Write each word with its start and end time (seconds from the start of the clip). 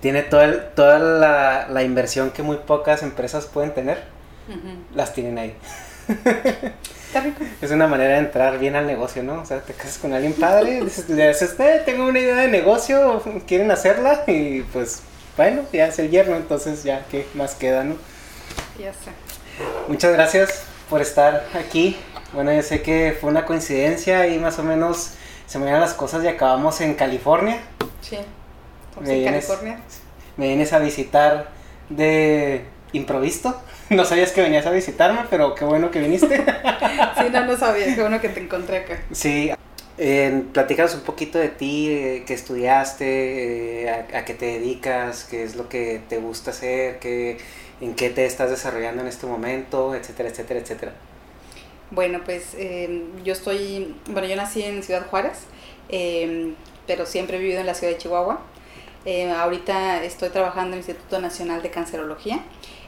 tiene 0.00 0.22
toda, 0.22 0.44
el- 0.44 0.68
toda 0.74 0.98
la, 0.98 1.68
la 1.68 1.82
inversión 1.82 2.30
que 2.30 2.42
muy 2.42 2.56
pocas 2.58 3.02
empresas 3.02 3.46
pueden 3.46 3.72
tener, 3.74 4.02
las 4.94 5.12
tienen 5.14 5.38
ahí. 5.38 5.54
Está 7.08 7.20
rico. 7.20 7.42
Es 7.62 7.70
una 7.70 7.86
manera 7.86 8.14
de 8.14 8.18
entrar 8.20 8.58
bien 8.58 8.76
al 8.76 8.86
negocio, 8.86 9.22
¿no? 9.22 9.40
O 9.40 9.44
sea, 9.46 9.60
te 9.60 9.72
casas 9.72 9.98
con 9.98 10.12
alguien 10.12 10.32
padre, 10.34 10.80
dices- 10.84 11.08
le 11.08 11.28
dices, 11.28 11.54
eh, 11.58 11.82
tengo 11.84 12.06
una 12.06 12.18
idea 12.18 12.36
de 12.36 12.48
negocio, 12.48 13.22
quieren 13.46 13.70
hacerla 13.70 14.24
y 14.26 14.62
pues 14.72 15.02
bueno, 15.36 15.62
ya 15.72 15.86
es 15.86 15.98
el 15.98 16.10
yerno, 16.10 16.36
entonces 16.36 16.82
ya, 16.82 17.04
¿qué 17.10 17.26
más 17.34 17.54
queda, 17.54 17.84
no? 17.84 17.96
Ya 18.78 18.92
sé. 18.92 19.10
Muchas 19.88 20.12
gracias 20.12 20.62
por 20.90 21.00
estar 21.00 21.44
aquí. 21.54 21.96
Bueno, 22.32 22.52
yo 22.52 22.62
sé 22.62 22.82
que 22.82 23.16
fue 23.20 23.30
una 23.30 23.44
coincidencia 23.44 24.26
y 24.28 24.38
más 24.38 24.58
o 24.58 24.62
menos 24.62 25.12
se 25.46 25.58
me 25.58 25.64
dieron 25.64 25.80
las 25.80 25.94
cosas 25.94 26.22
y 26.24 26.28
acabamos 26.28 26.80
en 26.80 26.94
California. 26.94 27.58
Sí. 28.02 28.18
Estamos 29.00 29.08
Me 29.08 29.24
California. 29.24 29.80
Me 30.36 30.46
vienes 30.48 30.72
a 30.72 30.78
visitar 30.78 31.50
de 31.88 32.62
improvisto. 32.92 33.60
No 33.90 34.04
sabías 34.04 34.32
que 34.32 34.42
venías 34.42 34.66
a 34.66 34.70
visitarme, 34.70 35.20
pero 35.30 35.54
qué 35.54 35.64
bueno 35.64 35.90
que 35.90 36.00
viniste. 36.00 36.36
Sí, 37.18 37.24
no, 37.32 37.46
no 37.46 37.56
sabía. 37.56 37.94
Qué 37.94 38.00
bueno 38.02 38.20
que 38.20 38.28
te 38.28 38.40
encontré 38.40 38.78
acá. 38.78 38.98
Sí, 39.12 39.50
eh, 39.96 40.42
platícanos 40.52 40.94
un 40.94 41.00
poquito 41.00 41.38
de 41.38 41.48
ti, 41.48 41.88
eh, 41.88 42.24
qué 42.26 42.34
estudiaste, 42.34 43.84
eh, 43.84 43.90
a, 43.90 44.18
a 44.18 44.24
qué 44.26 44.34
te 44.34 44.46
dedicas, 44.46 45.24
qué 45.24 45.42
es 45.42 45.56
lo 45.56 45.68
que 45.70 46.02
te 46.08 46.18
gusta 46.18 46.50
hacer, 46.50 46.98
qué, 46.98 47.38
en 47.80 47.94
qué 47.94 48.10
te 48.10 48.26
estás 48.26 48.50
desarrollando 48.50 49.00
en 49.02 49.08
este 49.08 49.26
momento, 49.26 49.94
etcétera, 49.94 50.28
etcétera, 50.28 50.60
etcétera. 50.60 50.92
Bueno, 51.90 52.20
pues 52.24 52.54
eh, 52.58 53.04
yo 53.24 53.32
estoy, 53.32 53.96
bueno, 54.06 54.28
yo 54.28 54.36
nací 54.36 54.62
en 54.62 54.82
Ciudad 54.82 55.06
Juárez, 55.08 55.38
eh, 55.88 56.52
pero 56.86 57.06
siempre 57.06 57.38
he 57.38 57.40
vivido 57.40 57.60
en 57.60 57.66
la 57.66 57.74
ciudad 57.74 57.94
de 57.94 57.98
Chihuahua. 57.98 58.40
Eh, 59.10 59.30
ahorita 59.30 60.04
estoy 60.04 60.28
trabajando 60.28 60.76
en 60.76 60.82
el 60.82 60.86
Instituto 60.86 61.18
Nacional 61.18 61.62
de 61.62 61.70
Cancerología. 61.70 62.40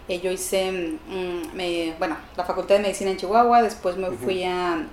Eh, 0.06 0.20
yo 0.20 0.30
hice, 0.30 0.70
mm, 0.70 1.54
me- 1.56 1.94
bueno, 1.98 2.18
la 2.36 2.44
Facultad 2.44 2.74
de 2.74 2.82
Medicina 2.82 3.10
en 3.10 3.16
Chihuahua, 3.16 3.62
después 3.62 3.96
me 3.96 4.10
fui 4.10 4.44
a 4.44 4.84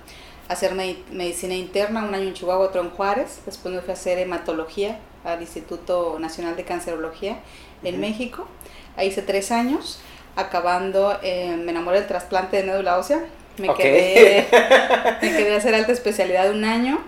hacer 0.48 0.72
medi- 0.74 1.02
medicina 1.12 1.54
interna, 1.54 2.02
un 2.04 2.14
año 2.14 2.28
en 2.28 2.32
Chihuahua, 2.32 2.64
otro 2.68 2.80
en 2.80 2.88
Juárez, 2.88 3.40
después 3.44 3.74
me 3.74 3.82
fui 3.82 3.90
a 3.90 3.92
hacer 3.92 4.18
hematología 4.18 5.00
al 5.22 5.42
Instituto 5.42 6.16
Nacional 6.18 6.56
de 6.56 6.64
Cancerología 6.64 7.40
en. 7.82 8.00
México. 8.00 8.48
Ahí 8.96 9.08
hice 9.08 9.20
tres 9.20 9.52
años, 9.52 10.00
acabando, 10.34 11.18
eh, 11.22 11.54
me 11.62 11.72
enamoré 11.72 11.98
del 11.98 12.08
trasplante 12.08 12.56
de 12.56 12.62
médula 12.62 12.96
ósea, 12.96 13.20
me 13.58 13.68
quedé 13.74 14.46
me 15.20 15.28
quedé 15.36 15.52
a 15.54 15.58
hacer 15.58 15.74
alta 15.74 15.92
especialidad 15.92 16.50
un 16.50 16.64
año 16.64 17.00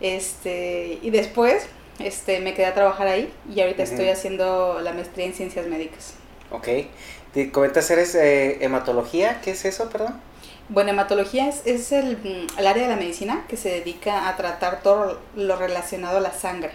este 0.00 0.98
y 1.02 1.10
después 1.10 1.68
este 1.98 2.40
me 2.40 2.54
quedé 2.54 2.66
a 2.66 2.74
trabajar 2.74 3.06
ahí 3.06 3.32
y 3.52 3.60
ahorita 3.60 3.82
estoy 3.82 4.08
haciendo 4.08 4.80
la 4.80 4.92
maestría 4.92 5.26
en 5.26 5.34
ciencias 5.34 5.66
médicas 5.66 6.14
Ok. 6.50 6.68
Te 7.34 7.50
comentas, 7.50 7.90
eres 7.90 8.14
eh, 8.14 8.64
hematología, 8.64 9.40
¿qué 9.42 9.50
es 9.50 9.64
eso, 9.64 9.88
perdón? 9.90 10.20
bueno 10.68 10.90
hematología 10.90 11.48
es, 11.48 11.62
es 11.64 11.92
el, 11.92 12.16
mm, 12.16 12.58
el 12.58 12.66
área 12.66 12.84
de 12.84 12.88
la 12.88 12.96
medicina 12.96 13.44
que 13.48 13.56
se 13.56 13.68
dedica 13.68 14.28
a 14.28 14.36
tratar 14.36 14.82
todo 14.82 15.20
lo 15.36 15.56
relacionado 15.56 16.18
a 16.18 16.20
la 16.20 16.32
sangre, 16.32 16.72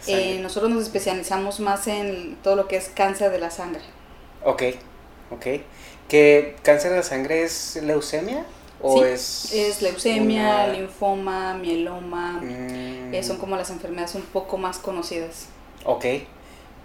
Sangre. 0.00 0.36
Eh, 0.36 0.38
nosotros 0.40 0.70
nos 0.70 0.82
especializamos 0.84 1.60
más 1.60 1.86
en 1.86 2.36
todo 2.42 2.56
lo 2.56 2.68
que 2.68 2.76
es 2.76 2.88
cáncer 2.88 3.30
de 3.30 3.38
la 3.38 3.50
sangre 3.50 3.82
Ok, 4.44 4.62
ok. 5.30 5.46
¿Que 6.08 6.54
cáncer 6.62 6.92
de 6.92 6.98
la 6.98 7.02
sangre 7.02 7.42
es 7.42 7.76
leucemia? 7.82 8.44
¿O 8.88 8.98
Sí, 8.98 9.04
es, 9.04 9.52
es 9.52 9.82
leucemia 9.82 10.42
una- 10.64 10.66
linfoma 10.68 11.54
mieloma 11.54 12.40
Mm, 12.42 13.14
eh, 13.14 13.22
son 13.22 13.36
como 13.38 13.56
las 13.56 13.70
enfermedades 13.70 14.14
un 14.14 14.22
poco 14.22 14.58
más 14.58 14.78
conocidas 14.78 15.46
Ok, 15.84 16.04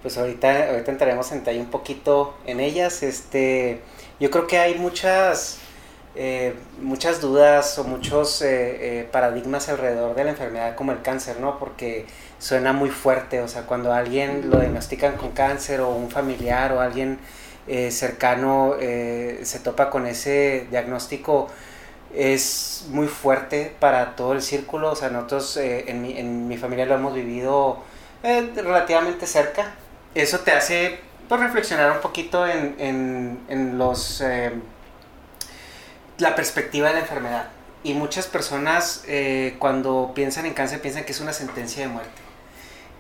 pues 0.02 0.18
ahorita, 0.18 0.70
ahorita 0.72 0.92
entraremos 0.92 1.32
en 1.32 1.40
detalle 1.40 1.60
un 1.60 1.70
poquito 1.70 2.36
en 2.46 2.60
ellas. 2.60 3.04
Este, 3.04 3.82
yo 4.20 4.30
creo 4.32 4.48
que 4.48 4.58
hay 4.60 4.76
muchas, 4.76 5.58
eh, 6.16 6.54
muchas 6.82 7.22
dudas 7.22 7.78
o 7.80 7.84
muchos 7.84 8.42
eh, 8.42 8.48
eh, 9.00 9.09
paradigmas 9.12 9.70
alrededor 9.70 10.14
de 10.16 10.24
la 10.24 10.31
enfermedad 10.31 10.75
como 10.75 10.92
el 10.92 11.02
cáncer, 11.02 11.40
¿no? 11.40 11.58
Porque 11.59 12.06
suena 12.40 12.74
muy 12.74 12.90
fuerte, 12.90 13.42
o 13.42 13.48
sea, 13.48 13.64
cuando 13.64 13.92
a 13.94 13.98
alguien 14.00 14.50
lo 14.50 14.59
diagnostican 14.59 15.18
con 15.18 15.31
cáncer 15.31 15.81
o 15.81 15.90
un 15.90 16.09
familiar 16.09 16.74
o 16.74 16.80
alguien 16.81 17.20
eh, 17.68 17.92
cercano 17.92 18.75
eh, 18.80 19.40
se 19.44 19.59
topa 19.59 19.90
con 19.92 20.06
ese 20.08 20.68
diagnóstico, 20.72 21.48
es 22.16 22.86
muy 22.90 23.08
fuerte 23.08 23.76
para 23.80 24.16
todo 24.16 24.34
el 24.34 24.42
círculo. 24.42 24.92
O 24.92 24.96
sea, 24.96 25.10
nosotros 25.10 25.58
eh, 25.58 25.86
en, 25.88 26.02
mi, 26.02 26.18
en 26.18 26.48
mi 26.48 26.58
familia 26.58 26.86
lo 26.86 26.96
hemos 26.96 27.14
vivido 27.14 27.84
eh, 28.24 28.52
relativamente 28.56 29.26
cerca. 29.26 29.74
Eso 30.14 30.40
te 30.40 30.52
hace 30.52 31.00
pues, 31.28 31.42
reflexionar 31.42 31.92
un 31.92 32.02
poquito 32.02 32.46
en, 32.46 32.76
en, 32.78 33.40
en 33.48 33.78
los 33.78 34.22
eh, 34.22 34.52
la 36.18 36.36
perspectiva 36.36 36.90
de 36.90 36.96
la 36.96 37.00
enfermedad. 37.00 37.50
Y 37.84 37.94
muchas 37.94 38.28
personas 38.28 39.04
eh, 39.08 39.56
cuando 39.58 40.12
piensan 40.14 40.46
en 40.46 40.54
cáncer 40.54 40.82
piensan 40.82 41.04
que 41.04 41.14
es 41.14 41.20
una 41.20 41.34
sentencia 41.34 41.82
de 41.82 41.88
muerte. 41.88 42.22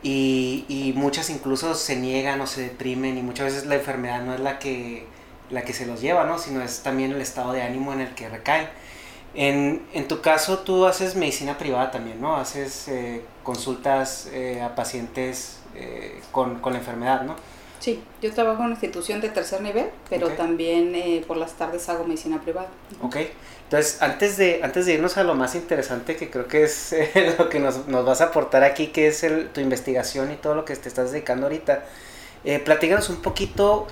Y, 0.01 0.65
y 0.67 0.93
muchas 0.95 1.29
incluso 1.29 1.75
se 1.75 1.95
niegan 1.95 2.41
o 2.41 2.47
se 2.47 2.61
deprimen 2.61 3.17
y 3.17 3.21
muchas 3.21 3.47
veces 3.47 3.65
la 3.67 3.75
enfermedad 3.75 4.21
no 4.23 4.33
es 4.33 4.39
la 4.39 4.57
que, 4.57 5.05
la 5.51 5.61
que 5.61 5.73
se 5.73 5.85
los 5.85 6.01
lleva, 6.01 6.23
¿no? 6.23 6.39
sino 6.39 6.63
es 6.63 6.81
también 6.81 7.11
el 7.11 7.21
estado 7.21 7.53
de 7.53 7.61
ánimo 7.61 7.93
en 7.93 8.01
el 8.01 8.15
que 8.15 8.27
recaen. 8.27 8.67
En, 9.33 9.87
en 9.93 10.07
tu 10.07 10.21
caso 10.21 10.59
tú 10.59 10.85
haces 10.85 11.15
medicina 11.15 11.57
privada 11.57 11.91
también, 11.91 12.19
¿no? 12.21 12.35
Haces 12.37 12.87
eh, 12.89 13.25
consultas 13.43 14.27
eh, 14.33 14.61
a 14.61 14.75
pacientes 14.75 15.61
eh, 15.75 16.21
con, 16.31 16.59
con 16.59 16.73
la 16.73 16.79
enfermedad, 16.79 17.21
¿no? 17.23 17.35
Sí, 17.79 18.03
yo 18.21 18.33
trabajo 18.33 18.59
en 18.59 18.65
una 18.67 18.73
institución 18.75 19.19
de 19.21 19.29
tercer 19.29 19.61
nivel, 19.61 19.91
pero 20.09 20.27
Ok. 20.27 20.35
también 20.35 20.93
eh, 20.95 21.23
por 21.27 21.37
las 21.37 21.53
tardes 21.57 21.89
hago 21.89 22.05
medicina 22.05 22.41
privada. 22.41 22.69
Ok, 22.99 23.15
entonces 23.63 24.01
antes 24.01 24.37
de, 24.37 24.61
antes 24.63 24.85
de 24.85 24.93
irnos 24.93 25.17
a 25.17 25.23
lo 25.23 25.33
más 25.33 25.55
interesante 25.55 26.15
que 26.15 26.29
creo 26.29 26.47
que 26.47 26.63
es 26.63 26.93
lo 27.39 27.49
que 27.49 27.59
nos, 27.59 27.87
nos 27.87 28.05
vas 28.05 28.21
a 28.21 28.25
aportar 28.25 28.63
aquí, 28.63 28.87
que 28.87 29.07
es 29.07 29.23
el, 29.23 29.49
tu 29.49 29.59
investigación 29.61 30.31
y 30.31 30.35
todo 30.35 30.55
lo 30.55 30.65
que 30.65 30.75
te 30.75 30.87
estás 30.87 31.11
dedicando 31.11 31.47
ahorita, 31.47 31.85
eh, 32.43 32.59
platícanos 32.59 33.09
un 33.09 33.21
poquito 33.21 33.87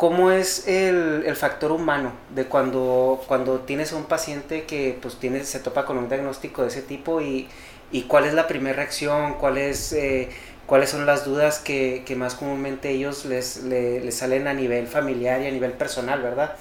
cómo 0.00 0.30
es 0.30 0.66
el, 0.66 1.24
el 1.26 1.36
factor 1.36 1.72
humano 1.72 2.12
de 2.34 2.46
cuando, 2.46 3.22
cuando 3.28 3.60
tienes 3.60 3.92
a 3.92 3.96
un 3.96 4.04
paciente 4.04 4.64
que 4.64 4.98
pues 5.02 5.16
tiene, 5.16 5.44
se 5.44 5.60
topa 5.60 5.84
con 5.84 5.98
un 5.98 6.08
diagnóstico 6.08 6.62
de 6.62 6.68
ese 6.68 6.80
tipo 6.82 7.20
y, 7.20 7.48
y 7.92 8.02
cuál 8.04 8.24
es 8.24 8.32
la 8.34 8.48
primera 8.48 8.76
reacción, 8.76 9.34
cuál 9.34 9.58
es, 9.58 9.92
eh, 9.92 10.30
cuáles 10.66 10.88
son 10.90 11.04
las 11.06 11.26
dudas 11.26 11.58
que, 11.58 12.02
que 12.06 12.16
más 12.16 12.34
comúnmente 12.34 12.90
ellos 12.90 13.26
les, 13.26 13.64
le- 13.64 14.00
les 14.00 14.16
salen 14.16 14.48
a 14.48 14.54
nivel 14.54 14.86
familiar 14.86 15.42
y 15.42 15.46
a 15.48 15.50
nivel 15.50 15.72
personal, 15.74 16.22
¿verdad? 16.22 16.56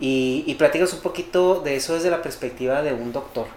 Y, 0.00 0.44
y 0.46 0.54
platícanos 0.56 0.94
un 0.94 1.00
poquito 1.02 1.60
de 1.62 1.76
eso 1.76 1.94
desde 1.94 2.10
la 2.10 2.22
perspectiva 2.22 2.82
de 2.82 2.92
un 2.94 3.12
doctor. 3.12 3.48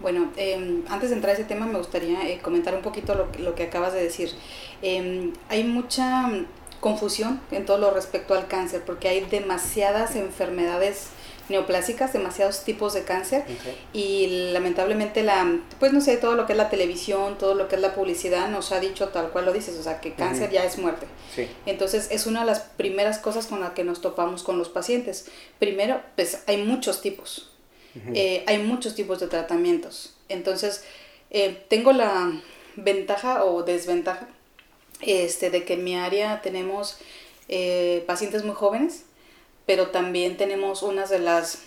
Bueno, 0.00 0.30
eh, 0.36 0.82
antes 0.88 1.10
de 1.10 1.16
entrar 1.16 1.30
a 1.30 1.34
ese 1.34 1.44
tema 1.44 1.66
me 1.66 1.78
gustaría 1.78 2.28
eh, 2.28 2.38
comentar 2.42 2.74
un 2.74 2.82
poquito 2.82 3.14
lo, 3.14 3.28
lo 3.42 3.54
que 3.54 3.64
acabas 3.64 3.94
de 3.94 4.02
decir. 4.02 4.30
Eh, 4.82 5.32
hay 5.48 5.64
mucha 5.64 6.30
confusión 6.86 7.40
en 7.50 7.66
todo 7.66 7.78
lo 7.78 7.90
respecto 7.90 8.32
al 8.34 8.46
cáncer 8.46 8.80
porque 8.86 9.08
hay 9.08 9.22
demasiadas 9.22 10.14
enfermedades 10.14 11.08
neoplásicas, 11.48 12.12
demasiados 12.12 12.62
tipos 12.62 12.94
de 12.94 13.02
cáncer 13.02 13.42
y 13.92 14.50
lamentablemente 14.52 15.24
la, 15.24 15.58
pues 15.80 15.92
no 15.92 16.00
sé, 16.00 16.16
todo 16.16 16.36
lo 16.36 16.46
que 16.46 16.52
es 16.52 16.56
la 16.56 16.70
televisión, 16.70 17.38
todo 17.38 17.54
lo 17.56 17.66
que 17.66 17.74
es 17.74 17.82
la 17.82 17.92
publicidad 17.96 18.48
nos 18.50 18.70
ha 18.70 18.78
dicho 18.78 19.08
tal 19.08 19.30
cual 19.30 19.46
lo 19.46 19.52
dices, 19.52 19.76
o 19.76 19.82
sea, 19.82 20.00
que 20.00 20.14
cáncer 20.14 20.52
ya 20.52 20.64
es 20.64 20.78
muerte. 20.78 21.08
Sí. 21.34 21.48
Entonces 21.66 22.06
es 22.12 22.24
una 22.28 22.40
de 22.40 22.46
las 22.46 22.60
primeras 22.60 23.18
cosas 23.18 23.48
con 23.48 23.58
las 23.58 23.72
que 23.72 23.82
nos 23.82 24.00
topamos 24.00 24.44
con 24.44 24.56
los 24.56 24.68
pacientes. 24.68 25.26
Primero, 25.58 26.00
pues 26.14 26.44
hay 26.46 26.58
muchos 26.58 27.00
tipos, 27.00 27.50
eh, 28.14 28.44
hay 28.46 28.58
muchos 28.58 28.94
tipos 28.94 29.18
de 29.18 29.26
tratamientos. 29.26 30.14
Entonces, 30.28 30.84
eh, 31.30 31.64
tengo 31.68 31.90
la 31.90 32.30
ventaja 32.76 33.44
o 33.44 33.64
desventaja 33.64 34.28
este, 35.06 35.50
de 35.50 35.64
que 35.64 35.74
en 35.74 35.84
mi 35.84 35.96
área 35.96 36.42
tenemos 36.42 36.98
eh, 37.48 38.04
pacientes 38.06 38.44
muy 38.44 38.54
jóvenes, 38.54 39.04
pero 39.64 39.88
también 39.88 40.36
tenemos 40.36 40.82
unas 40.82 41.08
de 41.08 41.18
las, 41.18 41.60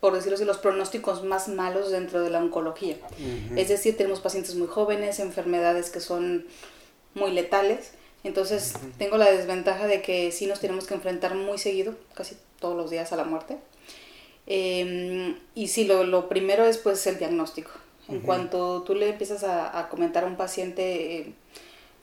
por 0.00 0.12
decirlo 0.14 0.36
así, 0.36 0.44
los 0.44 0.58
pronósticos 0.58 1.24
más 1.24 1.48
malos 1.48 1.90
dentro 1.90 2.22
de 2.22 2.30
la 2.30 2.38
oncología. 2.38 2.96
Ujú. 3.12 3.58
Es 3.58 3.68
decir, 3.68 3.96
tenemos 3.96 4.20
pacientes 4.20 4.54
muy 4.54 4.68
jóvenes, 4.68 5.18
enfermedades 5.18 5.90
que 5.90 6.00
son 6.00 6.46
muy 7.14 7.30
letales. 7.32 7.92
Entonces, 8.22 8.72
tengo 8.96 9.18
la 9.18 9.30
desventaja 9.30 9.86
de 9.86 10.00
que 10.00 10.32
sí 10.32 10.46
nos 10.46 10.60
tenemos 10.60 10.86
que 10.86 10.94
enfrentar 10.94 11.34
muy 11.34 11.58
seguido, 11.58 11.94
casi 12.14 12.36
todos 12.58 12.74
los 12.74 12.90
días 12.90 13.12
a 13.12 13.16
la 13.16 13.24
muerte. 13.24 13.58
Eh, 14.46 15.36
y 15.54 15.68
sí, 15.68 15.84
lo, 15.84 16.04
lo 16.04 16.28
primero 16.28 16.64
es 16.64 16.78
pues 16.78 17.06
el 17.06 17.18
diagnóstico. 17.18 17.70
En 18.08 18.16
Ujú. 18.16 18.26
cuanto 18.26 18.82
tú 18.82 18.94
le 18.94 19.10
empiezas 19.10 19.44
a, 19.44 19.78
a 19.78 19.88
comentar 19.88 20.24
a 20.24 20.26
un 20.26 20.36
paciente 20.36 21.16
eh, 21.16 21.32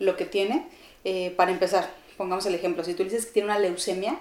lo 0.02 0.18
que 0.18 0.26
tiene, 0.26 0.66
eh, 1.06 1.34
para 1.38 1.52
empezar, 1.52 1.90
pongamos 2.18 2.46
el 2.46 2.56
ejemplo, 2.56 2.84
si 2.84 2.94
tú 2.94 3.04
dices 3.04 3.26
que 3.26 3.32
tiene 3.34 3.48
una 3.48 3.60
leucemia, 3.60 4.20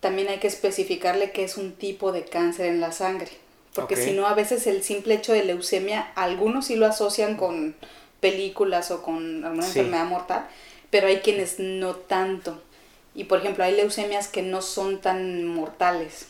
también 0.00 0.28
hay 0.28 0.38
que 0.38 0.48
especificarle 0.48 1.30
que 1.30 1.44
es 1.44 1.56
un 1.56 1.72
tipo 1.74 2.10
de 2.12 2.24
cáncer 2.24 2.66
en 2.66 2.80
la 2.80 2.92
sangre. 2.92 3.28
Porque 3.74 3.94
Ok. 3.94 4.00
si 4.00 4.12
no, 4.12 4.26
a 4.26 4.34
veces 4.34 4.66
el 4.66 4.82
simple 4.82 5.14
hecho 5.14 5.32
de 5.32 5.44
leucemia, 5.44 6.10
algunos 6.16 6.66
sí 6.66 6.76
lo 6.76 6.86
asocian 6.86 7.36
con 7.36 7.76
películas 8.20 8.90
o 8.90 9.02
con 9.02 9.44
alguna 9.44 9.62
Sí. 9.66 9.78
enfermedad 9.78 10.06
mortal, 10.06 10.48
pero 10.90 11.06
hay 11.06 11.18
quienes 11.18 11.58
no 11.60 11.94
tanto. 11.94 12.60
Y 13.14 13.24
por 13.24 13.38
ejemplo, 13.40 13.64
hay 13.64 13.74
leucemias 13.76 14.28
que 14.28 14.42
no 14.42 14.62
son 14.62 15.00
tan 15.00 15.44
mortales. 15.46 16.26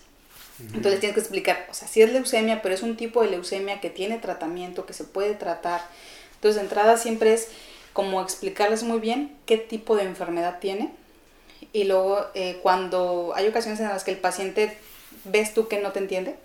Entonces 0.75 1.01
tienes 1.01 1.15
que 1.15 1.21
explicar, 1.21 1.67
o 1.71 1.75
sea, 1.75 1.89
sí 1.89 2.03
es 2.03 2.13
leucemia, 2.13 2.61
pero 2.63 2.75
es 2.75 2.83
un 2.83 2.97
tipo 2.97 3.23
de 3.23 3.31
leucemia 3.31 3.81
que 3.81 3.91
tiene 3.91 4.19
tratamiento, 4.19 4.85
que 4.87 4.93
se 4.93 5.05
puede 5.05 5.35
tratar. 5.35 5.81
Entonces, 6.35 6.57
de 6.57 6.63
entrada 6.69 6.97
siempre 6.99 7.33
es 7.33 7.49
como 7.93 8.21
explicarles 8.21 8.83
muy 8.83 9.01
bien 9.01 9.37
qué 9.47 9.57
tipo 9.57 9.97
de 9.97 10.05
enfermedad 10.05 10.59
tiene. 10.61 10.93
Y 11.73 11.85
luego, 11.85 12.27
eh, 12.35 12.59
cuando 12.63 13.33
hay 13.35 13.47
ocasiones 13.47 13.81
en 13.81 13.89
las 13.89 14.05
que 14.05 14.11
el 14.11 14.19
paciente 14.19 14.77
ves 15.25 15.55
tú 15.55 15.69
que 15.69 15.81
no 15.81 15.93
te 15.93 15.99
entiende, 15.99 16.37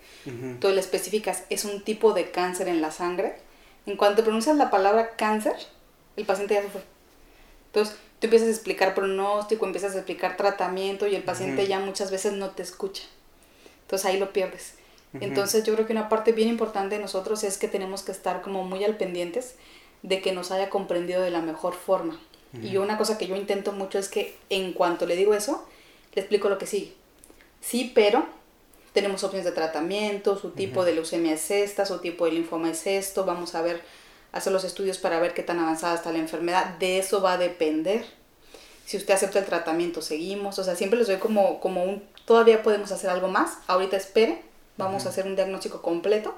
tú 0.60 0.70
le 0.70 0.80
especificas, 0.80 1.44
es 1.50 1.66
un 1.66 1.84
tipo 1.84 2.14
de 2.14 2.32
cáncer 2.32 2.68
en 2.68 2.82
la 2.82 2.92
sangre. 2.92 3.36
En 3.86 3.96
cuanto 3.96 4.24
pronuncias 4.24 4.56
la 4.56 4.72
palabra 4.72 5.16
cáncer, 5.16 5.56
el 6.18 6.26
paciente 6.26 6.56
ya 6.56 6.64
se 6.64 6.70
fue. 6.70 6.82
Entonces, 7.68 7.96
tú 8.20 8.28
empiezas 8.28 8.48
a 8.48 8.52
explicar 8.52 8.96
pronóstico, 8.96 9.66
empiezas 9.66 9.94
a 9.94 9.98
explicar 9.98 10.38
tratamiento 10.38 11.08
y 11.08 11.16
el 11.16 11.24
paciente 11.24 11.68
ya 11.68 11.80
muchas 11.80 12.12
veces 12.12 12.34
no 12.34 12.52
te 12.52 12.64
escucha. 12.64 13.04
Entonces 13.82 14.06
ahí 14.06 14.18
lo 14.18 14.34
pierdes. 14.34 14.76
Entonces 15.22 15.64
yo 15.64 15.74
creo 15.74 15.86
que 15.86 15.94
una 15.94 16.10
parte 16.10 16.34
bien 16.34 16.50
importante 16.50 16.96
de 16.96 17.02
nosotros 17.02 17.44
es 17.44 17.58
que 17.58 17.70
tenemos 17.70 18.04
que 18.04 18.12
estar 18.12 18.42
como 18.42 18.64
muy 18.64 18.84
al 18.84 18.98
pendientes 18.98 19.56
de 20.04 20.22
que 20.22 20.32
nos 20.32 20.52
haya 20.52 20.70
comprendido 20.70 21.22
de 21.22 21.32
la 21.32 21.42
mejor 21.42 21.74
forma. 21.74 22.20
Y 22.62 22.78
una 22.78 22.98
cosa 22.98 23.18
que 23.18 23.28
yo 23.28 23.36
intento 23.36 23.74
mucho 23.74 24.00
es 24.00 24.08
que 24.08 24.38
en 24.50 24.72
cuanto 24.72 25.06
le 25.06 25.18
digo 25.18 25.34
eso, 25.34 25.68
le 26.14 26.22
explico 26.22 26.48
lo 26.48 26.58
que 26.58 26.66
sigue. 26.66 26.94
Sí, 27.60 27.92
pero 27.94 28.26
tenemos 28.94 29.26
opciones 29.26 29.46
de 29.46 29.52
tratamiento, 29.52 30.38
su 30.38 30.52
tipo 30.52 30.86
de 30.86 30.94
leucemia 30.94 31.34
es 31.34 31.52
esta, 31.52 31.86
su 31.86 32.00
tipo 32.00 32.24
de 32.24 32.32
linfoma 32.32 32.72
es 32.72 32.88
esto, 32.88 33.26
vamos 33.26 33.56
a 33.56 33.62
ver, 33.62 33.82
hacer 34.32 34.54
los 34.54 34.64
estudios 34.64 35.00
para 35.00 35.20
ver 35.20 35.34
qué 35.34 35.44
tan 35.44 35.60
avanzada 35.60 35.96
está 35.96 36.14
la 36.14 36.20
enfermedad, 36.20 36.78
de 36.78 36.98
eso 37.00 37.22
va 37.22 37.34
a 37.34 37.38
depender. 37.38 38.06
Si 38.86 38.96
usted 38.96 39.16
acepta 39.16 39.40
el 39.40 39.46
tratamiento, 39.46 40.02
seguimos, 40.02 40.58
o 40.58 40.64
sea, 40.64 40.78
siempre 40.78 40.98
les 40.98 41.08
doy 41.08 41.18
como, 41.18 41.60
como 41.60 41.84
un 41.84 42.04
Todavía 42.26 42.64
podemos 42.64 42.92
hacer 42.92 43.10
algo 43.10 43.28
más. 43.28 43.60
Ahorita 43.68 43.96
espere, 43.96 44.42
vamos 44.78 45.06
a 45.06 45.10
hacer 45.10 45.26
un 45.26 45.36
diagnóstico 45.36 45.82
completo 45.82 46.36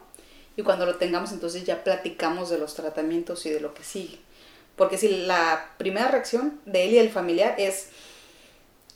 y 0.58 0.64
cuando 0.64 0.86
lo 0.86 0.96
tengamos 0.96 1.32
entonces 1.32 1.64
ya 1.64 1.84
platicamos 1.84 2.50
de 2.50 2.58
los 2.58 2.74
tratamientos 2.74 3.46
y 3.46 3.52
de 3.52 3.62
lo 3.62 3.74
que 3.74 3.84
sigue. 3.84 4.18
Porque 4.76 4.98
si 4.98 5.08
la 5.26 5.72
primera 5.78 6.10
reacción 6.10 6.60
de 6.66 6.86
él 6.86 6.94
y 6.94 6.98
el 6.98 7.10
familiar 7.10 7.56
es, 7.58 7.90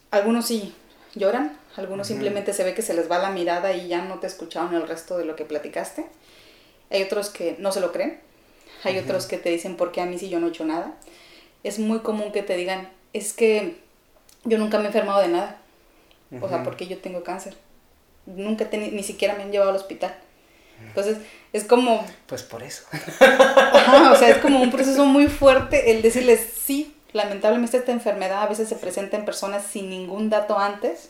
algunos 0.10 0.48
sí 0.48 0.74
lloran, 1.16 1.58
algunos 1.78 2.08
simplemente 2.08 2.54
se 2.54 2.64
ve 2.64 2.74
que 2.74 2.82
se 2.82 2.96
les 2.96 3.10
va 3.10 3.20
la 3.20 3.30
mirada 3.30 3.74
y 3.74 3.88
ya 3.88 4.04
no 4.04 4.20
te 4.20 4.28
escucharon 4.28 4.74
el 4.74 4.88
resto 4.88 5.18
de 5.18 5.26
lo 5.26 5.36
que 5.36 5.46
platicaste. 5.46 6.06
Hay 6.90 7.04
otros 7.04 7.30
que 7.30 7.56
no 7.60 7.72
se 7.72 7.80
lo 7.80 7.92
creen, 7.92 8.20
hay 8.84 8.98
otros 8.98 9.28
que 9.28 9.38
te 9.38 9.50
dicen, 9.50 9.78
¿por 9.78 9.92
qué 9.92 10.02
a 10.02 10.06
mí 10.06 10.18
si 10.18 10.30
yo 10.30 10.40
no 10.40 10.48
he 10.48 10.50
hecho 10.50 10.66
nada? 10.66 10.98
Es 11.64 11.78
muy 11.78 12.00
común 12.00 12.32
que 12.32 12.42
te 12.42 12.58
digan, 12.58 12.92
es 13.14 13.34
que 13.34 13.78
yo 14.46 14.58
nunca 14.58 14.80
me 14.80 14.86
he 14.86 14.88
enfermado 14.88 15.22
de 15.22 15.28
nada. 15.28 15.58
O 16.42 16.48
sea, 16.48 16.64
porque 16.64 16.88
yo 16.88 16.98
tengo 16.98 17.24
cáncer. 17.24 17.56
Nunca 18.26 18.68
ni 18.72 19.04
siquiera 19.04 19.36
me 19.36 19.44
han 19.44 19.52
llevado 19.52 19.72
al 19.72 19.76
hospital. 19.76 20.16
Entonces, 20.88 21.18
es 21.54 21.64
como... 21.66 22.06
Pues 22.28 22.44
por 22.44 22.64
eso. 22.64 22.84
o 22.92 24.16
sea, 24.16 24.30
es 24.30 24.38
como 24.38 24.62
un 24.62 24.72
proceso 24.72 25.06
muy 25.06 25.28
fuerte 25.28 25.92
el 25.92 26.02
decirles, 26.02 26.42
sí, 26.62 26.96
lamentablemente 27.14 27.78
esta 27.78 27.92
enfermedad 27.92 28.44
a 28.44 28.48
veces 28.48 28.70
se 28.70 28.76
presenta 28.76 29.18
en 29.18 29.26
personas 29.26 29.64
sin 29.66 29.90
ningún 29.90 30.30
dato 30.30 30.58
antes. 30.58 31.10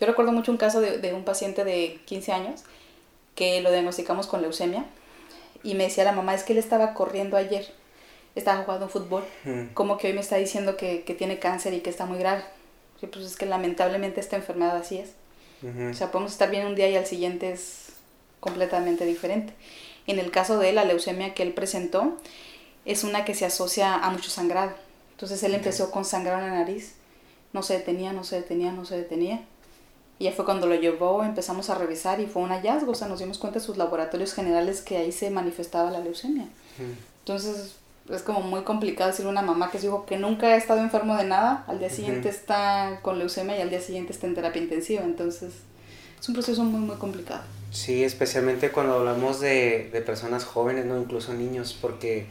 Yo 0.00 0.06
recuerdo 0.06 0.32
mucho 0.32 0.52
un 0.52 0.58
caso 0.58 0.80
de, 0.80 1.12
un 1.12 1.24
paciente 1.24 1.64
de 1.64 2.00
15 2.06 2.32
años 2.32 2.64
que 3.34 3.60
lo 3.60 3.70
diagnosticamos 3.70 4.26
con 4.26 4.42
leucemia 4.42 4.84
y 5.62 5.74
me 5.74 5.84
decía 5.84 6.04
la 6.04 6.12
mamá, 6.12 6.34
es 6.34 6.42
que 6.42 6.52
él 6.52 6.58
estaba 6.58 6.94
corriendo 6.94 7.36
ayer, 7.36 7.66
estaba 8.34 8.62
jugando 8.62 8.88
fútbol, 8.88 9.24
como 9.74 9.98
que 9.98 10.06
hoy 10.06 10.14
me 10.14 10.20
está 10.20 10.36
diciendo 10.36 10.76
que, 10.76 11.02
que 11.02 11.14
tiene 11.14 11.38
cáncer 11.38 11.74
y 11.74 11.80
que 11.80 11.90
está 11.90 12.06
muy 12.06 12.18
grave. 12.18 12.42
Sí, 13.00 13.06
pues 13.06 13.24
es 13.24 13.36
que 13.36 13.46
lamentablemente 13.46 14.20
esta 14.20 14.36
enfermedad 14.36 14.76
así 14.76 14.98
es. 14.98 15.10
O 15.62 15.94
sea, 15.94 16.10
podemos 16.10 16.32
estar 16.32 16.50
bien 16.50 16.66
un 16.66 16.74
día 16.74 16.88
y 16.88 16.96
al 16.96 17.04
siguiente 17.04 17.52
es 17.52 17.89
completamente 18.40 19.04
diferente. 19.06 19.54
En 20.06 20.18
el 20.18 20.30
caso 20.30 20.58
de 20.58 20.72
la 20.72 20.84
leucemia 20.84 21.34
que 21.34 21.42
él 21.42 21.52
presentó, 21.52 22.16
es 22.84 23.04
una 23.04 23.24
que 23.24 23.34
se 23.34 23.44
asocia 23.44 23.94
a 23.94 24.10
mucho 24.10 24.30
sangrado. 24.30 24.72
Entonces 25.12 25.42
él 25.42 25.54
empezó 25.54 25.90
con 25.90 26.04
sangrado 26.04 26.40
en 26.40 26.46
la 26.46 26.58
nariz, 26.58 26.94
no 27.52 27.62
se 27.62 27.74
detenía, 27.74 28.12
no 28.12 28.24
se 28.24 28.36
detenía, 28.36 28.72
no 28.72 28.84
se 28.84 28.96
detenía. 28.96 29.42
Y 30.18 30.24
ya 30.24 30.32
fue 30.32 30.44
cuando 30.44 30.66
lo 30.66 30.74
llevó, 30.74 31.24
empezamos 31.24 31.70
a 31.70 31.74
revisar 31.74 32.20
y 32.20 32.26
fue 32.26 32.42
un 32.42 32.50
hallazgo, 32.50 32.92
o 32.92 32.94
sea, 32.94 33.08
nos 33.08 33.20
dimos 33.20 33.38
cuenta 33.38 33.58
de 33.58 33.64
sus 33.64 33.76
laboratorios 33.76 34.34
generales 34.34 34.82
que 34.82 34.96
ahí 34.96 35.12
se 35.12 35.30
manifestaba 35.30 35.90
la 35.90 36.00
leucemia. 36.00 36.46
Entonces, 37.20 37.76
es 38.08 38.22
como 38.22 38.40
muy 38.40 38.62
complicado 38.62 39.10
decirle 39.10 39.30
a 39.30 39.32
una 39.32 39.42
mamá 39.42 39.70
que 39.70 39.78
su 39.78 39.86
hijo 39.86 40.04
que 40.04 40.18
nunca 40.18 40.48
ha 40.48 40.56
estado 40.56 40.80
enfermo 40.80 41.16
de 41.16 41.24
nada, 41.24 41.64
al 41.68 41.78
día 41.78 41.90
siguiente 41.90 42.28
está 42.28 43.00
con 43.02 43.18
leucemia 43.18 43.56
y 43.56 43.62
al 43.62 43.70
día 43.70 43.80
siguiente 43.80 44.12
está 44.12 44.26
en 44.26 44.34
terapia 44.34 44.60
intensiva. 44.60 45.02
Entonces, 45.04 45.52
es 46.18 46.28
un 46.28 46.34
proceso 46.34 46.64
muy, 46.64 46.80
muy 46.80 46.96
complicado. 46.96 47.42
Sí, 47.70 48.04
especialmente 48.04 48.70
cuando 48.70 48.94
hablamos 48.94 49.40
de, 49.40 49.88
de 49.92 50.00
personas 50.00 50.44
jóvenes, 50.44 50.86
¿no? 50.86 50.98
Incluso 50.98 51.32
niños, 51.34 51.76
porque 51.80 52.26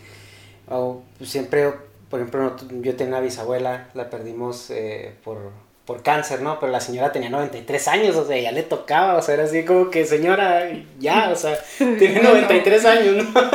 oh, 0.67 1.01
siempre, 1.23 1.71
por 2.09 2.19
ejemplo, 2.19 2.55
yo 2.81 2.95
tengo 2.95 3.11
una 3.11 3.21
bisabuela, 3.21 3.89
la 3.93 4.09
perdimos 4.09 4.69
eh, 4.69 5.13
por 5.23 5.51
por 5.89 6.03
cáncer, 6.03 6.43
¿no? 6.43 6.59
Pero 6.59 6.71
la 6.71 6.81
señora 6.81 7.11
tenía 7.11 7.31
93 7.31 7.87
años, 7.87 8.15
o 8.15 8.23
sea, 8.23 8.39
ya 8.39 8.51
le 8.51 8.61
tocaba, 8.61 9.15
o 9.15 9.23
sea, 9.23 9.33
era 9.33 9.45
así 9.45 9.65
como 9.65 9.89
que 9.89 10.05
señora, 10.05 10.69
ya, 10.99 11.31
o 11.31 11.35
sea, 11.35 11.57
tiene 11.97 12.21
93 12.21 12.85
años, 12.85 13.15
¿no? 13.15 13.33
Pues, 13.33 13.45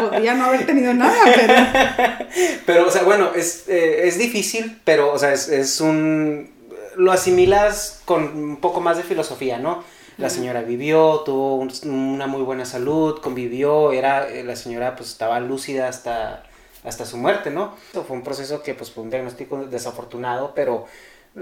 podría 0.00 0.34
no 0.34 0.46
haber 0.46 0.66
tenido 0.66 0.92
nada, 0.92 1.16
pero... 1.24 1.54
Pero, 2.66 2.88
o 2.88 2.90
sea, 2.90 3.04
bueno, 3.04 3.30
es, 3.34 3.68
eh, 3.68 4.08
es 4.08 4.18
difícil, 4.18 4.80
pero, 4.84 5.12
o 5.12 5.18
sea, 5.18 5.32
es, 5.32 5.48
es, 5.48 5.80
un... 5.80 6.50
Lo 6.96 7.12
asimilas 7.12 8.02
con 8.04 8.24
un 8.24 8.56
poco 8.56 8.80
más 8.80 8.96
de 8.96 9.04
filosofía, 9.04 9.58
¿no? 9.58 9.84
La 10.18 10.30
señora 10.30 10.62
vivió, 10.62 11.20
tuvo 11.24 11.54
una 11.84 12.26
muy 12.26 12.42
buena 12.42 12.64
salud, 12.64 13.20
convivió, 13.20 13.92
era, 13.92 14.28
eh, 14.28 14.42
la 14.42 14.56
señora 14.56 14.96
pues 14.96 15.10
estaba 15.10 15.38
lúcida 15.38 15.86
hasta, 15.86 16.42
hasta 16.82 17.06
su 17.06 17.16
muerte, 17.16 17.52
¿no? 17.52 17.76
Fue 17.92 18.04
un 18.10 18.24
proceso 18.24 18.62
que 18.64 18.74
pues 18.74 18.90
fue 18.90 19.04
un 19.04 19.10
diagnóstico 19.10 19.66
desafortunado, 19.66 20.54
pero 20.56 20.86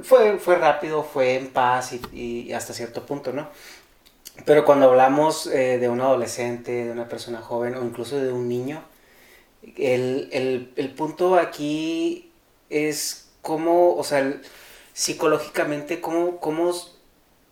fue, 0.02 0.38
fue 0.38 0.56
rápido, 0.56 1.02
fue 1.02 1.36
en 1.36 1.48
paz 1.48 1.94
y, 2.12 2.52
hasta 2.52 2.74
cierto 2.74 3.06
punto, 3.06 3.32
¿no? 3.32 3.48
Pero 4.44 4.66
cuando 4.66 4.90
hablamos 4.90 5.46
eh, 5.46 5.78
de 5.78 5.88
un 5.88 6.02
adolescente, 6.02 6.84
de 6.84 6.90
una 6.92 7.08
persona 7.08 7.40
joven 7.40 7.76
o 7.76 7.82
incluso 7.82 8.20
de 8.20 8.30
un 8.30 8.46
niño, 8.46 8.84
el, 9.78 10.94
punto 10.96 11.36
aquí 11.36 12.30
es 12.68 13.28
cómo, 13.40 13.94
o 13.96 14.04
sea, 14.04 14.38
psicológicamente, 14.92 16.02
cómo, 16.02 16.38
cómo 16.40 16.72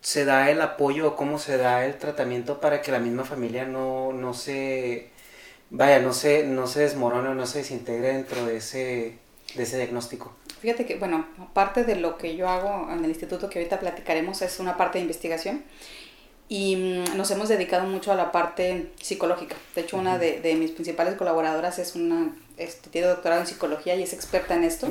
se 0.05 0.23
da 0.23 0.51
el 0.51 0.61
apoyo 0.61 1.07
o 1.07 1.15
cómo 1.15 1.39
se 1.39 1.57
da 1.57 1.83
el 1.83 1.97
tratamiento 1.97 2.61
para 2.61 2.83
que 2.83 2.91
la 2.91 2.99
misma 2.99 3.23
familia 3.23 3.65
no, 3.65 4.13
no 4.13 4.35
se, 4.35 5.09
vaya, 5.71 5.97
no 5.97 6.13
se, 6.13 6.45
no 6.45 6.67
se 6.67 6.81
desmorone 6.81 7.29
o 7.29 7.33
no 7.33 7.47
se 7.47 7.57
desintegre 7.59 8.13
dentro 8.13 8.45
de 8.45 8.57
ese, 8.57 9.17
de 9.55 9.63
ese 9.63 9.77
diagnóstico. 9.77 10.31
Fíjate 10.61 10.85
que, 10.85 10.97
bueno, 10.97 11.25
parte 11.53 11.85
de 11.85 11.95
lo 11.95 12.19
que 12.19 12.35
yo 12.35 12.47
hago 12.47 12.87
en 12.93 13.03
el 13.03 13.09
instituto 13.09 13.49
que 13.49 13.57
ahorita 13.57 13.79
platicaremos 13.79 14.43
es 14.43 14.59
una 14.59 14.77
parte 14.77 14.99
de 14.99 15.05
investigación 15.05 15.63
y 16.49 16.75
mm, 16.75 17.17
nos 17.17 17.31
hemos 17.31 17.49
dedicado 17.49 17.87
mucho 17.87 18.11
a 18.11 18.15
la 18.15 18.31
parte 18.31 18.91
psicológica. 19.01 19.55
De 19.73 19.81
hecho, 19.81 19.97
una 19.97 20.19
de, 20.19 20.55
mis 20.55 20.69
principales 20.69 21.15
colaboradoras 21.15 21.79
es 21.79 21.95
una, 21.95 22.31
este, 22.57 22.91
tiene 22.91 23.07
doctorado 23.07 23.41
en 23.41 23.47
psicología 23.47 23.95
y 23.95 24.03
es 24.03 24.13
experta 24.13 24.53
en 24.53 24.65
esto. 24.65 24.87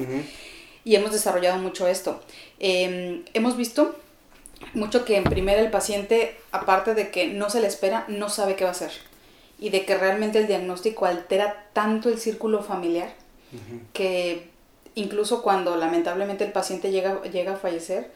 Y 0.82 0.96
hemos 0.96 1.12
desarrollado 1.12 1.58
mucho 1.58 1.86
esto. 1.86 2.20
Em, 2.58 3.22
hemos 3.32 3.56
visto 3.56 3.94
mucho 4.72 5.04
que 5.04 5.16
en 5.16 5.24
primera 5.24 5.60
el 5.60 5.70
paciente, 5.70 6.36
aparte 6.52 6.94
de 6.94 7.10
que 7.10 7.28
no 7.28 7.50
se 7.50 7.60
le 7.60 7.66
espera, 7.66 8.04
no 8.08 8.28
sabe 8.28 8.56
qué 8.56 8.64
va 8.64 8.70
a 8.70 8.72
hacer. 8.72 8.92
Y 9.58 9.70
de 9.70 9.84
que 9.84 9.96
realmente 9.96 10.38
el 10.38 10.46
diagnóstico 10.46 11.06
altera 11.06 11.66
tanto 11.72 12.08
el 12.08 12.18
círculo 12.18 12.62
familiar 12.62 13.12
que 13.92 14.48
incluso 14.96 15.42
cuando 15.42 15.76
lamentablemente 15.76 16.44
el 16.44 16.52
paciente 16.52 16.90
llega, 16.90 17.22
llega 17.22 17.54
a 17.54 17.56
fallecer, 17.56 18.10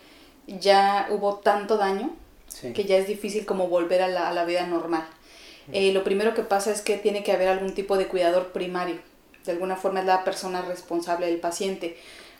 ya 0.47 1.07
hubo 1.11 1.37
tanto 1.37 1.77
daño 1.77 2.11
que 2.75 2.85
ya 2.85 2.97
es 2.97 3.07
difícil 3.07 3.47
como 3.47 3.69
volver 3.69 4.03
a 4.03 4.09
la, 4.09 4.45
vida 4.45 4.67
normal. 4.67 5.07
Eh, 5.73 5.93
lo 5.93 6.03
primero 6.03 6.35
que 6.35 6.43
pasa 6.43 6.73
es 6.73 6.81
que 6.81 6.97
tiene 6.97 7.23
que 7.23 7.33
haber 7.33 7.49
algún 7.49 7.75
tipo 7.75 7.97
de 7.99 8.09
cuidador 8.09 8.53
primario. 8.53 8.97
De 9.45 9.53
alguna 9.53 9.77
forma 9.77 10.01
es 10.01 10.07
la 10.07 10.25
persona 10.25 10.63
responsable 10.63 11.27
del 11.27 11.39
paciente. 11.39 11.97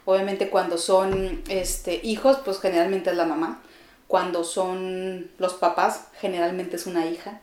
Obviamente 0.07 0.49
cuando 0.49 0.79
son 0.79 1.43
este, 1.49 2.01
hijos, 2.03 2.39
pues 2.45 2.59
generalmente 2.59 3.11
es 3.11 3.17
la 3.17 3.27
mamá. 3.27 3.63
Cuando 4.09 4.43
son 4.43 5.31
los 5.39 5.55
papás, 5.55 6.07
generalmente 6.21 6.77
es 6.77 6.87
una 6.87 7.07
hija 7.07 7.41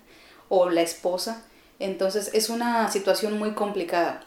o 0.50 0.70
la 0.70 0.82
esposa. 0.82 1.44
Entonces 1.80 2.32
es 2.34 2.50
una 2.50 2.92
situación 2.92 3.38
muy 3.40 3.52
complicada. 3.52 4.24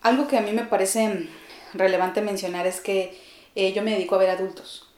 Algo 0.00 0.26
que 0.26 0.38
a 0.38 0.40
mí 0.40 0.52
me 0.52 0.64
parece 0.64 1.28
relevante 1.74 2.20
mencionar 2.20 2.66
es 2.66 2.80
que 2.80 3.16
eh, 3.54 3.72
yo 3.72 3.82
me 3.82 3.92
dedico 3.92 4.14
a 4.14 4.18
ver 4.18 4.30
adultos. 4.30 4.88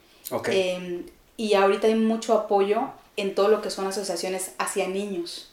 Em, 0.46 1.04
y 1.36 1.54
ahorita 1.54 1.86
hay 1.86 1.94
mucho 1.94 2.34
apoyo 2.34 2.90
en 3.16 3.34
todo 3.34 3.48
lo 3.48 3.62
que 3.62 3.70
son 3.70 3.86
asociaciones 3.86 4.52
hacia 4.58 4.88
niños. 4.88 5.52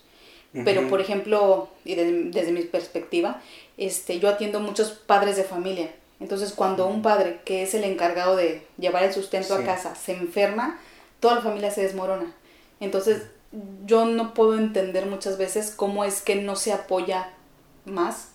Pero, 0.66 0.88
por 0.88 1.02
ejemplo, 1.02 1.70
y 1.84 1.96
desde 1.96 2.52
mi 2.52 2.62
perspectiva, 2.62 3.42
este, 3.78 4.20
yo 4.20 4.30
atiendo 4.30 4.60
muchos 4.60 4.92
padres 4.92 5.36
de 5.36 5.44
familia. 5.44 5.90
Entonces, 6.20 6.54
cuando 6.54 6.86
un 6.86 7.02
padre, 7.02 7.40
que 7.44 7.64
es 7.64 7.74
el 7.74 7.84
encargado 7.84 8.36
de 8.36 8.62
llevar 8.78 9.04
el 9.04 9.12
sustento 9.12 9.56
a 9.56 9.64
casa, 9.64 9.96
se 9.96 10.12
enferma, 10.12 10.80
toda 11.24 11.36
la 11.36 11.42
familia 11.42 11.72
se 11.72 11.84
desmorona. 11.84 12.34
Entonces, 12.82 13.24
yo 13.86 14.04
no 14.04 14.34
puedo 14.34 14.58
entender 14.58 15.06
muchas 15.06 15.38
veces 15.38 15.72
cómo 15.74 16.04
es 16.04 16.22
que 16.22 16.36
no 16.36 16.58
se 16.58 16.74
apoya 16.74 17.30
más 17.86 18.32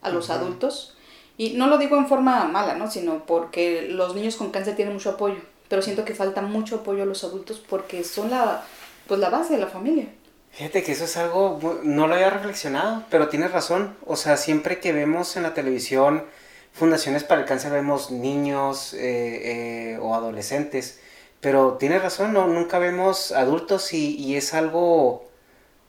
a 0.00 0.08
los 0.08 0.30
adultos. 0.30 0.96
Y 1.36 1.50
no 1.50 1.66
lo 1.66 1.76
digo 1.76 1.98
en 1.98 2.08
forma 2.08 2.46
mala, 2.46 2.76
¿no? 2.76 2.90
Sino 2.90 3.26
porque 3.26 3.88
los 3.90 4.14
niños 4.14 4.36
con 4.36 4.50
cáncer 4.50 4.74
tienen 4.74 4.94
mucho 4.94 5.10
apoyo. 5.10 5.36
Pero 5.68 5.82
siento 5.82 6.06
que 6.06 6.14
falta 6.14 6.40
mucho 6.40 6.76
apoyo 6.76 7.02
a 7.02 7.06
los 7.06 7.24
adultos 7.24 7.62
porque 7.68 8.04
son 8.04 8.30
la, 8.30 8.64
pues 9.06 9.20
la 9.20 9.28
base 9.28 9.52
de 9.52 9.60
la 9.60 9.66
familia. 9.66 10.06
Fíjate 10.50 10.82
que 10.82 10.92
eso 10.92 11.04
es 11.04 11.18
algo, 11.18 11.60
no 11.82 12.06
lo 12.06 12.14
había 12.14 12.30
reflexionado, 12.30 13.04
pero 13.10 13.28
tienes 13.28 13.52
razón. 13.52 13.94
O 14.06 14.16
sea, 14.16 14.38
siempre 14.38 14.80
que 14.80 14.94
vemos 14.94 15.36
en 15.36 15.42
la 15.42 15.52
televisión 15.52 16.24
fundaciones 16.72 17.22
para 17.22 17.42
el 17.42 17.46
cáncer, 17.46 17.70
vemos 17.70 18.10
niños 18.10 18.94
eh, 18.94 19.92
eh, 19.92 19.98
o 20.00 20.14
adolescentes. 20.14 21.00
Pero 21.40 21.78
tienes 21.78 22.02
razón, 22.02 22.32
no, 22.32 22.46
nunca 22.46 22.78
vemos 22.78 23.32
adultos 23.32 23.92
y, 23.94 24.36
es 24.36 24.52
algo 24.54 25.26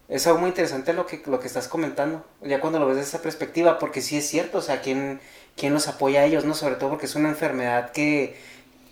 es 0.08 0.28
algo 0.28 0.40
muy 0.40 0.50
interesante 0.50 0.94
lo 0.94 1.06
que, 1.06 1.22
lo 1.26 1.40
que 1.40 1.48
estás 1.48 1.70
comentando, 1.70 2.26
ya 2.42 2.60
cuando 2.60 2.80
lo 2.80 2.88
ves 2.88 2.98
desde 2.98 3.10
esa 3.10 3.22
perspectiva, 3.22 3.80
porque 3.80 4.02
sí 4.02 4.18
es 4.18 4.28
cierto, 4.28 4.58
o 4.58 4.62
sea, 4.62 4.82
¿quién, 4.82 5.22
quién 5.56 5.74
los 5.74 5.88
apoya 5.88 6.22
a 6.22 6.26
ellos, 6.26 6.44
no? 6.44 6.54
Sobre 6.54 6.76
todo 6.76 6.90
porque 6.90 7.06
es 7.06 7.16
una 7.16 7.30
enfermedad 7.30 7.92
que, 7.92 8.36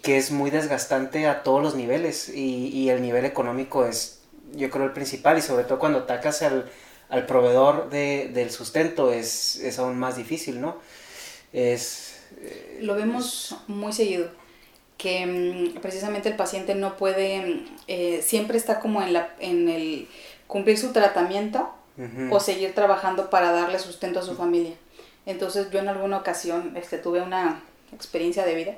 que 0.02 0.18
es 0.18 0.32
muy 0.32 0.50
desgastante 0.50 1.28
a 1.28 1.44
todos 1.44 1.62
los 1.62 1.76
niveles 1.76 2.30
y, 2.30 2.68
y, 2.70 2.90
el 2.90 3.02
nivel 3.02 3.26
económico 3.26 3.86
es, 3.86 4.22
yo 4.54 4.70
creo, 4.70 4.86
el 4.86 4.94
principal 4.94 5.38
y 5.38 5.42
sobre 5.42 5.66
todo 5.66 5.78
cuando 5.80 6.00
atacas 6.00 6.42
al, 6.42 6.72
al 7.10 7.26
proveedor 7.26 7.90
de, 7.90 8.32
del 8.34 8.50
sustento 8.52 9.12
es, 9.12 9.58
es, 9.58 9.78
aún 9.80 9.98
más 10.00 10.16
difícil, 10.16 10.62
¿no? 10.62 10.78
Es... 11.52 12.18
Eh, 12.42 12.80
lo 12.82 12.96
vemos 12.96 13.58
muy 13.68 13.92
seguido 13.92 14.30
que 15.00 15.26
mm, 15.26 15.80
precisamente 15.80 16.30
el 16.30 16.36
paciente 16.36 16.76
no 16.76 16.98
puede, 16.98 17.64
eh, 17.88 18.22
siempre 18.22 18.58
está 18.58 18.80
como 18.82 19.02
en, 19.02 19.14
la, 19.14 19.30
en 19.40 19.70
el 19.70 20.08
cumplir 20.46 20.78
su 20.78 20.92
tratamiento 20.92 21.72
o 22.32 22.40
seguir 22.40 22.74
trabajando 22.74 23.30
para 23.30 23.52
darle 23.52 23.78
sustento 23.78 24.20
a 24.20 24.24
su 24.24 24.34
familia. 24.36 24.74
Entonces 25.26 25.70
yo 25.70 25.80
en 25.80 25.90
alguna 25.90 26.18
ocasión 26.18 26.78
este, 26.78 26.98
tuve 26.98 27.22
una 27.22 27.62
experiencia 27.94 28.46
de 28.46 28.56
vida 28.56 28.76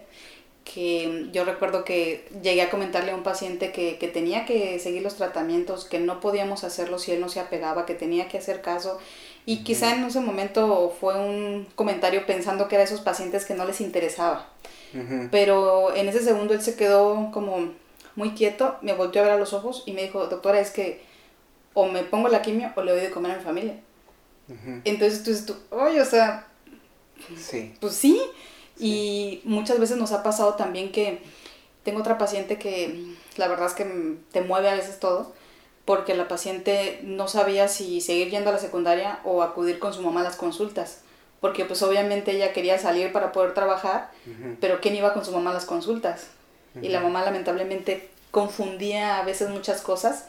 que 0.64 1.28
yo 1.32 1.44
recuerdo 1.46 1.84
que 1.84 2.28
llegué 2.42 2.64
a 2.64 2.72
comentarle 2.72 3.12
a 3.12 3.16
un 3.16 3.24
paciente 3.24 3.72
que, 3.72 3.98
que, 4.00 4.08
tenía 4.08 4.46
que 4.46 4.80
seguir 4.80 5.04
los 5.04 5.16
tratamientos, 5.16 5.86
que 5.86 6.00
no 6.00 6.20
podíamos 6.20 6.64
hacerlo 6.64 6.98
si 6.98 7.12
él 7.12 7.22
no 7.22 7.30
se 7.30 7.40
apegaba, 7.40 7.86
que 7.86 7.94
tenía 7.94 8.28
que 8.28 8.40
hacer 8.40 8.62
caso. 8.62 9.00
Y 9.46 9.64
quizá 9.64 9.94
en 9.96 10.04
ese 10.04 10.20
momento 10.20 10.96
fue 11.00 11.16
un 11.16 11.68
comentario 11.76 12.26
pensando 12.26 12.68
que 12.68 12.76
era 12.76 12.84
esos 12.84 13.02
pacientes 13.02 13.46
que 13.46 13.54
no 13.54 13.66
les 13.66 13.82
interesaba. 13.82 14.48
Pero 15.32 15.96
en 15.96 16.10
ese 16.10 16.22
segundo 16.22 16.54
él 16.54 16.62
se 16.62 16.76
quedó 16.76 17.32
como 17.32 17.72
muy 18.16 18.32
quieto, 18.32 18.76
me 18.82 18.94
volteó 18.94 19.22
a 19.22 19.26
ver 19.26 19.34
a 19.34 19.38
los 19.38 19.54
ojos 19.54 19.84
y 19.86 19.94
me 19.94 20.04
dijo, 20.04 20.28
doctora, 20.28 20.60
es 20.60 20.72
que 20.72 21.02
o 21.74 21.88
me 21.88 22.04
pongo 22.04 22.28
la 22.28 22.42
quimio 22.42 22.72
o 22.76 22.82
le 22.82 22.92
doy 22.92 23.02
de 23.02 23.12
comer 23.12 23.32
a 23.32 23.38
mi 23.38 23.44
familia. 23.44 23.80
Entonces 24.84 25.24
tú 25.24 25.30
dices 25.30 25.46
tú, 25.46 25.56
oye, 25.70 26.02
o 26.02 26.06
sea, 26.06 26.48
sí. 27.38 27.74
pues 27.80 27.96
sí. 27.96 28.22
Y 28.78 29.42
muchas 29.46 29.80
veces 29.80 29.98
nos 29.98 30.12
ha 30.12 30.24
pasado 30.24 30.56
también 30.56 30.92
que 30.92 31.22
tengo 31.84 32.00
otra 32.00 32.18
paciente 32.18 32.58
que 32.58 33.16
la 33.38 33.48
verdad 33.48 33.68
es 33.68 33.74
que 33.74 34.18
te 34.32 34.42
mueve 34.42 34.70
a 34.70 34.76
veces 34.76 35.00
todo, 35.00 35.34
porque 35.86 36.16
la 36.16 36.28
paciente 36.28 37.00
no 37.04 37.28
sabía 37.28 37.68
si 37.68 38.02
seguir 38.02 38.30
yendo 38.30 38.50
a 38.50 38.54
la 38.54 38.60
secundaria 38.60 39.20
o 39.24 39.42
acudir 39.42 39.80
con 39.80 39.94
su 39.94 40.02
mamá 40.02 40.22
a 40.22 40.24
las 40.24 40.36
consultas. 40.36 41.02
Porque 41.42 41.66
pues 41.66 41.82
obviamente 41.82 42.32
ella 42.32 42.54
quería 42.54 42.78
salir 42.78 43.12
para 43.12 43.34
poder 43.34 43.54
trabajar, 43.54 44.12
pero 44.62 44.80
¿quién 44.80 44.96
iba 44.96 45.14
con 45.14 45.26
su 45.26 45.32
mamá 45.32 45.50
a 45.52 45.56
las 45.56 45.66
consultas? 45.66 46.28
Y 46.82 46.88
la 46.88 47.02
mamá 47.02 47.26
lamentablemente 47.26 48.10
confundía 48.30 49.18
a 49.18 49.26
veces 49.26 49.50
muchas 49.50 49.82
cosas 49.82 50.28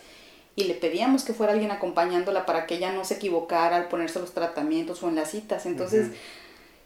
y 0.57 0.64
le 0.64 0.75
pedíamos 0.75 1.25
que 1.25 1.35
fuera 1.35 1.52
alguien 1.52 1.71
acompañándola 1.71 2.45
para 2.45 2.66
que 2.66 2.76
ella 2.76 2.92
no 2.92 3.04
se 3.04 3.14
equivocara 3.14 3.76
al 3.76 3.88
ponerse 3.88 4.19
los 4.19 4.33
tratamientos 4.33 5.02
o 5.02 5.09
en 5.09 5.14
las 5.14 5.31
citas. 5.31 5.66
Entonces, 5.66 6.09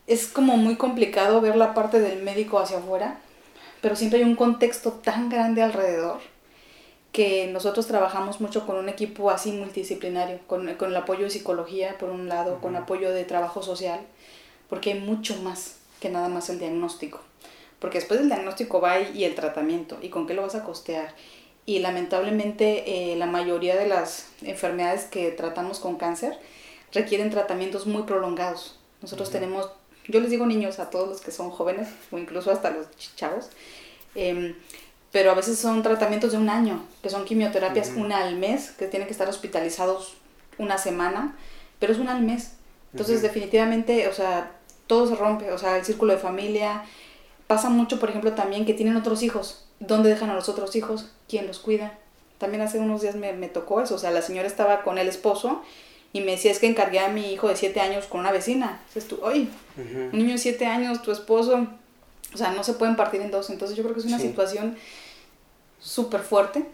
es 0.07 0.27
como 0.27 0.57
muy 0.57 0.77
complicado 0.77 1.41
ver 1.41 1.57
la 1.57 1.75
parte 1.75 2.01
del 2.01 2.23
médico 2.23 2.59
hacia 2.59 2.79
afuera, 2.79 3.19
pero 3.81 3.97
siempre 3.97 4.19
hay 4.21 4.25
un 4.25 4.37
contexto 4.37 4.93
tan 4.93 5.29
grande 5.29 5.63
alrededor 5.63 6.19
que 7.13 7.49
nosotros 7.51 7.87
trabajamos 7.87 8.41
mucho 8.41 8.67
con 8.67 8.77
un 8.77 8.89
equipo 8.89 9.31
así 9.31 9.51
multidisciplinario, 9.51 10.39
con, 10.47 10.75
con 10.75 10.91
el 10.91 10.97
apoyo 10.97 11.25
de 11.25 11.31
psicología 11.31 11.97
por 11.99 12.11
un 12.11 12.29
lado, 12.29 12.61
con 12.61 12.77
apoyo 12.77 13.11
de 13.11 13.25
trabajo 13.25 13.63
social, 13.63 14.01
porque 14.69 14.93
hay 14.93 15.01
mucho 15.01 15.37
más 15.43 15.77
que 16.01 16.11
nada 16.11 16.29
más 16.29 16.51
el 16.51 16.59
diagnóstico. 16.59 17.21
Porque 17.79 17.99
después 17.99 18.21
del 18.21 18.29
diagnóstico 18.29 18.81
va 18.81 19.01
y 19.01 19.25
el 19.25 19.35
tratamiento, 19.35 19.99
y 20.03 20.09
con 20.09 20.27
qué 20.27 20.35
lo 20.35 20.43
vas 20.43 20.55
a 20.55 20.65
costear, 20.65 21.15
y 21.67 21.81
lamentablemente 21.81 23.13
eh, 23.13 23.17
la 23.17 23.27
mayoría 23.27 23.77
de 23.77 23.89
las 23.89 24.29
enfermedades 24.43 25.05
que 25.05 25.33
tratamos 25.33 25.81
con 25.81 25.97
cáncer 25.97 26.39
requieren 26.93 27.31
tratamientos 27.31 27.87
muy 27.87 28.05
prolongados. 28.05 28.79
Nosotros 29.03 29.31
tenemos, 29.31 29.69
yo 30.07 30.21
les 30.21 30.31
digo 30.31 30.47
niños 30.47 30.79
a 30.79 30.91
todos 30.91 31.09
los 31.09 31.21
que 31.21 31.33
son 31.33 31.51
jóvenes 31.51 31.89
o 32.13 32.19
incluso 32.19 32.53
hasta 32.53 32.71
los 32.71 32.87
chavos, 33.17 33.51
em, 34.15 34.55
pero 35.11 35.33
a 35.33 35.35
veces 35.35 35.59
son 35.59 35.83
tratamientos 35.83 36.33
de 36.33 36.39
un 36.39 36.49
año, 36.49 36.85
que 37.03 37.11
son 37.11 37.25
quimioterapias 37.25 37.93
una 37.97 38.19
al 38.19 38.37
mes, 38.37 38.71
que 38.71 38.87
tienen 38.87 39.09
que 39.09 39.13
estar 39.13 39.29
hospitalizados 39.29 40.15
una 40.59 40.79
semana, 40.79 41.37
pero 41.81 41.93
es 41.93 41.99
una 41.99 42.17
al 42.17 42.23
mes. 42.23 42.56
Entonces 42.97 43.23
definitivamente, 43.23 44.09
o 44.09 44.13
sea, 44.13 44.53
todo 44.87 45.07
se 45.07 45.17
rompe, 45.17 45.53
o 45.53 45.59
sea, 45.59 45.77
el 45.77 45.85
círculo 45.85 46.13
de 46.13 46.19
familia. 46.19 46.85
Pasa 47.47 47.69
mucho, 47.69 48.01
por 48.01 48.09
ejemplo, 48.11 48.33
también 48.33 48.65
que 48.65 48.75
tienen 48.75 48.97
otros 48.97 49.23
hijos 49.23 49.67
¿dónde 49.81 50.09
dejan 50.09 50.31
a 50.31 50.35
los 50.35 50.49
otros 50.49 50.75
hijos? 50.77 51.07
¿Quién 51.29 51.47
los 51.47 51.59
cuida? 51.59 51.99
También 52.39 52.63
hace 52.63 52.79
unos 52.79 53.03
días 53.03 53.15
me, 53.15 53.33
me 53.33 53.49
tocó 53.49 53.81
eso, 53.81 53.95
o 53.95 53.99
sea, 53.99 54.11
la 54.11 54.23
señora 54.23 54.47
estaba 54.47 54.83
con 54.83 54.99
el 54.99 55.09
esposo 55.09 55.63
y 56.13 56.21
me 56.21 56.33
decía, 56.33 56.51
es 56.51 56.59
que 56.59 56.67
encargué 56.67 56.99
a 57.01 57.09
mi 57.09 57.33
hijo 57.33 57.49
de 57.49 57.57
7 57.57 57.81
años 57.81 58.07
con 58.07 58.21
una 58.21 58.33
vecina. 58.33 58.81
Entonces 58.89 59.09
tú, 59.09 59.19
oye, 59.23 59.49
un 59.77 60.19
niño 60.19 60.33
de 60.33 60.39
7 60.39 60.67
años, 60.67 61.03
tu 61.03 61.13
esposo, 61.13 61.67
o 62.33 62.37
sea, 62.37 62.53
no 62.53 62.65
se 62.65 62.75
pueden 62.75 62.97
partir 62.97 63.21
en 63.21 63.31
dos. 63.31 63.51
Entonces 63.51 63.77
yo 63.77 63.83
creo 63.83 63.95
que 63.95 64.01
es 64.01 64.07
una 64.07 64.19
situación 64.19 64.77
súper 65.79 66.21
fuerte 66.21 66.65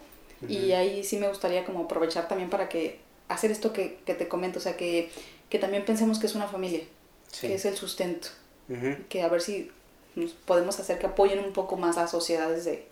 y 0.47 0.71
ahí 0.73 1.03
sí 1.03 1.17
me 1.17 1.27
gustaría 1.27 1.65
como 1.65 1.85
aprovechar 1.85 2.27
también 2.27 2.49
para 2.49 2.67
que 2.67 2.99
hacer 3.29 3.51
esto 3.51 3.71
que, 3.71 3.99
que 4.05 4.13
te 4.13 4.27
comento, 4.27 4.59
o 4.59 4.61
sea, 4.61 4.75
que, 4.75 5.09
que, 5.53 5.59
también 5.59 5.85
pensemos 5.85 6.19
que 6.19 6.25
es 6.25 6.35
una 6.35 6.47
familia, 6.47 6.81
que 7.39 7.53
es 7.53 7.65
el 7.65 7.77
sustento, 7.77 8.29
que 9.09 9.21
a 9.21 9.29
ver 9.29 9.41
si 9.41 9.71
podemos 10.45 10.79
hacer 10.79 10.99
que 10.99 11.05
apoyen 11.05 11.39
un 11.39 11.53
poco 11.53 11.77
más 11.77 11.97
a 11.97 12.07
sociedades 12.07 12.65
de, 12.65 12.85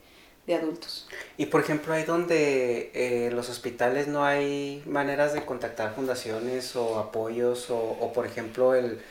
de 0.48 0.56
adultos. 0.56 1.08
Y 1.38 1.48
por 1.48 1.62
ejemplo, 1.62 1.94
hay 1.94 2.04
donde 2.04 2.92
eh, 2.94 3.32
los 3.32 3.50
hospitales 3.50 4.08
no 4.08 4.26
hay 4.26 4.84
maneras 4.86 5.34
de 5.34 5.46
contactar 5.46 5.96
fundaciones 5.96 6.76
o 6.76 7.00
apoyos 7.00 7.70
o, 7.70 7.78
o 7.78 8.14
por 8.14 8.26
ejemplo 8.26 8.76
el... 8.76 9.02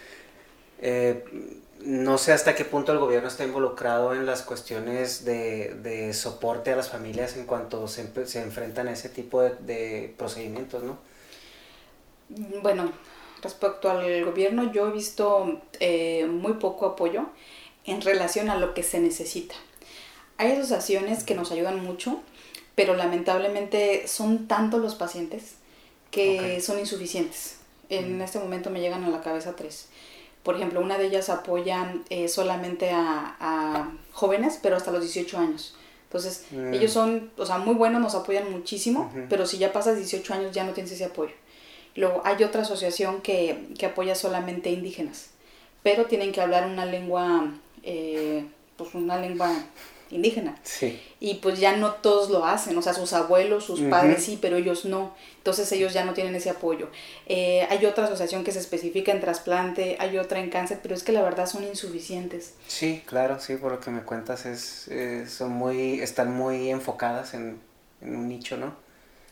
Eh, 0.81 1.25
no 1.83 2.19
sé 2.19 2.33
hasta 2.33 2.55
qué 2.55 2.65
punto 2.65 2.93
el 2.93 2.99
gobierno 2.99 3.29
está 3.29 3.45
involucrado 3.45 4.13
en 4.13 4.27
las 4.27 4.43
cuestiones 4.43 5.25
de, 5.25 5.75
de 5.83 6.13
soporte 6.13 6.73
a 6.73 6.77
las 6.77 6.91
familias 6.91 7.37
en 7.37 7.47
cuanto 7.47 7.89
se, 7.89 8.27
se 8.27 8.43
enfrentan 8.43 8.89
a 8.89 8.93
ese 8.93 9.09
tipo 9.09 9.41
de, 9.41 9.55
de, 9.61 10.15
procedimientos, 10.17 10.83
¿no? 10.83 10.99
Bueno, 12.63 12.93
respecto 13.43 13.91
al 13.91 14.25
gobierno, 14.25 14.73
yo 14.73 14.89
he 14.89 14.93
visto 14.93 15.61
eh, 15.81 16.27
muy 16.27 16.55
poco 16.55 16.87
apoyo 16.87 17.27
en 17.85 18.01
relación 18.01 18.51
a 18.51 18.57
lo 18.57 18.75
que 18.75 18.83
se 18.83 19.01
necesita. 19.01 19.55
Hay 20.37 20.53
asociaciones 20.53 21.25
que 21.25 21.35
nos 21.35 21.53
ayudan 21.53 21.85
mucho, 21.85 22.21
pero 22.75 22.95
lamentablemente 22.97 24.07
son 24.07 24.49
tantos 24.49 24.81
los 24.81 24.95
pacientes 24.95 25.55
que 26.11 26.61
son 26.61 26.79
insuficientes. 26.79 27.57
En 27.89 28.21
este 28.23 28.39
momento 28.39 28.71
me 28.71 28.81
llegan 28.81 29.05
a 29.05 29.11
la 29.11 29.21
cabeza 29.21 29.57
tres. 29.57 29.89
Por 30.43 30.57
ejemplo, 30.57 30.81
una 30.81 30.97
de 30.97 31.07
ellas 31.07 31.29
apoya 31.29 31.95
eh, 32.09 32.29
solamente 32.29 32.91
a, 32.93 33.93
jóvenes, 34.13 34.59
pero 34.63 34.77
hasta 34.77 34.91
los 34.91 35.03
18 35.03 35.39
años. 35.39 35.77
Entonces, 36.05 36.47
mm. 36.51 36.75
ellos 36.75 36.93
son, 36.93 37.31
o 37.37 37.47
sea, 37.47 37.59
muy 37.59 37.75
buenos, 37.75 38.01
nos 38.01 38.15
apoyan 38.15 38.51
muchísimo, 38.51 39.13
pero 39.29 39.47
si 39.47 39.59
ya 39.59 39.73
pasas 39.73 39.97
18 39.97 40.35
años 40.35 40.53
ya 40.53 40.65
no 40.65 40.73
tienes 40.73 40.93
ese 40.93 41.05
apoyo. 41.05 41.33
Luego, 41.97 42.23
hay 42.25 42.43
otra 42.45 42.63
asociación 42.63 43.21
que, 43.21 43.69
que 43.79 43.87
apoya 43.87 44.15
solamente 44.15 44.71
indígenas, 44.71 45.31
pero 45.83 46.07
tienen 46.07 46.33
que 46.33 46.41
hablar 46.41 46.67
una 46.67 46.87
lengua, 46.87 47.53
eh, 47.83 48.45
pues 48.77 48.95
una 48.95 49.19
lengua 49.19 49.53
indígena. 50.11 50.57
Sí. 50.63 51.01
Y 51.21 51.35
pues 51.37 51.61
ya 51.61 51.77
no 51.77 51.93
todos 51.93 52.31
lo 52.31 52.45
hacen, 52.45 52.77
o 52.77 52.83
sea, 52.83 52.95
sus 52.95 53.13
abuelos, 53.13 53.65
sus 53.65 53.81
padres 53.83 54.25
sí, 54.25 54.39
pero 54.41 54.57
ellos 54.57 54.85
no. 54.85 55.15
Entonces 55.39 55.71
ellos 55.73 55.93
ya 55.93 56.05
no 56.05 56.15
tienen 56.15 56.35
ese 56.35 56.51
apoyo. 56.51 56.89
Eh, 57.27 57.67
hay 57.71 57.87
otra 57.87 58.05
asociación 58.05 58.45
que 58.45 58.53
se 58.53 58.59
especifica 58.59 59.13
en 59.13 59.21
trasplante, 59.21 59.97
hay 60.01 60.19
otra 60.19 60.41
en 60.41 60.51
cáncer, 60.51 60.81
pero 60.83 60.95
es 60.95 61.03
que 61.03 61.13
la 61.13 61.23
verdad 61.23 61.47
son 61.47 61.65
insuficientes. 61.65 62.55
Sí, 62.67 63.03
claro, 63.07 63.41
sí, 63.41 63.57
por 63.57 63.73
lo 63.73 63.81
que 63.81 63.91
me 63.91 64.03
cuentas, 64.03 64.47
es, 64.47 64.89
eh, 64.89 65.27
son 65.29 65.53
muy, 65.53 66.01
están 66.01 66.35
muy 66.35 66.71
enfocadas 66.71 67.35
en, 67.35 67.59
un 68.03 68.29
nicho, 68.29 68.57
¿no? 68.57 68.75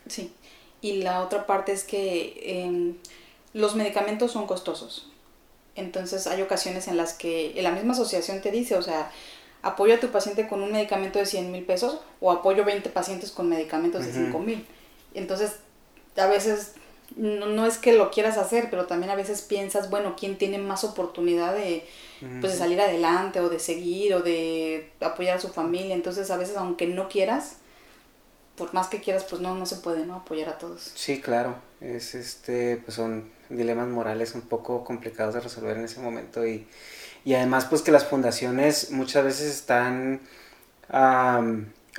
Sí. 0.09 0.33
Y 0.81 1.03
la 1.03 1.23
otra 1.23 1.47
parte 1.47 1.73
es 1.73 1.85
que 1.85 2.65
em, 2.65 2.95
los 3.53 3.75
medicamentos 3.75 4.33
son 4.33 4.47
costosos. 4.47 5.09
Entonces 5.75 6.27
hay 6.27 6.43
ocasiones 6.43 6.89
en 6.89 6.97
las 6.97 7.15
que 7.15 7.55
la 7.61 7.71
misma 7.71 7.93
asociación 7.93 8.41
te 8.41 8.51
dice, 8.51 8.77
o 8.77 8.83
sea, 8.83 9.11
apoyo 9.63 9.95
a 9.95 10.01
tu 10.01 10.09
paciente 10.09 10.49
con 10.49 10.63
un 10.63 10.73
medicamento 10.73 11.19
de 11.19 11.27
100 11.27 11.51
mil 11.53 11.65
pesos 11.65 12.01
o 12.21 12.31
apoyo 12.31 12.65
20 12.65 12.91
pacientes 12.91 13.31
con 13.31 13.49
medicamentos 13.49 14.05
de 14.05 14.13
5 14.13 14.39
mil. 14.39 14.67
Entonces, 15.15 15.57
a 16.17 16.27
veces 16.27 16.73
no, 17.17 17.67
es 17.67 17.79
que 17.79 17.93
lo 17.93 18.11
quieras 18.11 18.37
hacer, 18.37 18.69
pero 18.71 18.87
también 18.87 19.11
a 19.11 19.15
veces 19.15 19.43
piensas, 19.43 19.89
bueno, 19.89 20.15
¿quién 20.19 20.37
tiene 20.37 20.59
más 20.59 20.85
oportunidad 20.85 21.55
de, 21.55 21.87
pues, 22.41 22.53
de 22.53 22.59
salir 22.59 22.81
adelante 22.81 23.41
o 23.41 23.49
de 23.49 23.59
seguir 23.59 24.15
o 24.15 24.21
de 24.21 24.91
apoyar 25.01 25.39
a 25.39 25.41
su 25.41 25.49
familia? 25.49 25.95
Entonces, 25.95 26.31
a 26.31 26.37
veces, 26.37 26.57
aunque 26.57 26.87
no 26.87 27.09
quieras, 27.09 27.57
por 28.59 28.75
más 28.75 28.89
que 28.89 29.01
quieras, 29.01 29.25
pues 29.25 29.41
no, 29.41 29.55
no 29.55 29.65
se 29.65 29.77
puede, 29.77 30.05
¿no? 30.05 30.17
Apoyar 30.17 30.49
a 30.49 30.59
todos. 30.59 30.93
Sí, 30.95 31.21
claro. 31.21 31.57
Es 31.81 32.15
este, 32.15 32.77
pues 32.79 32.97
son 32.97 33.31
dilemas 33.49 33.89
morales 33.89 34.35
un 34.35 34.43
poco 34.43 34.85
complicados 34.85 35.35
de 35.35 35.41
resolver 35.41 35.77
en 35.77 35.85
ese 35.85 36.01
momento 36.01 36.47
y, 36.47 36.67
y 37.25 37.35
además 37.35 37.65
pues 37.65 37.83
que 37.83 37.93
las 37.93 38.05
fundaciones 38.05 38.91
muchas 38.91 39.25
veces 39.25 39.51
están 39.55 40.21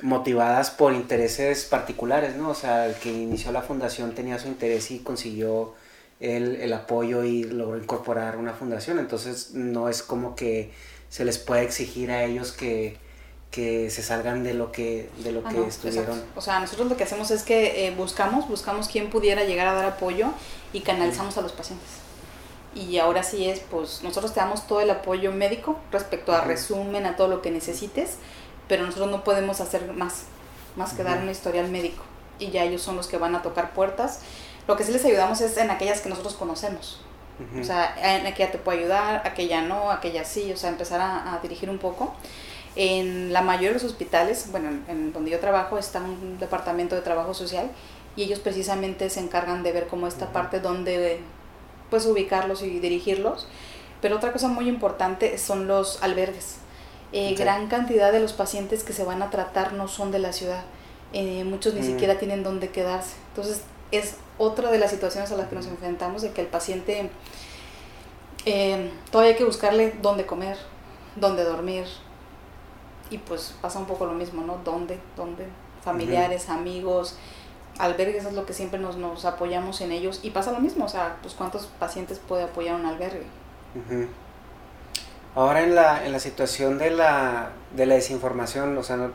motivadas 0.02 0.70
por 0.70 0.92
intereses 0.92 1.64
particulares, 1.64 2.36
¿no? 2.36 2.50
O 2.50 2.54
sea, 2.54 2.86
el 2.86 2.94
que 2.94 3.10
inició 3.10 3.52
la 3.52 3.62
fundación 3.62 4.14
tenía 4.14 4.38
su 4.38 4.48
interés 4.48 4.90
y 4.90 5.00
consiguió 5.00 5.74
el, 6.20 6.56
el 6.56 6.72
apoyo 6.72 7.24
y 7.24 7.44
logró 7.44 7.78
incorporar 7.78 8.36
una 8.36 8.52
fundación, 8.52 8.98
entonces 8.98 9.52
no 9.54 9.88
es 9.88 10.02
como 10.02 10.34
que 10.34 10.72
se 11.08 11.24
les 11.24 11.38
puede 11.38 11.62
exigir 11.62 12.10
a 12.10 12.24
ellos 12.24 12.52
que, 12.52 12.98
que 13.50 13.90
se 13.90 14.02
salgan 14.02 14.44
de 14.44 14.54
lo 14.54 14.70
que 14.70 15.08
de 15.18 15.32
lo 15.32 15.42
que 15.42 15.66
estuvieron. 15.66 16.22
O 16.36 16.40
sea, 16.40 16.60
nosotros 16.60 16.88
lo 16.88 16.96
que 16.96 17.04
hacemos 17.04 17.30
es 17.30 17.42
que 17.42 17.86
eh, 17.86 17.90
buscamos, 17.90 18.48
buscamos 18.48 18.88
quién 18.88 19.10
pudiera 19.10 19.44
llegar 19.44 19.66
a 19.66 19.74
dar 19.74 19.84
apoyo 19.86 20.28
y 20.72 20.80
canalizamos 20.80 21.36
a 21.36 21.40
los 21.40 21.52
pacientes. 21.52 21.88
Y 22.74 22.98
ahora 22.98 23.24
sí 23.24 23.48
es, 23.48 23.58
pues 23.58 24.02
nosotros 24.04 24.32
te 24.32 24.38
damos 24.38 24.68
todo 24.68 24.80
el 24.80 24.90
apoyo 24.90 25.32
médico 25.32 25.76
respecto 25.90 26.32
a 26.32 26.42
resumen, 26.42 27.04
a 27.04 27.16
todo 27.16 27.26
lo 27.26 27.42
que 27.42 27.50
necesites, 27.50 28.18
pero 28.68 28.86
nosotros 28.86 29.10
no 29.10 29.24
podemos 29.24 29.60
hacer 29.60 29.92
más, 29.92 30.26
más 30.76 30.92
que 30.92 31.02
dar 31.02 31.18
un 31.18 31.28
historial 31.28 31.68
médico. 31.68 32.04
Y 32.38 32.50
ya 32.50 32.62
ellos 32.62 32.82
son 32.82 32.96
los 32.96 33.08
que 33.08 33.18
van 33.18 33.34
a 33.34 33.42
tocar 33.42 33.74
puertas. 33.74 34.20
Lo 34.68 34.76
que 34.76 34.84
sí 34.84 34.92
les 34.92 35.04
ayudamos 35.04 35.40
es 35.40 35.56
en 35.56 35.70
aquellas 35.70 36.00
que 36.00 36.08
nosotros 36.08 36.34
conocemos. 36.34 37.00
O 37.58 37.64
sea, 37.64 37.96
en 38.16 38.26
aquella 38.26 38.52
te 38.52 38.58
puede 38.58 38.80
ayudar, 38.80 39.22
aquella 39.26 39.62
no, 39.62 39.90
aquella 39.90 40.26
sí, 40.26 40.52
o 40.52 40.58
sea, 40.58 40.68
empezar 40.68 41.00
a, 41.00 41.34
a 41.34 41.38
dirigir 41.38 41.70
un 41.70 41.78
poco. 41.78 42.12
En 42.76 43.32
la 43.32 43.42
mayoría 43.42 43.68
de 43.68 43.74
los 43.74 43.84
hospitales, 43.84 44.46
bueno, 44.50 44.68
en, 44.88 45.12
donde 45.12 45.30
yo 45.30 45.40
trabajo 45.40 45.78
está 45.78 46.00
un 46.00 46.38
departamento 46.38 46.94
de 46.94 47.02
trabajo 47.02 47.34
social 47.34 47.70
y 48.16 48.22
ellos 48.22 48.38
precisamente 48.38 49.10
se 49.10 49.20
encargan 49.20 49.62
de 49.62 49.72
ver 49.72 49.86
cómo 49.88 50.06
esta 50.06 50.32
parte 50.32 50.60
donde 50.60 51.20
pues 51.90 52.06
ubicarlos 52.06 52.62
y 52.62 52.78
dirigirlos. 52.78 53.46
Pero 54.00 54.16
otra 54.16 54.32
cosa 54.32 54.48
muy 54.48 54.68
importante 54.68 55.36
son 55.36 55.66
los 55.66 56.02
albergues. 56.02 56.56
Eh, 57.12 57.34
gran 57.34 57.66
cantidad 57.66 58.12
de 58.12 58.20
los 58.20 58.32
pacientes 58.32 58.84
que 58.84 58.92
se 58.92 59.04
van 59.04 59.20
a 59.22 59.30
tratar 59.30 59.72
no 59.72 59.88
son 59.88 60.12
de 60.12 60.20
la 60.20 60.32
ciudad. 60.32 60.62
Eh, 61.12 61.42
muchos 61.44 61.74
ni 61.74 61.80
mm. 61.80 61.84
siquiera 61.84 62.18
tienen 62.18 62.42
dónde 62.42 62.68
quedarse. 62.70 63.16
Entonces 63.30 63.62
es 63.90 64.16
otra 64.38 64.70
de 64.70 64.78
las 64.78 64.90
situaciones 64.90 65.30
a 65.32 65.36
las 65.36 65.48
que 65.48 65.56
nos 65.56 65.66
enfrentamos 65.66 66.22
de 66.22 66.30
que 66.30 66.40
el 66.40 66.46
paciente 66.46 67.10
eh, 68.46 68.90
todavía 69.10 69.32
hay 69.32 69.38
que 69.38 69.44
buscarle 69.44 69.94
dónde 70.00 70.24
comer, 70.24 70.56
dónde 71.16 71.44
dormir, 71.44 71.84
y 73.10 73.18
pues 73.18 73.54
pasa 73.60 73.78
un 73.78 73.86
poco 73.86 74.06
lo 74.06 74.12
mismo, 74.12 74.42
¿no? 74.42 74.58
¿Dónde? 74.64 74.98
¿Dónde? 75.16 75.46
Familiares, 75.82 76.48
amigos, 76.48 77.16
albergues 77.78 78.24
es 78.24 78.34
lo 78.34 78.46
que 78.46 78.52
siempre 78.52 78.78
nos, 78.78 78.96
nos 78.96 79.24
apoyamos 79.24 79.80
en 79.80 79.92
ellos 79.92 80.20
y 80.22 80.30
pasa 80.30 80.52
lo 80.52 80.60
mismo, 80.60 80.84
o 80.84 80.88
sea, 80.88 81.16
pues 81.22 81.34
cuántos 81.34 81.66
pacientes 81.66 82.18
puede 82.18 82.44
apoyar 82.44 82.76
un 82.76 82.86
albergue. 82.86 83.24
Ahora 85.34 85.62
en 85.62 85.74
la, 85.74 86.04
en 86.04 86.12
la 86.12 86.20
situación 86.20 86.78
de 86.78 86.90
la, 86.90 87.50
de 87.74 87.86
la 87.86 87.94
desinformación, 87.94 88.76
o 88.76 88.82
sea, 88.82 89.10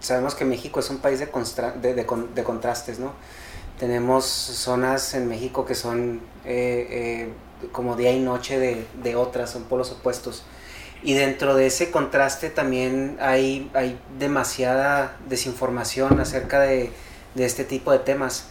sabemos 0.00 0.34
que 0.34 0.44
México 0.44 0.80
es 0.80 0.88
un 0.90 0.98
país 0.98 1.18
de, 1.18 1.26
de, 1.26 1.94
de, 1.94 2.44
contrastes, 2.44 2.98
¿no? 2.98 3.12
Tenemos 3.78 4.24
zonas 4.24 5.14
en 5.14 5.28
México 5.28 5.64
que 5.64 5.74
son 5.74 6.20
eh, 6.44 6.86
eh, 6.90 7.68
como 7.72 7.96
día 7.96 8.12
y 8.12 8.20
noche 8.20 8.58
de, 8.58 8.86
de 9.02 9.16
otras, 9.16 9.50
son 9.50 9.64
polos 9.64 9.90
opuestos. 9.90 10.44
Y 11.02 11.14
dentro 11.14 11.54
de 11.56 11.66
ese 11.66 11.90
contraste 11.90 12.48
también 12.48 13.16
hay, 13.20 13.70
hay 13.74 13.98
demasiada 14.18 15.16
desinformación 15.28 16.20
acerca 16.20 16.60
de, 16.60 16.92
este 17.36 17.64
tipo 17.64 17.90
de 17.90 17.98
temas. 17.98 18.46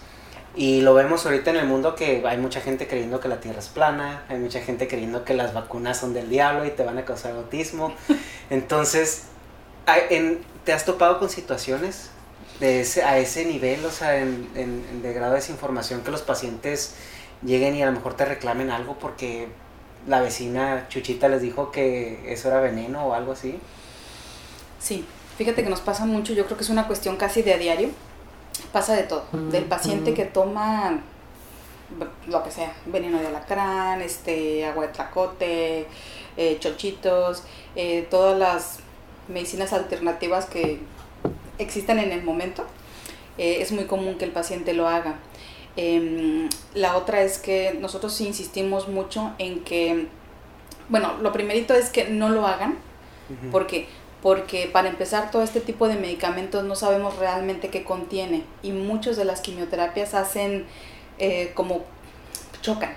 Y 0.53 0.81
lo 0.81 0.93
vemos 0.93 1.25
ahorita 1.25 1.51
en 1.51 1.55
el 1.55 1.65
mundo 1.65 1.95
que 1.95 2.23
hay 2.27 2.37
mucha 2.37 2.59
gente 2.59 2.87
creyendo 2.87 3.21
que 3.21 3.29
la 3.29 3.39
Tierra 3.39 3.59
es 3.59 3.69
plana, 3.69 4.25
hay 4.27 4.37
mucha 4.37 4.59
gente 4.59 4.89
creyendo 4.89 5.23
que 5.23 5.33
las 5.33 5.53
vacunas 5.53 5.97
son 5.97 6.13
del 6.13 6.29
diablo 6.29 6.65
y 6.65 6.71
te 6.71 6.83
van 6.83 6.97
a 6.97 7.05
causar 7.05 7.31
autismo. 7.31 7.93
Entonces, 8.49 9.23
¿te 10.65 10.73
has 10.73 10.83
topado 10.83 11.19
con 11.19 11.29
situaciones 11.29 12.09
de 12.59 12.81
ese, 12.81 13.03
a 13.03 13.17
ese 13.17 13.45
nivel, 13.45 13.85
o 13.85 13.91
sea, 13.91 14.17
en, 14.17 14.49
en, 14.55 15.01
de 15.01 15.13
grado 15.13 15.31
de 15.31 15.39
desinformación, 15.39 16.01
que 16.01 16.11
los 16.11 16.21
pacientes 16.21 16.95
lleguen 17.43 17.75
y 17.75 17.81
a 17.81 17.85
lo 17.85 17.93
mejor 17.93 18.15
te 18.15 18.25
reclamen 18.25 18.71
algo 18.71 18.99
porque 18.99 19.47
la 20.07 20.21
vecina 20.21 20.87
Chuchita 20.89 21.27
les 21.27 21.41
dijo 21.41 21.71
que 21.71 22.31
eso 22.31 22.47
era 22.47 22.59
veneno 22.59 23.05
o 23.07 23.13
algo 23.13 23.33
así. 23.33 23.59
Sí, 24.79 25.05
fíjate 25.37 25.63
que 25.63 25.69
nos 25.69 25.81
pasa 25.81 26.05
mucho, 26.05 26.33
yo 26.33 26.45
creo 26.45 26.57
que 26.57 26.63
es 26.63 26.69
una 26.69 26.87
cuestión 26.87 27.17
casi 27.17 27.41
de 27.41 27.53
a 27.53 27.57
diario. 27.57 27.89
Pasa 28.71 28.95
de 28.95 29.03
todo, 29.03 29.25
del 29.31 29.65
paciente 29.65 30.13
que 30.13 30.25
toma 30.25 31.01
lo 32.27 32.43
que 32.43 32.51
sea, 32.51 32.73
veneno 32.85 33.19
de 33.19 33.27
alacrán, 33.27 34.01
este, 34.01 34.65
agua 34.65 34.87
de 34.87 34.93
tlacote, 34.93 35.87
eh, 36.37 36.57
chochitos, 36.59 37.43
eh, 37.75 38.07
todas 38.09 38.37
las 38.37 38.79
medicinas 39.27 39.73
alternativas 39.73 40.45
que 40.45 40.79
existen 41.57 41.99
en 41.99 42.11
el 42.11 42.23
momento. 42.23 42.65
Eh, 43.37 43.57
es 43.61 43.71
muy 43.71 43.85
común 43.85 44.17
que 44.17 44.25
el 44.25 44.31
paciente 44.31 44.73
lo 44.73 44.87
haga. 44.87 45.15
Em, 45.75 46.49
la 46.73 46.97
otra 46.97 47.21
es 47.21 47.37
que 47.37 47.77
nosotros 47.79 48.19
insistimos 48.21 48.87
mucho 48.87 49.33
en 49.37 49.63
que, 49.63 50.07
bueno, 50.89 51.17
lo 51.21 51.31
primerito 51.31 51.73
es 51.73 51.89
que 51.89 52.09
no 52.09 52.29
lo 52.29 52.47
hagan, 52.47 52.77
porque 53.49 53.87
porque 54.21 54.69
para 54.71 54.89
empezar 54.89 55.31
todo 55.31 55.41
este 55.41 55.61
tipo 55.61 55.87
de 55.87 55.95
medicamentos 55.95 56.63
no 56.63 56.75
sabemos 56.75 57.17
realmente 57.17 57.69
qué 57.69 57.83
contiene 57.83 58.43
y 58.61 58.71
muchas 58.71 59.17
de 59.17 59.25
las 59.25 59.41
quimioterapias 59.41 60.13
hacen 60.13 60.65
eh, 61.17 61.51
como 61.55 61.83
chocan. 62.61 62.93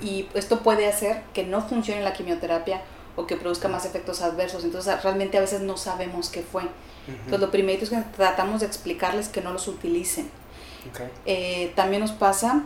Y 0.00 0.26
esto 0.32 0.60
puede 0.60 0.86
hacer 0.86 1.22
que 1.34 1.44
no 1.44 1.60
funcione 1.60 2.00
la 2.00 2.14
quimioterapia 2.14 2.80
o 3.14 3.26
que 3.26 3.36
produzca 3.36 3.68
más 3.68 3.84
efectos 3.84 4.22
adversos. 4.22 4.64
Entonces 4.64 5.02
realmente 5.02 5.36
a 5.36 5.42
veces 5.42 5.60
no 5.60 5.76
sabemos 5.76 6.30
qué 6.30 6.42
fue. 6.42 6.62
Entonces 7.06 7.40
lo 7.40 7.50
primero 7.50 7.82
es 7.82 7.90
que 7.90 8.02
tratamos 8.16 8.60
de 8.60 8.66
explicarles 8.66 9.28
que 9.28 9.42
no 9.42 9.52
los 9.52 9.68
utilicen 9.68 10.30
eh, 11.26 11.72
también 11.74 12.00
nos 12.00 12.12
pasa 12.12 12.62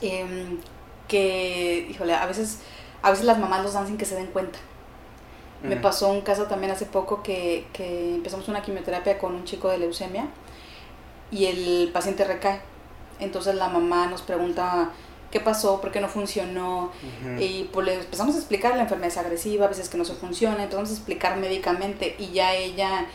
em, 0.00 0.58
que, 1.06 1.86
híjole, 1.90 2.14
a 2.14 2.26
veces, 2.26 2.58
a 3.02 3.10
veces 3.10 3.24
las 3.24 3.38
mamás 3.38 3.62
los 3.62 3.72
dan 3.72 3.86
sin 3.86 3.98
que 3.98 4.04
se 4.04 4.14
den 4.14 4.26
cuenta. 4.26 4.58
Me 5.62 5.76
pasó 5.76 6.08
un 6.08 6.20
caso 6.20 6.44
también 6.44 6.70
hace 6.70 6.86
poco 6.86 7.20
que, 7.22 7.66
que, 7.72 8.14
empezamos 8.14 8.46
una 8.46 8.62
quimioterapia 8.62 9.18
con 9.18 9.34
un 9.34 9.44
chico 9.44 9.68
de 9.68 9.78
leucemia 9.78 10.28
y 11.32 11.46
el 11.46 11.90
paciente 11.92 12.24
recae. 12.24 12.60
Entonces 13.18 13.56
la 13.56 13.68
mamá 13.68 14.06
nos 14.06 14.22
pregunta 14.22 14.92
qué 15.30 15.40
pasó, 15.40 15.80
por 15.80 15.90
qué 15.90 16.00
no 16.00 16.08
funcionó. 16.08 16.90
Y 17.38 17.64
pues 17.72 17.86
le 17.86 17.94
empezamos 17.94 18.34
a 18.34 18.38
explicar 18.38 18.76
la 18.76 18.82
enfermedad 18.82 19.08
es 19.08 19.18
agresiva, 19.18 19.66
a 19.66 19.68
veces 19.68 19.88
que 19.88 19.98
no 19.98 20.04
se 20.04 20.14
funciona, 20.14 20.62
empezamos 20.62 20.90
a 20.90 20.92
explicar 20.94 21.36
médicamente 21.36 22.14
y 22.18 22.30
ya 22.30 22.54
ella 22.54 23.06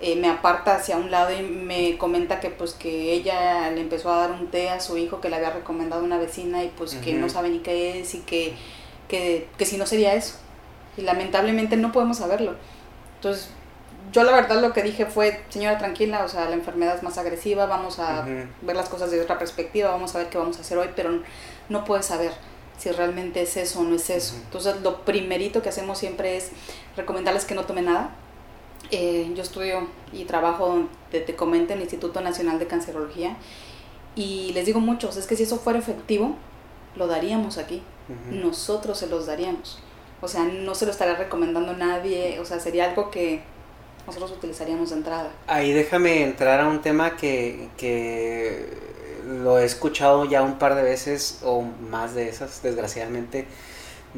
eh, 0.00 0.16
me 0.16 0.28
aparta 0.28 0.76
hacia 0.76 0.98
un 0.98 1.10
lado 1.10 1.32
y 1.32 1.42
me 1.42 1.96
comenta 1.96 2.38
que 2.38 2.50
pues 2.50 2.74
que 2.74 3.12
ella 3.12 3.70
le 3.70 3.80
empezó 3.80 4.12
a 4.12 4.18
dar 4.18 4.30
un 4.32 4.48
té 4.48 4.68
a 4.68 4.78
su 4.78 4.98
hijo 4.98 5.22
que 5.22 5.30
le 5.30 5.36
había 5.36 5.50
recomendado 5.50 6.04
una 6.04 6.18
vecina 6.18 6.62
y 6.64 6.68
pues 6.68 6.94
que 6.96 7.14
no 7.14 7.30
sabe 7.30 7.48
ni 7.48 7.60
qué 7.60 8.00
es 8.00 8.14
y 8.14 8.20
que, 8.20 8.54
que, 9.08 9.48
que 9.56 9.64
si 9.64 9.78
no 9.78 9.86
sería 9.86 10.14
eso. 10.14 10.36
Y 10.98 11.02
lamentablemente 11.02 11.76
no 11.76 11.92
podemos 11.92 12.18
saberlo. 12.18 12.56
Entonces, 13.16 13.48
yo 14.12 14.22
la 14.22 14.32
verdad 14.32 14.60
lo 14.60 14.72
que 14.72 14.82
dije 14.82 15.06
fue, 15.06 15.42
señora, 15.48 15.78
tranquila, 15.78 16.24
o 16.24 16.28
sea, 16.28 16.48
la 16.48 16.54
enfermedad 16.54 16.96
es 16.96 17.02
más 17.02 17.16
agresiva, 17.18 17.66
vamos 17.66 17.98
a 17.98 18.22
ver 18.22 18.76
las 18.76 18.88
cosas 18.88 19.10
de 19.10 19.20
otra 19.20 19.38
perspectiva, 19.38 19.90
vamos 19.90 20.14
a 20.14 20.18
ver 20.18 20.28
qué 20.28 20.38
vamos 20.38 20.58
a 20.58 20.60
hacer 20.60 20.76
hoy, 20.78 20.90
pero 20.94 21.22
no 21.68 21.84
puedes 21.84 22.06
saber 22.06 22.32
si 22.78 22.90
realmente 22.92 23.42
es 23.42 23.56
eso 23.56 23.80
o 23.80 23.84
no 23.84 23.96
es 23.96 24.10
eso. 24.10 24.34
Entonces, 24.36 24.80
lo 24.82 25.04
primerito 25.04 25.62
que 25.62 25.70
hacemos 25.70 25.98
siempre 25.98 26.36
es 26.36 26.50
recomendarles 26.96 27.46
que 27.46 27.54
no 27.54 27.64
tomen 27.64 27.86
nada, 27.86 28.10
eh, 28.90 29.30
yo 29.34 29.42
estudio 29.42 29.88
y 30.12 30.24
trabajo, 30.24 30.84
te, 31.10 31.20
te 31.20 31.34
comento, 31.34 31.72
en 31.72 31.78
el 31.78 31.84
Instituto 31.84 32.20
Nacional 32.20 32.58
de 32.58 32.66
Cancerología. 32.66 33.36
Y 34.14 34.52
les 34.54 34.66
digo 34.66 34.80
muchos, 34.80 35.16
es 35.16 35.26
que 35.26 35.36
si 35.36 35.42
eso 35.42 35.58
fuera 35.58 35.78
efectivo, 35.78 36.36
lo 36.96 37.06
daríamos 37.06 37.58
aquí, 37.58 37.82
nosotros 38.30 38.98
se 38.98 39.06
los 39.06 39.26
daríamos. 39.26 39.78
O 40.22 40.28
sea, 40.28 40.44
no 40.44 40.74
se 40.74 40.86
lo 40.86 40.92
estaría 40.92 41.14
recomendando 41.16 41.74
nadie, 41.74 42.40
o 42.40 42.44
sea, 42.44 42.58
sería 42.58 42.86
algo 42.86 43.10
que 43.10 43.42
nosotros 44.06 44.32
utilizaríamos 44.32 44.90
de 44.90 44.96
entrada. 44.96 45.30
Ahí 45.46 45.72
déjame 45.72 46.22
entrar 46.22 46.60
a 46.60 46.68
un 46.68 46.80
tema 46.80 47.16
que, 47.16 47.68
que 47.76 48.70
lo 49.26 49.58
he 49.58 49.64
escuchado 49.64 50.24
ya 50.24 50.42
un 50.42 50.58
par 50.58 50.74
de 50.74 50.82
veces 50.82 51.40
o 51.44 51.62
más 51.62 52.14
de 52.14 52.28
esas, 52.28 52.62
desgraciadamente, 52.62 53.46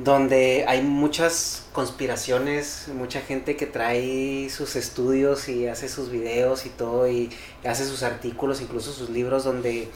donde 0.05 0.65
hay 0.69 0.83
muchas 0.83 1.65
conspiraciones, 1.73 2.89
mucha 2.95 3.21
gente 3.21 3.57
que 3.57 3.67
trae 3.67 4.49
sus 4.51 4.77
estudios 4.77 5.49
y 5.49 5.67
hace 5.67 5.89
sus 5.89 6.11
videos 6.11 6.67
y 6.67 6.69
todo 6.71 7.09
y 7.09 7.31
hace 7.65 7.85
sus 7.85 8.03
artículos, 8.03 8.61
incluso 8.61 8.93
sus 8.93 9.11
libros 9.11 9.45
donde 9.45 9.89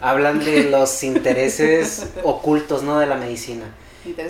hablan 0.00 0.44
de 0.44 0.64
los 0.70 1.02
intereses 1.02 2.08
ocultos, 2.22 2.82
¿no? 2.82 2.98
De 2.98 3.06
la 3.06 3.16
medicina. 3.16 3.74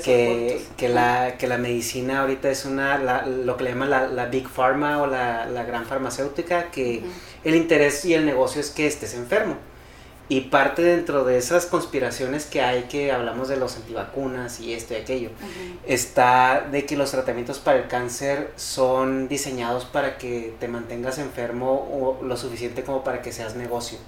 Que, 0.05 0.61
que, 0.77 0.89
la, 0.89 1.37
que 1.39 1.47
la 1.47 1.57
medicina 1.57 2.23
ahorita 2.23 2.51
es 2.51 2.65
una, 2.65 2.99
lo 3.25 3.57
que 3.57 3.63
le 3.63 3.71
llaman 3.71 4.17
la, 4.17 4.27
Big 4.27 4.49
Pharma 4.49 5.01
o 5.01 5.07
la, 5.07 5.47
gran 5.65 5.87
farmacéutica, 5.87 6.73
que 6.73 7.03
el 7.45 7.55
interés 7.55 8.05
y 8.05 8.15
el 8.15 8.27
negocio 8.27 8.61
es 8.61 8.71
que 8.71 8.89
estés 8.89 9.15
enfermo. 9.15 9.57
Y 10.31 10.43
parte 10.43 10.83
dentro 10.83 11.25
de 11.25 11.39
esas 11.39 11.67
conspiraciones 11.67 12.47
que 12.47 12.63
hay, 12.63 12.85
que 12.85 13.11
hablamos 13.11 13.49
de 13.49 13.57
los 13.57 13.75
antivacunas 13.75 14.61
y 14.61 14.75
esto 14.75 14.95
y 14.95 14.99
aquello, 14.99 15.31
está 15.89 16.69
de 16.71 16.87
que 16.87 16.97
los 16.97 17.11
tratamientos 17.11 17.59
para 17.59 17.79
el 17.81 17.89
cáncer 17.89 18.53
son 18.55 19.27
diseñados 19.27 19.87
para 19.87 20.19
que 20.19 20.55
te 20.61 20.69
mantengas 20.69 21.19
enfermo 21.19 21.89
o 21.93 22.25
lo 22.25 22.37
suficiente 22.37 22.85
como 22.85 23.03
para 23.03 23.23
que 23.23 23.33
seas 23.33 23.57
negocio. 23.57 23.99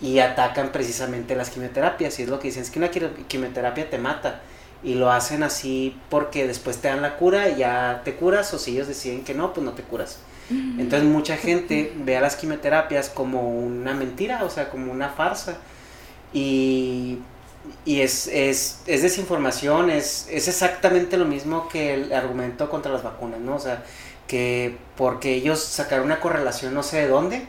Y 0.00 0.18
atacan 0.18 0.72
precisamente 0.72 1.36
las 1.36 1.50
quimioterapias. 1.50 2.18
Y 2.18 2.24
es 2.24 2.28
lo 2.28 2.40
que 2.40 2.48
dicen, 2.48 2.64
es 2.64 2.70
que 2.72 2.80
una 2.80 2.90
quimioterapia 2.90 3.88
te 3.88 3.98
mata. 3.98 4.40
Y 4.82 4.94
lo 4.94 5.12
hacen 5.12 5.44
así 5.44 5.96
porque 6.10 6.44
después 6.44 6.78
te 6.78 6.88
dan 6.88 7.02
la 7.02 7.18
cura 7.18 7.48
y 7.48 7.58
ya 7.58 8.02
te 8.04 8.16
curas, 8.16 8.52
o 8.52 8.58
si 8.58 8.72
ellos 8.72 8.88
deciden 8.88 9.22
que 9.22 9.32
no, 9.32 9.54
pues 9.54 9.64
no 9.64 9.74
te 9.74 9.84
curas. 9.84 10.18
Entonces 10.78 11.08
mucha 11.08 11.36
gente 11.36 11.92
ve 12.04 12.16
a 12.16 12.20
las 12.20 12.36
quimioterapias 12.36 13.08
como 13.08 13.50
una 13.50 13.94
mentira, 13.94 14.44
o 14.44 14.50
sea, 14.50 14.70
como 14.70 14.92
una 14.92 15.08
farsa. 15.10 15.56
Y, 16.32 17.18
es, 17.86 18.30
desinformación, 18.86 19.90
es, 19.90 20.28
es 20.30 20.48
exactamente 20.48 21.16
lo 21.16 21.24
mismo 21.24 21.68
que 21.68 21.94
el 21.94 22.12
argumento 22.12 22.68
contra 22.68 22.92
las 22.92 23.02
vacunas, 23.02 23.40
¿no? 23.40 23.56
O 23.56 23.60
sea, 23.60 23.84
que 24.26 24.76
porque 24.96 25.34
ellos 25.34 25.62
sacaron 25.62 26.06
una 26.06 26.20
correlación 26.20 26.74
no 26.74 26.82
sé 26.82 26.98
de 26.98 27.08
dónde, 27.08 27.46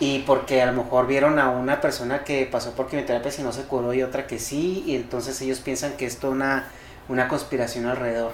y 0.00 0.20
porque 0.20 0.62
a 0.62 0.66
lo 0.66 0.72
mejor 0.84 1.06
vieron 1.06 1.38
a 1.38 1.50
una 1.50 1.80
persona 1.80 2.24
que 2.24 2.46
pasó 2.46 2.72
por 2.72 2.88
quimioterapia 2.88 3.32
y 3.38 3.42
no 3.42 3.52
se 3.52 3.62
curó 3.62 3.94
y 3.94 4.02
otra 4.02 4.26
que 4.26 4.38
sí, 4.38 4.82
y 4.86 4.96
entonces 4.96 5.40
ellos 5.40 5.60
piensan 5.60 5.92
que 5.96 6.06
esto 6.06 6.28
es 6.28 6.32
una, 6.34 6.68
una 7.08 7.28
conspiración 7.28 7.86
alrededor. 7.86 8.32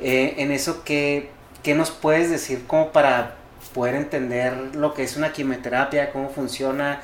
Eh, 0.00 0.34
en 0.38 0.52
eso, 0.52 0.84
que 0.84 1.30
¿qué 1.62 1.74
nos 1.74 1.90
puedes 1.90 2.30
decir 2.30 2.66
como 2.66 2.92
para 2.92 3.34
poder 3.74 3.94
entender 3.94 4.74
lo 4.74 4.94
que 4.94 5.02
es 5.02 5.16
una 5.16 5.32
quimioterapia, 5.32 6.12
cómo 6.12 6.30
funciona? 6.30 7.00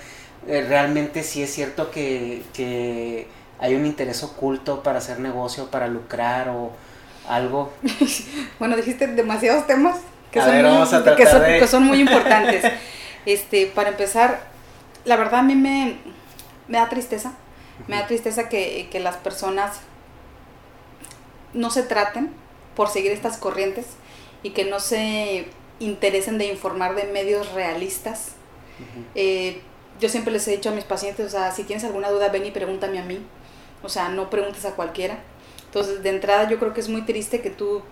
Eh, 0.46 0.64
realmente 0.68 1.22
sí 1.22 1.42
es 1.42 1.52
cierto 1.52 1.90
que, 1.90 3.26
hay 3.58 3.74
un 3.76 3.86
interés 3.86 4.24
oculto 4.24 4.82
para 4.82 4.98
hacer 4.98 5.20
negocio, 5.20 5.70
para 5.70 5.86
lucrar 5.86 6.48
o 6.48 6.72
algo. 7.28 7.72
bueno, 8.58 8.76
dijiste 8.76 9.06
demasiados 9.06 9.66
temas 9.68 9.98
que, 10.32 10.40
son, 10.40 10.62
muy, 10.62 11.16
que, 11.60 11.66
son, 11.68 11.84
muy 11.84 12.00
importantes. 12.00 12.64
este, 13.26 13.66
para 13.66 13.90
empezar, 13.90 14.40
la 15.04 15.14
verdad 15.16 15.40
a 15.40 15.42
mí 15.42 15.54
me, 15.54 15.98
me 16.66 16.78
da 16.78 16.88
tristeza. 16.88 17.34
Me 17.86 17.96
da 17.96 18.06
tristeza 18.06 18.48
que, 18.48 18.88
que 18.90 18.98
las 18.98 19.16
personas 19.16 19.80
no 21.52 21.70
se 21.70 21.82
traten 21.82 22.30
por 22.74 22.88
seguir 22.88 23.12
estas 23.12 23.36
corrientes 23.36 23.86
y 24.42 24.50
que 24.50 24.64
no 24.64 24.80
se 24.80 25.46
interesen 25.78 26.38
de 26.38 26.46
informar 26.46 26.94
de 26.94 27.04
medios 27.04 27.52
realistas. 27.52 28.32
Eh, 29.14 29.60
yo 30.00 30.08
siempre 30.08 30.32
les 30.32 30.46
he 30.48 30.52
dicho 30.52 30.70
a 30.70 30.72
mis 30.72 30.84
pacientes, 30.84 31.26
o 31.26 31.30
sea, 31.30 31.52
si 31.52 31.64
tienes 31.64 31.84
alguna 31.84 32.10
duda, 32.10 32.28
ven 32.28 32.46
y 32.46 32.50
pregúntame 32.50 32.98
a 32.98 33.04
mí. 33.04 33.20
O 33.82 33.88
sea, 33.88 34.08
no 34.08 34.30
preguntes 34.30 34.64
a 34.64 34.74
cualquiera. 34.74 35.18
Entonces, 35.66 36.02
de 36.02 36.10
entrada, 36.10 36.48
yo 36.48 36.58
creo 36.58 36.72
que 36.72 36.80
es 36.80 36.88
muy 36.88 37.02
triste 37.02 37.40
que 37.40 37.50
tú 37.50 37.82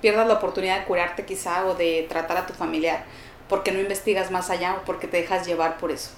pierdas 0.00 0.26
la 0.26 0.34
oportunidad 0.34 0.78
de 0.78 0.84
curarte 0.84 1.24
quizá 1.24 1.66
o 1.66 1.74
de 1.74 2.06
tratar 2.08 2.36
a 2.36 2.46
tu 2.46 2.54
familiar 2.54 3.04
porque 3.48 3.72
no 3.72 3.80
investigas 3.80 4.30
más 4.30 4.50
allá 4.50 4.76
o 4.76 4.84
porque 4.84 5.06
te 5.08 5.18
dejas 5.18 5.46
llevar 5.46 5.78
por 5.78 5.90
eso. 5.90 6.10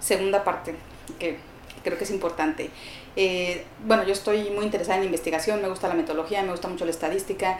Segunda 0.00 0.44
parte, 0.44 0.74
que 1.18 1.38
creo 1.82 1.98
que 1.98 2.04
es 2.04 2.10
importante. 2.10 2.70
Eh, 3.16 3.64
bueno, 3.84 4.04
yo 4.04 4.12
estoy 4.12 4.50
muy 4.50 4.64
interesada 4.64 4.98
en 4.98 5.04
investigación, 5.04 5.62
me 5.62 5.68
gusta 5.68 5.88
la 5.88 5.94
metodología, 5.94 6.42
me 6.42 6.50
gusta 6.50 6.68
mucho 6.68 6.84
la 6.84 6.90
estadística 6.90 7.58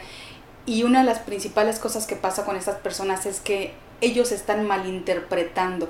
y 0.65 0.83
una 0.83 0.99
de 0.99 1.05
las 1.05 1.19
principales 1.19 1.79
cosas 1.79 2.07
que 2.07 2.15
pasa 2.15 2.45
con 2.45 2.55
estas 2.55 2.77
personas 2.77 3.25
es 3.25 3.39
que 3.39 3.73
ellos 4.01 4.31
están 4.31 4.65
malinterpretando. 4.65 5.89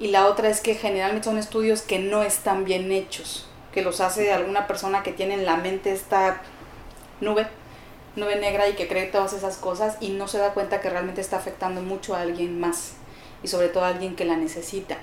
Y 0.00 0.08
la 0.08 0.26
otra 0.26 0.48
es 0.48 0.62
que 0.62 0.74
generalmente 0.74 1.26
son 1.26 1.36
estudios 1.36 1.82
que 1.82 1.98
no 1.98 2.22
están 2.22 2.64
bien 2.64 2.90
hechos, 2.90 3.46
que 3.74 3.82
los 3.82 4.00
hace 4.00 4.32
alguna 4.32 4.66
persona 4.66 5.02
que 5.02 5.12
tiene 5.12 5.34
en 5.34 5.44
la 5.44 5.56
mente 5.56 5.92
esta 5.92 6.40
nube, 7.20 7.46
nube 8.16 8.36
negra 8.36 8.70
y 8.70 8.72
que 8.72 8.88
cree 8.88 9.04
todas 9.04 9.34
esas 9.34 9.58
cosas 9.58 9.98
y 10.00 10.10
no 10.10 10.28
se 10.28 10.38
da 10.38 10.54
cuenta 10.54 10.80
que 10.80 10.88
realmente 10.88 11.20
está 11.20 11.36
afectando 11.36 11.82
mucho 11.82 12.14
a 12.14 12.22
alguien 12.22 12.58
más 12.58 12.94
y 13.42 13.48
sobre 13.48 13.68
todo 13.68 13.84
a 13.84 13.88
alguien 13.88 14.16
que 14.16 14.24
la 14.24 14.36
necesita. 14.36 14.96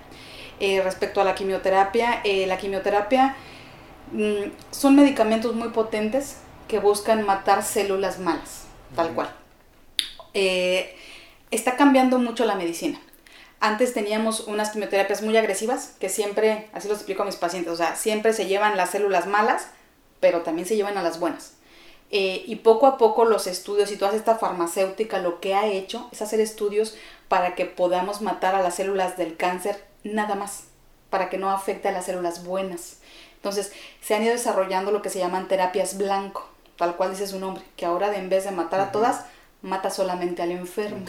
Eh, 0.60 0.82
respecto 0.82 1.22
a 1.22 1.24
la 1.24 1.36
quimioterapia, 1.36 2.22
eh, 2.24 2.48
la 2.48 2.58
quimioterapia 2.58 3.36
mm, 4.12 4.72
son 4.72 4.96
medicamentos 4.96 5.54
muy 5.54 5.70
potentes 5.70 6.38
que 6.72 6.80
buscan 6.80 7.26
matar 7.26 7.64
células 7.66 8.18
malas, 8.18 8.64
tal 8.96 9.14
cual. 9.14 9.30
Eh, 10.34 10.96
está 11.52 11.76
cambiando 11.76 12.18
mucho 12.18 12.46
la 12.46 12.56
medicina. 12.56 12.98
Antes 13.60 13.94
teníamos 13.94 14.48
unas 14.48 14.70
quimioterapias 14.70 15.22
muy 15.22 15.36
agresivas, 15.36 15.98
que 16.00 16.08
siempre, 16.08 16.70
así 16.72 16.88
lo 16.88 16.94
explico 16.94 17.24
a 17.24 17.26
mis 17.26 17.36
pacientes, 17.36 17.74
o 17.74 17.76
sea, 17.76 17.98
siempre 17.98 18.32
se 18.32 18.46
llevan 18.46 18.78
las 18.78 18.92
células 18.92 19.28
malas, 19.28 19.68
pero 20.22 20.44
también 20.44 20.66
se 20.66 20.78
llevan 20.78 20.98
a 20.98 21.04
las 21.04 21.20
buenas. 21.20 21.56
Eh, 22.10 22.44
y 22.48 22.56
poco 22.56 22.88
a 22.88 22.98
poco 22.98 23.26
los 23.26 23.48
estudios 23.48 23.92
y 23.92 23.98
toda 23.98 24.16
esta 24.16 24.38
farmacéutica 24.38 25.20
lo 25.20 25.42
que 25.42 25.56
ha 25.56 25.68
hecho 25.68 26.08
es 26.14 26.22
hacer 26.22 26.40
estudios 26.40 26.96
para 27.28 27.54
que 27.54 27.66
podamos 27.66 28.22
matar 28.22 28.56
a 28.56 28.62
las 28.62 28.76
células 28.76 29.18
del 29.18 29.36
cáncer 29.36 29.84
nada 30.06 30.36
más, 30.36 30.64
para 31.10 31.30
que 31.30 31.38
no 31.38 31.52
afecte 31.52 31.90
a 31.90 31.92
las 31.92 32.06
células 32.06 32.46
buenas. 32.46 33.00
Entonces, 33.36 33.74
se 34.02 34.16
han 34.16 34.24
ido 34.24 34.32
desarrollando 34.32 34.92
lo 34.92 35.02
que 35.02 35.10
se 35.10 35.20
llaman 35.20 35.50
terapias 35.50 35.98
blanco 35.98 36.51
tal 36.78 36.96
cual 36.96 37.12
dice 37.12 37.28
su 37.28 37.40
nombre, 37.40 37.64
que 37.76 37.86
ahora 37.86 38.10
de 38.10 38.18
en 38.18 38.30
vez 38.30 38.44
de 38.44 38.52
matar 38.52 38.80
a 38.80 38.92
todas, 38.92 39.26
mata 39.62 39.90
solamente 39.90 40.42
al 40.42 40.52
enfermo. 40.52 41.06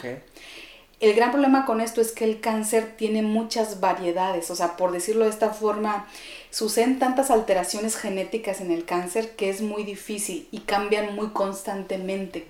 El 0.99 1.15
gran 1.15 1.31
problema 1.31 1.65
con 1.65 1.81
esto 1.81 1.99
es 1.99 2.13
que 2.13 2.23
el 2.23 2.39
cáncer 2.39 2.93
tiene 2.95 3.23
muchas 3.23 3.81
variedades, 3.81 4.49
o 4.49 4.55
sea, 4.55 4.77
por 4.77 4.93
decirlo 4.93 5.25
de 5.25 5.31
esta 5.31 5.49
forma, 5.49 6.07
suceden 6.49 6.97
tantas 6.97 7.29
alteraciones 7.29 7.97
genéticas 7.97 8.61
en 8.61 8.71
el 8.71 8.85
cáncer 8.85 9.31
que 9.35 9.49
es 9.49 9.61
muy 9.61 9.83
difícil 9.83 10.47
y 10.51 10.59
cambian 10.59 11.13
muy 11.15 11.31
constantemente 11.31 12.45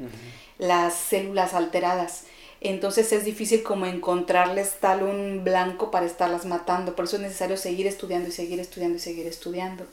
las 0.60 0.94
células 0.94 1.56
alteradas. 1.56 2.26
Entonces 2.62 3.12
es 3.12 3.26
difícil 3.26 3.64
como 3.64 3.86
encontrarles 3.86 4.76
tal 4.80 5.04
un 5.04 5.44
blanco 5.44 5.92
para 5.92 6.06
estarlas 6.06 6.46
matando. 6.46 6.96
Por 6.96 7.06
eso 7.06 7.18
es 7.18 7.24
necesario 7.24 7.58
seguir 7.58 7.88
estudiando 7.88 8.30
y 8.30 8.32
seguir 8.32 8.60
estudiando 8.60 8.98
y 8.98 9.02
seguir 9.02 9.28
estudiando. 9.28 9.86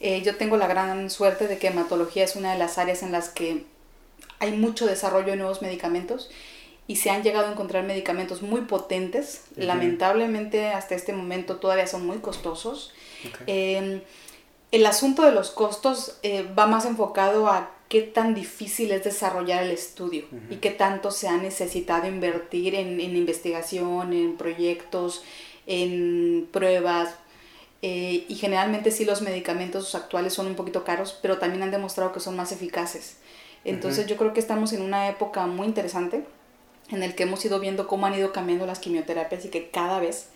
Eh, 0.00 0.22
yo 0.22 0.36
tengo 0.36 0.56
la 0.56 0.66
gran 0.66 1.10
suerte 1.10 1.48
de 1.48 1.58
que 1.58 1.68
hematología 1.68 2.24
es 2.24 2.36
una 2.36 2.52
de 2.52 2.58
las 2.58 2.78
áreas 2.78 3.02
en 3.02 3.12
las 3.12 3.28
que 3.28 3.64
hay 4.38 4.52
mucho 4.52 4.86
desarrollo 4.86 5.28
de 5.28 5.36
nuevos 5.36 5.62
medicamentos 5.62 6.30
y 6.86 6.96
se 6.96 7.10
han 7.10 7.22
llegado 7.22 7.46
a 7.46 7.52
encontrar 7.52 7.84
medicamentos 7.84 8.42
muy 8.42 8.62
potentes. 8.62 9.44
Lamentablemente 9.56 10.68
hasta 10.68 10.94
este 10.94 11.12
momento 11.12 11.56
todavía 11.56 11.86
son 11.86 12.06
muy 12.06 12.18
costosos. 12.18 12.92
Em, 13.46 14.02
el 14.70 14.86
asunto 14.86 15.22
de 15.22 15.32
los 15.32 15.50
costos 15.50 16.18
eh, 16.22 16.46
va 16.58 16.66
más 16.66 16.84
enfocado 16.84 17.46
a 17.48 17.70
qué 17.88 18.02
tan 18.02 18.34
difícil 18.34 18.92
es 18.92 19.04
desarrollar 19.04 19.62
el 19.62 19.70
estudio 19.70 20.24
y 20.50 20.56
qué 20.56 20.70
tanto 20.70 21.10
se 21.10 21.28
ha 21.28 21.36
necesitado 21.36 22.06
invertir 22.06 22.74
en 22.74 23.00
investigación, 23.00 24.12
en 24.12 24.36
proyectos, 24.36 25.22
en 25.66 26.48
pruebas, 26.50 27.14
eh, 27.82 28.24
y 28.28 28.36
generalmente 28.36 28.90
sí 28.90 29.04
los 29.04 29.20
medicamentos 29.20 29.94
actuales 29.94 30.32
son 30.32 30.46
un 30.46 30.54
poquito 30.54 30.84
caros, 30.84 31.18
pero 31.20 31.38
también 31.38 31.62
han 31.62 31.70
demostrado 31.70 32.12
que 32.12 32.20
son 32.20 32.36
más 32.36 32.50
eficaces. 32.52 33.16
Entonces 33.64 34.06
yo 34.06 34.16
creo 34.16 34.32
que 34.32 34.40
estamos 34.40 34.72
en 34.72 34.82
una 34.82 35.08
época 35.08 35.46
muy 35.46 35.66
interesante 35.66 36.24
en 36.90 37.02
el 37.02 37.14
que 37.14 37.22
hemos 37.22 37.44
ido 37.44 37.60
viendo 37.60 37.86
cómo 37.86 38.06
han 38.06 38.14
ido 38.14 38.32
cambiando 38.32 38.66
las 38.66 38.78
quimioterapias 38.78 39.44
y 39.44 39.48
que 39.48 39.70
cada 39.70 40.00
vez 40.00 40.28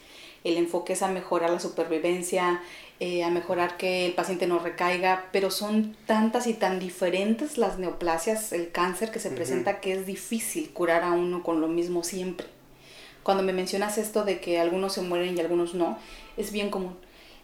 el 0.45 0.57
enfoque 0.57 0.95
es 0.95 1.03
a 1.03 1.09
mejorar 1.09 1.51
la 1.51 1.61
supervivencia, 1.61 2.63
eh, 3.01 3.25
a 3.25 3.31
mejorar 3.31 3.77
que 3.77 4.07
el 4.07 4.13
paciente 4.13 4.47
no 4.47 4.59
recaiga, 4.59 5.27
pero 5.33 5.51
son 5.51 5.97
tantas 6.07 6.47
y 6.47 6.55
tan 6.55 6.79
diferentes 6.79 7.59
las 7.59 7.79
neoplasias, 7.79 8.53
el 8.53 8.71
cáncer 8.71 9.11
que 9.11 9.21
se 9.21 9.31
presenta 9.31 9.81
que 9.81 9.93
es 9.93 10.07
difícil 10.07 10.71
curar 10.71 11.03
a 11.03 11.13
uno 11.13 11.43
con 11.43 11.61
lo 11.61 11.69
mismo 11.69 12.03
siempre. 12.03 12.47
Cuando 13.23 13.43
me 13.43 13.53
mencionas 13.53 13.99
esto 13.99 14.25
de 14.25 14.41
que 14.41 14.59
algunos 14.59 14.95
se 14.95 15.03
mueren 15.03 15.37
y 15.37 15.41
algunos 15.41 15.75
no, 15.75 15.99
es 16.37 16.53
bien 16.53 16.71
común 16.71 16.97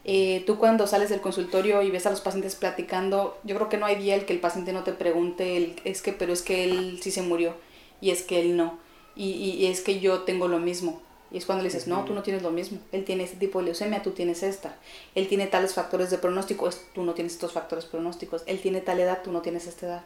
eh, 0.04 0.42
tú 0.46 0.58
cuando 0.58 0.86
sales 0.86 1.08
del 1.08 1.22
consultorio 1.22 1.80
y 1.82 1.90
ves 1.90 2.06
a 2.06 2.10
los 2.10 2.20
pacientes 2.20 2.56
platicando, 2.56 3.38
yo 3.42 3.56
creo 3.56 3.68
que 3.68 3.78
no 3.78 3.86
hay 3.86 3.96
día 3.96 4.14
el 4.14 4.26
que 4.26 4.34
el 4.34 4.40
paciente 4.40 4.72
no 4.72 4.84
te 4.84 4.92
pregunte, 4.92 5.76
es 5.84 6.02
que, 6.02 6.12
pero 6.12 6.32
es 6.32 6.42
que 6.42 6.64
él 6.64 7.00
sí 7.02 7.10
se 7.10 7.22
murió 7.22 7.54
y 8.00 8.10
es 8.10 8.22
que 8.22 8.40
él 8.40 8.56
no. 8.56 8.78
Y, 9.16 9.30
y, 9.30 9.66
es 9.66 9.80
que 9.80 10.00
yo 10.00 10.22
tengo 10.22 10.48
lo 10.48 10.58
mismo. 10.58 11.00
Y 11.30 11.38
es 11.38 11.46
cuando 11.46 11.62
le 11.62 11.68
dices, 11.68 11.86
no, 11.88 12.04
tú 12.04 12.14
no 12.14 12.22
tienes 12.22 12.42
lo 12.42 12.50
mismo. 12.50 12.78
Él 12.92 13.04
tiene 13.04 13.24
este 13.24 13.36
tipo 13.38 13.58
de 13.58 13.66
leucemia, 13.66 14.02
tú 14.02 14.10
tienes 14.10 14.42
esta. 14.42 14.76
Él 15.14 15.26
tiene 15.26 15.46
tales 15.46 15.74
factores 15.74 16.10
de 16.10 16.18
pronóstico, 16.18 16.68
tú 16.94 17.02
no 17.02 17.14
tienes 17.14 17.32
estos 17.32 17.52
factores 17.52 17.86
pronósticos. 17.86 18.42
Él 18.46 18.60
tiene 18.60 18.80
tal 18.80 19.00
edad, 19.00 19.22
tú 19.22 19.32
no 19.32 19.40
tienes 19.40 19.66
esta 19.66 19.86
edad. 19.86 20.04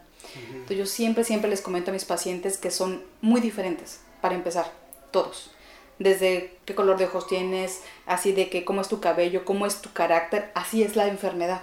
Entonces 0.52 0.78
yo 0.78 0.86
siempre, 0.86 1.24
siempre 1.24 1.50
les 1.50 1.60
comento 1.60 1.90
a 1.90 1.94
mis 1.94 2.04
pacientes 2.04 2.56
que 2.56 2.70
son 2.70 3.02
muy 3.20 3.40
diferentes, 3.40 4.00
para 4.20 4.34
empezar, 4.34 4.72
todos. 5.10 5.50
Desde 5.98 6.52
qué 6.64 6.74
color 6.74 6.96
de 6.98 7.06
ojos 7.06 7.26
tienes, 7.26 7.82
así 8.06 8.32
de 8.32 8.48
que 8.50 8.64
cómo 8.64 8.80
es 8.80 8.88
tu 8.88 9.00
cabello, 9.00 9.44
cómo 9.44 9.66
es 9.66 9.80
tu 9.82 9.92
carácter, 9.92 10.50
así 10.54 10.82
es 10.82 10.96
la 10.96 11.08
enfermedad. 11.08 11.62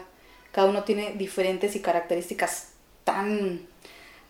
Cada 0.52 0.70
uno 0.70 0.84
tiene 0.84 1.14
diferentes 1.14 1.76
y 1.76 1.82
características 1.82 2.70
tan 3.04 3.62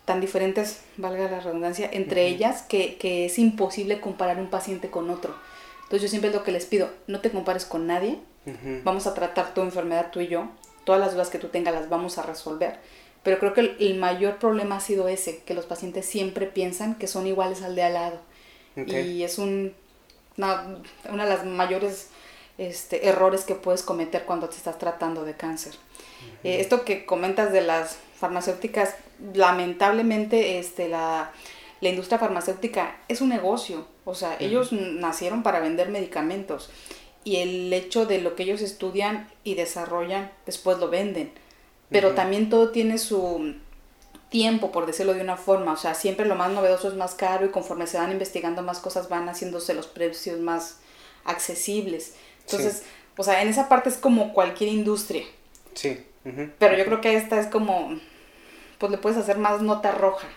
tan 0.05 0.21
diferentes, 0.21 0.81
valga 0.97 1.29
la 1.29 1.39
redundancia, 1.39 1.89
entre 1.91 2.27
ellas 2.27 2.61
que, 2.61 2.97
que, 2.97 3.25
es 3.25 3.39
imposible 3.39 3.99
comparar 3.99 4.37
un 4.37 4.51
paciente 4.51 4.91
con 4.91 5.09
otro. 5.09 5.35
Entonces 5.83 6.03
yo 6.03 6.07
siempre 6.07 6.29
es 6.29 6.35
lo 6.35 6.43
que 6.43 6.51
les 6.51 6.65
pido, 6.65 6.89
no 7.07 7.21
te 7.21 7.31
compares 7.31 7.65
con 7.65 7.87
nadie, 7.87 8.19
vamos 8.83 9.07
a 9.07 9.15
tratar 9.15 9.55
tu 9.55 9.61
enfermedad 9.61 10.11
tú 10.11 10.21
y 10.21 10.27
yo, 10.27 10.49
todas 10.83 11.01
las 11.01 11.13
dudas 11.13 11.29
que 11.29 11.39
tú 11.39 11.47
tengas 11.47 11.73
las 11.73 11.89
vamos 11.89 12.19
a 12.19 12.23
resolver, 12.23 12.77
pero 13.23 13.39
creo 13.39 13.53
que 13.53 13.75
el, 13.79 13.95
mayor 13.95 14.37
problema 14.37 14.77
ha 14.77 14.79
sido 14.79 15.07
ese, 15.07 15.41
que 15.43 15.55
los 15.55 15.65
pacientes 15.65 16.05
siempre 16.05 16.45
piensan 16.45 16.95
que 16.95 17.07
son 17.07 17.25
iguales 17.25 17.63
al 17.63 17.75
de 17.75 17.83
al 17.83 17.93
lado. 17.93 18.19
Y 18.75 19.23
es 19.23 19.39
un, 19.39 19.73
una, 20.37 20.77
una, 21.09 21.23
de 21.25 21.29
las 21.29 21.45
mayores 21.45 22.09
este, 22.57 23.07
errores 23.07 23.43
que 23.43 23.55
puedes 23.55 23.83
cometer 23.83 24.25
cuando 24.25 24.49
te 24.49 24.57
estás 24.57 24.77
tratando 24.77 25.25
de 25.25 25.35
cáncer. 25.35 25.75
Eh, 26.43 26.59
esto 26.59 26.85
que 26.85 27.05
comentas 27.05 27.51
de 27.51 27.61
las 27.61 27.97
farmacéuticas, 28.17 28.95
lamentablemente 29.33 30.59
este, 30.59 30.87
la, 30.89 31.31
la 31.81 31.89
industria 31.89 32.19
farmacéutica 32.19 32.97
es 33.07 33.21
un 33.21 33.29
negocio, 33.29 33.87
o 34.05 34.15
sea, 34.15 34.37
ellos 34.39 34.71
nacieron 34.71 35.43
para 35.43 35.59
vender 35.59 35.89
medicamentos 35.89 36.69
y 37.23 37.37
el 37.37 37.73
hecho 37.73 38.05
de 38.05 38.21
lo 38.21 38.35
que 38.35 38.43
ellos 38.43 38.61
estudian 38.61 39.27
y 39.43 39.55
desarrollan, 39.55 40.31
después 40.45 40.77
lo 40.77 40.89
venden. 40.89 41.31
Pero 41.89 42.13
también 42.13 42.49
todo 42.49 42.69
tiene 42.69 42.97
su 42.97 43.55
tiempo, 44.35 44.69
por 44.69 44.85
decirlo 44.85 45.13
de 45.13 45.21
una 45.21 45.37
forma, 45.37 45.71
o 45.71 45.77
sea, 45.77 45.93
siempre 45.93 46.25
lo 46.25 46.35
más 46.35 46.51
novedoso 46.51 46.89
es 46.89 46.93
más 46.95 47.15
caro 47.15 47.45
y 47.45 47.51
conforme 47.51 47.87
se 47.87 47.97
van 47.97 48.11
investigando 48.11 48.61
más 48.63 48.79
cosas 48.79 49.07
van 49.07 49.29
haciéndose 49.29 49.73
los 49.73 49.87
precios 49.87 50.41
más 50.41 50.79
accesibles. 51.23 52.15
Entonces, 52.41 52.83
o 53.15 53.23
sea, 53.23 53.41
en 53.41 53.47
esa 53.47 53.69
parte 53.69 53.87
es 53.87 53.95
como 53.95 54.33
cualquier 54.33 54.71
industria. 54.71 55.23
Sí. 55.73 56.05
Pero 56.59 56.75
yo 56.75 56.83
creo 56.83 56.99
que 56.99 57.15
esta 57.15 57.39
es 57.39 57.47
como, 57.47 57.97
pues 58.77 58.91
le 58.91 58.97
puedes 58.97 59.17
hacer 59.17 59.37
más 59.37 59.61
nota 59.61 59.93
roja. 59.93 60.27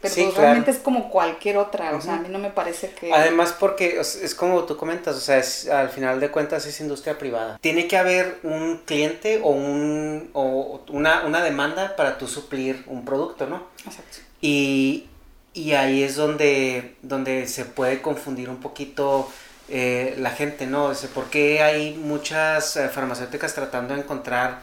Pero 0.00 0.14
pues 0.14 0.34
realmente 0.36 0.70
es 0.70 0.78
como 0.78 1.10
cualquier 1.10 1.56
otra, 1.56 1.96
o 1.96 2.00
sea, 2.00 2.16
a 2.16 2.18
mí 2.18 2.28
no 2.28 2.38
me 2.38 2.50
parece 2.50 2.90
que... 2.90 3.12
Además 3.12 3.54
porque 3.58 3.98
es 3.98 4.34
como 4.34 4.64
tú 4.64 4.76
comentas, 4.76 5.16
o 5.16 5.20
sea, 5.20 5.38
es, 5.38 5.68
al 5.68 5.88
final 5.88 6.20
de 6.20 6.30
cuentas 6.30 6.66
es 6.66 6.80
industria 6.80 7.18
privada. 7.18 7.58
Tiene 7.60 7.88
que 7.88 7.96
haber 7.96 8.38
un 8.42 8.82
cliente 8.84 9.40
o, 9.42 9.50
un, 9.50 10.30
o 10.34 10.82
una, 10.90 11.24
una 11.24 11.42
demanda 11.42 11.96
para 11.96 12.18
tú 12.18 12.28
suplir 12.28 12.84
un 12.86 13.04
producto, 13.04 13.46
¿no? 13.46 13.66
Exacto. 13.84 14.18
Y, 14.40 15.06
y 15.54 15.72
ahí 15.72 16.02
es 16.02 16.16
donde, 16.16 16.96
donde 17.00 17.48
se 17.48 17.64
puede 17.64 18.02
confundir 18.02 18.50
un 18.50 18.58
poquito 18.58 19.28
eh, 19.68 20.14
la 20.18 20.30
gente, 20.30 20.66
¿no? 20.66 20.92
¿Por 21.14 21.30
qué 21.30 21.62
hay 21.62 21.94
muchas 21.94 22.76
eh, 22.76 22.88
farmacéuticas 22.88 23.54
tratando 23.54 23.94
de 23.94 24.00
encontrar 24.00 24.62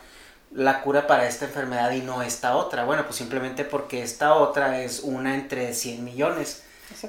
la 0.53 0.81
cura 0.81 1.07
para 1.07 1.27
esta 1.27 1.45
enfermedad 1.45 1.91
y 1.91 2.01
no 2.01 2.21
esta 2.21 2.55
otra. 2.55 2.85
Bueno, 2.85 3.03
pues 3.03 3.15
simplemente 3.15 3.63
porque 3.63 4.03
esta 4.03 4.35
otra 4.35 4.81
es 4.81 5.01
una 5.01 5.35
entre 5.35 5.73
100 5.73 6.03
millones. 6.03 6.63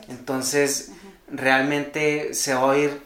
Entonces, 0.09 0.92
realmente 1.28 2.33
se 2.35 2.54
va 2.54 2.61
a 2.61 2.64
oír, 2.66 3.02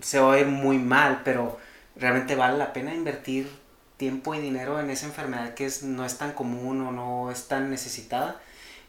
se 0.00 0.18
oír 0.18 0.46
muy 0.46 0.78
mal, 0.78 1.22
pero 1.24 1.58
realmente 1.96 2.34
vale 2.34 2.58
la 2.58 2.72
pena 2.72 2.94
invertir 2.94 3.48
tiempo 3.96 4.34
y 4.34 4.40
dinero 4.40 4.80
en 4.80 4.90
esa 4.90 5.06
enfermedad 5.06 5.54
que 5.54 5.66
es, 5.66 5.82
no 5.84 6.04
es 6.04 6.18
tan 6.18 6.32
común 6.32 6.80
o 6.82 6.90
no 6.90 7.30
es 7.30 7.46
tan 7.46 7.70
necesitada. 7.70 8.40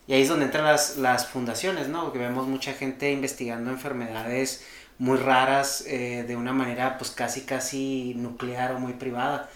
Y 0.08 0.14
ahí 0.14 0.22
es 0.22 0.30
donde 0.30 0.46
entran 0.46 0.66
las, 0.66 0.98
las 0.98 1.28
fundaciones, 1.28 1.88
¿no? 1.88 2.04
Porque 2.04 2.20
vemos 2.20 2.48
mucha 2.48 2.74
gente 2.74 3.12
investigando 3.12 3.72
enfermedades 3.72 4.64
muy 4.98 5.18
raras 5.18 5.84
eh, 5.88 6.24
de 6.28 6.36
una 6.36 6.54
manera 6.54 6.98
pues 6.98 7.12
casi 7.12 7.42
casi 7.42 8.14
nuclear 8.16 8.74
o 8.74 8.80
muy 8.80 8.94
privada. 8.94 9.50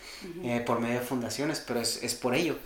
Eh, 0.44 0.62
por 0.66 0.80
medio 0.80 1.00
de 1.00 1.06
fundaciones, 1.06 1.64
pero 1.66 1.80
es, 1.80 2.04
es 2.04 2.16
por 2.16 2.36
ello. 2.36 2.58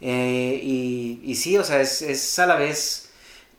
Eh, 0.00 0.58
y, 0.62 1.20
y, 1.22 1.34
sí, 1.36 1.56
o 1.58 1.64
sea, 1.64 1.80
es, 1.80 2.02
es, 2.02 2.38
a 2.38 2.46
la 2.46 2.56
vez 2.56 3.10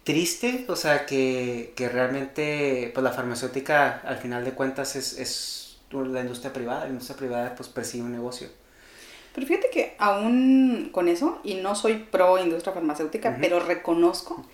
triste, 0.04 0.66
o 0.68 0.76
sea, 0.76 1.06
que, 1.06 1.74
que, 1.76 1.90
realmente 1.90 2.92
pues 2.94 3.04
la 3.04 3.12
farmacéutica 3.12 4.02
al 4.02 4.18
final 4.18 4.44
de 4.46 4.52
cuentas 4.52 4.96
es, 4.96 5.18
es 5.18 5.78
la 5.92 6.22
industria 6.22 6.52
privada, 6.54 6.82
la 6.82 6.90
industria 6.90 7.18
privada 7.18 7.56
pues 7.56 7.70
persigue 7.70 8.04
un 8.04 8.12
negocio. 8.12 8.50
Pero 9.34 9.48
fíjate 9.48 9.70
que 9.70 9.96
aún 9.98 10.90
con 10.92 11.08
eso, 11.08 11.40
y 11.44 11.56
no 11.56 11.76
soy 11.76 11.96
pro 11.96 12.38
industria 12.40 12.74
farmacéutica, 12.74 13.38
pero 13.40 13.60
reconozco 13.60 14.46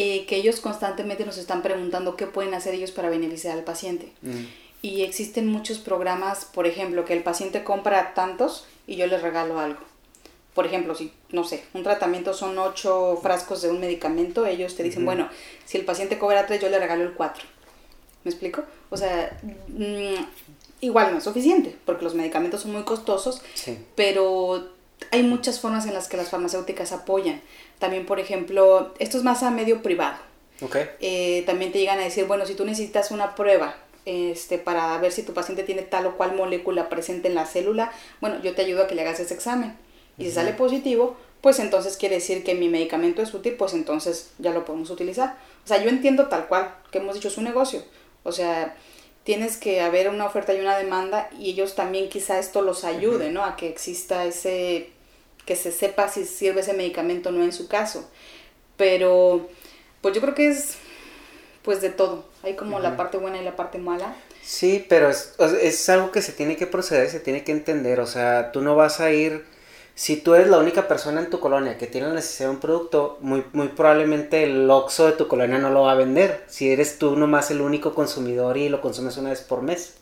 eh, 0.00 0.26
que 0.26 0.36
ellos 0.36 0.60
constantemente 0.60 1.24
nos 1.24 1.38
están 1.38 1.62
preguntando 1.62 2.16
qué 2.16 2.26
pueden 2.26 2.54
hacer 2.54 2.74
ellos 2.74 2.90
para 2.92 3.08
beneficiar 3.08 3.56
al 3.56 3.64
paciente 3.64 4.12
y 4.82 5.02
existen 5.02 5.48
muchos 5.48 5.78
programas, 5.78 6.44
por 6.44 6.66
ejemplo, 6.66 7.04
que 7.04 7.12
el 7.12 7.22
paciente 7.22 7.64
compra 7.64 8.14
tantos 8.14 8.66
y 8.86 8.96
yo 8.96 9.06
le 9.06 9.18
regalo 9.18 9.58
algo. 9.58 9.80
Por 10.54 10.66
ejemplo, 10.66 10.94
si, 10.94 11.12
no 11.30 11.44
sé, 11.44 11.64
un 11.74 11.82
tratamiento 11.82 12.32
son 12.34 12.58
ocho 12.58 13.18
frascos 13.22 13.62
de 13.62 13.70
un 13.70 13.80
medicamento, 13.80 14.46
ellos 14.46 14.76
te 14.76 14.82
dicen, 14.82 15.04
bueno, 15.04 15.28
si 15.64 15.78
el 15.78 15.84
paciente 15.84 16.18
cobra 16.18 16.46
tres, 16.46 16.60
yo 16.60 16.68
le 16.68 16.78
regalo 16.78 17.04
el 17.04 17.12
cuatro. 17.12 17.44
¿Me 18.24 18.30
explico? 18.30 18.64
O 18.90 18.96
sea, 18.96 19.36
mm, 19.68 20.24
igual 20.80 21.12
no 21.12 21.18
es 21.18 21.24
suficiente, 21.24 21.76
porque 21.84 22.04
los 22.04 22.14
medicamentos 22.14 22.62
son 22.62 22.72
muy 22.72 22.82
costosos, 22.82 23.42
pero 23.94 24.68
hay 25.10 25.22
muchas 25.22 25.60
formas 25.60 25.86
en 25.86 25.94
las 25.94 26.08
que 26.08 26.16
las 26.16 26.30
farmacéuticas 26.30 26.92
apoyan. 26.92 27.40
También, 27.78 28.06
por 28.06 28.20
ejemplo, 28.20 28.94
esto 28.98 29.18
es 29.18 29.24
más 29.24 29.42
a 29.42 29.50
medio 29.50 29.82
privado. 29.82 30.18
Okay. 30.60 30.86
Eh, 31.00 31.44
también 31.46 31.70
te 31.70 31.78
llegan 31.78 32.00
a 32.00 32.04
decir, 32.04 32.24
bueno, 32.26 32.44
si 32.44 32.54
tú 32.54 32.64
necesitas 32.64 33.10
una 33.12 33.36
prueba 33.36 33.76
este, 34.04 34.58
para 34.58 34.98
ver 34.98 35.12
si 35.12 35.22
tu 35.22 35.34
paciente 35.34 35.62
tiene 35.62 35.82
tal 35.82 36.06
o 36.06 36.16
cual 36.16 36.34
molécula 36.34 36.88
presente 36.88 37.28
en 37.28 37.34
la 37.34 37.46
célula, 37.46 37.92
bueno, 38.20 38.42
yo 38.42 38.54
te 38.54 38.62
ayudo 38.62 38.84
a 38.84 38.86
que 38.86 38.94
le 38.94 39.02
hagas 39.02 39.20
ese 39.20 39.34
examen. 39.34 39.76
Y 40.16 40.24
si 40.24 40.32
sale 40.32 40.52
positivo, 40.52 41.16
pues 41.40 41.60
entonces 41.60 41.96
quiere 41.96 42.16
decir 42.16 42.42
que 42.42 42.54
mi 42.54 42.68
medicamento 42.68 43.22
es 43.22 43.32
útil, 43.32 43.54
pues 43.54 43.72
entonces 43.72 44.30
ya 44.38 44.50
lo 44.50 44.64
podemos 44.64 44.90
utilizar. 44.90 45.36
O 45.64 45.68
sea, 45.68 45.82
yo 45.82 45.90
entiendo 45.90 46.26
tal 46.26 46.48
cual, 46.48 46.74
que 46.90 46.98
hemos 46.98 47.14
dicho, 47.14 47.28
es 47.28 47.38
un 47.38 47.44
negocio. 47.44 47.84
O 48.24 48.32
sea, 48.32 48.74
tienes 49.22 49.56
que 49.56 49.80
haber 49.82 50.08
una 50.08 50.24
oferta 50.24 50.54
y 50.54 50.60
una 50.60 50.76
demanda 50.76 51.28
y 51.38 51.50
ellos 51.50 51.74
también 51.74 52.08
quizá 52.08 52.38
esto 52.38 52.62
los 52.62 52.84
ayude, 52.84 53.30
¿no? 53.30 53.44
A 53.44 53.56
que 53.56 53.68
exista 53.68 54.24
ese, 54.24 54.90
que 55.48 55.56
se 55.56 55.72
sepa 55.72 56.08
si 56.08 56.26
sirve 56.26 56.60
ese 56.60 56.74
medicamento 56.74 57.30
o 57.30 57.32
no 57.32 57.42
en 57.42 57.54
su 57.54 57.68
caso. 57.68 58.06
Pero, 58.76 59.48
pues 60.02 60.14
yo 60.14 60.20
creo 60.20 60.34
que 60.34 60.48
es 60.48 60.74
pues 61.62 61.80
de 61.80 61.88
todo. 61.88 62.26
Hay 62.42 62.54
como 62.54 62.78
la 62.80 62.98
parte 62.98 63.16
buena 63.16 63.40
y 63.40 63.44
la 63.44 63.56
parte 63.56 63.78
mala. 63.78 64.14
Sí, 64.42 64.84
pero 64.90 65.08
es, 65.08 65.36
es 65.62 65.88
algo 65.88 66.12
que 66.12 66.20
se 66.20 66.32
tiene 66.32 66.56
que 66.56 66.66
proceder, 66.66 67.08
se 67.08 67.18
tiene 67.18 67.44
que 67.44 67.52
entender. 67.52 67.98
O 68.00 68.06
sea, 68.06 68.52
tú 68.52 68.60
no 68.60 68.76
vas 68.76 69.00
a 69.00 69.10
ir 69.10 69.46
si 69.94 70.16
tú 70.16 70.34
eres 70.34 70.48
la 70.48 70.58
única 70.58 70.86
persona 70.86 71.22
en 71.22 71.30
tu 71.30 71.40
colonia 71.40 71.78
que 71.78 71.86
tiene 71.86 72.08
la 72.08 72.14
necesidad 72.14 72.50
de 72.50 72.56
un 72.56 72.60
producto, 72.60 73.16
muy, 73.22 73.42
muy 73.54 73.68
probablemente 73.68 74.44
el 74.44 74.70
Oxxo 74.70 75.06
de 75.06 75.12
tu 75.12 75.28
colonia 75.28 75.56
no 75.56 75.70
lo 75.70 75.84
va 75.84 75.92
a 75.92 75.94
vender. 75.94 76.44
Si 76.46 76.70
eres 76.70 76.98
tú 76.98 77.16
nomás 77.16 77.50
el 77.50 77.62
único 77.62 77.94
consumidor 77.94 78.58
y 78.58 78.68
lo 78.68 78.82
consumes 78.82 79.16
una 79.16 79.30
vez 79.30 79.40
por 79.40 79.62
mes. 79.62 79.94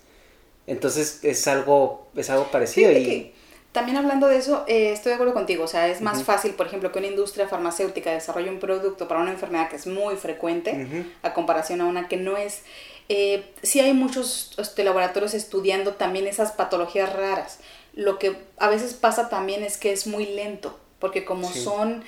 Entonces 0.67 1.21
es 1.23 1.47
algo, 1.47 2.09
es 2.17 2.31
algo 2.31 2.51
parecido. 2.51 2.91
y... 2.91 3.33
También 3.77 3.99
hablando 3.99 4.27
de 4.27 4.39
eso, 4.39 4.65
eh, 4.67 4.93
estoy 4.93 5.11
de 5.11 5.17
acuerdo 5.17 5.35
contigo. 5.35 5.65
O 5.65 5.69
sea, 5.69 5.87
es 5.89 6.01
más 6.01 6.25
fácil, 6.25 6.55
por 6.55 6.67
ejemplo, 6.67 6.93
que 6.93 6.99
una 6.99 7.09
industria 7.09 7.47
farmacéutica 7.47 8.11
desarrolle 8.11 8.49
un 8.49 8.59
producto 8.59 9.07
para 9.07 9.21
una 9.21 9.33
enfermedad 9.33 9.69
que 9.69 9.77
es 9.77 9.87
muy 9.87 10.17
frecuente 10.17 11.05
a 11.23 11.35
comparación 11.35 11.83
a 11.83 11.85
una 11.85 12.09
que 12.09 12.17
no 12.17 12.39
es. 12.39 12.63
Eh, 13.11 13.45
sí 13.63 13.81
hay 13.81 13.93
muchos 13.93 14.55
este, 14.57 14.83
laboratorios 14.83 15.35
estudiando 15.35 15.93
también 15.93 16.27
esas 16.27 16.53
patologías 16.53 17.13
raras. 17.13 17.59
Lo 17.93 18.19
que 18.19 18.39
a 18.57 18.71
veces 18.71 18.95
pasa 18.95 19.29
también 19.29 19.63
es 19.63 19.77
que 19.77 19.93
es 19.93 20.07
muy 20.07 20.25
lento, 20.25 20.81
porque 20.99 21.27
como 21.27 21.53
son 21.53 22.03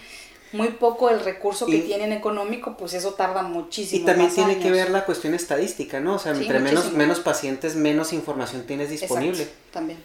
muy 0.53 0.69
poco 0.69 1.11
el 1.11 1.21
recurso 1.21 1.67
que 1.67 1.79
tienen 1.79 2.13
económico, 2.13 2.77
pues 2.77 2.95
eso 2.95 3.15
tarda 3.15 3.43
muchísimo. 3.43 4.03
Y 4.03 4.07
también 4.07 4.31
tiene 4.31 4.59
que 4.59 4.71
ver 4.71 4.91
la 4.91 5.05
cuestión 5.05 5.35
estadística, 5.35 6.01
¿no? 6.01 6.15
O 6.15 6.19
sea, 6.19 6.33
entre 6.33 6.59
menos, 6.61 6.93
menos 6.93 7.21
pacientes, 7.21 7.77
menos 7.77 8.13
información 8.13 8.65
tienes 8.67 8.91
disponible. 8.91 9.49
también. 9.73 9.99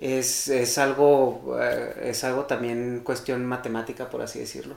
es, 0.00 0.48
es, 0.48 0.78
algo, 0.78 1.56
eh, 1.60 2.10
es 2.10 2.24
algo 2.24 2.44
también 2.44 3.00
cuestión 3.04 3.44
matemática, 3.46 4.10
por 4.10 4.22
así 4.22 4.38
decirlo. 4.38 4.76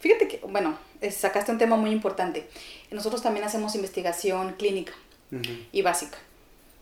Fíjate 0.00 0.28
que, 0.28 0.40
bueno, 0.48 0.78
sacaste 1.10 1.52
un 1.52 1.58
tema 1.58 1.76
muy 1.76 1.90
importante. 1.90 2.48
Nosotros 2.90 3.22
también 3.22 3.44
hacemos 3.44 3.74
investigación 3.74 4.54
clínica 4.54 4.92
y 5.72 5.82
básica, 5.82 6.18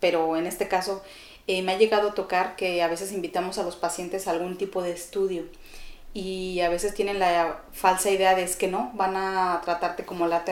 pero 0.00 0.36
en 0.36 0.46
este 0.46 0.68
caso 0.68 1.02
eh, 1.48 1.62
me 1.62 1.72
ha 1.72 1.78
llegado 1.78 2.10
a 2.10 2.14
tocar 2.14 2.56
que 2.56 2.82
a 2.82 2.88
veces 2.88 3.12
invitamos 3.12 3.58
a 3.58 3.64
los 3.64 3.76
pacientes 3.76 4.26
a 4.26 4.30
algún 4.30 4.56
tipo 4.56 4.82
de 4.82 4.92
estudio 4.92 5.44
y 6.16 6.62
a 6.62 6.70
veces 6.70 6.94
tienen 6.94 7.18
la 7.18 7.60
falsa 7.72 8.10
idea 8.10 8.34
de 8.34 8.42
es 8.42 8.56
que 8.56 8.68
no, 8.68 8.90
van 8.94 9.16
a 9.16 9.60
tratarte 9.62 10.06
como 10.06 10.26
la 10.26 10.44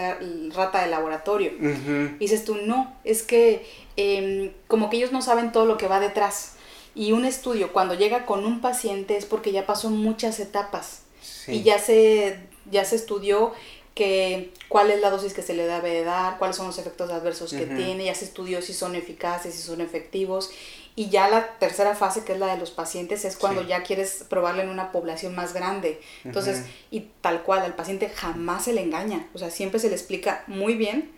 rata 0.54 0.82
de 0.82 0.90
laboratorio. 0.90 1.52
Y 1.58 2.18
dices 2.18 2.44
tú, 2.44 2.56
no, 2.56 2.94
es 3.02 3.22
que 3.22 3.64
em, 3.96 4.52
como 4.66 4.90
que 4.90 4.98
ellos 4.98 5.10
no 5.10 5.22
saben 5.22 5.52
todo 5.52 5.64
lo 5.64 5.78
que 5.78 5.88
va 5.88 6.00
detrás. 6.00 6.56
Y 6.94 7.12
un 7.12 7.24
estudio 7.24 7.72
cuando 7.72 7.94
llega 7.94 8.26
con 8.26 8.44
un 8.44 8.60
paciente 8.60 9.16
es 9.16 9.24
porque 9.24 9.52
ya 9.52 9.64
pasó 9.64 9.88
muchas 9.88 10.38
etapas 10.38 11.04
y 11.48 11.62
ya 11.62 11.78
se, 11.78 12.40
ya 12.70 12.84
se 12.84 12.96
estudió 12.96 13.54
que 13.94 14.52
cuál 14.68 14.90
es 14.90 15.00
la 15.00 15.10
dosis 15.10 15.32
que 15.34 15.42
se 15.42 15.54
le 15.54 15.66
debe 15.66 16.02
dar, 16.02 16.38
cuáles 16.38 16.56
son 16.56 16.66
los 16.66 16.78
efectos 16.78 17.10
adversos 17.10 17.52
que 17.52 17.66
tiene, 17.66 18.06
ya 18.06 18.14
se 18.14 18.24
estudió 18.24 18.60
si 18.60 18.74
son 18.74 18.96
eficaces, 18.96 19.54
si 19.54 19.62
son 19.62 19.80
efectivos. 19.80 20.50
Y 20.96 21.08
ya 21.08 21.28
la 21.28 21.58
tercera 21.58 21.94
fase, 21.96 22.24
que 22.24 22.34
es 22.34 22.38
la 22.38 22.54
de 22.54 22.58
los 22.58 22.70
pacientes, 22.70 23.24
es 23.24 23.36
cuando 23.36 23.62
ya 23.62 23.82
quieres 23.82 24.24
probarlo 24.28 24.62
en 24.62 24.68
una 24.68 24.92
población 24.92 25.34
más 25.34 25.52
grande. 25.52 26.00
Entonces, 26.24 26.64
y 26.90 27.08
tal 27.20 27.42
cual, 27.42 27.62
al 27.62 27.74
paciente 27.74 28.08
jamás 28.08 28.64
se 28.64 28.72
le 28.72 28.82
engaña, 28.82 29.28
o 29.32 29.38
sea, 29.38 29.50
siempre 29.50 29.80
se 29.80 29.88
le 29.88 29.94
explica 29.94 30.44
muy 30.46 30.74
bien 30.74 31.12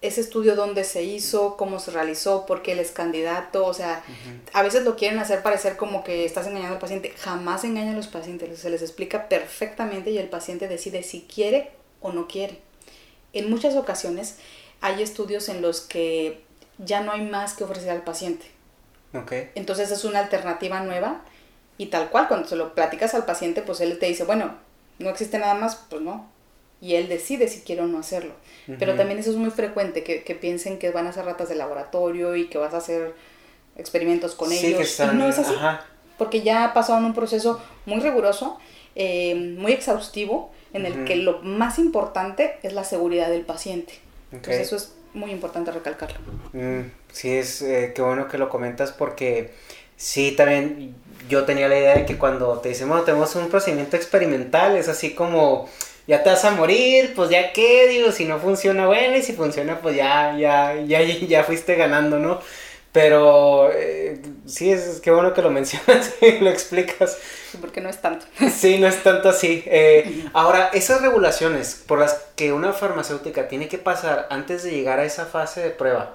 ese 0.00 0.20
estudio 0.20 0.54
dónde 0.54 0.84
se 0.84 1.02
hizo, 1.02 1.56
cómo 1.56 1.80
se 1.80 1.90
realizó, 1.90 2.46
por 2.46 2.62
qué 2.62 2.72
él 2.72 2.78
es 2.78 2.92
candidato, 2.92 3.66
o 3.66 3.74
sea, 3.74 4.04
a 4.52 4.62
veces 4.62 4.84
lo 4.84 4.94
quieren 4.94 5.18
hacer 5.18 5.42
parecer 5.42 5.76
como 5.76 6.04
que 6.04 6.24
estás 6.24 6.46
engañando 6.46 6.74
al 6.74 6.80
paciente, 6.80 7.12
jamás 7.18 7.64
engañan 7.64 7.94
a 7.94 7.96
los 7.96 8.06
pacientes, 8.06 8.60
se 8.60 8.70
les 8.70 8.82
explica 8.82 9.28
perfectamente 9.28 10.12
y 10.12 10.18
el 10.18 10.28
paciente 10.28 10.68
decide 10.68 11.02
si 11.02 11.22
quiere 11.22 11.72
o 12.00 12.12
no 12.12 12.28
quiere. 12.28 12.60
En 13.32 13.50
muchas 13.50 13.74
ocasiones 13.74 14.36
hay 14.80 15.02
estudios 15.02 15.48
en 15.48 15.62
los 15.62 15.80
que 15.80 16.42
ya 16.78 17.00
no 17.00 17.12
hay 17.12 17.22
más 17.22 17.54
que 17.54 17.64
ofrecer 17.64 17.90
al 17.90 18.02
paciente. 18.02 18.46
Okay. 19.12 19.50
Entonces 19.54 19.90
es 19.90 20.04
una 20.04 20.20
alternativa 20.20 20.80
nueva 20.80 21.22
y 21.78 21.86
tal 21.86 22.10
cual, 22.10 22.28
cuando 22.28 22.48
se 22.48 22.56
lo 22.56 22.74
platicas 22.74 23.14
al 23.14 23.24
paciente, 23.24 23.62
pues 23.62 23.80
él 23.80 23.98
te 23.98 24.06
dice, 24.06 24.24
bueno, 24.24 24.56
no 24.98 25.10
existe 25.10 25.38
nada 25.38 25.54
más, 25.54 25.76
pues 25.88 26.02
no, 26.02 26.28
y 26.80 26.94
él 26.94 27.08
decide 27.08 27.48
si 27.48 27.60
quiere 27.60 27.82
o 27.82 27.86
no 27.86 27.98
hacerlo. 27.98 28.32
Pero 28.78 28.96
también 28.96 29.18
eso 29.18 29.30
es 29.30 29.36
muy 29.36 29.50
frecuente, 29.50 30.04
que, 30.04 30.24
que, 30.24 30.34
piensen 30.34 30.78
que 30.78 30.90
van 30.90 31.06
a 31.06 31.12
ser 31.12 31.24
ratas 31.24 31.48
de 31.48 31.54
laboratorio 31.54 32.36
y 32.36 32.48
que 32.48 32.58
vas 32.58 32.74
a 32.74 32.78
hacer 32.78 33.14
experimentos 33.76 34.34
con 34.34 34.52
ellos. 34.52 35.00
y 35.00 35.16
no 35.16 35.28
es 35.28 35.38
así, 35.38 35.54
porque 36.18 36.42
ya 36.42 36.72
pasaron 36.74 37.04
un 37.04 37.14
proceso 37.14 37.62
muy 37.86 38.00
riguroso, 38.00 38.58
eh, 38.94 39.34
muy 39.56 39.72
exhaustivo, 39.72 40.50
en 40.72 40.86
el 40.86 41.04
que 41.04 41.16
lo 41.16 41.40
más 41.42 41.78
importante 41.78 42.58
es 42.62 42.72
la 42.72 42.84
seguridad 42.84 43.30
del 43.30 43.42
paciente. 43.42 43.94
Entonces 44.32 44.62
eso 44.62 44.76
es 44.76 44.92
muy 45.14 45.30
importante 45.30 45.70
recalcarlo. 45.70 46.18
Mm, 46.52 46.90
sí, 47.12 47.30
es 47.30 47.62
eh, 47.62 47.92
qué 47.94 48.02
bueno 48.02 48.28
que 48.28 48.38
lo 48.38 48.48
comentas 48.48 48.92
porque 48.92 49.52
sí, 49.96 50.32
también 50.32 50.94
yo 51.28 51.44
tenía 51.44 51.68
la 51.68 51.78
idea 51.78 51.94
de 51.94 52.06
que 52.06 52.18
cuando 52.18 52.58
te 52.58 52.70
dicen, 52.70 52.88
bueno, 52.88 53.04
tenemos 53.04 53.34
un 53.36 53.48
procedimiento 53.48 53.96
experimental, 53.96 54.76
es 54.76 54.88
así 54.88 55.14
como 55.14 55.68
ya 56.06 56.22
te 56.22 56.30
vas 56.30 56.44
a 56.44 56.52
morir, 56.52 57.12
pues 57.14 57.28
ya 57.28 57.52
qué, 57.52 57.86
digo, 57.88 58.12
si 58.12 58.24
no 58.24 58.38
funciona, 58.38 58.86
bueno, 58.86 59.16
y 59.16 59.22
si 59.22 59.34
funciona, 59.34 59.80
pues 59.80 59.94
ya, 59.94 60.36
ya, 60.38 60.74
ya, 60.80 61.02
ya 61.02 61.44
fuiste 61.44 61.74
ganando, 61.74 62.18
¿no? 62.18 62.40
Pero 62.92 63.70
eh, 63.72 64.20
sí, 64.46 64.72
es, 64.72 65.00
qué 65.00 65.10
bueno 65.10 65.34
que 65.34 65.42
lo 65.42 65.50
mencionas 65.50 66.14
y 66.20 66.38
lo 66.38 66.50
explicas. 66.50 67.18
Porque 67.60 67.80
no 67.80 67.88
es 67.88 68.00
tanto. 68.00 68.26
Sí, 68.50 68.78
no 68.78 68.86
es 68.86 69.02
tanto 69.02 69.28
así. 69.28 69.62
Eh, 69.66 70.28
ahora, 70.32 70.70
esas 70.72 71.02
regulaciones 71.02 71.82
por 71.86 71.98
las 71.98 72.14
que 72.34 72.52
una 72.52 72.72
farmacéutica 72.72 73.48
tiene 73.48 73.68
que 73.68 73.78
pasar 73.78 74.26
antes 74.30 74.62
de 74.62 74.70
llegar 74.70 75.00
a 75.00 75.04
esa 75.04 75.26
fase 75.26 75.60
de 75.60 75.70
prueba, 75.70 76.14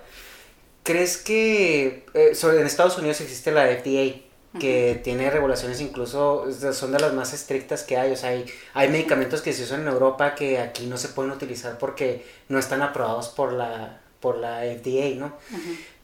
¿crees 0.84 1.18
que 1.18 2.06
eh, 2.14 2.34
en 2.42 2.66
Estados 2.66 2.98
Unidos 2.98 3.22
existe 3.22 3.52
la 3.52 3.68
FDA? 3.68 4.22
que 4.60 5.02
tiene 5.04 5.32
regulaciones 5.32 5.82
incluso, 5.82 6.46
son 6.74 6.92
de 6.92 7.00
las 7.00 7.14
más 7.14 7.34
estrictas 7.34 7.84
que 7.84 7.98
hay, 7.98 8.12
o 8.12 8.16
sea, 8.16 8.30
hay, 8.30 8.46
hay 8.74 8.90
medicamentos 8.90 9.42
que 9.42 9.52
se 9.52 9.64
usan 9.64 9.82
en 9.82 9.88
Europa 9.88 10.36
que 10.36 10.60
aquí 10.60 10.86
no 10.86 10.98
se 10.98 11.08
pueden 11.10 11.32
utilizar 11.32 11.78
porque 11.80 12.24
no 12.50 12.60
están 12.60 12.84
aprobados 12.84 13.30
por 13.30 13.54
la, 13.54 14.00
por 14.20 14.38
la 14.38 14.62
FDA, 14.62 15.16
¿no? 15.16 15.34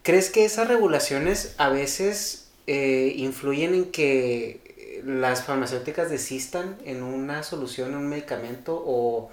¿Crees 0.10 0.32
que 0.32 0.44
esas 0.44 0.68
regulaciones 0.68 1.54
a 1.60 1.70
veces 1.70 2.48
eh, 2.66 3.14
influyen 3.16 3.76
en 3.76 3.92
que 3.92 5.02
las 5.06 5.44
farmacéuticas 5.44 6.10
desistan 6.10 6.78
en 6.84 7.04
una 7.04 7.44
solución, 7.44 7.92
en 7.92 7.98
un 7.98 8.08
medicamento 8.08 8.82
o, 8.84 9.30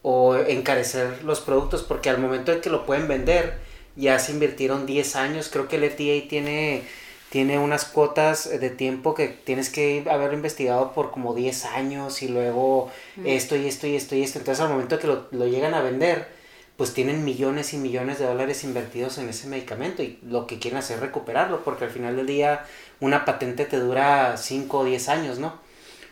o 0.00 0.36
encarecer 0.36 1.22
los 1.24 1.42
productos? 1.42 1.82
Porque 1.82 2.08
al 2.08 2.16
momento 2.16 2.52
en 2.52 2.62
que 2.62 2.70
lo 2.70 2.86
pueden 2.86 3.06
vender, 3.06 3.58
ya 3.96 4.18
se 4.18 4.32
invirtieron 4.32 4.86
10 4.86 5.14
años, 5.16 5.50
creo 5.52 5.68
que 5.68 5.76
el 5.76 5.90
FDA 5.90 6.26
tiene 6.26 6.84
tiene 7.28 7.58
unas 7.58 7.84
cuotas 7.84 8.48
de 8.48 8.70
tiempo 8.70 9.12
que 9.12 9.26
tienes 9.26 9.68
que 9.68 10.06
haber 10.08 10.32
investigado 10.32 10.92
por 10.92 11.10
como 11.10 11.34
10 11.34 11.64
años 11.64 12.22
y 12.22 12.28
luego 12.28 12.92
esto 13.24 13.56
y 13.56 13.66
esto 13.66 13.88
y 13.88 13.96
esto 13.96 14.14
y 14.14 14.22
esto. 14.22 14.38
Entonces 14.38 14.62
al 14.62 14.70
momento 14.70 14.98
que 14.98 15.06
lo, 15.08 15.46
llegan 15.46 15.74
a 15.74 15.82
vender, 15.82 16.28
pues 16.76 16.92
tienen 16.92 17.24
millones 17.24 17.72
y 17.72 17.76
millones 17.76 18.18
de 18.18 18.26
dólares 18.26 18.64
invertidos 18.64 19.18
en 19.18 19.28
ese 19.28 19.46
medicamento 19.46 20.02
y 20.02 20.18
lo 20.28 20.46
que 20.46 20.58
quieren 20.58 20.78
hacer 20.78 20.96
es 20.96 21.02
recuperarlo, 21.02 21.62
porque 21.62 21.84
al 21.84 21.90
final 21.90 22.16
del 22.16 22.26
día 22.26 22.64
una 23.00 23.24
patente 23.24 23.64
te 23.64 23.78
dura 23.78 24.36
5 24.36 24.78
o 24.78 24.84
10 24.84 25.08
años, 25.08 25.38
¿no? 25.38 25.58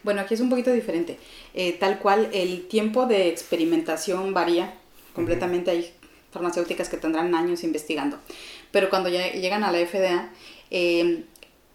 Bueno, 0.03 0.21
aquí 0.21 0.35
es 0.35 0.41
un 0.41 0.51
poquito 0.51 0.73
diferente. 0.73 1.19
Eh, 1.55 1.73
tal 1.73 1.99
cual, 1.99 2.29
el 2.33 2.67
tiempo 2.67 3.07
de 3.07 3.29
experimentación 3.29 4.35
varía 4.35 4.75
completamente. 5.15 5.71
Hay 5.71 5.93
farmacéuticas 6.33 6.89
que 6.89 6.97
tendrán 6.97 7.35
años 7.35 7.63
investigando. 7.63 8.19
Pero 8.71 8.91
cuando 8.91 9.09
ya 9.09 9.33
llegan 9.33 9.63
a 9.63 9.71
la 9.71 9.79
FDA, 9.79 10.31
eh, 10.71 11.25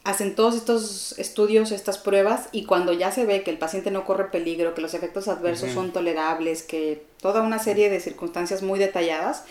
hacen 0.07 0.35
todos 0.35 0.55
estos 0.55 1.19
estudios, 1.19 1.73
estas 1.73 1.97
pruebas, 1.97 2.47
y 2.53 2.63
cuando 2.63 2.93
ya 2.93 3.11
se 3.11 3.25
ve 3.25 3.43
que 3.43 3.51
el 3.51 3.57
paciente 3.57 3.91
no 3.91 4.05
corre 4.05 4.31
peligro, 4.31 4.73
que 4.73 4.81
los 4.81 4.93
efectos 4.93 5.27
adversos 5.27 5.71
son 5.71 5.91
tolerables, 5.91 6.63
que 6.63 7.03
toda 7.21 7.41
una 7.41 7.59
serie 7.59 7.89
de 7.89 7.99
circunstancias 7.99 8.61
muy 8.61 8.79
detalladas, 8.79 9.43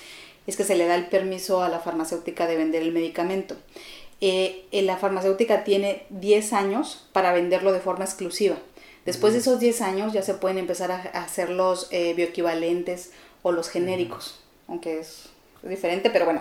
es 0.46 0.56
que 0.56 0.64
se 0.64 0.74
le 0.74 0.86
da 0.86 0.94
el 0.94 1.08
permiso 1.08 1.62
a 1.62 1.68
la 1.68 1.80
farmacéutica 1.80 2.46
de 2.46 2.56
vender 2.56 2.80
el 2.80 2.92
medicamento. 2.92 3.54
Eh, 4.22 4.64
la 4.72 4.96
farmacéutica 4.96 5.62
tiene 5.62 6.04
10 6.08 6.54
años 6.54 7.06
para 7.12 7.34
venderlo 7.34 7.72
de 7.72 7.80
forma 7.80 8.06
exclusiva. 8.06 8.56
Después 9.04 9.34
de 9.34 9.40
esos 9.40 9.60
10 9.60 9.82
años 9.82 10.14
ya 10.14 10.22
se 10.22 10.32
pueden 10.32 10.56
empezar 10.56 10.90
a, 10.90 11.02
hacer 11.22 11.50
los 11.50 11.88
eh, 11.90 12.14
bioequivalentes 12.14 13.10
o 13.42 13.52
los 13.52 13.68
genéricos, 13.68 14.40
aunque 14.68 15.00
es 15.00 15.28
diferente, 15.62 16.08
pero 16.08 16.24
bueno, 16.24 16.40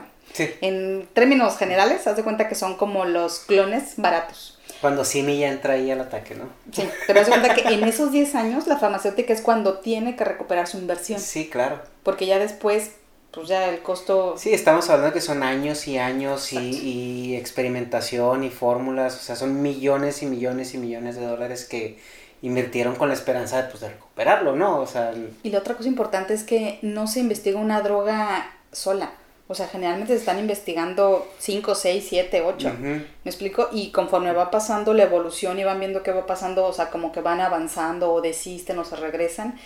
en 0.61 1.07
términos 1.13 1.57
generales, 1.57 2.07
haz 2.07 2.17
de 2.17 2.23
cuenta 2.23 2.47
que 2.47 2.55
son 2.55 2.75
como 2.75 3.05
los 3.05 3.39
clones 3.39 3.93
baratos. 3.97 4.59
Cuando 4.81 5.05
Simi 5.05 5.39
ya 5.39 5.49
entra 5.49 5.73
ahí 5.73 5.89
al 5.89 6.01
ataque, 6.01 6.35
¿no? 6.35 6.49
Sí, 6.71 6.87
pero 7.07 7.21
haz 7.21 7.27
de 7.27 7.31
cuenta 7.31 7.55
que 7.55 7.61
en 7.73 7.83
esos 7.83 8.11
10 8.11 8.35
años 8.35 8.67
la 8.67 8.77
farmacéutica 8.77 9.33
es 9.33 9.41
cuando 9.41 9.79
tiene 9.79 10.15
que 10.15 10.25
recuperar 10.25 10.67
su 10.67 10.77
inversión. 10.77 11.19
Sí, 11.19 11.49
claro. 11.49 11.79
Porque 12.03 12.25
ya 12.25 12.39
después, 12.39 12.91
pues 13.31 13.47
ya 13.47 13.69
el 13.69 13.81
costo... 13.81 14.35
Sí, 14.37 14.53
estamos 14.53 14.89
hablando 14.89 15.13
que 15.13 15.21
son 15.21 15.43
años 15.43 15.87
y 15.87 15.97
años 15.97 16.51
y, 16.51 16.57
y, 16.57 17.35
experimentación 17.35 18.43
y 18.43 18.49
fórmulas, 18.49 19.15
o 19.15 19.19
sea, 19.19 19.35
son 19.35 19.61
millones 19.61 20.21
y 20.21 20.25
millones 20.25 20.73
y 20.73 20.77
millones 20.77 21.15
de 21.15 21.25
dólares 21.25 21.65
que 21.65 21.97
invirtieron 22.41 22.95
con 22.95 23.07
la 23.07 23.13
esperanza 23.13 23.63
de, 23.63 23.69
pues, 23.69 23.81
de 23.81 23.89
recuperarlo, 23.89 24.55
¿no? 24.55 24.79
O 24.79 24.87
sea... 24.87 25.13
Y 25.41 25.49
la 25.49 25.59
otra 25.59 25.75
cosa 25.75 25.87
importante 25.87 26.33
es 26.33 26.43
que 26.43 26.79
no 26.81 27.07
se 27.07 27.21
investiga 27.21 27.59
una 27.59 27.81
droga 27.81 28.51
sola 28.71 29.11
o 29.47 29.53
sea, 29.53 29.67
generalmente 29.67 30.13
se 30.13 30.19
están 30.19 30.39
investigando 30.39 31.31
5, 31.37 31.75
6, 31.75 32.05
7, 32.09 32.41
8. 32.41 32.73
¿Me 32.79 33.05
explico? 33.23 33.69
Y 33.71 33.91
conforme 33.91 34.31
va 34.33 34.49
pasando 34.49 34.93
la 34.93 35.03
evolución 35.03 35.59
y 35.59 35.63
van 35.63 35.79
viendo 35.79 36.01
qué 36.01 36.11
va 36.11 36.25
pasando, 36.25 36.65
o 36.65 36.73
sea, 36.73 36.89
como 36.89 37.11
que 37.11 37.21
van 37.21 37.41
avanzando 37.41 38.11
o 38.11 38.21
desisten 38.21 38.79
o 38.79 38.85
se 38.85 38.95
regresan, 38.95 39.59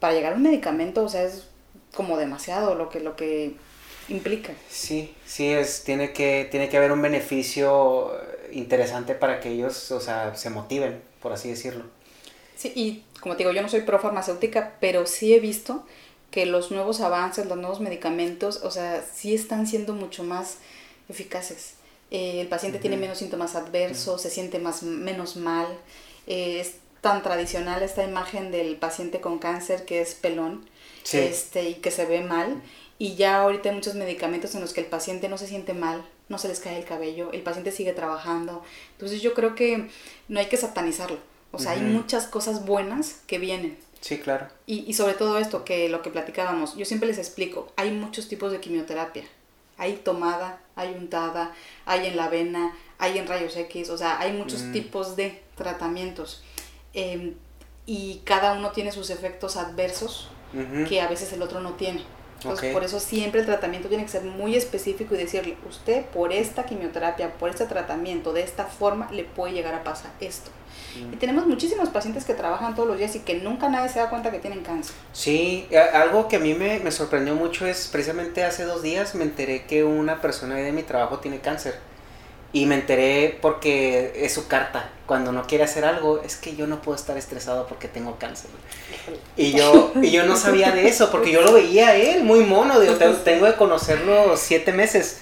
para 0.00 0.14
llegar 0.14 0.32
a 0.32 0.36
un 0.36 0.42
medicamento, 0.42 1.04
o 1.04 1.08
sea, 1.08 1.24
es 1.24 1.48
como 1.94 2.16
demasiado 2.16 2.74
lo 2.74 2.88
que, 2.88 3.00
lo 3.00 3.14
que 3.14 3.54
implica. 4.08 4.54
Sí, 4.70 5.14
sí, 5.26 5.52
es, 5.52 5.84
tiene, 5.84 6.12
que, 6.12 6.48
tiene 6.50 6.70
que 6.70 6.78
haber 6.78 6.92
un 6.92 7.02
beneficio 7.02 8.12
interesante 8.52 9.14
para 9.14 9.40
que 9.40 9.50
ellos, 9.50 9.90
o 9.90 10.00
sea, 10.00 10.34
se 10.34 10.48
motiven, 10.48 11.02
por 11.20 11.32
así 11.32 11.50
decirlo. 11.50 11.84
Sí, 12.56 12.72
y 12.74 13.04
como 13.20 13.36
te 13.36 13.42
digo, 13.42 13.52
yo 13.52 13.60
no 13.60 13.68
soy 13.68 13.82
pro 13.82 13.98
farmacéutica, 13.98 14.76
pero 14.80 15.04
sí 15.04 15.34
he 15.34 15.40
visto 15.40 15.84
que 16.30 16.46
los 16.46 16.70
nuevos 16.70 17.00
avances, 17.00 17.46
los 17.46 17.58
nuevos 17.58 17.80
medicamentos, 17.80 18.60
o 18.62 18.70
sea, 18.70 19.04
sí 19.14 19.34
están 19.34 19.66
siendo 19.66 19.94
mucho 19.94 20.22
más 20.22 20.58
eficaces. 21.08 21.74
Eh, 22.10 22.40
el 22.40 22.48
paciente 22.48 22.78
tiene 22.78 22.96
menos 22.96 23.18
síntomas 23.18 23.56
adversos, 23.56 24.22
se 24.22 24.30
siente 24.30 24.58
más, 24.58 24.82
menos 24.82 25.36
mal. 25.36 25.66
Eh, 26.26 26.60
es 26.60 26.74
tan 27.00 27.22
tradicional 27.22 27.82
esta 27.82 28.04
imagen 28.04 28.50
del 28.50 28.76
paciente 28.76 29.20
con 29.20 29.38
cáncer 29.38 29.84
que 29.84 30.00
es 30.00 30.14
pelón 30.14 30.68
este, 31.12 31.68
y 31.70 31.74
que 31.74 31.90
se 31.90 32.04
ve 32.04 32.20
mal. 32.20 32.62
Y 32.98 33.14
ya 33.14 33.42
ahorita 33.42 33.68
hay 33.68 33.74
muchos 33.74 33.94
medicamentos 33.94 34.54
en 34.54 34.60
los 34.60 34.72
que 34.72 34.80
el 34.80 34.86
paciente 34.86 35.28
no 35.28 35.36
se 35.36 35.46
siente 35.46 35.74
mal, 35.74 36.04
no 36.28 36.38
se 36.38 36.48
les 36.48 36.60
cae 36.60 36.78
el 36.78 36.84
cabello, 36.84 37.30
el 37.32 37.42
paciente 37.42 37.70
sigue 37.70 37.92
trabajando. 37.92 38.62
Entonces 38.92 39.20
yo 39.20 39.34
creo 39.34 39.54
que 39.54 39.88
no 40.28 40.40
hay 40.40 40.46
que 40.46 40.56
satanizarlo. 40.56 41.18
O 41.52 41.58
sea, 41.58 41.72
hay 41.72 41.80
muchas 41.80 42.26
cosas 42.26 42.66
buenas 42.66 43.20
que 43.26 43.38
vienen. 43.38 43.78
Sí, 44.06 44.18
claro. 44.18 44.46
Y, 44.66 44.84
y 44.86 44.94
sobre 44.94 45.14
todo 45.14 45.36
esto, 45.36 45.64
que 45.64 45.88
lo 45.88 46.00
que 46.00 46.10
platicábamos, 46.10 46.76
yo 46.76 46.84
siempre 46.84 47.08
les 47.08 47.18
explico, 47.18 47.72
hay 47.74 47.90
muchos 47.90 48.28
tipos 48.28 48.52
de 48.52 48.60
quimioterapia. 48.60 49.24
Hay 49.78 49.94
tomada, 49.94 50.60
hay 50.76 50.94
untada, 50.94 51.52
hay 51.86 52.06
en 52.06 52.16
la 52.16 52.28
vena, 52.28 52.76
hay 52.98 53.18
en 53.18 53.26
rayos 53.26 53.56
X, 53.56 53.90
o 53.90 53.98
sea, 53.98 54.20
hay 54.20 54.32
muchos 54.32 54.62
mm. 54.62 54.72
tipos 54.72 55.16
de 55.16 55.42
tratamientos. 55.56 56.44
Em, 56.94 57.34
y 57.84 58.20
cada 58.22 58.52
uno 58.52 58.70
tiene 58.70 58.92
sus 58.92 59.10
efectos 59.10 59.56
adversos 59.56 60.30
que 60.88 61.00
a 61.00 61.08
veces 61.08 61.32
el 61.32 61.42
otro 61.42 61.60
no 61.60 61.72
tiene. 61.72 62.04
Entonces, 62.36 62.72
por 62.72 62.84
eso 62.84 63.00
siempre 63.00 63.40
el 63.40 63.46
tratamiento 63.46 63.88
tiene 63.88 64.04
que 64.04 64.10
ser 64.10 64.22
muy 64.22 64.54
específico 64.54 65.16
y 65.16 65.18
decirle, 65.18 65.56
usted 65.68 66.06
por 66.06 66.32
esta 66.32 66.64
quimioterapia, 66.64 67.34
por 67.38 67.50
este 67.50 67.66
tratamiento, 67.66 68.32
de 68.32 68.42
esta 68.42 68.66
forma, 68.66 69.10
le 69.10 69.24
puede 69.24 69.52
llegar 69.52 69.74
a 69.74 69.82
pasar 69.82 70.12
esto. 70.20 70.52
Y 71.12 71.16
tenemos 71.16 71.46
muchísimos 71.46 71.88
pacientes 71.88 72.24
que 72.24 72.34
trabajan 72.34 72.74
todos 72.74 72.88
los 72.88 72.98
días 72.98 73.14
y 73.16 73.20
que 73.20 73.34
nunca 73.36 73.68
nadie 73.68 73.88
se 73.88 73.98
da 73.98 74.10
cuenta 74.10 74.30
que 74.30 74.38
tienen 74.38 74.62
cáncer. 74.62 74.94
Sí, 75.12 75.68
algo 75.92 76.28
que 76.28 76.36
a 76.36 76.40
mí 76.40 76.54
me, 76.54 76.78
me 76.80 76.90
sorprendió 76.90 77.34
mucho 77.34 77.66
es 77.66 77.88
precisamente 77.90 78.44
hace 78.44 78.64
dos 78.64 78.82
días 78.82 79.14
me 79.14 79.24
enteré 79.24 79.64
que 79.64 79.84
una 79.84 80.20
persona 80.20 80.56
de 80.56 80.72
mi 80.72 80.82
trabajo 80.82 81.18
tiene 81.18 81.40
cáncer. 81.40 81.78
Y 82.52 82.64
me 82.64 82.76
enteré 82.76 83.38
porque 83.42 84.12
es 84.16 84.32
su 84.32 84.46
carta. 84.46 84.90
Cuando 85.04 85.30
no 85.30 85.46
quiere 85.46 85.64
hacer 85.64 85.84
algo, 85.84 86.22
es 86.22 86.36
que 86.36 86.56
yo 86.56 86.66
no 86.66 86.80
puedo 86.80 86.96
estar 86.96 87.18
estresado 87.18 87.66
porque 87.66 87.86
tengo 87.86 88.18
cáncer. 88.18 88.50
Y 89.36 89.52
yo, 89.52 89.92
y 90.00 90.10
yo 90.10 90.24
no 90.24 90.36
sabía 90.36 90.70
de 90.70 90.88
eso, 90.88 91.10
porque 91.10 91.32
yo 91.32 91.42
lo 91.42 91.52
veía 91.52 91.88
a 91.88 91.96
él 91.96 92.24
muy 92.24 92.44
mono. 92.44 92.80
Digo, 92.80 92.94
tengo 93.24 93.46
de 93.46 93.56
conocerlo 93.56 94.36
siete 94.36 94.72
meses. 94.72 95.18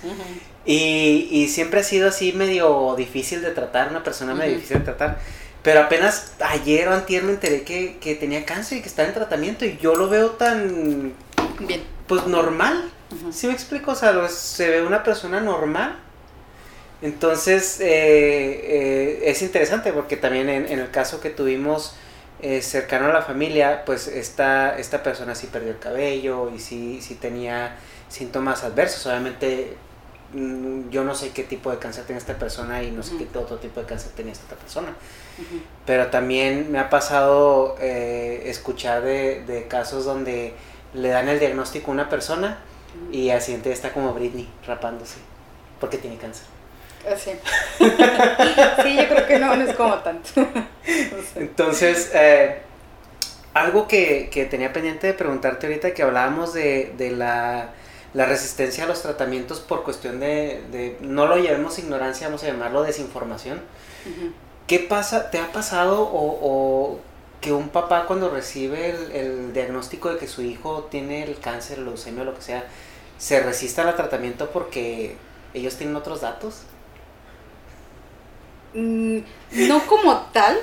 Y, 0.64 1.28
y, 1.30 1.48
siempre 1.48 1.80
ha 1.80 1.82
sido 1.82 2.08
así 2.08 2.32
medio 2.32 2.94
difícil 2.96 3.42
de 3.42 3.50
tratar, 3.50 3.90
una 3.90 4.02
persona 4.02 4.34
medio 4.34 4.54
difícil 4.54 4.78
de 4.78 4.84
tratar. 4.84 5.18
Pero 5.64 5.80
apenas 5.80 6.34
ayer 6.40 6.86
o 6.88 6.94
antier 6.94 7.24
me 7.24 7.32
enteré 7.32 7.62
que, 7.62 7.98
que, 7.98 8.14
tenía 8.14 8.44
cáncer 8.44 8.78
y 8.78 8.82
que 8.82 8.88
estaba 8.88 9.08
en 9.08 9.14
tratamiento. 9.14 9.64
Y 9.64 9.76
yo 9.78 9.96
lo 9.96 10.08
veo 10.08 10.30
tan... 10.30 11.14
Bien. 11.58 11.82
Pues 12.06 12.26
normal. 12.28 12.92
¿Sí 13.32 13.48
me 13.48 13.52
explico? 13.52 13.90
O 13.90 13.94
sea, 13.96 14.28
se 14.28 14.70
ve 14.70 14.82
una 14.86 15.02
persona 15.02 15.40
normal 15.40 15.98
entonces, 17.04 17.80
eh, 17.80 17.86
eh, 17.86 19.20
es 19.24 19.42
interesante 19.42 19.92
porque 19.92 20.16
también 20.16 20.48
en, 20.48 20.78
el 20.78 20.90
caso 20.90 21.20
que 21.20 21.28
tuvimos 21.28 21.96
eh, 22.40 22.62
cercano 22.62 23.04
a 23.04 23.12
la 23.12 23.20
familia, 23.20 23.84
pues 23.84 24.08
esta, 24.08 24.78
esta 24.78 25.02
persona 25.02 25.34
sí 25.34 25.48
perdió 25.52 25.72
el 25.72 25.78
cabello 25.78 26.50
y 26.50 26.58
sí, 26.58 27.00
sí 27.02 27.16
tenía 27.16 27.76
síntomas 28.08 28.64
adversos. 28.64 29.06
Obviamente, 29.06 29.76
mm, 30.32 30.88
yo 30.88 31.04
no 31.04 31.14
sé 31.14 31.32
qué 31.32 31.42
tipo 31.42 31.70
de 31.70 31.78
cáncer 31.78 32.04
tiene 32.04 32.18
esta 32.18 32.38
persona 32.38 32.82
y 32.82 32.90
no 32.90 33.02
sé 33.02 33.18
qué 33.18 33.26
otro 33.38 33.58
tipo 33.58 33.80
de 33.80 33.86
cáncer 33.86 34.12
tenía 34.12 34.32
esta 34.32 34.56
persona. 34.56 34.94
Pero 35.86 36.08
también 36.08 36.70
me 36.70 36.78
ha 36.78 36.90
pasado 36.90 37.76
escuchar 37.80 39.02
de, 39.02 39.42
de, 39.44 39.66
casos 39.68 40.04
donde 40.04 40.54
le 40.94 41.08
dan 41.08 41.28
el 41.28 41.40
diagnóstico 41.40 41.90
a 41.90 41.94
una 41.94 42.08
persona 42.08 42.58
y 43.10 43.30
al 43.30 43.42
siguiente 43.42 43.72
está 43.72 43.92
como 43.92 44.14
Britney 44.14 44.48
rapándose 44.66 45.16
porque 45.80 45.98
tiene 45.98 46.16
cáncer. 46.16 46.46
Sí. 47.18 47.32
sí, 47.78 48.96
yo 48.96 49.08
creo 49.08 49.26
que 49.26 49.38
no, 49.38 49.54
no 49.54 49.64
es 49.64 49.76
como 49.76 49.96
tanto. 49.98 50.30
Entonces, 51.36 52.10
eh, 52.14 52.62
algo 53.52 53.86
que, 53.86 54.48
tenía 54.50 54.72
pendiente 54.72 55.08
de 55.08 55.14
preguntarte 55.14 55.66
ahorita, 55.66 55.92
que 55.92 56.02
hablábamos 56.02 56.54
de, 56.54 57.12
la, 57.14 57.72
resistencia 58.14 58.84
a 58.84 58.86
los 58.86 59.02
tratamientos 59.02 59.60
por 59.60 59.84
cuestión 59.84 60.20
de, 60.20 60.96
no 61.00 61.26
lo 61.26 61.36
llevemos 61.36 61.78
ignorancia, 61.78 62.28
vamos 62.28 62.42
a 62.44 62.46
llamarlo 62.46 62.82
desinformación. 62.82 63.60
¿Qué 64.66 64.78
pasa, 64.78 65.30
te 65.30 65.38
ha 65.38 65.52
pasado 65.52 66.08
o, 66.10 66.98
que 67.40 67.52
un 67.52 67.68
papá 67.68 68.06
cuando 68.06 68.30
recibe 68.30 68.90
el, 69.12 69.52
diagnóstico 69.52 70.08
de 70.10 70.18
que 70.18 70.26
su 70.26 70.40
hijo 70.40 70.84
tiene 70.90 71.24
el 71.24 71.38
cáncer, 71.38 71.78
leucemia 71.78 72.22
o 72.22 72.24
lo 72.24 72.34
que 72.34 72.40
sea, 72.40 72.64
se 73.18 73.40
resista 73.40 73.86
al 73.86 73.94
tratamiento 73.94 74.50
porque 74.50 75.16
ellos 75.52 75.76
tienen 75.76 75.94
otros 75.96 76.22
datos? 76.22 76.62
Mm, 78.72 79.18
no 79.68 79.86
como 79.86 80.16
tal, 80.32 80.56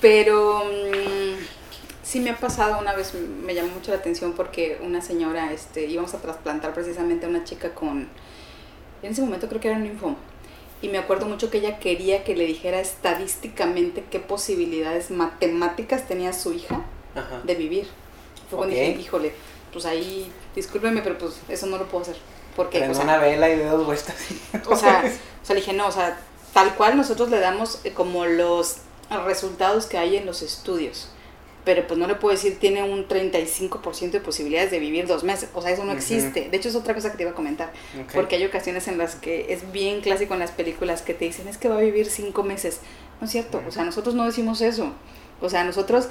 pero 0.00 0.64
mm, 0.64 1.44
sí 2.02 2.20
me 2.20 2.30
ha 2.30 2.36
pasado 2.38 2.78
una 2.78 2.94
vez, 2.94 3.12
me 3.14 3.54
llamó 3.54 3.74
mucho 3.74 3.90
la 3.90 3.98
atención 3.98 4.32
porque 4.32 4.80
una 4.82 5.02
señora, 5.02 5.52
este, 5.52 5.84
íbamos 5.84 6.14
a 6.14 6.22
trasplantar 6.22 6.72
precisamente 6.72 7.26
a 7.26 7.28
una 7.28 7.44
chica 7.44 7.74
con, 7.74 8.08
en 9.02 9.12
ese 9.12 9.20
momento 9.20 9.48
creo 9.48 9.60
que 9.60 9.68
era 9.68 9.76
un 9.76 9.84
linfoma. 9.84 10.16
Y 10.82 10.88
me 10.88 10.98
acuerdo 10.98 11.26
mucho 11.26 11.50
que 11.50 11.58
ella 11.58 11.78
quería 11.78 12.22
que 12.22 12.36
le 12.36 12.46
dijera 12.46 12.80
estadísticamente 12.80 14.04
qué 14.10 14.20
posibilidades 14.20 15.10
matemáticas 15.10 16.06
tenía 16.06 16.32
su 16.32 16.52
hija 16.52 16.84
de 17.44 17.54
vivir. 17.54 17.86
Fue 18.50 18.58
cuando 18.58 18.74
dije, 18.74 18.90
híjole, 19.00 19.32
pues 19.72 19.86
ahí, 19.86 20.30
discúlpeme, 20.54 21.00
pero 21.02 21.18
pues 21.18 21.40
eso 21.48 21.66
no 21.66 21.78
lo 21.78 21.86
puedo 21.86 22.02
hacer. 22.02 22.16
Porque, 22.54 22.86
o 22.88 23.00
una 23.00 23.18
vela 23.18 23.48
y 23.50 23.56
de 23.56 23.64
dos 23.64 23.84
vueltas. 23.84 24.16
O 24.68 24.76
sea, 24.76 25.04
o 25.42 25.46
sea, 25.46 25.54
le 25.54 25.60
dije, 25.60 25.72
no, 25.72 25.86
o 25.86 25.92
sea, 25.92 26.18
tal 26.52 26.74
cual 26.74 26.96
nosotros 26.96 27.30
le 27.30 27.38
damos 27.40 27.80
eh, 27.84 27.92
como 27.92 28.24
los 28.26 28.78
resultados 29.24 29.86
que 29.86 29.98
hay 29.98 30.16
en 30.16 30.26
los 30.26 30.42
estudios. 30.42 31.10
Pero 31.66 31.84
pues 31.84 31.98
no 31.98 32.06
le 32.06 32.14
puedo 32.14 32.32
decir 32.32 32.58
tiene 32.60 32.84
un 32.84 33.08
35% 33.08 34.12
de 34.12 34.20
posibilidades 34.20 34.70
de 34.70 34.78
vivir 34.78 35.08
dos 35.08 35.24
meses. 35.24 35.50
O 35.52 35.60
sea, 35.60 35.72
eso 35.72 35.84
no 35.84 35.90
existe. 35.90 36.48
De 36.48 36.56
hecho, 36.56 36.68
es 36.68 36.76
otra 36.76 36.94
cosa 36.94 37.10
que 37.10 37.16
te 37.16 37.24
iba 37.24 37.32
a 37.32 37.34
comentar. 37.34 37.72
Porque 38.14 38.36
hay 38.36 38.44
ocasiones 38.44 38.86
en 38.86 38.98
las 38.98 39.16
que 39.16 39.52
es 39.52 39.72
bien 39.72 40.00
clásico 40.00 40.34
en 40.34 40.40
las 40.40 40.52
películas 40.52 41.02
que 41.02 41.12
te 41.12 41.24
dicen 41.24 41.48
es 41.48 41.58
que 41.58 41.68
va 41.68 41.78
a 41.78 41.80
vivir 41.80 42.06
cinco 42.06 42.44
meses. 42.44 42.78
No 43.20 43.26
es 43.26 43.32
cierto. 43.32 43.60
O 43.66 43.72
sea, 43.72 43.84
nosotros 43.84 44.14
no 44.14 44.24
decimos 44.24 44.60
eso. 44.60 44.92
O 45.40 45.50
sea, 45.50 45.64
nosotros 45.64 46.08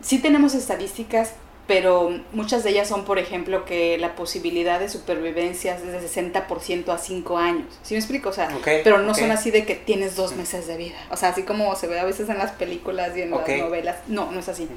sí 0.00 0.18
tenemos 0.18 0.54
estadísticas 0.54 1.34
pero 1.70 2.10
muchas 2.32 2.64
de 2.64 2.70
ellas 2.70 2.88
son, 2.88 3.04
por 3.04 3.20
ejemplo, 3.20 3.64
que 3.64 3.96
la 3.96 4.16
posibilidad 4.16 4.80
de 4.80 4.88
supervivencia 4.88 5.76
es 5.76 5.84
de 5.84 6.00
60% 6.00 6.88
a 6.92 6.98
5 6.98 7.38
años. 7.38 7.78
¿Sí 7.84 7.94
me 7.94 8.00
explico? 8.00 8.30
O 8.30 8.32
sea, 8.32 8.48
pero 8.64 8.98
no 8.98 9.14
son 9.14 9.30
así 9.30 9.52
de 9.52 9.64
que 9.64 9.76
tienes 9.76 10.16
dos 10.16 10.34
meses 10.34 10.66
de 10.66 10.76
vida. 10.76 10.96
O 11.12 11.16
sea, 11.16 11.28
así 11.28 11.44
como 11.44 11.76
se 11.76 11.86
ve 11.86 12.00
a 12.00 12.04
veces 12.04 12.28
en 12.28 12.38
las 12.38 12.50
películas 12.50 13.16
y 13.16 13.22
en 13.22 13.30
las 13.30 13.48
novelas. 13.48 13.98
No, 14.08 14.32
no 14.32 14.40
es 14.40 14.48
así. 14.48 14.68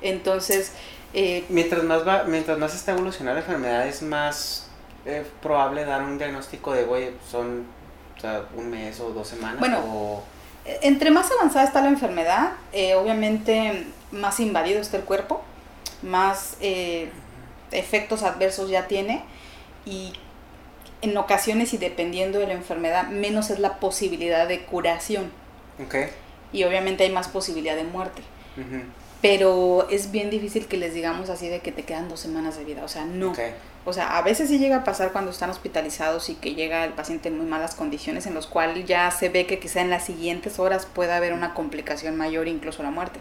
Entonces... 0.00 0.72
Eh, 1.12 1.44
mientras, 1.50 1.84
más 1.84 2.08
va, 2.08 2.24
mientras 2.24 2.56
más 2.56 2.74
está 2.74 2.92
evolucionando 2.92 3.38
la 3.38 3.44
enfermedad, 3.44 3.86
es 3.86 4.00
más 4.00 4.66
eh, 5.04 5.26
probable 5.42 5.84
dar 5.84 6.02
un 6.02 6.16
diagnóstico 6.16 6.72
de, 6.72 6.84
güey, 6.84 7.10
son 7.30 7.66
o 8.16 8.20
sea, 8.20 8.46
un 8.56 8.70
mes 8.70 8.98
o 9.00 9.10
dos 9.10 9.28
semanas. 9.28 9.60
Bueno, 9.60 10.22
entre 10.80 11.10
más 11.10 11.30
avanzada 11.32 11.66
está 11.66 11.82
la 11.82 11.88
enfermedad, 11.88 12.52
eh, 12.72 12.94
obviamente 12.94 13.88
más 14.10 14.40
invadido 14.40 14.80
está 14.80 14.96
el 14.96 15.04
cuerpo 15.04 15.42
más 16.02 16.56
eh, 16.60 17.10
efectos 17.72 18.22
adversos 18.22 18.70
ya 18.70 18.88
tiene 18.88 19.22
y 19.84 20.12
en 21.02 21.16
ocasiones 21.16 21.72
y 21.72 21.78
dependiendo 21.78 22.38
de 22.38 22.46
la 22.46 22.54
enfermedad, 22.54 23.08
menos 23.08 23.50
es 23.50 23.58
la 23.58 23.80
posibilidad 23.80 24.46
de 24.46 24.64
curación. 24.64 25.30
Y 26.52 26.64
obviamente 26.64 27.04
hay 27.04 27.10
más 27.10 27.28
posibilidad 27.28 27.76
de 27.76 27.84
muerte. 27.84 28.22
Pero 29.22 29.88
es 29.90 30.10
bien 30.10 30.30
difícil 30.30 30.66
que 30.66 30.76
les 30.76 30.94
digamos 30.94 31.30
así 31.30 31.48
de 31.48 31.60
que 31.60 31.72
te 31.72 31.84
quedan 31.84 32.08
dos 32.08 32.20
semanas 32.20 32.56
de 32.56 32.64
vida. 32.64 32.84
O 32.84 32.88
sea, 32.88 33.04
no. 33.04 33.32
O 33.86 33.94
sea, 33.94 34.18
a 34.18 34.22
veces 34.22 34.48
sí 34.48 34.58
llega 34.58 34.76
a 34.76 34.84
pasar 34.84 35.12
cuando 35.12 35.30
están 35.30 35.48
hospitalizados 35.48 36.28
y 36.28 36.34
que 36.34 36.54
llega 36.54 36.84
el 36.84 36.92
paciente 36.92 37.28
en 37.28 37.38
muy 37.38 37.46
malas 37.46 37.74
condiciones, 37.74 38.26
en 38.26 38.34
los 38.34 38.46
cuales 38.46 38.84
ya 38.84 39.10
se 39.10 39.30
ve 39.30 39.46
que 39.46 39.58
quizá 39.58 39.80
en 39.80 39.88
las 39.88 40.04
siguientes 40.04 40.58
horas 40.58 40.84
pueda 40.84 41.16
haber 41.16 41.32
una 41.32 41.54
complicación 41.54 42.16
mayor, 42.16 42.46
incluso 42.46 42.82
la 42.82 42.90
muerte 42.90 43.20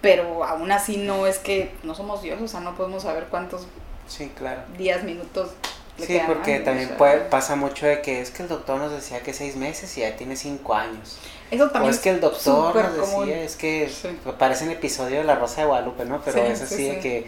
pero 0.00 0.44
aún 0.44 0.72
así 0.72 0.96
no 0.96 1.26
es 1.26 1.38
que 1.38 1.72
no 1.82 1.94
somos 1.94 2.22
dioses, 2.22 2.44
o 2.44 2.48
sea, 2.48 2.60
no 2.60 2.74
podemos 2.74 3.02
saber 3.02 3.26
cuántos 3.30 3.66
sí, 4.08 4.30
claro. 4.36 4.62
días, 4.76 5.02
minutos. 5.04 5.50
Le 5.98 6.06
sí, 6.06 6.20
porque 6.26 6.60
también 6.60 6.88
puede, 6.96 7.18
pasa 7.18 7.56
mucho 7.56 7.84
de 7.84 8.00
que 8.00 8.22
es 8.22 8.30
que 8.30 8.42
el 8.42 8.48
doctor 8.48 8.78
nos 8.78 8.90
decía 8.90 9.20
que 9.20 9.34
seis 9.34 9.56
meses 9.56 9.98
y 9.98 10.00
ya 10.00 10.16
tiene 10.16 10.34
cinco 10.34 10.74
años. 10.74 11.18
Eso 11.50 11.68
también 11.70 11.92
o 11.92 11.94
es 11.94 12.00
que 12.00 12.10
el 12.10 12.20
doctor 12.20 12.74
nos 12.74 12.96
decía, 12.96 13.42
es 13.42 13.56
que 13.56 13.90
parece 14.38 14.64
un 14.64 14.70
episodio 14.70 15.18
de 15.18 15.24
La 15.24 15.34
Rosa 15.34 15.62
de 15.62 15.66
Guadalupe, 15.66 16.04
¿no? 16.06 16.22
Pero 16.24 16.38
es 16.44 16.62
así 16.62 16.88
de 16.88 17.00
que 17.00 17.26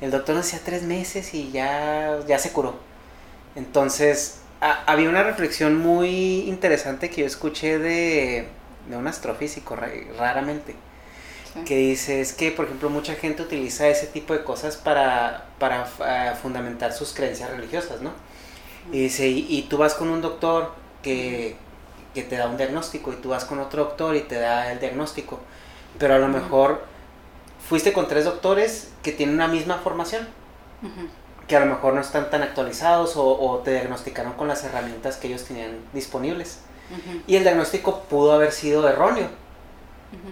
el 0.00 0.10
doctor 0.12 0.36
nos 0.36 0.44
decía 0.44 0.60
tres 0.64 0.82
meses 0.82 1.34
y 1.34 1.50
ya, 1.50 2.20
ya 2.28 2.38
se 2.38 2.52
curó. 2.52 2.74
Entonces, 3.56 4.38
había 4.60 5.08
una 5.08 5.24
reflexión 5.24 5.76
muy 5.76 6.42
interesante 6.48 7.10
que 7.10 7.22
yo 7.22 7.26
escuché 7.26 7.78
de, 7.78 8.46
de 8.88 8.96
un 8.96 9.08
astrofísico 9.08 9.74
raramente 10.16 10.76
que 11.66 11.76
dice, 11.76 12.20
es 12.20 12.32
que, 12.32 12.50
por 12.50 12.64
ejemplo, 12.64 12.88
mucha 12.88 13.14
gente 13.14 13.42
utiliza 13.42 13.86
ese 13.88 14.06
tipo 14.06 14.32
de 14.32 14.42
cosas 14.42 14.76
para, 14.76 15.46
para 15.58 15.86
ah, 16.00 16.34
fundamentar 16.40 16.92
sus 16.92 17.12
creencias 17.12 17.50
religiosas, 17.50 18.00
¿no? 18.00 18.10
Y 18.90 19.00
dice, 19.02 19.28
y, 19.28 19.62
tú 19.68 19.76
vas 19.76 19.94
con 19.94 20.08
un 20.08 20.22
doctor 20.22 20.72
que, 21.02 21.56
que, 22.14 22.22
te 22.22 22.36
da 22.36 22.48
un 22.48 22.56
diagnóstico 22.56 23.12
y 23.12 23.16
tú 23.16 23.28
vas 23.28 23.44
con 23.44 23.60
otro 23.60 23.84
doctor 23.84 24.16
y 24.16 24.22
te 24.22 24.36
da 24.36 24.72
el 24.72 24.80
diagnóstico, 24.80 25.40
pero 25.98 26.14
a 26.14 26.18
lo 26.18 26.28
mejor 26.28 26.82
fuiste 27.68 27.92
con 27.92 28.08
tres 28.08 28.24
doctores 28.24 28.90
que 29.02 29.12
tienen 29.12 29.36
una 29.36 29.46
misma 29.46 29.76
formación, 29.76 30.26
que 31.46 31.56
a 31.56 31.60
lo 31.60 31.66
mejor 31.66 31.94
no 31.94 32.00
están 32.00 32.28
tan 32.30 32.42
actualizados 32.42 33.16
o, 33.16 33.24
o, 33.24 33.58
te 33.58 33.72
diagnosticaron 33.72 34.32
con 34.32 34.48
las 34.48 34.64
herramientas 34.64 35.16
que 35.16 35.28
ellos 35.28 35.44
tenían 35.44 35.78
disponibles. 35.92 36.60
Y 37.26 37.36
el 37.36 37.42
diagnóstico 37.42 38.00
pudo 38.02 38.32
haber 38.32 38.52
sido 38.52 38.86
erróneo 38.88 39.28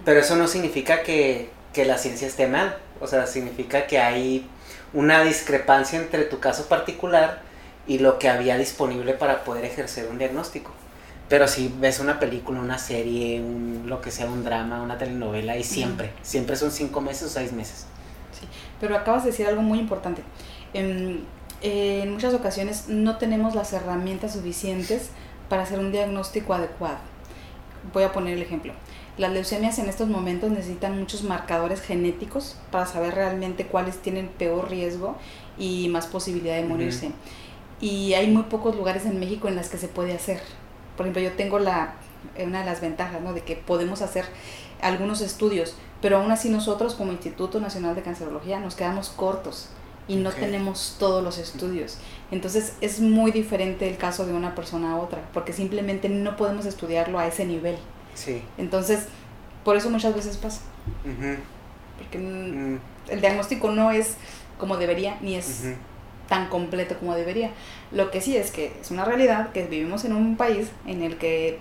pero 0.05 0.19
eso 0.19 0.35
no 0.35 0.47
significa 0.47 1.03
que, 1.03 1.49
la 1.75 1.97
ciencia 1.97 2.27
esté 2.27 2.47
mal. 2.47 2.77
O 2.99 3.07
sea, 3.07 3.25
significa 3.27 3.87
que 3.87 3.99
hay 3.99 4.47
una 4.93 5.23
discrepancia 5.23 5.99
entre 5.99 6.23
tu 6.25 6.39
caso 6.39 6.67
particular 6.67 7.41
y 7.87 7.99
lo 7.99 8.19
que 8.19 8.29
había 8.29 8.57
disponible 8.57 9.13
para 9.13 9.43
poder 9.43 9.65
ejercer 9.65 10.07
un 10.09 10.17
diagnóstico. 10.17 10.71
Pero 11.29 11.47
si 11.47 11.73
ves 11.79 11.99
una 11.99 12.19
película, 12.19 12.59
una 12.59 12.77
serie, 12.77 13.39
un, 13.39 13.83
lo 13.85 14.01
que 14.01 14.11
sea, 14.11 14.27
un 14.27 14.43
drama, 14.43 14.81
una 14.81 14.97
telenovela, 14.97 15.57
y 15.57 15.63
siempre, 15.63 16.11
siempre 16.21 16.55
son 16.57 16.71
cinco 16.71 16.99
meses 16.99 17.23
o 17.23 17.29
seis 17.29 17.53
meses. 17.53 17.85
Sí, 18.37 18.45
pero 18.79 18.97
acabas 18.97 19.23
de 19.23 19.31
decir 19.31 19.47
algo 19.47 19.61
muy 19.61 19.79
importante. 19.79 20.23
En, 20.73 21.25
en 21.61 22.11
muchas 22.11 22.33
ocasiones 22.33 22.89
no 22.89 23.17
tenemos 23.17 23.55
las 23.55 23.71
herramientas 23.71 24.33
suficientes 24.33 25.09
para 25.47 25.63
hacer 25.63 25.79
un 25.79 25.91
diagnóstico 25.91 26.53
adecuado. 26.53 26.97
Voy 27.93 28.03
a 28.03 28.11
poner 28.11 28.33
el 28.33 28.41
ejemplo. 28.41 28.73
Las 29.21 29.33
leucemias 29.33 29.77
en 29.77 29.87
estos 29.87 30.09
momentos 30.09 30.49
necesitan 30.49 30.97
muchos 30.97 31.21
marcadores 31.21 31.79
genéticos 31.79 32.55
para 32.71 32.87
saber 32.87 33.13
realmente 33.13 33.67
cuáles 33.67 33.97
tienen 33.99 34.27
peor 34.29 34.71
riesgo 34.71 35.15
y 35.59 35.89
más 35.89 36.07
posibilidad 36.07 36.55
de 36.55 36.63
morirse. 36.63 37.11
Y 37.79 38.15
hay 38.15 38.31
muy 38.31 38.41
pocos 38.41 38.75
lugares 38.75 39.05
en 39.05 39.19
México 39.19 39.47
en 39.47 39.55
las 39.55 39.69
que 39.69 39.77
se 39.77 39.87
puede 39.87 40.13
hacer. 40.13 40.41
Por 40.97 41.05
ejemplo, 41.05 41.21
yo 41.21 41.33
tengo 41.33 41.59
la, 41.59 41.93
una 42.43 42.61
de 42.61 42.65
las 42.65 42.81
ventajas 42.81 43.21
¿no? 43.21 43.31
de 43.33 43.41
que 43.41 43.55
podemos 43.55 44.01
hacer 44.01 44.25
algunos 44.81 45.21
estudios, 45.21 45.75
pero 46.01 46.17
aún 46.17 46.31
así 46.31 46.49
nosotros 46.49 46.95
como 46.95 47.11
Instituto 47.11 47.59
Nacional 47.59 47.93
de 47.93 48.01
Cancerología 48.01 48.59
nos 48.59 48.73
quedamos 48.73 49.09
cortos 49.09 49.69
y 50.07 50.15
no 50.15 50.31
tenemos 50.31 50.95
todos 50.97 51.23
los 51.23 51.37
estudios. 51.37 51.99
Entonces 52.31 52.73
es 52.81 52.99
muy 52.99 53.29
diferente 53.29 53.87
el 53.87 53.97
caso 53.97 54.25
de 54.25 54.33
una 54.33 54.55
persona 54.55 54.93
a 54.93 54.97
otra, 54.97 55.21
porque 55.31 55.53
simplemente 55.53 56.09
no 56.09 56.35
podemos 56.37 56.65
estudiarlo 56.65 57.19
a 57.19 57.27
ese 57.27 57.45
nivel. 57.45 57.77
Sí. 58.15 58.41
Entonces, 58.57 59.05
por 59.63 59.75
eso 59.77 59.89
muchas 59.89 60.15
veces 60.15 60.37
pasa. 60.37 60.61
Porque 61.97 62.17
mm. 62.17 62.79
el 63.09 63.21
diagnóstico 63.21 63.71
no 63.71 63.91
es 63.91 64.15
como 64.57 64.77
debería, 64.77 65.17
ni 65.21 65.35
es 65.35 65.63
tan 66.29 66.47
completo 66.49 66.97
como 66.97 67.15
debería. 67.15 67.51
Lo 67.91 68.11
que 68.11 68.21
sí 68.21 68.37
es 68.37 68.51
que 68.51 68.73
es 68.79 68.91
una 68.91 69.05
realidad 69.05 69.51
que 69.51 69.65
vivimos 69.65 70.05
en 70.05 70.13
un 70.13 70.37
país 70.37 70.69
en 70.87 71.03
el 71.03 71.17
que 71.17 71.59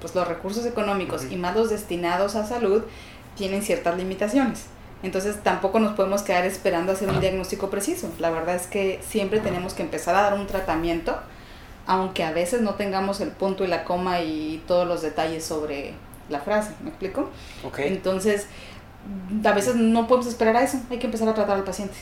pues, 0.00 0.14
los 0.14 0.28
recursos 0.28 0.66
económicos 0.66 1.24
y 1.30 1.36
más 1.36 1.56
los 1.56 1.70
destinados 1.70 2.34
a 2.34 2.46
salud 2.46 2.82
tienen 3.36 3.62
ciertas 3.62 3.96
limitaciones. 3.96 4.66
Entonces 5.02 5.42
tampoco 5.42 5.80
nos 5.80 5.94
podemos 5.94 6.22
quedar 6.22 6.44
esperando 6.44 6.92
hacer 6.92 7.08
un 7.08 7.20
diagnóstico 7.20 7.70
preciso. 7.70 8.08
La 8.18 8.30
verdad 8.30 8.54
es 8.54 8.66
que 8.66 9.00
siempre 9.08 9.40
tenemos 9.40 9.74
que 9.74 9.82
empezar 9.82 10.14
a 10.14 10.22
dar 10.22 10.34
un 10.34 10.46
tratamiento, 10.46 11.18
aunque 11.86 12.24
a 12.24 12.32
veces 12.32 12.60
no 12.60 12.74
tengamos 12.74 13.20
el 13.20 13.30
punto 13.30 13.64
y 13.64 13.66
la 13.66 13.84
coma 13.84 14.20
y 14.20 14.62
todos 14.66 14.86
los 14.86 15.02
detalles 15.02 15.44
sobre 15.44 15.94
la 16.28 16.40
frase. 16.40 16.72
¿Me 16.82 16.90
explico? 16.90 17.30
Entonces, 17.78 18.46
a 19.44 19.52
veces 19.52 19.74
no 19.74 20.06
podemos 20.06 20.26
esperar 20.26 20.56
a 20.56 20.62
eso. 20.62 20.78
Hay 20.90 20.98
que 20.98 21.06
empezar 21.06 21.28
a 21.28 21.34
tratar 21.34 21.56
al 21.56 21.64
paciente. 21.64 21.94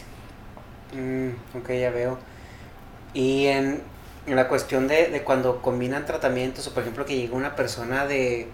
Mm, 0.95 1.59
ok, 1.59 1.71
ya 1.71 1.91
veo. 1.91 2.19
Y 3.15 3.47
en, 3.47 3.83
la 4.27 4.49
cuestión 4.49 4.87
de, 4.87 5.09
de 5.09 5.23
cuando 5.23 5.63
combinan 5.63 6.07
tratamientos, 6.07 6.67
o 6.67 6.75
por 6.75 6.83
ejemplo 6.83 7.05
que 7.05 7.17
llega 7.17 7.35
una 7.35 7.57
persona 7.57 8.07
de 8.07 8.49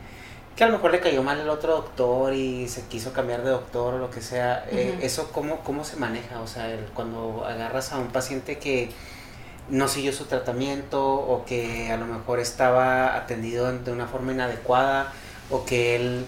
que 0.56 0.64
a 0.64 0.68
lo 0.68 0.74
mejor 0.74 0.90
le 0.90 1.00
cayó 1.00 1.22
mal 1.22 1.38
el 1.38 1.50
otro 1.50 1.74
doctor 1.74 2.32
y 2.32 2.66
se 2.68 2.82
quiso 2.86 3.12
cambiar 3.12 3.42
de 3.44 3.50
doctor 3.50 3.94
o 3.94 3.98
lo 3.98 4.10
que 4.10 4.22
sea, 4.22 4.64
eh, 4.70 4.98
¿eso 5.02 5.30
cómo, 5.30 5.58
cómo 5.58 5.84
se 5.84 5.96
maneja? 5.96 6.40
O 6.40 6.46
sea, 6.46 6.74
cuando 6.94 7.44
agarras 7.46 7.92
a 7.92 7.98
un 7.98 8.08
paciente 8.08 8.58
que 8.58 8.88
no 9.68 9.88
siguió 9.88 10.12
su 10.12 10.24
tratamiento 10.26 11.02
o 11.02 11.44
que 11.44 11.90
a 11.90 11.96
lo 11.96 12.06
mejor 12.06 12.38
estaba 12.40 13.16
atendido 13.16 13.70
de 13.72 13.92
una 13.92 14.06
forma 14.06 14.32
inadecuada 14.32 15.12
o 15.50 15.64
que 15.64 15.96
él 15.96 16.24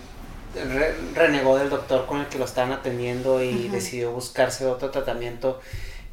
renegó 1.15 1.59
del 1.59 1.71
doctor 1.71 2.07
con 2.07 2.21
el 2.21 2.27
que 2.27 2.39
lo 2.39 2.45
estaban 2.45 2.73
atendiendo 2.73 3.43
y 3.43 3.69
decidió 3.69 4.13
buscarse 4.13 4.67
otro 4.67 4.91
tratamiento, 4.91 5.61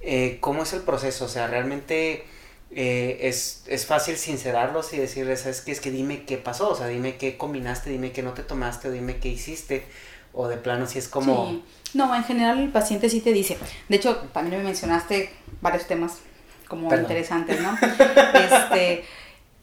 eh, 0.02 0.38
¿cómo 0.40 0.64
es 0.64 0.74
el 0.74 0.82
proceso? 0.82 1.26
O 1.26 1.28
sea, 1.28 1.48
realmente 1.48 2.26
eh, 2.72 3.20
es, 3.22 3.64
es, 3.68 3.86
fácil 3.86 4.18
sincerarlos 4.18 4.94
y 4.94 4.98
decirles, 4.98 5.42
¿sabes 5.42 5.62
qué? 5.62 5.72
Es 5.72 5.80
que 5.80 5.92
dime 5.92 6.26
qué 6.26 6.38
pasó, 6.38 6.70
o 6.70 6.76
sea, 6.76 6.88
dime 6.88 7.16
qué 7.16 7.38
combinaste, 7.38 7.90
dime 7.90 8.12
qué 8.12 8.22
no 8.22 8.34
te 8.34 8.44
tomaste, 8.44 8.90
o 8.90 8.92
dime 8.92 9.18
qué 9.18 9.30
hiciste, 9.30 9.86
o 10.34 10.48
de 10.48 10.58
plano 10.58 10.86
si 10.86 11.00
es 11.00 11.08
como... 11.08 11.48
Sí. 11.48 11.64
No, 11.94 12.14
en 12.14 12.24
general 12.26 12.60
el 12.60 12.70
paciente 12.70 13.10
sí 13.10 13.22
te 13.22 13.32
dice. 13.32 13.58
De 13.88 13.96
hecho, 13.96 14.18
también 14.34 14.58
me 14.58 14.66
mencionaste 14.66 15.32
varios 15.62 15.88
temas 15.88 16.18
como 16.68 16.94
interesantes, 16.94 17.62
¿no? 17.62 17.78
este, 18.34 19.04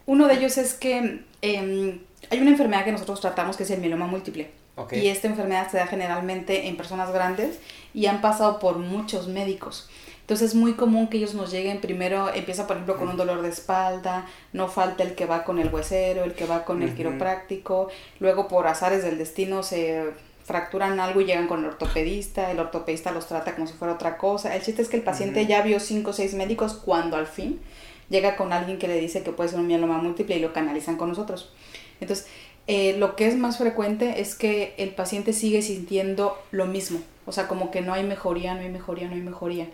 uno 0.05 0.27
de 0.27 0.35
ellos 0.35 0.57
es 0.57 0.73
que 0.73 1.23
em, 1.41 1.99
hay 2.29 2.39
una 2.39 2.51
enfermedad 2.51 2.85
que 2.85 2.91
nosotros 2.91 3.21
tratamos 3.21 3.57
que 3.57 3.63
es 3.63 3.71
el 3.71 3.79
mieloma 3.79 4.07
múltiple. 4.07 4.51
Y 4.91 5.07
esta 5.07 5.27
enfermedad 5.27 5.69
se 5.69 5.77
da 5.77 5.85
generalmente 5.85 6.67
en 6.67 6.77
personas 6.77 7.13
grandes 7.13 7.59
y 7.93 8.07
han 8.07 8.21
pasado 8.21 8.57
por 8.57 8.79
muchos 8.79 9.27
médicos. 9.27 9.87
Entonces 10.21 10.49
es 10.49 10.55
muy 10.55 10.73
común 10.73 11.09
que 11.09 11.17
ellos 11.17 11.35
nos 11.35 11.51
lleguen 11.51 11.79
primero, 11.79 12.33
empieza 12.33 12.65
por 12.65 12.77
ejemplo 12.77 12.97
con 12.97 13.09
un 13.09 13.17
dolor 13.17 13.41
de 13.41 13.49
espalda, 13.49 14.25
no 14.51 14.69
falta 14.69 15.03
el 15.03 15.15
que 15.15 15.25
va 15.25 15.43
con 15.43 15.59
el 15.59 15.71
huesero, 15.71 16.23
el 16.23 16.33
que 16.33 16.45
va 16.45 16.63
con 16.63 16.81
el 16.81 16.95
quiropráctico, 16.95 17.89
luego 18.19 18.47
por 18.47 18.65
azares 18.65 19.03
del 19.03 19.17
destino 19.17 19.63
se 19.63 20.13
fracturan 20.43 20.99
algo 20.99 21.21
y 21.21 21.25
llegan 21.25 21.47
con 21.47 21.59
el 21.59 21.65
ortopedista, 21.67 22.51
el 22.51 22.59
ortopedista 22.59 23.11
los 23.11 23.27
trata 23.27 23.55
como 23.55 23.67
si 23.67 23.73
fuera 23.73 23.93
otra 23.93 24.17
cosa. 24.17 24.55
El 24.55 24.61
chiste 24.61 24.81
es 24.81 24.89
que 24.89 24.97
el 24.97 25.03
paciente 25.03 25.45
ya 25.45 25.61
vio 25.61 25.79
cinco 25.79 26.11
o 26.11 26.13
seis 26.13 26.33
médicos 26.33 26.73
cuando 26.73 27.17
al 27.17 27.27
fin 27.27 27.59
llega 28.09 28.35
con 28.35 28.53
alguien 28.53 28.77
que 28.77 28.87
le 28.87 28.99
dice 28.99 29.23
que 29.23 29.31
puede 29.31 29.49
ser 29.49 29.59
un 29.59 29.67
mieloma 29.67 29.97
múltiple 29.97 30.35
y 30.35 30.39
lo 30.39 30.53
canalizan 30.53 30.97
con 30.97 31.09
nosotros. 31.09 31.51
Entonces, 32.01 32.27
eh, 32.67 32.95
lo 32.97 33.15
que 33.15 33.27
es 33.27 33.37
más 33.37 33.57
frecuente 33.57 34.21
es 34.21 34.35
que 34.35 34.73
el 34.77 34.89
paciente 34.89 35.33
sigue 35.33 35.61
sintiendo 35.61 36.37
lo 36.51 36.65
mismo, 36.65 37.01
o 37.25 37.31
sea, 37.31 37.47
como 37.47 37.71
que 37.71 37.81
no 37.81 37.93
hay 37.93 38.03
mejoría, 38.03 38.53
no 38.53 38.61
hay 38.61 38.69
mejoría, 38.69 39.07
no 39.07 39.15
hay 39.15 39.21
mejoría 39.21 39.67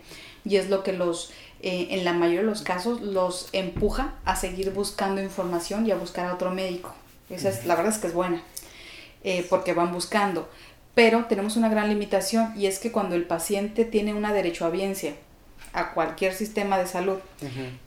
y 0.44 0.56
es 0.56 0.70
lo 0.70 0.82
que 0.82 0.92
los, 0.92 1.30
eh, 1.62 1.88
en 1.90 2.04
la 2.04 2.12
mayoría 2.12 2.40
de 2.40 2.46
los 2.46 2.62
casos, 2.62 3.00
los 3.00 3.48
empuja 3.52 4.14
a 4.24 4.36
seguir 4.36 4.72
buscando 4.72 5.22
información 5.22 5.86
y 5.86 5.90
a 5.90 5.96
buscar 5.96 6.26
a 6.26 6.34
otro 6.34 6.50
médico. 6.50 6.94
Esa 7.28 7.50
es, 7.50 7.64
la 7.64 7.76
verdad 7.76 7.92
es 7.92 7.98
que 7.98 8.08
es 8.08 8.14
buena, 8.14 8.42
eh, 9.24 9.46
porque 9.48 9.74
van 9.74 9.92
buscando. 9.92 10.48
Pero 10.94 11.26
tenemos 11.26 11.56
una 11.56 11.68
gran 11.68 11.88
limitación 11.88 12.52
y 12.56 12.66
es 12.66 12.78
que 12.78 12.92
cuando 12.92 13.14
el 13.14 13.24
paciente 13.24 13.84
tiene 13.84 14.14
una 14.14 14.32
derechohabiencia 14.32 15.14
a 15.72 15.92
cualquier 15.92 16.34
sistema 16.34 16.78
de 16.78 16.86
salud, 16.86 17.18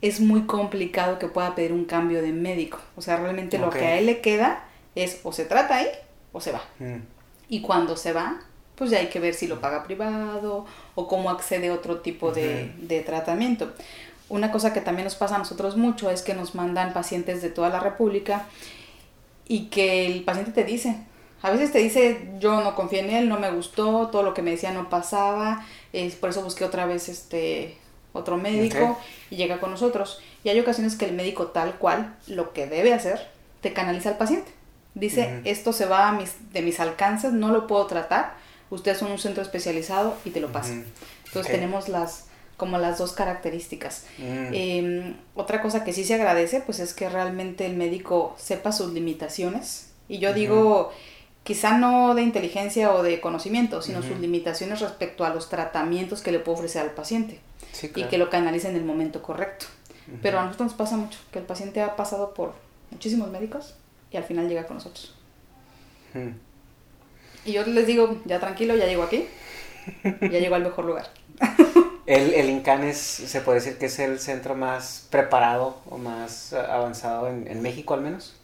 es 0.00 0.20
muy 0.20 0.46
complicado 0.46 1.18
que 1.18 1.28
pueda 1.28 1.54
pedir 1.54 1.72
un 1.72 1.84
cambio 1.84 2.22
de 2.22 2.32
médico. 2.32 2.78
O 2.96 3.02
sea, 3.02 3.16
realmente 3.16 3.58
lo 3.58 3.70
que 3.70 3.84
a 3.84 3.98
él 3.98 4.06
le 4.06 4.20
queda 4.20 4.64
es 4.94 5.20
o 5.22 5.32
se 5.32 5.44
trata 5.44 5.76
ahí 5.76 5.88
o 6.32 6.40
se 6.40 6.52
va. 6.52 6.62
Mm. 6.78 7.00
Y 7.48 7.60
cuando 7.60 7.96
se 7.96 8.12
va, 8.12 8.40
pues 8.74 8.90
ya 8.90 8.98
hay 8.98 9.08
que 9.08 9.20
ver 9.20 9.34
si 9.34 9.46
lo 9.46 9.60
paga 9.60 9.84
privado 9.84 10.64
o 10.94 11.08
cómo 11.08 11.30
accede 11.30 11.68
a 11.68 11.74
otro 11.74 12.00
tipo 12.00 12.32
de, 12.32 12.72
de, 12.78 13.00
tratamiento. 13.00 13.72
Una 14.30 14.50
cosa 14.50 14.72
que 14.72 14.80
también 14.80 15.04
nos 15.04 15.14
pasa 15.14 15.36
a 15.36 15.38
nosotros 15.38 15.76
mucho 15.76 16.10
es 16.10 16.22
que 16.22 16.34
nos 16.34 16.54
mandan 16.54 16.94
pacientes 16.94 17.42
de 17.42 17.50
toda 17.50 17.68
la 17.68 17.80
República 17.80 18.46
y 19.46 19.66
que 19.66 20.06
el 20.06 20.24
paciente 20.24 20.52
te 20.52 20.64
dice, 20.64 20.96
a 21.44 21.50
veces 21.50 21.72
te 21.72 21.78
dice, 21.78 22.26
yo 22.38 22.62
no 22.62 22.74
confío 22.74 23.00
en 23.00 23.10
él, 23.10 23.28
no 23.28 23.38
me 23.38 23.50
gustó, 23.50 24.08
todo 24.08 24.22
lo 24.22 24.32
que 24.32 24.40
me 24.40 24.52
decía 24.52 24.72
no 24.72 24.88
pasaba, 24.88 25.66
es 25.92 26.14
por 26.14 26.30
eso 26.30 26.42
busqué 26.42 26.64
otra 26.64 26.86
vez 26.86 27.10
este 27.10 27.76
otro 28.14 28.38
médico 28.38 28.98
y 29.28 29.36
llega 29.36 29.60
con 29.60 29.70
nosotros. 29.70 30.22
Y 30.42 30.48
hay 30.48 30.58
ocasiones 30.58 30.96
que 30.96 31.04
el 31.04 31.12
médico 31.12 31.48
tal 31.48 31.74
cual 31.74 32.16
lo 32.28 32.54
que 32.54 32.66
debe 32.66 32.94
hacer 32.94 33.28
te 33.60 33.74
canaliza 33.74 34.08
al 34.08 34.16
paciente. 34.16 34.50
Dice, 34.94 35.42
esto 35.44 35.74
se 35.74 35.84
va 35.84 36.08
a 36.08 36.12
mis, 36.12 36.32
de 36.54 36.62
mis 36.62 36.80
alcances, 36.80 37.34
no 37.34 37.50
lo 37.50 37.66
puedo 37.66 37.84
tratar, 37.88 38.36
ustedes 38.70 38.96
son 38.96 39.10
un 39.10 39.18
centro 39.18 39.42
especializado 39.42 40.16
y 40.24 40.30
te 40.30 40.40
lo 40.40 40.50
pasan. 40.50 40.86
Entonces 41.26 41.52
tenemos 41.52 41.90
las 41.90 42.24
como 42.56 42.78
las 42.78 42.96
dos 42.96 43.12
características. 43.12 44.06
Mm. 44.16 44.48
Em, 44.54 45.16
otra 45.34 45.60
cosa 45.60 45.84
que 45.84 45.92
sí 45.92 46.04
se 46.04 46.14
agradece, 46.14 46.62
pues 46.62 46.78
es 46.78 46.94
que 46.94 47.10
realmente 47.10 47.66
el 47.66 47.76
médico 47.76 48.34
sepa 48.38 48.72
sus 48.72 48.94
limitaciones. 48.94 49.90
Y 50.08 50.20
yo 50.20 50.32
digo, 50.32 50.92
quizá 51.44 51.78
no 51.78 52.14
de 52.14 52.22
inteligencia 52.22 52.92
o 52.92 53.02
de 53.02 53.20
conocimiento, 53.20 53.82
sino 53.82 54.02
sus 54.02 54.18
limitaciones 54.18 54.80
respecto 54.80 55.24
a 55.24 55.30
los 55.30 55.48
tratamientos 55.48 56.22
que 56.22 56.32
le 56.32 56.40
puede 56.40 56.58
ofrecer 56.58 56.82
al 56.82 56.90
paciente. 56.90 57.40
Y 57.94 58.04
que 58.04 58.18
lo 58.18 58.30
canalice 58.30 58.68
en 58.68 58.76
el 58.76 58.84
momento 58.84 59.22
correcto. 59.22 59.66
Pero 60.22 60.38
a 60.38 60.44
nosotros 60.44 60.72
nos 60.72 60.76
pasa 60.76 60.96
mucho, 60.96 61.18
que 61.32 61.38
el 61.38 61.44
paciente 61.44 61.80
ha 61.80 61.96
pasado 61.96 62.34
por 62.34 62.54
muchísimos 62.90 63.30
médicos 63.30 63.74
y 64.10 64.16
al 64.16 64.24
final 64.24 64.48
llega 64.48 64.66
con 64.66 64.76
nosotros. 64.76 65.14
Y 67.44 67.52
yo 67.52 67.64
les 67.66 67.86
digo, 67.86 68.20
ya 68.24 68.40
tranquilo, 68.40 68.76
ya 68.76 68.86
llego 68.86 69.02
aquí, 69.02 69.26
ya 70.04 70.28
llego 70.28 70.54
al 70.54 70.62
mejor 70.62 70.84
lugar. 70.84 71.10
el, 72.06 72.34
el 72.34 72.50
INCAN 72.50 72.92
se 72.94 73.40
puede 73.40 73.60
decir 73.60 73.78
que 73.78 73.86
es 73.86 73.98
el 73.98 74.18
centro 74.20 74.54
más 74.54 75.06
preparado 75.10 75.78
o 75.88 75.98
más 75.98 76.52
eh, 76.52 76.58
avanzado 76.58 77.28
en, 77.28 77.62
México 77.62 77.94
al 77.94 78.02
menos. 78.02 78.36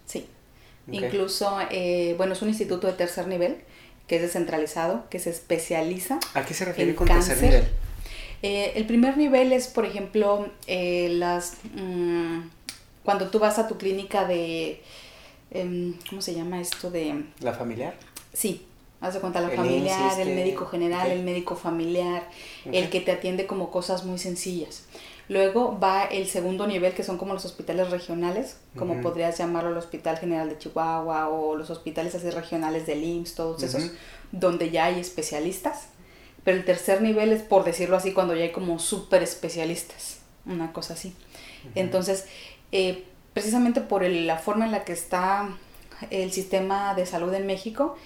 Incluso, 0.92 1.58
eh, 1.70 2.14
bueno, 2.16 2.32
es 2.32 2.42
un 2.42 2.48
instituto 2.48 2.86
de 2.86 2.94
tercer 2.94 3.26
nivel 3.26 3.58
que 4.06 4.16
es 4.16 4.22
descentralizado, 4.22 5.04
que 5.08 5.18
se 5.18 5.30
especializa. 5.30 6.18
¿A 6.34 6.44
qué 6.44 6.52
se 6.54 6.64
refiere 6.64 6.94
con 6.94 7.06
tercer 7.06 7.40
nivel? 7.42 7.68
Eh, 8.42 8.72
el 8.74 8.86
primer 8.86 9.16
nivel 9.16 9.52
es, 9.52 9.68
por 9.68 9.84
ejemplo, 9.84 10.48
las 10.66 11.54
mm, 11.74 12.40
cuando 13.04 13.28
tú 13.28 13.38
vas 13.38 13.58
a 13.58 13.68
tu 13.68 13.76
clínica 13.78 14.26
de, 14.26 14.82
em, 15.50 15.94
¿cómo 16.08 16.22
se 16.22 16.34
llama 16.34 16.60
esto? 16.60 16.90
de 16.90 17.24
¿La 17.40 17.52
familiar? 17.52 17.94
Sí, 18.32 18.66
Haz 19.00 19.14
de 19.14 19.20
cuenta 19.20 19.40
la 19.40 19.48
familiar, 19.48 20.20
el 20.20 20.34
médico 20.34 20.66
general, 20.66 21.10
el 21.10 21.22
médico 21.22 21.56
familiar, 21.56 22.28
el 22.70 22.90
que 22.90 23.00
te 23.00 23.12
atiende 23.12 23.46
como 23.46 23.70
cosas 23.70 24.04
muy 24.04 24.18
sencillas. 24.18 24.84
Luego 25.30 25.78
va 25.78 26.06
el 26.06 26.26
segundo 26.26 26.66
nivel, 26.66 26.92
que 26.92 27.04
son 27.04 27.16
como 27.16 27.34
los 27.34 27.44
hospitales 27.44 27.88
regionales, 27.92 28.56
como 28.76 29.00
podrías 29.00 29.38
llamarlo 29.38 29.70
el 29.70 29.76
Hospital 29.76 30.18
General 30.18 30.48
de 30.48 30.58
Chihuahua 30.58 31.28
o 31.28 31.54
los 31.54 31.70
hospitales 31.70 32.16
así 32.16 32.30
regionales 32.30 32.84
del 32.84 33.04
IMSS, 33.04 33.36
todos 33.36 33.62
esos, 33.62 33.92
donde 34.32 34.72
ya 34.72 34.86
hay 34.86 34.98
especialistas. 34.98 35.86
Pero 36.42 36.56
el 36.56 36.64
tercer 36.64 37.00
nivel 37.00 37.30
es, 37.30 37.42
por 37.42 37.62
decirlo 37.62 37.96
así, 37.96 38.12
cuando 38.12 38.34
ya 38.34 38.42
hay 38.42 38.50
como 38.50 38.80
súper 38.80 39.22
especialistas, 39.22 40.18
una 40.46 40.72
cosa 40.72 40.94
así. 40.94 41.14
Entonces, 41.76 42.26
eh, 42.72 43.04
precisamente 43.32 43.80
por 43.80 44.02
la 44.02 44.36
forma 44.36 44.64
en 44.64 44.72
la 44.72 44.82
que 44.82 44.94
está 44.94 45.48
el 46.10 46.32
sistema 46.32 46.96
de 46.96 47.06
salud 47.06 47.32
en 47.34 47.46
México, 47.46 47.96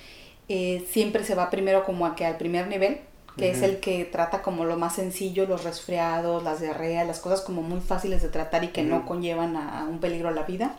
eh, 0.50 0.86
siempre 0.90 1.24
se 1.24 1.34
va 1.34 1.48
primero 1.48 1.86
como 1.86 2.04
a 2.04 2.16
que 2.16 2.26
al 2.26 2.36
primer 2.36 2.66
nivel, 2.66 3.00
que 3.36 3.50
es 3.50 3.62
el 3.62 3.80
que 3.80 4.04
trata 4.04 4.42
como 4.42 4.64
lo 4.64 4.76
más 4.76 4.94
sencillo, 4.94 5.46
los 5.46 5.64
resfriados, 5.64 6.42
las 6.44 6.60
diarreas, 6.60 7.06
las 7.06 7.18
cosas 7.18 7.40
como 7.40 7.62
muy 7.62 7.80
fáciles 7.80 8.22
de 8.22 8.28
tratar 8.28 8.62
y 8.62 8.68
que 8.68 8.82
no 8.82 9.06
conllevan 9.06 9.56
a, 9.56 9.84
un 9.88 9.98
peligro 9.98 10.28
a 10.28 10.32
la 10.32 10.44
vida. 10.44 10.76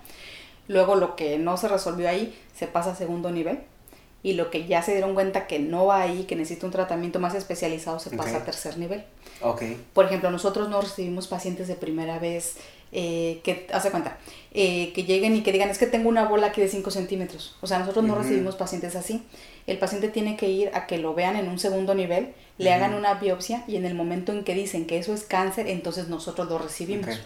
Luego 0.67 0.95
lo 0.95 1.15
que 1.15 1.37
no 1.37 1.57
se 1.57 1.67
resolvió 1.67 2.09
ahí 2.09 2.37
se 2.55 2.67
pasa 2.67 2.91
a 2.91 2.95
segundo 2.95 3.29
nivel 3.29 3.59
y 4.23 4.33
lo 4.33 4.49
que 4.49 4.65
ya 4.65 4.81
se 4.81 4.93
dieron 4.93 5.13
cuenta 5.13 5.47
que 5.47 5.59
no 5.59 5.85
va 5.85 6.01
ahí, 6.01 6.23
que 6.23 6.35
necesita 6.35 6.65
un 6.65 6.71
tratamiento 6.71 7.19
más 7.19 7.35
especializado, 7.35 7.99
se 7.99 8.15
pasa 8.15 8.37
a 8.37 8.45
tercer 8.45 8.77
nivel. 8.77 9.03
Okay. 9.41 9.79
Por 9.93 10.05
ejemplo, 10.05 10.31
nosotros 10.31 10.69
no 10.69 10.81
recibimos 10.81 11.27
pacientes 11.27 11.67
de 11.67 11.75
primera 11.75 12.19
vez 12.19 12.55
eh, 12.91 13.41
que, 13.43 13.67
hace 13.73 13.91
cuenta, 13.91 14.17
eh, 14.53 14.93
que 14.93 15.03
lleguen 15.03 15.35
y 15.35 15.43
que 15.43 15.51
digan, 15.51 15.69
es 15.69 15.77
que 15.77 15.87
tengo 15.87 16.07
una 16.07 16.25
bola 16.25 16.47
aquí 16.47 16.61
de 16.61 16.67
5 16.67 16.91
centímetros. 16.91 17.57
O 17.61 17.67
sea, 17.67 17.79
nosotros 17.79 18.05
no 18.05 18.15
recibimos 18.15 18.55
pacientes 18.55 18.95
así. 18.95 19.23
El 19.67 19.77
paciente 19.79 20.07
tiene 20.09 20.37
que 20.37 20.47
ir 20.47 20.71
a 20.73 20.87
que 20.87 20.97
lo 20.97 21.13
vean 21.13 21.35
en 21.35 21.49
un 21.49 21.59
segundo 21.59 21.95
nivel, 21.95 22.33
le 22.57 22.71
hagan 22.71 22.93
una 22.93 23.15
biopsia 23.15 23.63
y 23.67 23.75
en 23.75 23.85
el 23.85 23.95
momento 23.95 24.31
en 24.31 24.43
que 24.43 24.53
dicen 24.53 24.85
que 24.85 24.97
eso 24.97 25.13
es 25.13 25.23
cáncer, 25.23 25.67
entonces 25.67 26.07
nosotros 26.07 26.47
lo 26.47 26.57
recibimos. 26.57 27.19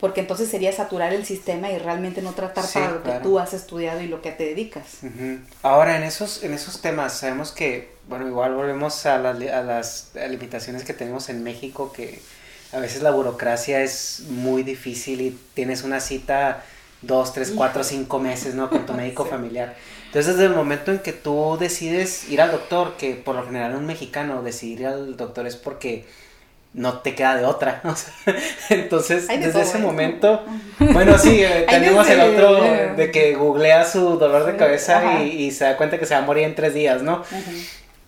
Porque 0.00 0.20
entonces 0.20 0.50
sería 0.50 0.72
saturar 0.72 1.12
el 1.14 1.24
sistema 1.24 1.70
y 1.70 1.78
realmente 1.78 2.20
no 2.20 2.32
tratar 2.32 2.66
para 2.70 2.90
lo 2.90 3.02
que 3.02 3.12
tú 3.22 3.38
has 3.38 3.54
estudiado 3.54 4.02
y 4.02 4.08
lo 4.08 4.20
que 4.20 4.32
te 4.32 4.44
dedicas. 4.44 4.98
Ahora, 5.62 5.96
en 5.96 6.02
esos, 6.02 6.42
en 6.42 6.52
esos 6.52 6.82
temas, 6.82 7.18
sabemos 7.18 7.52
que, 7.52 7.92
bueno, 8.08 8.26
igual 8.26 8.54
volvemos 8.54 9.06
a, 9.06 9.14
a 9.14 9.62
las 9.62 10.10
limitaciones 10.28 10.84
que 10.84 10.92
tenemos 10.92 11.30
en 11.30 11.42
México, 11.42 11.92
que 11.92 12.20
a 12.76 12.80
veces 12.80 13.02
la 13.02 13.10
burocracia 13.10 13.80
es 13.80 14.24
muy 14.28 14.62
difícil 14.62 15.22
y 15.22 15.38
tienes 15.54 15.82
una 15.82 15.98
cita 15.98 16.62
dos, 17.00 17.32
tres, 17.32 17.52
cuatro, 17.56 17.82
cinco 17.82 18.18
meses, 18.18 18.54
¿no? 18.54 18.68
Con 18.68 18.84
tu 18.84 18.92
médico 18.92 19.24
familiar. 19.30 19.74
Entonces, 20.06 20.36
desde 20.36 20.46
el 20.46 20.54
momento 20.54 20.92
en 20.92 20.98
que 20.98 21.12
tú 21.12 21.56
decides 21.58 22.28
ir 22.28 22.42
al 22.42 22.50
doctor, 22.52 22.96
que 22.98 23.14
por 23.14 23.34
lo 23.34 23.44
general 23.44 23.74
un 23.76 23.86
mexicano 23.86 24.42
decidir 24.42 24.80
ir 24.80 24.86
al 24.88 25.16
doctor 25.16 25.46
es 25.46 25.56
porque 25.56 26.04
no 26.74 26.98
te 26.98 27.14
queda 27.14 27.36
de 27.36 27.46
otra. 27.46 27.80
entonces, 28.68 29.26
desde 29.26 29.62
ese 29.62 29.78
momento, 29.78 30.44
bueno, 30.78 31.16
sí, 31.16 31.42
eh, 31.42 31.64
tenemos 31.68 32.06
el 32.10 32.20
otro 32.20 32.60
de 32.94 33.10
que 33.10 33.34
googlea 33.36 33.86
su 33.86 34.18
dolor 34.18 34.44
de 34.44 34.56
cabeza 34.56 35.22
y, 35.22 35.50
se 35.50 35.64
da 35.64 35.78
cuenta 35.78 35.98
que 35.98 36.04
se 36.04 36.14
va 36.14 36.20
a 36.20 36.24
morir 36.24 36.44
en 36.44 36.54
tres 36.54 36.74
días, 36.74 37.02
¿no? 37.02 37.24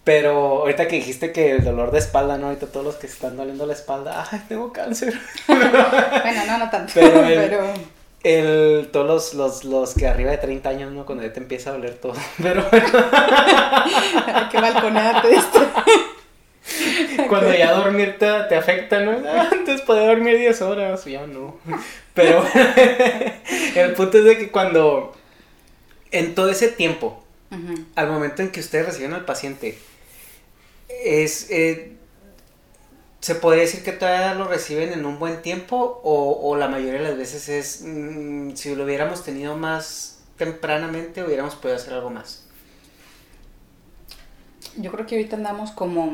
Pero 0.08 0.60
ahorita 0.60 0.88
que 0.88 0.96
dijiste 0.96 1.32
que 1.32 1.50
el 1.50 1.64
dolor 1.64 1.90
de 1.90 1.98
espalda, 1.98 2.38
¿no? 2.38 2.46
Ahorita 2.46 2.68
todos 2.68 2.86
los 2.86 2.94
que 2.94 3.06
están 3.06 3.36
doliendo 3.36 3.66
la 3.66 3.74
espalda, 3.74 4.26
ay, 4.32 4.40
tengo 4.48 4.72
cáncer. 4.72 5.12
bueno, 5.46 6.46
no, 6.46 6.56
no 6.56 6.70
tanto. 6.70 6.94
Pero, 6.94 7.74
el, 8.24 8.88
todos 8.90 9.06
los, 9.06 9.34
los, 9.34 9.64
los, 9.64 9.92
que 9.92 10.06
arriba 10.06 10.30
de 10.30 10.38
30 10.38 10.66
años, 10.66 10.92
¿no? 10.92 11.04
Cuando 11.04 11.24
ya 11.24 11.32
te 11.34 11.40
empieza 11.40 11.68
a 11.68 11.72
doler 11.74 11.96
todo. 11.96 12.14
Pero 12.42 12.64
bueno. 12.70 12.88
qué 14.50 14.58
balconeate 14.58 15.34
esto. 15.34 15.60
Cuando 17.28 17.52
ya 17.52 17.72
dormir 17.72 18.16
te, 18.18 18.56
afecta, 18.56 19.00
¿no? 19.00 19.12
Antes 19.28 19.82
podía 19.82 20.06
dormir 20.06 20.38
10 20.38 20.62
horas, 20.62 21.04
ya 21.04 21.26
no. 21.26 21.58
Pero 22.14 22.42
el 23.74 23.92
punto 23.92 24.16
es 24.16 24.24
de 24.24 24.38
que 24.38 24.50
cuando 24.50 25.14
en 26.12 26.34
todo 26.34 26.48
ese 26.48 26.68
tiempo, 26.68 27.22
al 27.94 28.08
momento 28.08 28.40
en 28.40 28.50
que 28.50 28.60
ustedes 28.60 28.86
reciben 28.86 29.12
al 29.12 29.26
paciente, 29.26 29.76
es, 30.88 31.50
eh, 31.50 31.96
¿se 33.20 33.34
podría 33.34 33.62
decir 33.62 33.82
que 33.82 33.92
todavía 33.92 34.34
lo 34.34 34.48
reciben 34.48 34.92
en 34.92 35.04
un 35.06 35.18
buen 35.18 35.42
tiempo 35.42 36.00
o, 36.02 36.56
la 36.56 36.68
mayoría 36.68 37.00
de 37.00 37.08
las 37.08 37.16
veces 37.16 37.48
es, 37.48 37.82
mm, 37.84 38.54
si 38.54 38.74
lo 38.74 38.84
hubiéramos 38.84 39.24
tenido 39.24 39.56
más 39.56 40.20
tempranamente, 40.36 41.22
hubiéramos 41.22 41.54
podido 41.56 41.76
hacer 41.76 41.94
algo 41.94 42.10
más? 42.10 42.44
Yo 44.76 44.92
creo 44.92 45.06
que 45.06 45.16
ahorita 45.16 45.36
andamos 45.36 45.72
como 45.72 46.12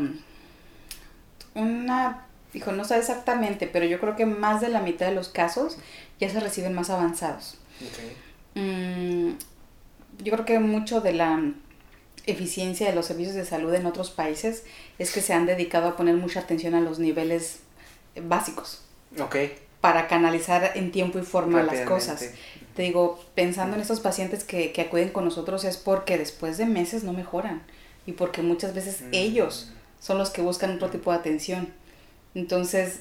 una, 1.55 2.27
dijo, 2.53 2.73
no 2.73 2.85
sé 2.85 2.99
exactamente, 2.99 3.67
pero 3.67 3.85
yo 3.85 4.01
creo 4.01 4.17
que 4.17 4.27
más 4.27 4.61
de 4.61 4.69
la 4.69 4.81
mitad 4.81 5.07
de 5.07 5.15
los 5.15 5.29
casos 5.29 5.77
ya 6.19 6.31
se 6.31 6.41
reciben 6.41 6.75
más 6.75 6.91
avanzados. 6.91 7.59
Mm, 8.55 9.33
yo 10.23 10.33
creo 10.33 10.45
que 10.45 10.59
mucho 10.59 11.01
de 11.01 11.13
la 11.13 11.39
eficiencia 12.27 12.89
de 12.89 12.95
los 12.95 13.07
servicios 13.07 13.35
de 13.35 13.45
salud 13.45 13.75
en 13.75 13.87
otros 13.87 14.11
países 14.11 14.65
es 14.99 15.13
que 15.13 15.21
se 15.21 15.33
han 15.33 15.47
dedicado 15.47 15.89
a 15.89 15.97
poner 15.97 16.17
mucha 16.17 16.41
atención 16.41 16.75
a 16.75 16.81
los 16.81 16.99
niveles 16.99 17.61
básicos. 18.23 18.83
Ok. 19.21 19.37
Para 19.81 20.09
canalizar 20.09 20.73
en 20.75 20.93
tiempo 20.93 21.19
y 21.19 21.23
forma 21.23 21.63
las 21.63 21.87
cosas. 21.87 22.31
Te 22.75 22.83
digo, 22.83 23.23
pensando 23.35 23.77
en 23.77 23.83
estos 23.83 24.01
pacientes 24.01 24.43
que, 24.43 24.73
que, 24.73 24.81
acuden 24.81 25.11
con 25.11 25.25
nosotros 25.25 25.65
es 25.65 25.77
porque 25.77 26.19
después 26.19 26.59
de 26.59 26.67
meses 26.67 27.05
no 27.05 27.13
mejoran 27.13 27.63
y 28.07 28.13
porque 28.13 28.43
muchas 28.43 28.75
veces 28.75 29.03
mm. 29.03 29.09
ellos 29.13 29.73
son 30.01 30.19
los 30.19 30.31
que 30.31 30.43
buscan 30.43 30.75
otro 30.75 30.91
tipo 30.91 31.13
de 31.13 31.19
atención. 31.19 31.73
Entonces, 32.35 33.01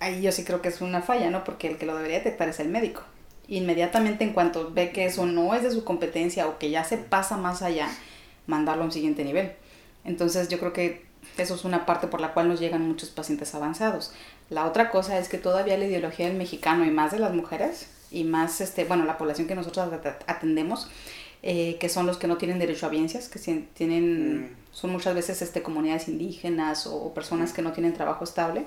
ahí 0.00 0.20
yo 0.20 0.32
sí 0.32 0.44
creo 0.44 0.60
que 0.60 0.68
es 0.68 0.80
una 0.80 1.02
falla, 1.02 1.30
¿no? 1.30 1.44
Porque 1.44 1.68
el 1.68 1.78
que 1.78 1.86
lo 1.86 1.96
debería 1.96 2.18
detectar 2.18 2.48
es 2.48 2.60
el 2.60 2.68
médico. 2.68 3.02
Inmediatamente 3.48 4.24
en 4.24 4.32
cuanto 4.32 4.70
ve 4.72 4.92
que 4.92 5.06
eso 5.06 5.26
no 5.26 5.54
es 5.54 5.62
de 5.62 5.70
su 5.70 5.84
competencia 5.84 6.46
o 6.48 6.58
que 6.58 6.70
ya 6.70 6.84
se 6.84 6.98
pasa 6.98 7.36
más 7.36 7.62
allá, 7.62 7.88
mandarlo 8.46 8.82
a 8.82 8.86
un 8.86 8.92
siguiente 8.92 9.24
nivel. 9.24 9.52
Entonces 10.04 10.48
yo 10.48 10.58
creo 10.58 10.72
que 10.72 11.04
eso 11.38 11.54
es 11.54 11.64
una 11.64 11.86
parte 11.86 12.06
por 12.08 12.20
la 12.20 12.32
cual 12.34 12.48
nos 12.48 12.60
llegan 12.60 12.86
muchos 12.86 13.10
pacientes 13.10 13.54
avanzados. 13.54 14.12
La 14.50 14.66
otra 14.66 14.90
cosa 14.90 15.18
es 15.18 15.28
que 15.28 15.38
todavía 15.38 15.78
la 15.78 15.86
ideología 15.86 16.26
del 16.26 16.36
mexicano 16.36 16.84
y 16.84 16.90
más 16.90 17.12
de 17.12 17.18
las 17.18 17.32
mujeres 17.32 17.88
y 18.10 18.24
más, 18.24 18.60
este, 18.60 18.84
bueno, 18.84 19.04
la 19.04 19.16
población 19.16 19.48
que 19.48 19.54
nosotros 19.54 19.88
atendemos, 20.26 20.88
eh, 21.42 21.78
que 21.80 21.88
son 21.88 22.06
los 22.06 22.18
que 22.18 22.26
no 22.26 22.36
tienen 22.36 22.58
derecho 22.58 22.86
a 22.86 22.90
biencias, 22.90 23.28
que 23.28 23.38
tienen, 23.74 24.42
mm. 24.42 24.48
son 24.72 24.90
muchas 24.90 25.14
veces 25.14 25.40
este, 25.40 25.62
comunidades 25.62 26.08
indígenas 26.08 26.86
o, 26.86 27.14
personas 27.14 27.52
que 27.52 27.62
no 27.62 27.72
tienen 27.72 27.94
trabajo 27.94 28.24
estable. 28.24 28.64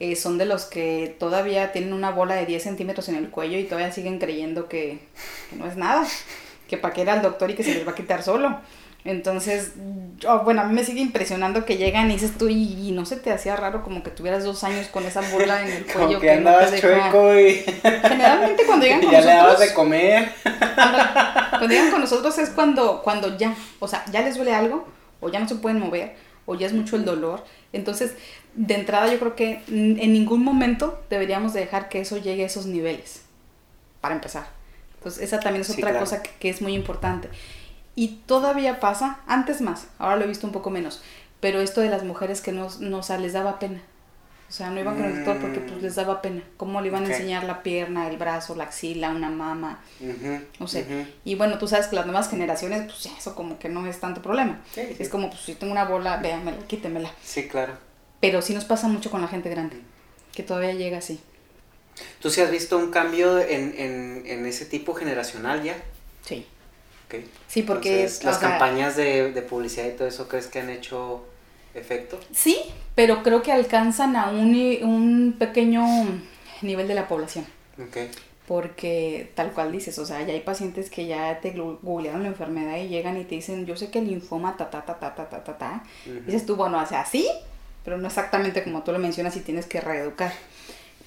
Eh, 0.00 0.16
son 0.16 0.38
de 0.38 0.44
los 0.46 0.64
que 0.64 1.14
todavía 1.20 1.70
tienen 1.70 1.92
una 1.92 2.10
bola 2.10 2.34
de 2.34 2.46
10 2.46 2.64
centímetros 2.64 3.08
en 3.08 3.14
el 3.14 3.30
cuello 3.30 3.58
y 3.58 3.64
todavía 3.64 3.92
siguen 3.92 4.18
creyendo 4.18 4.68
que, 4.68 4.98
que 5.50 5.56
no 5.56 5.66
es 5.66 5.76
nada, 5.76 6.04
que 6.68 6.76
para 6.76 6.92
qué 6.92 7.02
era 7.02 7.14
el 7.14 7.22
doctor 7.22 7.52
y 7.52 7.54
que 7.54 7.62
se 7.62 7.74
les 7.74 7.86
va 7.86 7.92
a 7.92 7.94
quitar 7.94 8.24
solo. 8.24 8.58
Entonces, 9.04 9.72
bueno, 10.44 10.62
a 10.62 10.64
mí 10.64 10.72
me 10.72 10.82
sigue 10.82 11.02
impresionando 11.02 11.66
que 11.66 11.76
llegan 11.76 12.10
y 12.10 12.14
dices 12.14 12.38
tú, 12.38 12.48
y, 12.48 12.90
no 12.92 13.04
se 13.04 13.16
te 13.16 13.30
hacía 13.32 13.54
raro 13.54 13.82
como 13.82 14.02
que 14.02 14.10
tuvieras 14.10 14.44
dos 14.44 14.64
años 14.64 14.86
con 14.88 15.04
esa 15.04 15.20
burla 15.20 15.62
en 15.62 15.72
el 15.72 15.84
cuello. 15.92 16.20
que, 16.20 16.30
andabas 16.30 16.72
no 16.72 16.78
chueco 16.78 17.38
y... 17.38 17.54
Generalmente 17.82 18.64
cuando 18.64 18.86
llegan 18.86 19.00
con 19.02 19.12
ya 19.12 19.18
nosotros... 19.18 19.24
Ya 19.26 19.42
le 19.42 19.42
dabas 19.42 19.60
de 19.60 19.74
comer. 19.74 20.32
Cuando, 21.50 21.68
llegan 21.68 21.90
con 21.90 22.00
nosotros 22.00 22.38
es 22.38 22.48
cuando, 22.50 23.02
cuando 23.02 23.36
ya, 23.36 23.54
o 23.78 23.86
sea, 23.86 24.06
ya 24.10 24.22
les 24.22 24.36
duele 24.36 24.54
algo, 24.54 24.88
o 25.20 25.28
ya 25.28 25.38
no 25.38 25.48
se 25.48 25.56
pueden 25.56 25.80
mover, 25.80 26.14
o 26.46 26.54
ya 26.54 26.66
es 26.66 26.72
mucho 26.72 26.96
el 26.96 27.04
dolor. 27.04 27.44
Entonces, 27.74 28.14
de 28.54 28.74
entrada 28.74 29.12
yo 29.12 29.18
creo 29.18 29.36
que 29.36 29.60
en 29.68 30.12
ningún 30.14 30.42
momento 30.42 31.02
deberíamos 31.10 31.52
dejar 31.52 31.90
que 31.90 32.00
eso 32.00 32.16
llegue 32.16 32.44
a 32.44 32.46
esos 32.46 32.64
niveles, 32.64 33.20
para 34.00 34.14
empezar. 34.14 34.46
Entonces, 34.96 35.24
esa 35.24 35.40
también 35.40 35.60
es 35.60 35.68
otra 35.68 35.98
cosa 35.98 36.22
que 36.22 36.48
es 36.48 36.62
muy 36.62 36.72
importante. 36.72 37.28
Y 37.96 38.08
todavía 38.26 38.80
pasa, 38.80 39.20
antes 39.26 39.60
más, 39.60 39.86
ahora 39.98 40.16
lo 40.16 40.24
he 40.24 40.28
visto 40.28 40.46
un 40.46 40.52
poco 40.52 40.70
menos, 40.70 41.02
pero 41.40 41.60
esto 41.60 41.80
de 41.80 41.90
las 41.90 42.02
mujeres 42.02 42.40
que 42.40 42.52
no, 42.52 42.68
no 42.80 43.00
o 43.00 43.18
les 43.18 43.32
daba 43.32 43.58
pena. 43.58 43.80
O 44.48 44.52
sea, 44.56 44.70
no 44.70 44.78
iban 44.78 44.94
con 44.96 45.04
el 45.04 45.16
doctor 45.16 45.40
porque 45.40 45.60
pues, 45.60 45.82
les 45.82 45.94
daba 45.94 46.22
pena. 46.22 46.42
¿Cómo 46.56 46.80
le 46.80 46.88
iban 46.88 47.04
a 47.04 47.08
enseñar 47.08 47.44
la 47.44 47.62
pierna, 47.62 48.08
el 48.08 48.18
brazo, 48.18 48.54
la 48.54 48.64
axila, 48.64 49.10
una 49.10 49.30
mama? 49.30 49.80
o 50.60 50.68
sea, 50.68 50.84
y 51.24 51.34
bueno, 51.34 51.58
tú 51.58 51.66
sabes 51.66 51.86
que 51.86 51.96
las 51.96 52.06
nuevas 52.06 52.28
generaciones, 52.28 52.84
pues 52.84 53.02
ya 53.02 53.10
eso 53.16 53.34
como 53.34 53.58
que 53.58 53.68
no 53.68 53.86
es 53.86 53.98
tanto 53.98 54.22
problema. 54.22 54.60
Es 54.76 55.08
como, 55.08 55.30
pues 55.30 55.42
si 55.42 55.54
tengo 55.54 55.72
una 55.72 55.84
bola, 55.86 56.18
véanmela, 56.18 56.58
quítemela. 56.66 57.10
Sí, 57.22 57.48
claro. 57.48 57.74
Pero 58.20 58.42
sí 58.42 58.54
nos 58.54 58.64
pasa 58.64 58.86
mucho 58.86 59.10
con 59.10 59.20
la 59.20 59.28
gente 59.28 59.50
grande, 59.50 59.76
que 60.32 60.42
todavía 60.42 60.72
llega 60.72 60.98
así. 60.98 61.20
¿Tú 62.20 62.30
sí 62.30 62.40
has 62.40 62.50
visto 62.50 62.78
un 62.78 62.90
cambio 62.90 63.40
en, 63.40 63.74
en, 63.76 64.22
en 64.26 64.46
ese 64.46 64.66
tipo 64.66 64.94
generacional 64.94 65.62
ya? 65.62 65.76
Sí. 66.24 66.46
Sí, 67.48 67.62
porque... 67.62 68.08
las 68.22 68.38
campañas 68.38 68.96
de, 68.96 69.46
publicidad 69.48 69.86
y 69.86 69.92
todo 69.92 70.08
eso, 70.08 70.28
¿crees 70.28 70.46
que 70.46 70.60
han 70.60 70.70
hecho 70.70 71.24
efecto? 71.74 72.18
Sí, 72.32 72.58
pero 72.94 73.22
creo 73.22 73.42
que 73.42 73.52
alcanzan 73.52 74.16
a 74.16 74.30
un, 74.30 74.54
un 74.82 75.36
pequeño 75.38 75.84
nivel 76.62 76.88
de 76.88 76.94
la 76.94 77.08
población. 77.08 77.46
Porque 78.46 79.30
tal 79.34 79.52
cual 79.52 79.72
dices, 79.72 79.98
o 79.98 80.04
sea, 80.04 80.22
ya 80.22 80.34
hay 80.34 80.40
pacientes 80.40 80.90
que 80.90 81.06
ya 81.06 81.40
te 81.40 81.52
googlearon 81.52 82.22
la 82.22 82.28
enfermedad 82.28 82.76
y 82.76 82.88
llegan 82.88 83.16
y 83.18 83.24
te 83.24 83.36
dicen, 83.36 83.64
yo 83.64 83.76
sé 83.76 83.90
que 83.90 84.00
el 84.00 84.08
linfoma, 84.08 84.56
ta, 84.56 84.70
ta, 84.70 84.84
ta, 84.84 84.98
ta, 84.98 85.14
ta, 85.14 85.28
ta, 85.30 85.44
ta, 85.44 85.58
ta. 85.58 85.84
Dices 86.26 86.44
tú, 86.44 86.56
bueno, 86.56 86.78
o 86.78 86.86
sea, 86.86 87.06
sí, 87.06 87.26
pero 87.84 87.96
no 87.96 88.06
exactamente 88.06 88.62
como 88.62 88.82
tú 88.82 88.92
lo 88.92 88.98
mencionas 88.98 89.36
y 89.36 89.40
tienes 89.40 89.66
que 89.66 89.80
reeducar. 89.80 90.32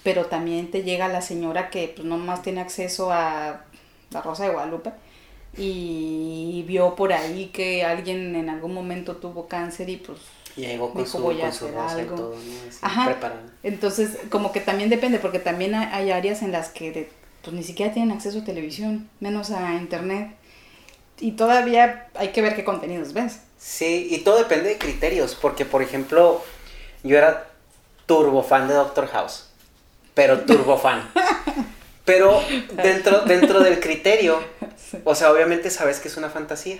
pero 0.04 0.26
también 0.26 0.72
te 0.72 0.84
llega 0.84 1.08
la 1.10 1.22
señora 1.22 1.70
que 1.70 1.92
pues 1.94 2.08
nomás 2.08 2.42
tiene 2.42 2.62
acceso 2.62 3.12
a 3.12 3.62
la 4.10 4.22
Rosa 4.22 4.46
de 4.46 4.52
Guadalupe 4.52 4.92
y 5.58 6.64
vio 6.68 6.96
por 6.96 7.14
ahí 7.14 7.48
que 7.54 7.84
alguien 7.84 8.36
en 8.36 8.50
algún 8.50 8.74
momento 8.74 9.16
tuvo 9.18 9.48
cáncer 9.48 9.90
y 9.90 9.98
pues 9.98 10.20
llegó 10.56 10.92
con 10.94 11.04
Dijo, 11.04 11.18
su, 11.18 11.24
voy 11.24 11.38
a 11.38 11.40
con 11.42 11.50
hacer 11.50 11.78
algo. 11.78 12.16
todo, 12.16 12.36
¿no? 12.36 12.70
Así, 12.70 12.80
Ajá. 12.82 13.06
preparado. 13.06 13.42
entonces 13.64 14.18
como 14.30 14.52
que 14.52 14.60
también 14.62 14.90
depende 14.90 15.20
porque 15.20 15.40
también 15.40 15.76
hay, 15.76 15.88
hay 15.92 16.12
áreas 16.12 16.42
en 16.42 16.52
las 16.52 16.70
que 16.70 16.92
de- 16.92 17.10
pues 17.44 17.56
ni 17.56 17.64
siquiera 17.64 17.94
tienen 17.94 18.12
acceso 18.12 18.40
a 18.40 18.44
televisión, 18.44 19.10
menos 19.20 19.52
a 19.52 19.76
internet 19.76 20.36
y 21.20 21.32
todavía 21.32 22.08
hay 22.16 22.30
que 22.30 22.42
ver 22.42 22.56
qué 22.56 22.64
contenidos 22.64 23.14
ves. 23.14 23.40
Sí, 23.58 24.08
y 24.12 24.20
todo 24.20 24.38
depende 24.38 24.70
de 24.70 24.78
criterios, 24.78 25.34
porque 25.36 25.66
por 25.66 25.82
ejemplo, 25.82 26.44
yo 27.04 27.18
era 27.18 27.48
turbo 28.06 28.44
fan 28.44 28.68
de 28.68 28.74
Doctor 28.76 29.08
House, 29.08 29.46
pero 30.14 30.42
turbo 30.42 30.78
fan. 30.78 31.10
Pero 32.08 32.42
dentro, 32.82 33.22
dentro 33.22 33.60
del 33.60 33.80
criterio, 33.80 34.40
o 35.04 35.14
sea, 35.14 35.32
obviamente 35.32 35.70
sabes 35.70 36.00
que 36.00 36.08
es 36.08 36.18
una 36.18 36.30
fantasía. 36.32 36.80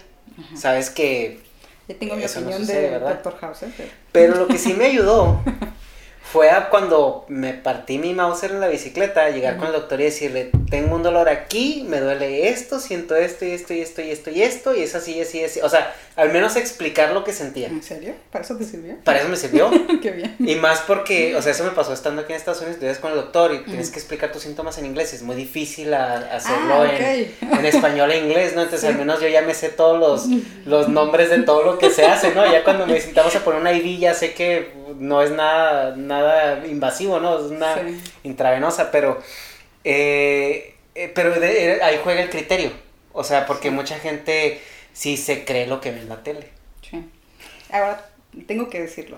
Sabes 0.56 0.90
que... 0.90 1.40
Yo 1.88 1.96
tengo 1.96 2.16
mi 2.16 2.24
Eso 2.24 2.40
no 2.42 2.48
opinión 2.48 2.66
sucede, 2.66 2.82
de 2.82 2.90
¿verdad? 2.90 3.10
Doctor 3.14 3.38
House, 3.40 3.64
¿eh? 3.64 3.72
Pero- 3.78 3.90
Pero 4.12 4.36
lo 4.36 4.48
que 4.48 4.58
sí 4.58 4.74
me 4.74 4.86
ayudó 4.86 5.42
fue 6.32 6.50
a 6.52 6.70
cuando 6.70 7.26
me 7.30 7.54
partí 7.54 7.98
mi 7.98 8.14
Mauser 8.14 8.52
en 8.52 8.60
la 8.60 8.68
bicicleta, 8.68 9.30
llegar 9.30 9.58
con 9.58 9.68
el 9.68 9.74
doctor 9.74 10.02
y 10.02 10.06
decirle, 10.06 10.52
tengo 10.70 10.96
un 10.96 11.04
dolor 11.04 11.30
aquí, 11.30 11.86
me 11.88 12.00
duele 12.02 12.50
esto, 12.50 12.80
siento 12.80 13.16
esto 13.16 13.46
y 13.46 13.52
esto 13.52 13.74
y 13.74 13.80
esto 13.82 14.02
y 14.02 14.12
esto 14.12 14.30
y 14.32 14.42
esto, 14.44 14.76
y 14.76 14.82
es 14.84 14.94
así, 14.96 15.22
así, 15.22 15.44
así. 15.44 15.62
O 15.62 15.70
sea, 15.70 15.96
al 16.18 16.32
menos 16.34 16.56
explicar 16.58 17.14
lo 17.14 17.24
que 17.24 17.32
sentía. 17.32 17.68
¿En 17.70 17.82
serio? 17.82 18.14
¿Para 18.32 18.44
eso 18.44 18.58
te 18.58 18.66
sirvió? 18.66 18.96
Para 19.06 19.20
eso 19.20 19.30
me 19.30 19.38
sirvió. 19.38 19.70
Qué 20.02 20.12
bien. 20.12 20.36
Y 20.40 20.56
más 20.56 20.82
porque, 20.82 21.36
o 21.36 21.42
sea, 21.42 21.54
eso 21.54 21.64
me 21.64 21.72
pasó 21.72 21.94
estando 21.94 22.22
aquí 22.24 22.34
en 22.34 22.38
Estados 22.38 22.60
Unidos, 22.62 22.80
tú 22.80 22.86
con 23.00 23.12
el 23.12 23.18
doctor 23.18 23.54
y 23.54 23.60
tienes 23.64 23.90
que 23.90 24.00
explicar 24.00 24.32
tus 24.32 24.42
síntomas 24.44 24.78
en 24.78 24.86
inglés. 24.86 25.14
Es 25.14 25.22
muy 25.22 25.36
difícil 25.36 25.94
a- 25.94 26.36
hacerlo 26.36 26.82
Ah, 26.82 26.88
en, 26.98 27.66
español 27.66 28.12
e 28.12 28.18
inglés, 28.20 28.54
¿no? 28.54 28.64
Entonces, 28.64 28.88
al 28.90 28.98
menos 28.98 29.22
yo 29.22 29.28
ya 29.28 29.42
me 29.44 29.54
sé 29.54 29.70
todos 29.70 29.98
los, 30.00 30.26
los 30.66 30.90
nombres 30.90 31.30
de 31.30 31.44
todo 31.44 31.64
lo 31.64 31.78
que 31.78 31.90
se 31.90 32.06
hace, 32.06 32.34
¿no? 32.34 32.46
Ya 32.52 32.64
cuando 32.64 32.86
a 33.40 33.44
poner 33.46 33.62
una 33.62 33.72
IV, 33.72 33.98
ya 34.00 34.14
sé 34.14 34.34
que 34.34 34.77
no 35.00 35.22
es 35.22 35.32
nada, 35.32 35.96
nada 35.96 36.66
invasivo, 36.68 37.20
¿no? 37.20 37.38
Es 37.38 37.52
una 37.52 37.76
Sí. 37.76 38.02
intravenosa, 38.24 38.92
pero, 38.92 39.22
eh, 39.84 40.76
eh, 40.96 41.12
pero 41.14 41.40
de- 41.40 41.74
eh, 41.76 41.80
ahí 41.84 42.00
juega 42.04 42.22
el 42.22 42.30
criterio. 42.30 42.72
O 43.14 43.24
sea, 43.24 43.46
porque 43.46 43.72
mucha 43.72 43.98
gente 44.00 44.62
sí 44.94 45.18
se 45.18 45.46
cree 45.46 45.68
lo 45.68 45.82
que 45.82 45.92
ve 45.92 46.00
en 46.02 46.10
la 46.10 46.24
tele. 46.24 46.50
Sí. 46.88 47.04
Ahora, 47.72 48.06
tengo 48.48 48.70
que 48.70 48.82
decirlo. 48.82 49.18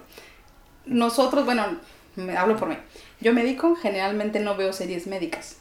Nosotros, 0.86 1.46
bueno, 1.46 1.80
me 2.16 2.36
hablo 2.38 2.56
por 2.58 2.68
mí. 2.70 2.78
Yo 3.20 3.34
médico 3.34 3.76
generalmente 3.76 4.40
no 4.40 4.56
veo 4.56 4.74
series 4.74 5.08
médicas. 5.08 5.58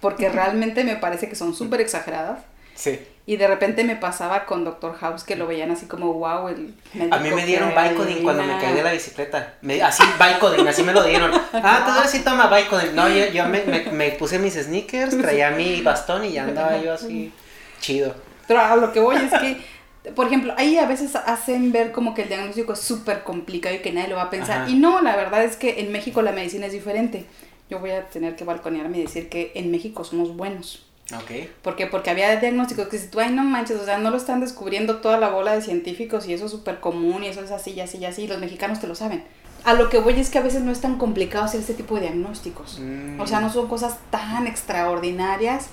Porque 0.00 0.28
realmente 0.30 0.84
me 0.84 0.96
parece 0.96 1.28
que 1.28 1.34
son 1.36 1.54
súper 1.54 1.80
exageradas. 1.80 2.40
Sí. 2.74 2.98
Y 3.26 3.36
de 3.36 3.46
repente 3.46 3.84
me 3.84 3.96
pasaba 3.96 4.44
con 4.46 4.64
Doctor 4.64 4.96
House 4.96 5.22
que 5.24 5.36
lo 5.36 5.46
veían 5.46 5.70
así 5.70 5.86
como, 5.86 6.12
wow, 6.14 6.48
el 6.48 6.74
A 7.12 7.18
mí 7.18 7.30
me 7.30 7.46
dieron 7.46 7.68
Vicodin 7.70 8.22
cuando 8.24 8.42
me 8.42 8.52
adivina". 8.54 8.60
caí 8.60 8.74
de 8.74 8.82
la 8.82 8.92
bicicleta. 8.92 9.54
Me- 9.60 9.82
así, 9.82 10.02
Vicodin, 10.18 10.66
así 10.66 10.82
me 10.82 10.92
lo 10.92 11.04
dieron. 11.04 11.30
Ah, 11.52 12.00
tú 12.02 12.08
sí 12.08 12.20
toma 12.24 12.48
Vicodin. 12.48 12.94
No, 12.96 13.08
yo, 13.08 13.26
yo 13.26 13.46
me, 13.46 13.62
me, 13.64 13.84
me 13.92 14.10
puse 14.12 14.38
mis 14.38 14.54
sneakers, 14.54 15.16
traía 15.20 15.50
mi 15.50 15.80
bastón 15.82 16.24
y 16.24 16.32
ya 16.32 16.44
andaba 16.44 16.80
yo 16.80 16.94
así 16.94 17.32
chido. 17.80 18.14
Pero 18.48 18.60
a 18.60 18.74
lo 18.76 18.92
que 18.92 18.98
voy 19.00 19.16
es 19.16 19.30
que, 19.38 20.10
por 20.12 20.26
ejemplo, 20.26 20.52
ahí 20.56 20.76
a 20.78 20.86
veces 20.86 21.14
hacen 21.14 21.70
ver 21.70 21.92
como 21.92 22.14
que 22.14 22.22
el 22.22 22.28
diagnóstico 22.28 22.72
es 22.72 22.80
súper 22.80 23.22
complicado 23.22 23.74
y 23.76 23.78
que 23.78 23.92
nadie 23.92 24.08
lo 24.08 24.16
va 24.16 24.22
a 24.22 24.30
pensar. 24.30 24.62
Ajá. 24.62 24.70
Y 24.70 24.74
no, 24.74 25.02
la 25.02 25.14
verdad 25.14 25.44
es 25.44 25.56
que 25.56 25.80
en 25.80 25.92
México 25.92 26.22
la 26.22 26.32
medicina 26.32 26.66
es 26.66 26.72
diferente. 26.72 27.26
Yo 27.68 27.78
voy 27.78 27.90
a 27.92 28.08
tener 28.08 28.34
que 28.34 28.42
balconearme 28.44 28.98
y 28.98 29.02
decir 29.02 29.28
que 29.28 29.52
en 29.54 29.70
México 29.70 30.02
somos 30.02 30.34
buenos. 30.36 30.86
Ok. 31.14 31.48
¿Por 31.62 31.76
qué? 31.76 31.86
Porque 31.86 32.10
había 32.10 32.36
diagnósticos 32.36 32.88
que 32.88 32.98
si 32.98 33.08
tú, 33.08 33.20
ay, 33.20 33.32
no 33.32 33.42
manches, 33.44 33.80
o 33.80 33.84
sea, 33.84 33.98
no 33.98 34.10
lo 34.10 34.16
están 34.16 34.40
descubriendo 34.40 34.96
toda 34.98 35.18
la 35.18 35.28
bola 35.28 35.54
de 35.54 35.62
científicos 35.62 36.26
y 36.26 36.34
eso 36.34 36.46
es 36.46 36.50
súper 36.50 36.80
común 36.80 37.24
y 37.24 37.28
eso 37.28 37.42
es 37.42 37.50
así 37.50 37.72
y 37.72 37.80
así 37.80 37.98
y 37.98 38.04
así, 38.04 38.22
y 38.22 38.26
los 38.28 38.38
mexicanos 38.38 38.80
te 38.80 38.86
lo 38.86 38.94
saben. 38.94 39.24
A 39.64 39.74
lo 39.74 39.90
que 39.90 39.98
voy 39.98 40.18
es 40.18 40.30
que 40.30 40.38
a 40.38 40.42
veces 40.42 40.62
no 40.62 40.72
es 40.72 40.80
tan 40.80 40.96
complicado 40.96 41.44
hacer 41.44 41.60
este 41.60 41.74
tipo 41.74 41.96
de 41.96 42.02
diagnósticos. 42.02 42.78
Mm. 42.80 43.20
O 43.20 43.26
sea, 43.26 43.40
no 43.40 43.52
son 43.52 43.68
cosas 43.68 43.98
tan 44.10 44.46
extraordinarias 44.46 45.66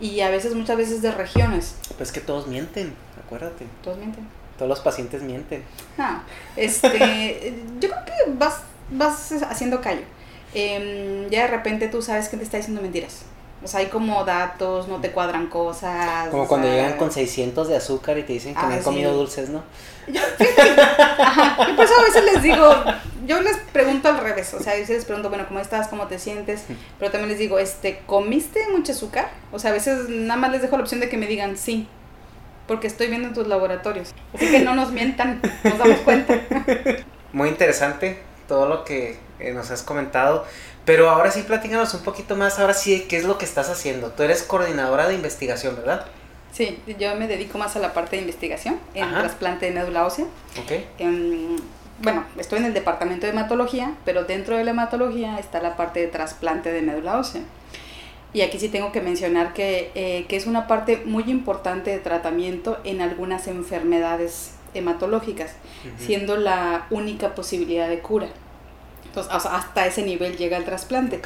y 0.00 0.20
a 0.20 0.30
veces, 0.30 0.54
muchas 0.54 0.76
veces 0.76 1.02
de 1.02 1.12
regiones. 1.12 1.76
Pues 1.96 2.10
que 2.10 2.20
todos 2.20 2.46
mienten, 2.46 2.94
acuérdate. 3.24 3.66
Todos 3.82 3.98
mienten. 3.98 4.26
Todos 4.56 4.68
los 4.68 4.80
pacientes 4.80 5.22
mienten. 5.22 5.62
No, 5.98 6.22
este, 6.56 7.54
yo 7.80 7.90
creo 7.90 8.04
que 8.04 8.32
vas, 8.38 8.62
vas 8.90 9.32
haciendo 9.42 9.80
callo. 9.80 10.02
Em, 10.54 11.28
ya 11.30 11.42
de 11.42 11.48
repente 11.48 11.88
tú 11.88 12.00
sabes 12.00 12.28
que 12.28 12.36
te 12.36 12.44
está 12.44 12.56
diciendo 12.56 12.80
mentiras. 12.80 13.24
O 13.64 13.66
sea, 13.66 13.80
hay 13.80 13.86
como 13.86 14.24
datos, 14.24 14.88
no 14.88 15.00
te 15.00 15.10
cuadran 15.10 15.46
cosas. 15.46 16.28
Como 16.28 16.46
cuando 16.46 16.66
sea, 16.68 16.76
llegan 16.76 16.98
con 16.98 17.10
600 17.10 17.66
de 17.68 17.76
azúcar 17.76 18.18
y 18.18 18.22
te 18.22 18.34
dicen 18.34 18.52
que 18.54 18.60
Ah, 18.60 18.66
no 18.66 18.72
han 18.74 18.78
sí. 18.80 18.84
comido 18.84 19.12
dulces, 19.14 19.48
¿no? 19.48 19.62
Yo, 20.06 20.20
fíjate, 20.36 20.80
ajá, 21.22 21.66
yo 21.66 21.74
por 21.76 21.84
eso 21.86 21.94
a 21.98 22.02
veces 22.02 22.24
les 22.24 22.42
digo, 22.42 22.68
yo 23.26 23.40
les 23.40 23.56
pregunto 23.72 24.08
al 24.08 24.18
revés, 24.18 24.52
o 24.52 24.60
sea, 24.60 24.74
a 24.74 24.76
veces 24.76 24.96
les 24.96 25.04
pregunto, 25.06 25.30
bueno, 25.30 25.46
¿cómo 25.48 25.60
estás? 25.60 25.88
¿Cómo 25.88 26.06
te 26.08 26.18
sientes? 26.18 26.64
Pero 26.98 27.10
también 27.10 27.30
les 27.30 27.38
digo, 27.38 27.58
este, 27.58 28.02
¿comiste 28.06 28.60
mucho 28.70 28.92
azúcar? 28.92 29.30
O 29.50 29.58
sea, 29.58 29.70
a 29.70 29.72
veces 29.72 30.10
nada 30.10 30.38
más 30.38 30.52
les 30.52 30.60
dejo 30.60 30.76
la 30.76 30.82
opción 30.82 31.00
de 31.00 31.08
que 31.08 31.16
me 31.16 31.26
digan 31.26 31.56
sí, 31.56 31.88
porque 32.66 32.86
estoy 32.86 33.06
viendo 33.06 33.28
en 33.28 33.34
tus 33.34 33.46
laboratorios. 33.46 34.14
Así 34.34 34.50
que 34.50 34.60
no 34.60 34.74
nos 34.74 34.92
mientan, 34.92 35.40
nos 35.64 35.78
damos 35.78 35.98
cuenta. 36.00 36.38
Muy 37.32 37.48
interesante 37.48 38.20
todo 38.46 38.68
lo 38.68 38.84
que 38.84 39.16
eh, 39.46 39.52
nos 39.52 39.70
has 39.70 39.82
comentado. 39.82 40.44
Pero 40.84 41.10
ahora 41.10 41.30
sí, 41.30 41.42
platícanos 41.42 41.94
un 41.94 42.02
poquito 42.02 42.36
más. 42.36 42.58
Ahora 42.58 42.74
sí, 42.74 43.06
¿qué 43.08 43.16
es 43.16 43.24
lo 43.24 43.38
que 43.38 43.44
estás 43.44 43.70
haciendo? 43.70 44.10
Tú 44.10 44.22
eres 44.22 44.42
coordinadora 44.42 45.08
de 45.08 45.14
investigación, 45.14 45.76
¿verdad? 45.76 46.06
Sí, 46.52 46.78
yo 46.98 47.16
me 47.16 47.26
dedico 47.26 47.58
más 47.58 47.74
a 47.76 47.80
la 47.80 47.92
parte 47.92 48.16
de 48.16 48.22
investigación 48.22 48.78
en 48.94 49.04
Ajá. 49.04 49.20
trasplante 49.20 49.66
de 49.66 49.72
médula 49.72 50.06
ósea. 50.06 50.26
Ok. 50.62 50.72
Em, 50.98 51.56
bueno, 52.00 52.24
estoy 52.38 52.58
en 52.58 52.66
el 52.66 52.74
departamento 52.74 53.26
de 53.26 53.32
hematología, 53.32 53.94
pero 54.04 54.24
dentro 54.24 54.56
de 54.56 54.64
la 54.64 54.70
hematología 54.70 55.38
está 55.38 55.60
la 55.60 55.76
parte 55.76 56.00
de 56.00 56.06
trasplante 56.08 56.70
de 56.72 56.82
médula 56.82 57.18
ósea. 57.18 57.42
Y 58.32 58.42
aquí 58.42 58.58
sí 58.58 58.68
tengo 58.68 58.92
que 58.92 59.00
mencionar 59.00 59.52
que, 59.52 59.90
eh, 59.94 60.26
que 60.28 60.36
es 60.36 60.46
una 60.46 60.66
parte 60.66 61.02
muy 61.04 61.24
importante 61.24 61.90
de 61.90 61.98
tratamiento 61.98 62.78
en 62.84 63.00
algunas 63.00 63.46
enfermedades 63.46 64.52
hematológicas, 64.74 65.52
siendo 65.98 66.36
la 66.36 66.86
única 66.90 67.34
posibilidad 67.34 67.88
de 67.88 68.00
cura. 68.00 68.28
Entonces, 69.14 69.32
hasta 69.32 69.86
ese 69.86 70.02
nivel 70.02 70.36
llega 70.36 70.56
el 70.56 70.64
trasplante. 70.64 71.20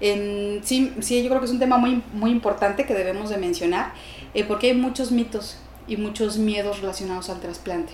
Sí, 0.00 0.92
sí, 1.00 1.22
yo 1.22 1.28
creo 1.28 1.40
que 1.40 1.46
es 1.46 1.52
un 1.52 1.58
tema 1.58 1.78
muy, 1.78 2.02
muy 2.12 2.30
importante 2.30 2.84
que 2.84 2.94
debemos 2.94 3.30
de 3.30 3.38
mencionar, 3.38 3.92
eh, 4.34 4.44
porque 4.44 4.68
hay 4.68 4.74
muchos 4.74 5.12
mitos 5.12 5.58
y 5.86 5.96
muchos 5.96 6.36
miedos 6.36 6.80
relacionados 6.80 7.30
al 7.30 7.40
trasplante. 7.40 7.92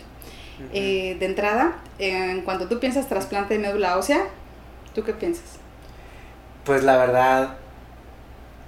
Eh, 0.73 1.17
de 1.21 1.27
entrada, 1.27 1.77
cuando 2.45 2.67
tú 2.67 2.81
piensas 2.81 3.09
trasplante 3.09 3.55
de 3.55 3.61
médula 3.61 3.97
ósea, 3.97 4.27
¿tú 4.93 5.05
qué 5.05 5.13
piensas? 5.13 5.61
Pues 6.65 6.83
la 6.83 6.97
verdad, 6.97 7.59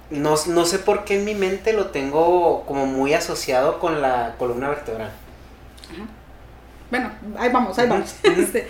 no, 0.09 0.35
no 0.47 0.65
sé 0.65 0.79
por 0.79 1.03
qué 1.03 1.19
en 1.19 1.25
mi 1.25 1.35
mente 1.35 1.73
lo 1.73 1.87
tengo 1.87 2.63
como 2.65 2.85
muy 2.85 3.13
asociado 3.13 3.79
con 3.79 4.01
la 4.01 4.35
columna 4.37 4.69
vertebral. 4.69 5.11
Bueno, 6.91 7.09
ahí 7.37 7.49
vamos, 7.51 7.79
ahí 7.79 7.87
vamos. 7.87 8.15
Este, 8.23 8.67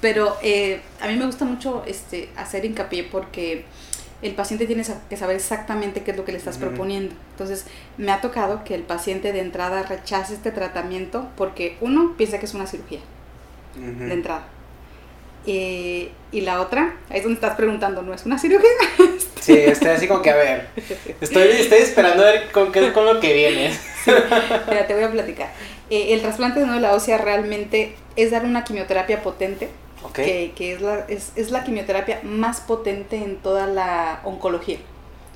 pero 0.00 0.36
eh, 0.42 0.80
a 1.00 1.08
mí 1.08 1.16
me 1.16 1.26
gusta 1.26 1.44
mucho 1.44 1.84
este, 1.86 2.30
hacer 2.36 2.64
hincapié 2.64 3.04
porque 3.04 3.64
el 4.22 4.34
paciente 4.34 4.66
tiene 4.66 4.84
que 5.08 5.16
saber 5.16 5.36
exactamente 5.36 6.02
qué 6.02 6.10
es 6.10 6.16
lo 6.16 6.24
que 6.24 6.32
le 6.32 6.38
estás 6.38 6.58
proponiendo. 6.58 7.14
Entonces, 7.32 7.66
me 7.96 8.10
ha 8.12 8.20
tocado 8.20 8.64
que 8.64 8.74
el 8.74 8.82
paciente 8.82 9.32
de 9.32 9.40
entrada 9.40 9.82
rechace 9.82 10.34
este 10.34 10.50
tratamiento 10.50 11.28
porque 11.36 11.76
uno 11.80 12.14
piensa 12.16 12.38
que 12.38 12.46
es 12.46 12.54
una 12.54 12.66
cirugía 12.66 13.00
de 13.76 14.12
entrada. 14.12 14.44
Eh, 15.46 16.10
y 16.32 16.42
la 16.42 16.60
otra, 16.60 16.96
ahí 17.08 17.18
es 17.18 17.22
donde 17.22 17.36
estás 17.36 17.56
preguntando, 17.56 18.02
¿no 18.02 18.12
es 18.12 18.26
una 18.26 18.38
cirugía? 18.38 18.68
Sí, 19.40 19.56
estoy 19.56 19.88
así 19.88 20.06
como 20.06 20.20
que 20.20 20.28
a 20.28 20.36
ver. 20.36 20.68
Estoy, 21.18 21.48
estoy 21.48 21.78
esperando 21.78 22.22
a 22.22 22.26
ver 22.26 22.52
con 22.52 22.70
qué 22.70 22.92
con 22.92 23.06
lo 23.06 23.20
que 23.20 23.32
vienes. 23.32 23.80
Mira, 24.68 24.86
te 24.86 24.92
voy 24.92 25.02
a 25.02 25.10
platicar. 25.10 25.48
Eh, 25.90 26.14
el 26.14 26.22
trasplante 26.22 26.60
de 26.60 26.66
médula 26.66 26.94
ósea 26.94 27.18
realmente 27.18 27.96
es 28.16 28.30
dar 28.30 28.44
una 28.44 28.64
quimioterapia 28.64 29.22
potente, 29.22 29.68
Ok. 30.04 30.12
que, 30.14 30.52
que 30.54 30.72
es, 30.74 30.80
la, 30.80 31.00
es, 31.08 31.32
es 31.36 31.50
la 31.50 31.64
quimioterapia 31.64 32.20
más 32.22 32.60
potente 32.60 33.16
en 33.16 33.36
toda 33.38 33.66
la 33.66 34.20
oncología. 34.24 34.78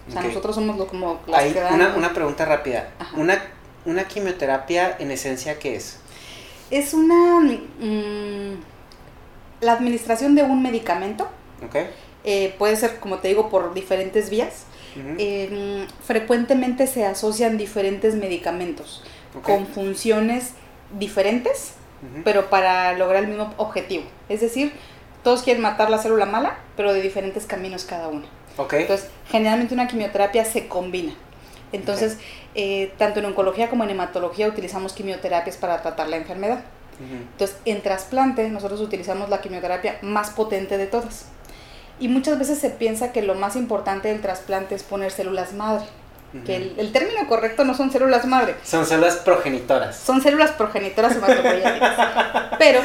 O 0.08 0.12
sea, 0.12 0.22
nosotros 0.22 0.54
somos 0.54 0.76
lo, 0.78 0.86
como 0.86 1.20
las 1.26 1.40
Hay 1.40 1.52
que 1.52 1.60
dan- 1.60 1.74
una, 1.74 1.94
una 1.96 2.12
pregunta 2.12 2.44
rápida. 2.44 2.90
Ajá. 2.98 3.16
Una, 3.16 3.42
una 3.84 4.04
quimioterapia 4.06 4.96
en 4.98 5.10
esencia, 5.10 5.58
¿qué 5.58 5.76
es? 5.76 5.98
Es 6.70 6.94
una... 6.94 7.40
mm, 7.40 8.54
la 9.60 9.72
administración 9.72 10.34
de 10.34 10.42
un 10.42 10.62
medicamento, 10.62 11.26
¿Ok? 11.66 11.76
eh, 12.24 12.54
puede 12.58 12.76
ser, 12.76 12.98
como 13.00 13.18
te 13.18 13.28
digo, 13.28 13.48
por 13.48 13.74
diferentes 13.74 14.30
vías. 14.30 14.64
Eh, 15.18 15.86
frecuentemente 16.06 16.86
se 16.86 17.04
asocian 17.04 17.58
diferentes 17.58 18.14
medicamentos 18.14 19.02
Con 19.42 19.66
funciones 19.66 20.52
diferentes, 20.98 21.74
pero 22.22 22.50
para 22.50 22.92
lograr 22.92 23.24
el 23.24 23.28
mismo 23.28 23.52
objetivo. 23.56 24.04
Es 24.28 24.40
decir, 24.40 24.72
todos 25.22 25.42
quieren 25.42 25.62
matar 25.62 25.90
la 25.90 25.98
célula 25.98 26.26
mala, 26.26 26.58
pero 26.76 26.92
de 26.92 27.00
diferentes 27.00 27.46
caminos 27.46 27.84
cada 27.84 28.08
uno. 28.08 28.26
Okay. 28.56 28.82
Entonces, 28.82 29.08
generalmente 29.28 29.74
una 29.74 29.88
quimioterapia 29.88 30.44
se 30.44 30.68
combina. 30.68 31.14
Entonces, 31.72 32.18
eh, 32.54 32.92
tanto 32.98 33.18
en 33.18 33.26
oncología 33.26 33.68
como 33.68 33.82
en 33.84 33.90
hematología 33.90 34.46
utilizamos 34.46 34.92
quimioterapias 34.92 35.56
para 35.56 35.82
tratar 35.82 36.08
la 36.08 36.16
enfermedad. 36.16 36.62
Entonces, 37.00 37.56
en 37.64 37.82
trasplante 37.82 38.48
nosotros 38.50 38.80
utilizamos 38.80 39.28
la 39.28 39.40
quimioterapia 39.40 39.98
más 40.02 40.30
potente 40.30 40.78
de 40.78 40.86
todas. 40.86 41.26
Y 41.98 42.08
muchas 42.08 42.38
veces 42.38 42.58
se 42.58 42.70
piensa 42.70 43.12
que 43.12 43.22
lo 43.22 43.34
más 43.34 43.56
importante 43.56 44.08
del 44.08 44.20
trasplante 44.20 44.76
es 44.76 44.84
poner 44.84 45.10
células 45.10 45.52
madre. 45.54 45.86
Que 46.44 46.56
el, 46.76 46.92
término 46.92 47.28
correcto 47.28 47.64
no 47.64 47.74
son 47.74 47.92
células 47.92 48.26
madre. 48.26 48.56
Son 48.64 48.84
células 48.84 49.16
progenitoras. 49.16 49.96
Son 49.96 50.20
células 50.20 50.50
progenitoras 50.50 51.16
hematopoyéticas. 51.16 51.96
Pero 52.58 52.80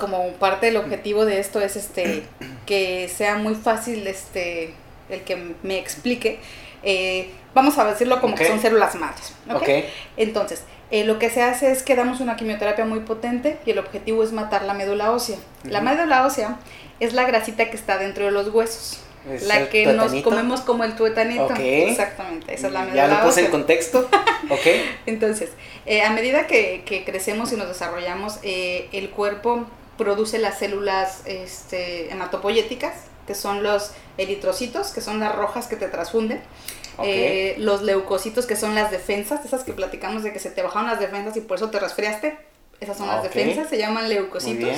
como 0.00 0.32
parte 0.32 0.66
del 0.66 0.76
objetivo 0.76 1.24
de 1.24 1.38
esto 1.38 1.60
es 1.60 1.76
este 1.76 2.24
que 2.66 3.08
sea 3.08 3.36
muy 3.36 3.54
fácil 3.54 4.06
este 4.06 4.74
el 5.08 5.20
que 5.22 5.54
me 5.62 5.78
explique 5.78 6.40
eh, 6.82 7.30
vamos 7.54 7.78
a 7.78 7.84
decirlo 7.84 8.20
como 8.20 8.34
que 8.34 8.46
son 8.46 8.58
células 8.58 8.94
madres 8.94 9.34
¿okay? 9.52 9.84
entonces 10.16 10.64
eh, 10.90 11.04
lo 11.04 11.18
que 11.18 11.28
se 11.30 11.42
hace 11.42 11.70
es 11.70 11.82
que 11.82 11.94
damos 11.94 12.20
una 12.20 12.36
quimioterapia 12.36 12.84
muy 12.84 13.00
potente 13.00 13.58
y 13.66 13.72
el 13.72 13.78
objetivo 13.78 14.24
es 14.24 14.32
matar 14.32 14.62
la 14.62 14.72
médula 14.72 15.10
ósea 15.10 15.36
la 15.64 15.82
médula 15.82 16.24
ósea 16.24 16.56
es 16.98 17.12
la 17.12 17.24
grasita 17.24 17.68
que 17.68 17.76
está 17.76 17.98
dentro 17.98 18.24
de 18.24 18.30
los 18.30 18.48
huesos 18.48 19.00
la 19.42 19.68
que 19.68 19.86
nos 19.86 20.14
comemos 20.22 20.60
como 20.62 20.84
el 20.84 20.96
tuetanito. 20.96 21.50
Exactamente, 21.58 22.54
esa 22.54 22.66
es 22.68 22.72
la 22.72 22.80
médula 22.80 23.08
Ya 23.08 23.18
lo 23.18 23.26
puse 23.26 23.44
en 23.44 23.50
contexto. 23.50 24.08
ok. 24.50 24.66
Entonces, 25.06 25.50
eh, 25.86 26.02
a 26.02 26.10
medida 26.10 26.46
que, 26.46 26.82
que, 26.84 27.04
crecemos 27.04 27.52
y 27.52 27.56
nos 27.56 27.68
desarrollamos, 27.68 28.38
el 28.42 29.10
cuerpo 29.10 29.66
produce 30.00 30.38
las 30.38 30.58
células 30.58 31.20
este, 31.26 32.10
hematopoyéticas, 32.10 32.94
que 33.26 33.34
son 33.34 33.62
los 33.62 33.92
eritrocitos, 34.16 34.92
que 34.92 35.02
son 35.02 35.20
las 35.20 35.34
rojas 35.36 35.66
que 35.66 35.76
te 35.76 35.88
transfunden. 35.88 36.40
Eh, 37.02 37.54
los 37.58 37.82
leucocitos, 37.82 38.46
que 38.46 38.56
son 38.56 38.74
las 38.74 38.90
defensas, 38.90 39.44
esas 39.44 39.62
que 39.62 39.72
platicamos 39.72 40.22
de 40.22 40.32
que 40.32 40.38
se 40.38 40.50
te 40.50 40.62
bajaron 40.62 40.88
las 40.88 41.00
defensas 41.00 41.36
y 41.36 41.42
por 41.42 41.58
eso 41.58 41.70
te 41.70 41.78
resfriaste. 41.78 42.38
Esas 42.80 42.96
son 42.96 43.08
las 43.08 43.22
defensas, 43.22 43.68
se 43.68 43.76
llaman 43.76 44.08
leucocitos. 44.08 44.70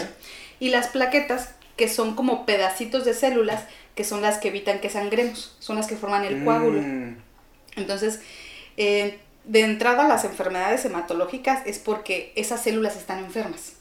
Y 0.59 0.71
las 0.71 0.89
plaquetas, 0.89 1.51
que 1.77 1.89
son 1.89 2.17
como 2.17 2.45
pedacitos 2.45 3.05
de 3.05 3.15
células, 3.15 3.65
que 3.95 4.05
son 4.05 4.23
las 4.23 4.39
que 4.39 4.49
evitan 4.49 4.81
que 4.81 4.91
sangremos, 4.91 5.57
son 5.59 5.77
las 5.77 5.87
que 5.87 5.97
forman 5.97 6.25
el 6.25 6.45
coágulo. 6.45 6.81
Mm. 6.81 7.17
Entonces, 7.77 8.21
eh, 8.77 9.19
de 9.45 9.61
entrada 9.61 10.07
las 10.09 10.25
enfermedades 10.25 10.85
hematológicas 10.85 11.67
es 11.67 11.79
porque 11.79 12.33
esas 12.37 12.63
células 12.63 12.97
están 12.97 13.19
enfermas. 13.19 13.75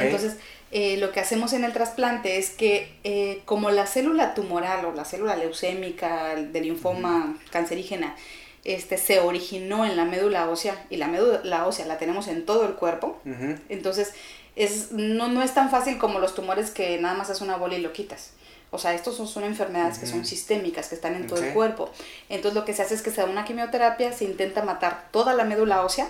Entonces, 0.00 0.36
eh, 0.70 0.96
lo 0.96 1.12
que 1.12 1.20
hacemos 1.20 1.52
en 1.52 1.62
el 1.62 1.74
trasplante 1.74 2.38
es 2.38 2.48
que 2.50 2.90
eh, 3.04 3.42
como 3.44 3.70
la 3.70 3.86
célula 3.86 4.32
tumoral 4.32 4.86
o 4.86 4.92
la 4.92 5.04
célula 5.04 5.36
leucémica 5.36 6.34
de 6.36 6.60
linfoma 6.62 7.36
cancerígena 7.50 8.16
este, 8.64 8.96
se 8.96 9.20
originó 9.20 9.84
en 9.84 9.94
la 9.94 10.06
médula 10.06 10.48
ósea 10.48 10.86
y 10.88 10.96
la 10.96 11.06
médula 11.06 11.66
ósea 11.66 11.84
la 11.84 11.98
tenemos 11.98 12.28
en 12.28 12.46
todo 12.46 12.66
el 12.66 12.76
cuerpo, 12.76 13.20
entonces 13.68 14.14
es, 14.56 14.90
no, 14.90 15.28
no 15.28 15.42
es 15.42 15.52
tan 15.52 15.70
fácil 15.70 15.98
como 15.98 16.18
los 16.18 16.34
tumores 16.34 16.70
que 16.70 16.98
nada 16.98 17.14
más 17.14 17.28
es 17.28 17.42
una 17.42 17.56
bola 17.56 17.74
y 17.74 17.82
lo 17.82 17.92
quitas. 17.92 18.32
O 18.74 18.78
sea, 18.78 18.92
estos 18.92 19.16
son, 19.16 19.44
enfermedades 19.44 19.98
que 19.98 20.06
son 20.06 20.24
sistémicas, 20.24 20.88
que 20.88 20.96
están 20.96 21.14
en 21.14 21.28
todo 21.28 21.42
el 21.42 21.52
cuerpo. 21.52 21.90
Entonces 22.28 22.54
lo 22.54 22.64
que 22.64 22.74
se 22.74 22.82
hace 22.82 22.94
es 22.94 23.02
que 23.02 23.10
se 23.10 23.20
da 23.20 23.26
una 23.26 23.44
quimioterapia, 23.44 24.12
se 24.12 24.24
intenta 24.24 24.64
matar 24.64 25.08
toda 25.12 25.32
la 25.32 25.44
médula 25.44 25.84
ósea 25.84 26.08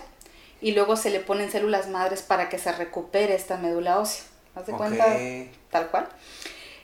y 0.62 0.72
luego 0.72 0.96
se 0.96 1.10
le 1.10 1.20
ponen 1.20 1.50
células 1.50 1.88
madres 1.88 2.22
para 2.22 2.48
que 2.48 2.58
se 2.58 2.72
recupere 2.72 3.34
esta 3.34 3.58
médula 3.58 3.98
ósea. 3.98 4.24
¿Haz 4.54 4.66
de 4.66 4.72
cuenta? 4.72 5.04
Tal 5.70 5.90
cual. 5.90 6.08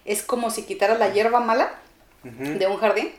Es 0.05 0.23
como 0.23 0.51
si 0.51 0.65
quitaras 0.65 0.99
la 0.99 1.09
hierba 1.09 1.41
mala 1.41 1.73
de 2.23 2.67
un 2.67 2.77
jardín 2.77 3.11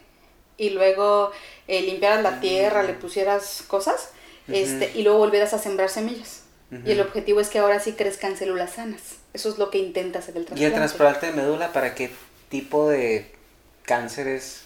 y 0.57 0.69
luego 0.69 1.31
eh, 1.67 1.81
limpiaras 1.81 2.21
la 2.21 2.39
tierra, 2.39 2.83
le 2.83 2.93
pusieras 2.93 3.63
cosas 3.67 4.09
este, 4.47 4.91
y 4.93 5.01
luego 5.01 5.17
volvieras 5.17 5.55
a 5.55 5.57
sembrar 5.57 5.89
semillas. 5.89 6.43
Y 6.85 6.91
el 6.91 7.01
objetivo 7.01 7.41
es 7.41 7.49
que 7.49 7.59
ahora 7.59 7.79
sí 7.79 7.93
crezcan 7.93 8.37
células 8.37 8.73
sanas. 8.73 9.01
Eso 9.33 9.49
es 9.49 9.57
lo 9.57 9.69
que 9.71 9.77
intenta 9.77 10.19
hacer 10.19 10.37
el 10.37 10.45
trasplante. 10.45 10.61
¿Y 10.61 10.65
el 10.65 10.73
trasplante 10.73 11.25
de 11.25 11.33
médula 11.33 11.73
para 11.73 11.95
qué 11.95 12.11
tipo 12.51 12.87
de 12.87 13.31
cánceres? 13.81 14.61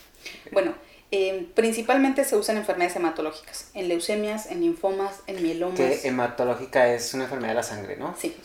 Bueno, 0.51 0.73
eh, 1.11 1.47
principalmente 1.55 2.25
se 2.25 2.35
usan 2.35 2.57
enfermedades 2.57 2.97
hematológicas, 2.97 3.69
en 3.73 3.87
leucemias, 3.87 4.47
en 4.47 4.59
linfomas, 4.59 5.21
en 5.27 5.41
mielomas. 5.41 5.77
Que 5.77 6.07
hematológica 6.07 6.93
es 6.93 7.13
una 7.13 7.23
enfermedad 7.23 7.51
de 7.51 7.55
la 7.55 7.63
sangre, 7.63 7.95
¿no? 7.95 8.13
Sí 8.19 8.35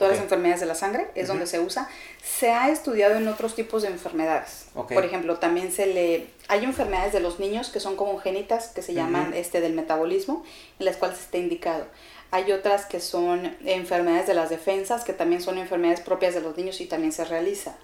todas 0.00 0.14
las 0.14 0.22
enfermedades 0.22 0.60
de 0.60 0.66
la 0.66 0.74
sangre, 0.74 1.08
es 1.14 1.28
donde 1.28 1.46
se 1.46 1.60
usa. 1.60 1.86
Se 2.22 2.52
ha 2.52 2.70
estudiado 2.70 3.16
en 3.16 3.28
otros 3.28 3.54
tipos 3.54 3.82
de 3.82 3.88
enfermedades. 3.88 4.64
Por 4.72 5.04
ejemplo, 5.04 5.36
también 5.36 5.70
se 5.70 5.84
le... 5.84 6.26
Hay 6.48 6.64
enfermedades 6.64 7.12
de 7.12 7.20
los 7.20 7.38
niños 7.38 7.68
que 7.68 7.80
son 7.80 7.96
congénitas, 7.96 8.68
que 8.68 8.80
se 8.80 8.94
llaman 8.94 9.34
este 9.34 9.60
del 9.60 9.74
metabolismo, 9.74 10.42
en 10.78 10.86
las 10.86 10.96
cuales 10.96 11.20
está 11.20 11.36
indicado. 11.36 11.86
Hay 12.32 12.52
otras 12.52 12.86
que 12.86 13.00
son 13.00 13.56
enfermedades 13.64 14.26
de 14.26 14.34
las 14.34 14.50
defensas, 14.50 15.04
que 15.04 15.12
también 15.12 15.42
son 15.42 15.58
enfermedades 15.58 16.00
propias 16.00 16.34
de 16.34 16.40
los 16.40 16.56
niños 16.56 16.80
y 16.80 16.86
también 16.86 17.12
se 17.12 17.24
realiza. 17.24 17.76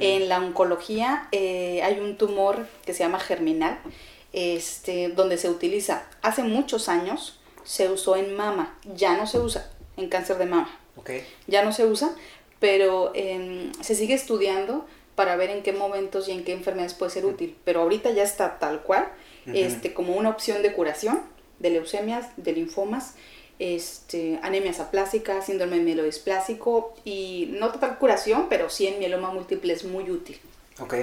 En 0.00 0.28
la 0.28 0.38
oncología 0.38 1.28
eh, 1.32 1.82
hay 1.82 1.98
un 2.00 2.18
tumor 2.18 2.66
que 2.84 2.92
se 2.92 3.00
llama 3.00 3.18
germinal, 3.18 3.78
este, 4.32 5.08
donde 5.08 5.38
se 5.38 5.48
utiliza. 5.48 6.06
Hace 6.20 6.42
muchos 6.42 6.90
años 6.90 7.40
se 7.64 7.88
usó 7.88 8.16
en 8.16 8.36
mama, 8.36 8.78
ya 8.94 9.16
no 9.16 9.26
se 9.26 9.38
usa 9.38 9.70
en 9.96 10.08
cáncer 10.08 10.36
de 10.36 10.46
mama. 10.46 10.78
Ya 11.46 11.64
no 11.64 11.72
se 11.72 11.86
usa, 11.86 12.14
pero 12.58 13.12
em, 13.14 13.72
se 13.80 13.94
sigue 13.94 14.14
estudiando 14.14 14.86
para 15.14 15.36
ver 15.36 15.50
en 15.50 15.62
qué 15.62 15.72
momentos 15.72 16.28
y 16.28 16.32
en 16.32 16.44
qué 16.44 16.52
enfermedades 16.52 16.94
puede 16.94 17.12
ser 17.12 17.24
útil. 17.24 17.56
Pero 17.64 17.80
ahorita 17.80 18.10
ya 18.10 18.22
está 18.22 18.58
tal 18.58 18.82
cual, 18.82 19.08
este, 19.46 19.94
como 19.94 20.14
una 20.14 20.28
opción 20.30 20.62
de 20.62 20.72
curación 20.72 21.20
de 21.58 21.70
leucemias, 21.70 22.28
de 22.36 22.52
linfomas, 22.52 23.14
este, 23.58 24.38
anemias 24.42 24.80
aplásicas, 24.80 25.46
síndrome 25.46 25.80
mielodisplásico 25.80 26.94
y 27.04 27.50
no 27.58 27.72
total 27.72 27.98
curación, 27.98 28.46
pero 28.48 28.70
sí 28.70 28.86
en 28.86 28.98
mieloma 28.98 29.30
múltiple 29.32 29.72
es 29.72 29.84
muy 29.84 30.10
útil. 30.10 30.38
Ok. 30.80 30.94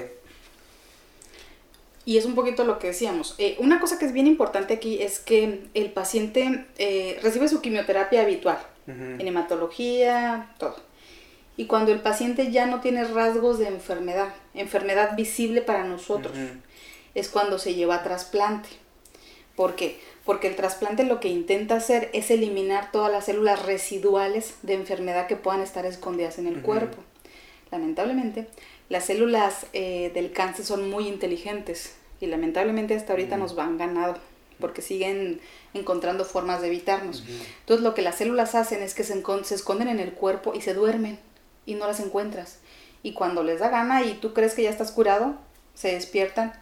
Y 2.05 2.17
es 2.17 2.25
un 2.25 2.35
poquito 2.35 2.65
lo 2.65 2.79
que 2.79 2.87
decíamos. 2.87 3.35
Eh, 3.37 3.55
una 3.59 3.79
cosa 3.79 3.97
que 3.97 4.05
es 4.05 4.11
bien 4.11 4.27
importante 4.27 4.73
aquí 4.73 5.01
es 5.01 5.19
que 5.19 5.61
el 5.73 5.91
paciente 5.91 6.65
eh, 6.77 7.17
recibe 7.23 7.47
su 7.47 7.61
quimioterapia 7.61 8.21
habitual 8.21 8.59
en 8.85 9.25
hematología, 9.25 10.53
todo. 10.59 10.75
Y 11.55 11.67
cuando 11.67 11.93
el 11.93 12.01
paciente 12.01 12.51
ya 12.51 12.65
no 12.65 12.81
tiene 12.81 13.05
rasgos 13.05 13.57
de 13.57 13.67
enfermedad, 13.67 14.33
enfermedad 14.53 15.15
visible 15.15 15.61
para 15.61 15.85
nosotros, 15.85 16.35
es 17.15 17.29
cuando 17.29 17.59
se 17.59 17.75
lleva 17.75 17.95
a 17.95 18.03
trasplante. 18.03 18.67
¿Por 19.55 19.75
qué? 19.75 19.99
Porque 20.25 20.47
el 20.47 20.55
trasplante 20.55 21.03
lo 21.03 21.19
que 21.19 21.27
intenta 21.27 21.75
hacer 21.75 22.09
es 22.13 22.31
eliminar 22.31 22.91
todas 22.91 23.11
las 23.11 23.25
células 23.25 23.65
residuales 23.65 24.55
de 24.61 24.73
enfermedad 24.73 25.27
que 25.27 25.35
puedan 25.35 25.61
estar 25.61 25.85
escondidas 25.85 26.39
en 26.39 26.47
el 26.47 26.61
cuerpo. 26.61 26.97
Lamentablemente, 27.71 28.47
las 28.89 29.05
células 29.05 29.65
eh, 29.73 30.11
del 30.13 30.31
cáncer 30.31 30.65
son 30.65 30.89
muy 30.89 31.07
inteligentes 31.07 31.95
y 32.21 32.27
lamentablemente 32.27 32.95
hasta 32.95 33.13
ahorita 33.13 33.37
nos 33.37 33.55
van 33.55 33.77
ganado 33.77 34.15
porque 34.59 34.81
siguen 34.81 35.41
encontrando 35.73 36.23
formas 36.23 36.61
de 36.61 36.67
evitarnos. 36.67 37.23
Entonces 37.59 37.83
lo 37.83 37.93
que 37.93 38.01
las 38.01 38.15
células 38.15 38.55
hacen 38.55 38.81
es 38.81 38.93
que 38.93 39.03
se, 39.03 39.21
esconden 39.53 39.89
en 39.89 39.99
el 39.99 40.13
cuerpo 40.13 40.53
y 40.55 40.61
se 40.61 40.73
duermen 40.73 41.19
y 41.65 41.75
no 41.75 41.85
las 41.85 41.99
encuentras. 41.99 42.59
Y 43.01 43.13
cuando 43.13 43.43
les 43.43 43.59
da 43.59 43.69
gana 43.69 44.03
y 44.03 44.13
tú 44.13 44.33
crees 44.33 44.53
que 44.53 44.63
ya 44.63 44.69
estás 44.69 44.91
curado, 44.91 45.35
se 45.73 45.93
despiertan 45.93 46.53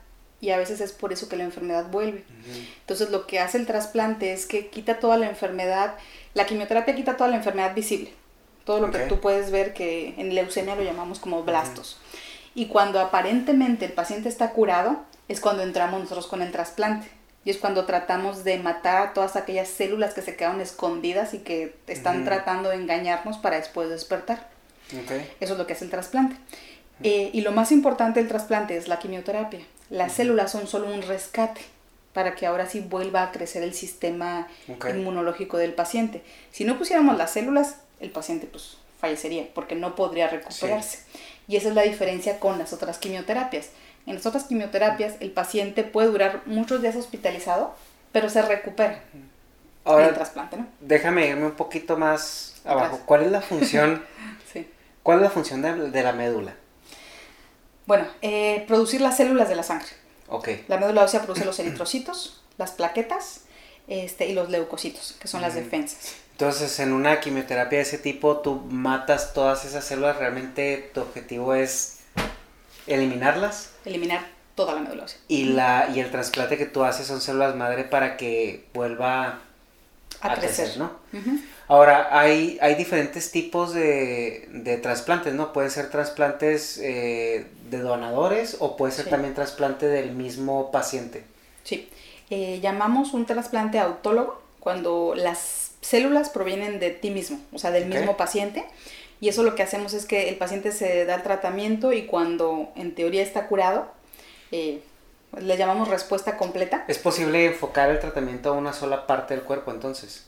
y 0.42 0.50
a 0.50 0.58
veces 0.58 0.82
es 0.82 0.92
por 0.92 1.14
eso 1.14 1.30
que 1.30 1.38
la 1.38 1.44
enfermedad 1.44 1.86
vuelve. 1.92 2.26
Entonces 2.82 3.12
lo 3.12 3.28
que 3.28 3.40
hace 3.40 3.60
el 3.60 3.68
trasplante 3.68 4.34
es 4.34 4.48
que 4.48 4.68
quita 4.68 5.00
toda 5.00 5.16
la 5.18 5.30
enfermedad, 5.30 5.94
la 6.34 6.48
quimioterapia 6.48 6.96
quita 6.96 7.16
toda 7.16 7.30
la 7.30 7.38
enfermedad 7.38 7.76
visible, 7.76 8.12
todo 8.66 8.80
lo 8.82 8.92
que 8.92 9.00
tú 9.00 9.22
puedes 9.22 9.52
ver 9.52 9.74
que 9.74 10.16
en 10.18 10.34
leucemia 10.34 10.76
lo 10.76 10.84
llamamos 10.84 11.20
como 11.20 11.44
blastos. 11.44 12.00
Y 12.56 12.66
cuando 12.66 13.00
aparentemente 13.00 13.86
el 13.86 13.94
paciente 13.94 14.28
está 14.28 14.50
curado, 14.50 15.06
es 15.28 15.40
cuando 15.40 15.64
entramos 15.64 16.02
nosotros 16.02 16.28
con 16.28 16.42
el 16.42 16.52
trasplante. 16.52 17.08
Y 17.44 17.50
es 17.50 17.58
cuando 17.58 17.86
tratamos 17.86 18.44
de 18.44 18.60
matar 18.60 19.14
todas 19.14 19.36
aquellas 19.36 19.68
células 19.68 20.14
que 20.14 20.22
se 20.22 20.36
quedaron 20.36 20.62
escondidas 20.62 21.34
y 21.34 21.40
que 21.40 21.76
están 21.88 22.24
tratando 22.24 22.70
de 22.70 22.76
engañarnos 22.76 23.38
para 23.38 23.56
después 23.56 23.90
despertar. 23.90 24.50
Eso 25.40 25.54
es 25.54 25.58
lo 25.58 25.66
que 25.66 25.74
hace 25.74 25.86
el 25.86 25.92
trasplante. 25.92 26.36
Eh, 27.04 27.32
y 27.34 27.42
lo 27.42 27.52
más 27.52 27.72
importante 27.72 28.20
del 28.20 28.30
trasplante 28.30 28.78
es 28.78 28.88
la 28.88 29.00
quimioterapia. 29.00 29.62
Las 29.92 30.14
células 30.14 30.52
son 30.52 30.68
solo 30.68 30.92
un 30.92 31.04
rescate 31.04 31.62
para 32.14 32.34
que 32.34 32.48
ahora 32.48 32.68
sí 32.68 32.80
vuelva 32.80 33.24
a 33.24 33.32
crecer 33.32 33.62
el 33.62 33.74
sistema 33.74 34.48
inmunológico 34.68 35.58
del 35.58 35.74
paciente. 35.74 36.24
Si 36.52 36.66
no 36.66 36.80
pusiéramos 36.80 37.18
las 37.18 37.32
células, 37.32 37.76
el 38.00 38.10
paciente 38.10 38.48
pues 38.48 38.78
fallecería 39.00 39.48
porque 39.54 39.76
no 39.76 39.96
podría 39.96 40.28
recuperarse. 40.28 41.00
Y 41.48 41.58
esa 41.58 41.70
es 41.70 41.76
la 41.76 41.84
diferencia 41.84 42.40
con 42.40 42.58
las 42.58 42.74
otras 42.74 42.98
quimioterapias. 42.98 43.70
En 44.08 44.16
las 44.16 44.26
otras 44.26 44.46
quimioterapias 44.46 45.16
el 45.20 45.32
paciente 45.32 45.84
puede 45.84 46.08
durar 46.08 46.42
muchos 46.46 46.82
días 46.82 46.96
hospitalizado, 46.96 47.76
pero 48.12 48.30
se 48.30 48.42
recupera. 48.42 49.04
Ahora, 49.84 50.08
el 50.08 50.14
trasplante, 50.14 50.58
¿no? 50.58 50.68
Déjame 50.80 51.28
irme 51.28 51.46
un 51.46 51.52
poquito 51.56 51.98
más 51.98 52.62
abajo. 52.66 53.02
¿Cuál 53.06 53.24
es 53.24 53.32
la 53.32 53.42
función? 53.42 54.04
¿Cuál 55.04 55.18
es 55.18 55.24
la 55.24 55.30
función 55.30 55.62
de, 55.62 56.04
la 56.04 56.14
médula? 56.14 56.54
Bueno, 57.86 58.06
eh, 58.22 58.64
producir 58.68 59.02
las 59.02 59.18
células 59.18 59.50
de 59.50 59.56
la 59.56 59.64
sangre. 59.64 59.88
Ok. 60.28 60.50
La 60.68 60.78
médula 60.78 61.04
ósea 61.04 61.22
produce 61.24 61.46
los 61.46 61.60
eritrocitos, 61.60 62.42
las 62.58 62.72
plaquetas 62.72 63.42
este, 63.88 64.28
y 64.28 64.34
los 64.34 64.50
leucocitos, 64.50 65.16
que 65.20 65.28
son 65.28 65.42
las 65.42 65.54
Ujú. 65.56 65.64
defensas. 65.64 66.16
Entonces, 66.34 66.80
en 66.80 66.94
una 66.94 67.20
quimioterapia 67.20 67.80
de 67.80 67.84
ese 67.84 67.98
tipo, 67.98 68.38
tú 68.38 68.56
matas 68.70 69.34
todas 69.34 69.66
esas 69.66 69.84
células, 69.86 70.18
realmente 70.18 70.90
tu 70.94 71.02
objetivo 71.02 71.54
es 71.54 71.98
eliminarlas 72.88 73.72
Eliminar 73.86 74.26
toda 74.56 74.74
la 74.76 74.82
médula 74.82 75.04
ósea. 75.06 75.20
y, 75.28 75.46
la, 75.46 75.90
y 75.94 76.00
el 76.00 76.10
trasplante 76.12 76.58
que 76.58 76.66
tú 76.66 76.84
haces 76.84 77.08
son 77.08 77.22
células 77.22 77.56
madre 77.56 77.84
para 77.84 78.18
que 78.18 78.66
vuelva 78.74 79.26
A, 79.28 79.40
a, 80.22 80.36
crecer. 80.36 80.66
crecer, 80.66 80.78
¿no? 80.78 80.92
Ujú. 81.14 81.40
Ahora, 81.72 82.10
hay, 82.20 82.58
hay 82.62 82.76
diferentes 82.76 83.32
tipos 83.32 83.74
de, 83.74 84.46
de 84.52 84.76
trasplantes, 84.76 85.34
¿no? 85.34 85.54
Pueden 85.54 85.72
ser 85.72 85.90
trasplantes 85.90 86.78
eh, 86.84 87.46
de 87.70 87.78
donadores 87.80 88.58
o 88.60 88.76
puede 88.76 88.92
ser 88.92 89.06
Sí. 89.06 89.10
también 89.10 89.34
trasplante 89.34 89.88
del 89.88 90.12
mismo 90.12 90.70
paciente. 90.70 91.24
Sí. 91.64 91.88
Eh, 92.30 92.60
llamamos 92.62 93.14
un 93.14 93.26
trasplante 93.26 93.80
autólogo 93.80 94.42
cuando 94.60 95.14
las 95.16 95.72
células 95.80 96.30
provienen 96.30 96.82
de 96.82 96.90
ti 96.90 97.10
mismo, 97.10 97.40
o 97.54 97.58
sea, 97.58 97.72
del 97.72 97.86
mismo 97.86 98.18
paciente. 98.18 98.66
Y 99.22 99.30
eso 99.30 99.42
lo 99.42 99.56
que 99.56 99.64
hacemos 99.64 99.94
es 99.94 100.06
que 100.06 100.28
el 100.28 100.36
paciente 100.36 100.74
se 100.74 101.06
da 101.06 101.16
el 101.16 101.24
tratamiento 101.24 101.94
y 101.94 102.06
cuando 102.06 102.68
en 102.76 102.94
teoría 102.96 103.24
está 103.24 103.48
curado, 103.48 103.88
eh, 104.52 104.82
le 105.40 105.56
llamamos 105.56 105.88
respuesta 105.88 106.36
completa. 106.36 106.84
¿Es 106.90 106.98
posible 106.98 107.46
enfocar 107.46 107.90
el 107.92 108.00
tratamiento 108.00 108.50
a 108.50 108.54
una 108.58 108.74
sola 108.74 109.08
parte 109.08 109.36
del 109.36 109.44
cuerpo 109.46 109.72
entonces? 109.72 110.26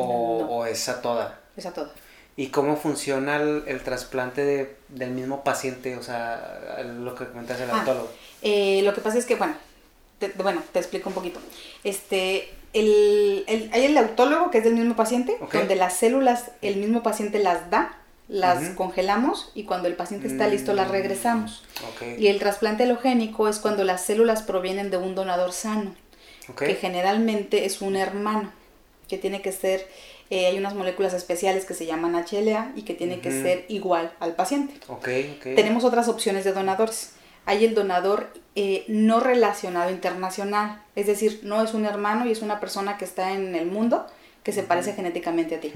¿O, 0.00 0.38
No. 0.40 0.46
o 0.50 0.66
es 0.66 0.88
a 0.88 1.00
toda? 1.02 1.40
Es 1.56 1.66
a 1.66 1.72
todo. 1.72 1.90
¿Y 2.36 2.48
cómo 2.48 2.76
funciona 2.76 3.36
el, 3.36 3.64
el 3.66 3.82
trasplante 3.82 4.44
de- 4.44 4.76
del 4.88 5.10
mismo 5.10 5.42
paciente? 5.42 5.96
O 5.96 6.02
sea, 6.02 6.82
lo 6.84 7.14
que 7.14 7.26
comentas 7.26 7.60
el 7.60 7.70
Ah. 7.70 7.80
autólogo. 7.80 8.08
Eh, 8.42 8.80
lo 8.84 8.94
que 8.94 9.00
pasa 9.00 9.18
es 9.18 9.26
que, 9.26 9.34
bueno, 9.34 9.54
te, 10.20 10.28
bueno, 10.36 10.62
te 10.72 10.78
explico 10.78 11.08
un 11.08 11.14
poquito. 11.16 11.40
Este, 11.82 12.48
el, 12.74 13.44
el- 13.48 13.70
hay 13.72 13.86
el 13.86 13.98
autólogo, 13.98 14.50
que 14.50 14.58
es 14.58 14.64
del 14.64 14.74
mismo 14.74 14.94
paciente, 14.94 15.36
donde 15.52 15.74
las 15.74 15.94
células 15.96 16.50
el 16.62 16.76
mismo 16.76 17.02
paciente 17.02 17.38
las 17.40 17.70
da, 17.70 17.96
las 18.28 18.68
congelamos 18.70 19.50
y 19.54 19.64
cuando 19.64 19.88
el 19.88 19.94
paciente 19.96 20.28
está 20.28 20.48
listo 20.48 20.74
las 20.74 20.88
Mm, 20.88 20.92
regresamos. 20.92 21.64
Y 22.18 22.26
el 22.26 22.38
trasplante 22.38 22.82
halogénico 22.84 23.48
es 23.48 23.58
cuando 23.58 23.84
las 23.84 24.04
células 24.04 24.42
provienen 24.42 24.90
de 24.90 24.98
un 24.98 25.14
donador 25.14 25.52
sano, 25.52 25.94
ok. 26.50 26.58
que 26.64 26.74
generalmente 26.74 27.64
es 27.64 27.80
un 27.80 27.96
hermano, 27.96 28.52
que 29.08 29.18
tiene 29.18 29.42
que 29.42 29.52
ser, 29.52 29.86
eh, 30.30 30.46
hay 30.46 30.58
unas 30.58 30.74
moléculas 30.74 31.14
especiales 31.14 31.64
que 31.64 31.74
se 31.74 31.86
llaman 31.86 32.14
HLA 32.14 32.72
y 32.76 32.82
que 32.82 32.94
tiene 32.94 33.20
que 33.20 33.30
ser 33.30 33.64
igual 33.68 34.12
al 34.20 34.34
paciente. 34.34 34.74
Tenemos 35.56 35.84
otras 35.84 36.08
opciones 36.08 36.44
de 36.44 36.52
donadores. 36.52 37.12
Hay 37.46 37.64
el 37.64 37.74
donador 37.74 38.30
eh, 38.54 38.84
no 38.88 39.20
relacionado 39.20 39.90
internacional, 39.90 40.82
es 40.94 41.06
decir, 41.06 41.40
no 41.42 41.62
es 41.62 41.72
un 41.72 41.86
hermano 41.86 42.26
y 42.26 42.32
es 42.32 42.42
una 42.42 42.60
persona 42.60 42.98
que 42.98 43.06
está 43.06 43.32
en 43.32 43.54
el 43.54 43.66
mundo 43.66 44.06
que 44.42 44.52
se 44.52 44.62
parece 44.62 44.92
genéticamente 44.92 45.54
a 45.54 45.60
ti, 45.60 45.72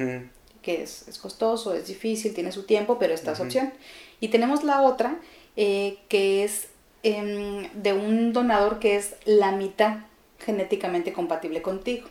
que 0.60 0.82
es, 0.82 1.08
es 1.08 1.18
costoso, 1.18 1.74
es 1.74 1.86
difícil, 1.86 2.34
tiene 2.34 2.52
su 2.52 2.64
tiempo, 2.64 2.98
pero 2.98 3.14
esta 3.14 3.32
es 3.32 3.40
opción. 3.40 3.72
Y 4.20 4.28
tenemos 4.28 4.64
la 4.64 4.82
otra 4.82 5.16
eh, 5.56 5.98
que 6.08 6.44
es 6.44 6.68
em, 7.02 7.68
de 7.72 7.92
un 7.94 8.32
donador 8.32 8.78
que 8.78 8.96
es 8.96 9.14
la 9.24 9.52
mitad 9.52 9.98
genéticamente 10.38 11.12
compatible 11.12 11.62
contigo 11.62 12.08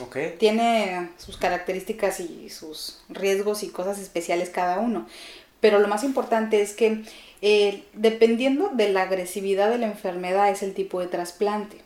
Ok. 0.00 0.16
tiene 0.38 1.10
sus 1.16 1.36
características 1.36 2.20
y 2.20 2.50
sus 2.50 3.00
riesgos 3.08 3.62
y 3.62 3.68
cosas 3.68 3.98
especiales 3.98 4.50
cada 4.50 4.78
uno. 4.78 5.06
Pero 5.60 5.78
lo 5.78 5.88
más 5.88 6.04
importante 6.04 6.60
es 6.60 6.74
que 6.74 7.02
eh, 7.42 7.84
dependiendo 7.94 8.70
de 8.74 8.90
la 8.90 9.02
agresividad 9.02 9.70
de 9.70 9.78
la 9.78 9.86
enfermedad 9.86 10.50
es 10.50 10.62
el 10.62 10.74
tipo 10.74 11.00
de 11.00 11.06
trasplante. 11.06 11.78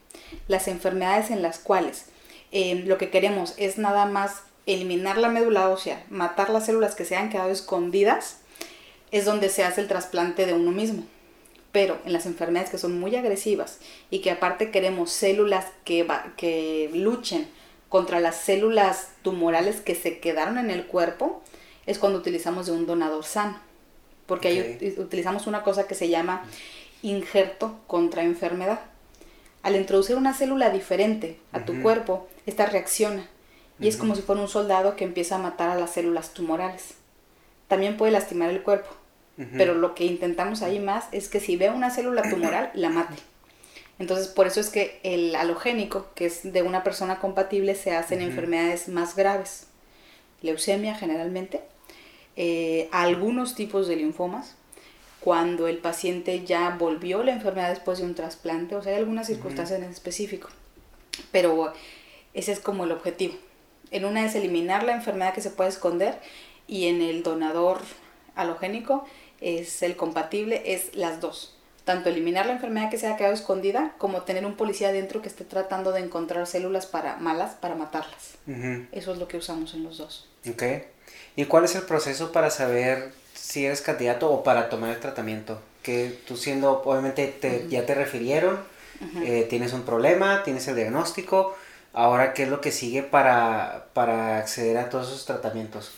Las 0.48 0.66
enfermedades 0.68 1.30
en 1.30 1.42
las 1.42 1.58
cuales 1.58 2.06
eh, 2.52 2.82
lo 2.86 2.98
que 2.98 3.10
queremos 3.10 3.54
es 3.56 3.78
nada 3.78 4.06
más 4.06 4.42
eliminar 4.66 5.18
la 5.18 5.28
médula 5.28 5.68
ósea, 5.68 6.04
matar 6.10 6.50
las 6.50 6.66
células 6.66 6.94
que 6.94 7.04
se 7.04 7.16
han 7.16 7.30
quedado 7.30 7.50
escondidas, 7.50 8.38
es 9.12 9.24
donde 9.24 9.48
se 9.48 9.64
hace 9.64 9.80
el 9.80 9.88
trasplante 9.88 10.46
de 10.46 10.52
uno 10.52 10.70
mismo. 10.72 11.04
Pero 11.72 11.98
en 12.04 12.12
las 12.12 12.26
enfermedades 12.26 12.70
que 12.70 12.78
son 12.78 12.98
muy 12.98 13.14
agresivas 13.14 13.78
y 14.10 14.20
que 14.20 14.32
aparte 14.32 14.72
queremos 14.72 15.10
células 15.12 15.66
que, 15.84 16.02
va- 16.02 16.32
que 16.36 16.90
luchen 16.92 17.48
contra 17.90 18.20
las 18.20 18.36
células 18.36 19.08
tumorales 19.22 19.82
que 19.82 19.94
se 19.94 20.18
quedaron 20.20 20.56
en 20.56 20.70
el 20.70 20.86
cuerpo, 20.86 21.42
es 21.86 21.98
cuando 21.98 22.18
utilizamos 22.18 22.64
de 22.66 22.72
un 22.72 22.86
donador 22.86 23.24
sano. 23.24 23.58
Porque 24.26 24.48
ahí 24.48 24.60
Ok. 24.60 24.82
ut- 24.82 24.98
utilizamos 25.04 25.46
una 25.46 25.62
cosa 25.62 25.86
que 25.86 25.94
se 25.94 26.08
llama 26.08 26.42
injerto 27.02 27.78
contra 27.86 28.22
enfermedad. 28.22 28.80
Al 29.62 29.76
introducir 29.76 30.16
una 30.16 30.32
célula 30.34 30.70
diferente 30.70 31.38
a 31.52 31.64
tu 31.64 31.82
cuerpo, 31.82 32.28
esta 32.46 32.64
reacciona 32.66 33.28
y 33.78 33.88
es 33.88 33.96
como 33.96 34.14
si 34.14 34.22
fuera 34.22 34.40
un 34.40 34.48
soldado 34.48 34.96
que 34.96 35.04
empieza 35.04 35.34
a 35.36 35.38
matar 35.38 35.68
a 35.70 35.74
las 35.74 35.90
células 35.92 36.32
tumorales. 36.32 36.94
También 37.68 37.96
puede 37.96 38.12
lastimar 38.12 38.50
el 38.50 38.62
cuerpo, 38.62 38.88
pero 39.56 39.74
lo 39.74 39.94
que 39.94 40.04
intentamos 40.04 40.62
ahí 40.62 40.78
más 40.78 41.06
es 41.12 41.28
que 41.28 41.40
si 41.40 41.56
ve 41.56 41.70
una 41.70 41.90
célula 41.90 42.22
tumoral, 42.30 42.70
la 42.74 42.88
mate. 42.90 43.14
Entonces, 44.00 44.28
por 44.28 44.46
eso 44.46 44.60
es 44.60 44.70
que 44.70 44.98
el 45.02 45.36
halogénico, 45.36 46.06
que 46.14 46.24
es 46.24 46.54
de 46.54 46.62
una 46.62 46.82
persona 46.82 47.20
compatible, 47.20 47.74
se 47.74 47.94
hace 47.94 48.14
en 48.14 48.22
enfermedades 48.22 48.88
más 48.88 49.14
graves. 49.14 49.66
Leucemia 50.40 50.94
generalmente, 50.94 51.60
eh, 52.34 52.88
algunos 52.92 53.54
tipos 53.54 53.88
de 53.88 53.96
linfomas, 53.96 54.56
cuando 55.20 55.68
el 55.68 55.76
paciente 55.76 56.46
ya 56.46 56.70
volvió 56.78 57.22
la 57.22 57.32
enfermedad 57.32 57.68
después 57.68 57.98
de 57.98 58.06
un 58.06 58.14
trasplante, 58.14 58.74
o 58.74 58.82
sea, 58.82 58.92
hay 58.92 58.98
algunas 58.98 59.26
circunstancias 59.26 59.78
en 59.78 59.90
específico. 59.90 60.48
Pero 61.30 61.74
ese 62.32 62.52
es 62.52 62.60
como 62.60 62.84
el 62.84 62.92
objetivo. 62.92 63.34
En 63.90 64.06
una 64.06 64.24
es 64.24 64.34
eliminar 64.34 64.82
la 64.82 64.94
enfermedad 64.94 65.34
que 65.34 65.42
se 65.42 65.50
puede 65.50 65.68
esconder 65.68 66.18
y 66.66 66.86
en 66.86 67.02
el 67.02 67.22
donador 67.22 67.82
halogénico 68.34 69.04
es 69.42 69.82
el 69.82 69.94
compatible, 69.94 70.62
es 70.64 70.94
las 70.94 71.20
dos. 71.20 71.59
Tanto 71.84 72.08
eliminar 72.08 72.46
la 72.46 72.52
enfermedad 72.52 72.90
que 72.90 72.98
se 72.98 73.08
ha 73.08 73.16
quedado 73.16 73.34
escondida 73.34 73.92
como 73.98 74.22
tener 74.22 74.44
un 74.46 74.54
policía 74.56 74.88
adentro 74.90 75.22
que 75.22 75.28
esté 75.28 75.44
tratando 75.44 75.92
de 75.92 76.00
encontrar 76.00 76.46
células 76.46 76.86
para 76.86 77.16
malas 77.16 77.54
para 77.54 77.74
matarlas. 77.74 78.34
Ujú. 78.46 78.86
Eso 78.92 79.12
es 79.12 79.18
lo 79.18 79.26
que 79.28 79.38
usamos 79.38 79.74
en 79.74 79.82
los 79.84 79.98
dos. 79.98 80.28
Ok. 80.48 80.62
¿Y 81.36 81.44
cuál 81.46 81.64
es 81.64 81.74
el 81.74 81.82
proceso 81.82 82.32
para 82.32 82.50
saber 82.50 83.12
si 83.34 83.64
eres 83.64 83.80
candidato 83.80 84.30
o 84.30 84.42
para 84.44 84.68
tomar 84.68 84.90
el 84.90 85.00
tratamiento? 85.00 85.60
Que 85.82 86.18
tú 86.28 86.36
siendo, 86.36 86.82
obviamente 86.84 87.26
te- 87.26 87.66
ya 87.68 87.86
te 87.86 87.94
refirieron, 87.94 88.60
Ujú. 89.00 89.24
eh, 89.24 89.46
tienes 89.48 89.72
un 89.72 89.82
problema, 89.82 90.42
tienes 90.42 90.68
el 90.68 90.76
diagnóstico, 90.76 91.56
ahora 91.94 92.34
qué 92.34 92.42
es 92.44 92.48
lo 92.50 92.60
que 92.60 92.70
sigue 92.72 93.02
para, 93.02 93.86
para 93.94 94.38
acceder 94.38 94.76
a 94.76 94.90
todos 94.90 95.08
esos 95.08 95.24
tratamientos. 95.24 95.92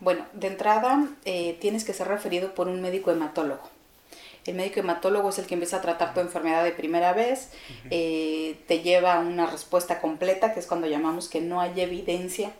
Bueno, 0.00 0.24
de 0.34 0.46
entrada 0.46 1.08
eh, 1.24 1.56
tienes 1.60 1.84
que 1.84 1.92
ser 1.94 2.06
referido 2.08 2.54
por 2.54 2.68
un 2.68 2.80
médico 2.80 3.10
hematólogo. 3.10 3.68
El 4.46 4.54
médico 4.54 4.80
hematólogo 4.80 5.30
es 5.30 5.38
el 5.38 5.46
que 5.46 5.54
empieza 5.54 5.78
a 5.78 5.82
tratar 5.82 6.14
tu 6.14 6.20
enfermedad 6.20 6.64
de 6.64 6.72
primera 6.72 7.12
vez, 7.12 7.50
eh, 7.90 8.58
te 8.66 8.80
lleva 8.80 9.14
a 9.14 9.20
una 9.20 9.46
respuesta 9.46 10.00
completa, 10.00 10.52
que 10.54 10.60
es 10.60 10.66
cuando 10.66 10.86
llamamos 10.86 11.28
que 11.28 11.40
no 11.40 11.60
hay 11.60 11.80
evidencia 11.80 12.52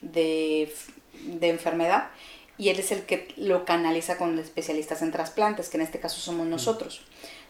de, 0.00 0.72
de 1.26 1.48
enfermedad, 1.48 2.08
y 2.56 2.68
él 2.68 2.78
es 2.78 2.92
el 2.92 3.02
que 3.02 3.28
lo 3.36 3.64
canaliza 3.64 4.16
con 4.16 4.38
especialistas 4.38 5.02
en 5.02 5.10
trasplantes, 5.10 5.68
que 5.68 5.76
en 5.76 5.82
este 5.82 6.00
caso 6.00 6.20
somos 6.20 6.46
nosotros. 6.46 7.02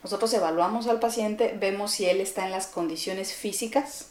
Nosotros 0.02 0.32
evaluamos 0.34 0.86
al 0.86 1.00
paciente, 1.00 1.54
vemos 1.58 1.92
si 1.92 2.06
él 2.06 2.20
está 2.20 2.44
en 2.44 2.50
las 2.50 2.66
condiciones 2.66 3.32
físicas 3.32 4.10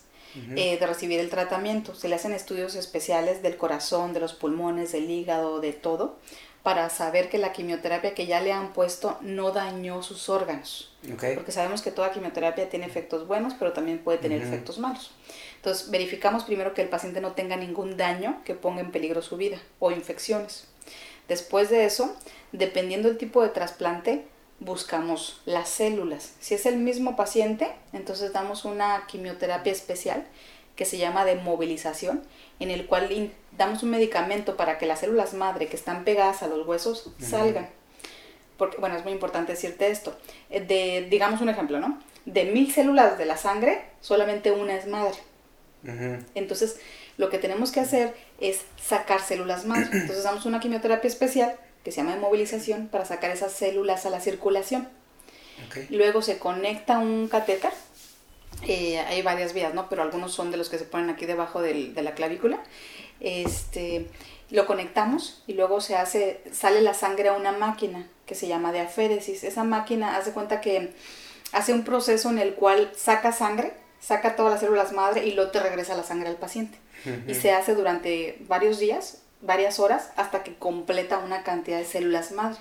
eh, 0.56 0.78
de 0.80 0.88
recibir 0.88 1.20
el 1.20 1.30
tratamiento. 1.30 1.94
Se 1.94 2.10
le 2.10 2.16
hacen 2.16 2.34
estudios 2.34 2.76
especiales 2.76 3.44
del 3.44 3.58
corazón, 3.58 4.14
de 4.14 4.20
los 4.20 4.34
pulmones, 4.34 4.92
del 4.92 5.10
hígado, 5.10 5.60
de 5.60 5.74
todo, 5.74 6.18
para 6.64 6.90
saber 6.90 7.30
que 7.30 7.38
la 7.38 7.52
quimioterapia 7.52 8.16
que 8.16 8.26
ya 8.26 8.40
le 8.40 8.54
han 8.54 8.72
puesto 8.72 9.18
no 9.22 9.52
dañó 9.52 10.02
sus 10.02 10.30
órganos. 10.30 10.96
Porque 11.36 11.52
sabemos 11.52 11.82
que 11.82 11.92
toda 11.92 12.12
quimioterapia 12.12 12.70
tiene 12.70 12.86
efectos 12.86 13.28
buenos, 13.28 13.54
pero 13.60 13.74
también 13.74 14.00
puede 14.00 14.18
tener 14.18 14.42
efectos 14.42 14.80
malos. 14.80 15.12
Entonces, 15.58 15.92
verificamos 15.92 16.46
primero 16.46 16.74
que 16.74 16.82
el 16.82 16.88
paciente 16.88 17.20
no 17.20 17.34
tenga 17.34 17.58
ningún 17.58 17.98
daño 17.98 18.42
que 18.46 18.56
ponga 18.56 18.80
en 18.80 18.92
peligro 18.92 19.22
su 19.22 19.36
vida 19.36 19.58
o 19.80 19.92
infecciones. 19.92 20.68
Después 21.28 21.70
de 21.70 21.86
eso, 21.86 22.16
dependiendo 22.54 23.10
del 23.10 23.18
tipo 23.18 23.44
de 23.44 23.50
trasplante, 23.50 24.26
buscamos 24.60 25.42
las 25.46 25.68
células. 25.68 26.34
Si 26.40 26.56
es 26.56 26.66
el 26.66 26.78
mismo 26.78 27.18
paciente, 27.18 27.72
entonces 27.92 28.32
damos 28.32 28.64
una 28.64 29.06
quimioterapia 29.08 29.72
especial 29.72 30.26
que 30.76 30.86
se 30.86 30.98
llama 30.98 31.26
de 31.26 31.36
movilización, 31.36 32.24
en 32.60 32.72
el 32.72 32.86
cual 32.86 33.32
damos 33.58 33.84
un 33.84 33.92
medicamento 33.92 34.58
para 34.58 34.78
que 34.78 34.86
las 34.86 35.00
células 35.00 35.34
madre 35.34 35.68
que 35.68 35.76
están 35.76 36.04
pegadas 36.04 36.44
a 36.44 36.48
los 36.48 36.66
huesos 36.68 37.12
salgan. 37.20 37.70
Porque, 38.58 38.78
bueno, 38.78 38.96
es 38.96 39.04
muy 39.04 39.14
importante 39.14 39.54
decirte 39.54 39.90
esto. 39.90 40.16
Eh, 40.50 40.62
De, 40.62 41.08
digamos 41.10 41.42
un 41.42 41.50
ejemplo, 41.50 41.80
¿no? 41.80 42.00
De 42.26 42.46
mil 42.46 42.72
células 42.72 43.18
de 43.18 43.26
la 43.26 43.38
sangre, 43.38 43.84
solamente 44.02 44.52
una 44.52 44.76
es 44.76 44.88
madre. 44.88 45.18
Entonces, 46.34 46.80
lo 47.18 47.30
que 47.30 47.38
tenemos 47.38 47.72
que 47.72 47.82
hacer 47.82 48.16
es 48.40 48.62
sacar 48.82 49.22
células 49.22 49.66
madre. 49.66 49.90
Entonces, 49.92 50.24
damos 50.24 50.46
una 50.46 50.60
quimioterapia 50.60 51.08
especial 51.08 51.56
que 51.84 51.92
se 51.92 51.98
llama 51.98 52.16
de 52.16 52.22
movilización 52.22 52.88
para 52.88 53.06
sacar 53.06 53.32
esas 53.32 53.52
células 53.52 54.06
a 54.06 54.10
la 54.10 54.22
circulación. 54.22 54.88
Luego 55.90 56.22
se 56.22 56.40
conecta 56.40 57.00
un 57.00 57.28
catéter. 57.28 57.72
Eh, 58.68 59.00
hay 59.00 59.22
varias 59.22 59.54
vías, 59.54 59.74
¿no? 59.74 59.90
Pero 59.90 60.02
algunos 60.02 60.34
son 60.34 60.52
de 60.52 60.58
los 60.58 60.70
que 60.70 60.78
se 60.78 60.86
ponen 60.86 61.10
aquí 61.10 61.26
debajo 61.26 61.62
del, 61.62 61.94
de 61.94 62.02
la 62.02 62.14
clavícula. 62.14 62.60
Este, 63.20 64.08
lo 64.50 64.66
conectamos 64.66 65.44
y 65.48 65.54
luego 65.54 65.82
se 65.82 65.96
hace, 65.96 66.42
sale 66.52 66.82
la 66.82 66.94
sangre 66.94 67.30
a 67.30 67.34
una 67.34 67.52
máquina 67.52 68.08
que 68.26 68.36
se 68.36 68.48
llama 68.48 68.72
diaféresis. 68.72 69.44
Esa 69.44 69.64
máquina 69.64 70.18
hace 70.18 70.32
cuenta 70.32 70.62
que 70.62 70.94
hace 71.52 71.74
un 71.74 71.84
proceso 71.84 72.30
en 72.30 72.40
el 72.40 72.54
cual 72.56 72.92
saca 72.96 73.32
sangre, 73.32 73.74
saca 74.00 74.36
todas 74.36 74.52
las 74.54 74.62
células 74.62 74.92
madre 74.92 75.26
y 75.26 75.34
luego 75.34 75.52
te 75.52 75.60
regresa 75.60 75.96
la 75.96 76.04
sangre 76.04 76.30
al 76.30 76.36
paciente. 76.36 76.78
Y 77.28 77.36
se 77.36 77.52
hace 77.52 77.76
durante 77.76 78.38
varios 78.48 78.80
días, 78.80 79.24
varias 79.42 79.80
horas, 79.80 80.12
hasta 80.16 80.42
que 80.44 80.56
completa 80.56 81.18
una 81.18 81.44
cantidad 81.44 81.78
de 81.78 81.86
células 81.86 82.32
madre. 82.32 82.60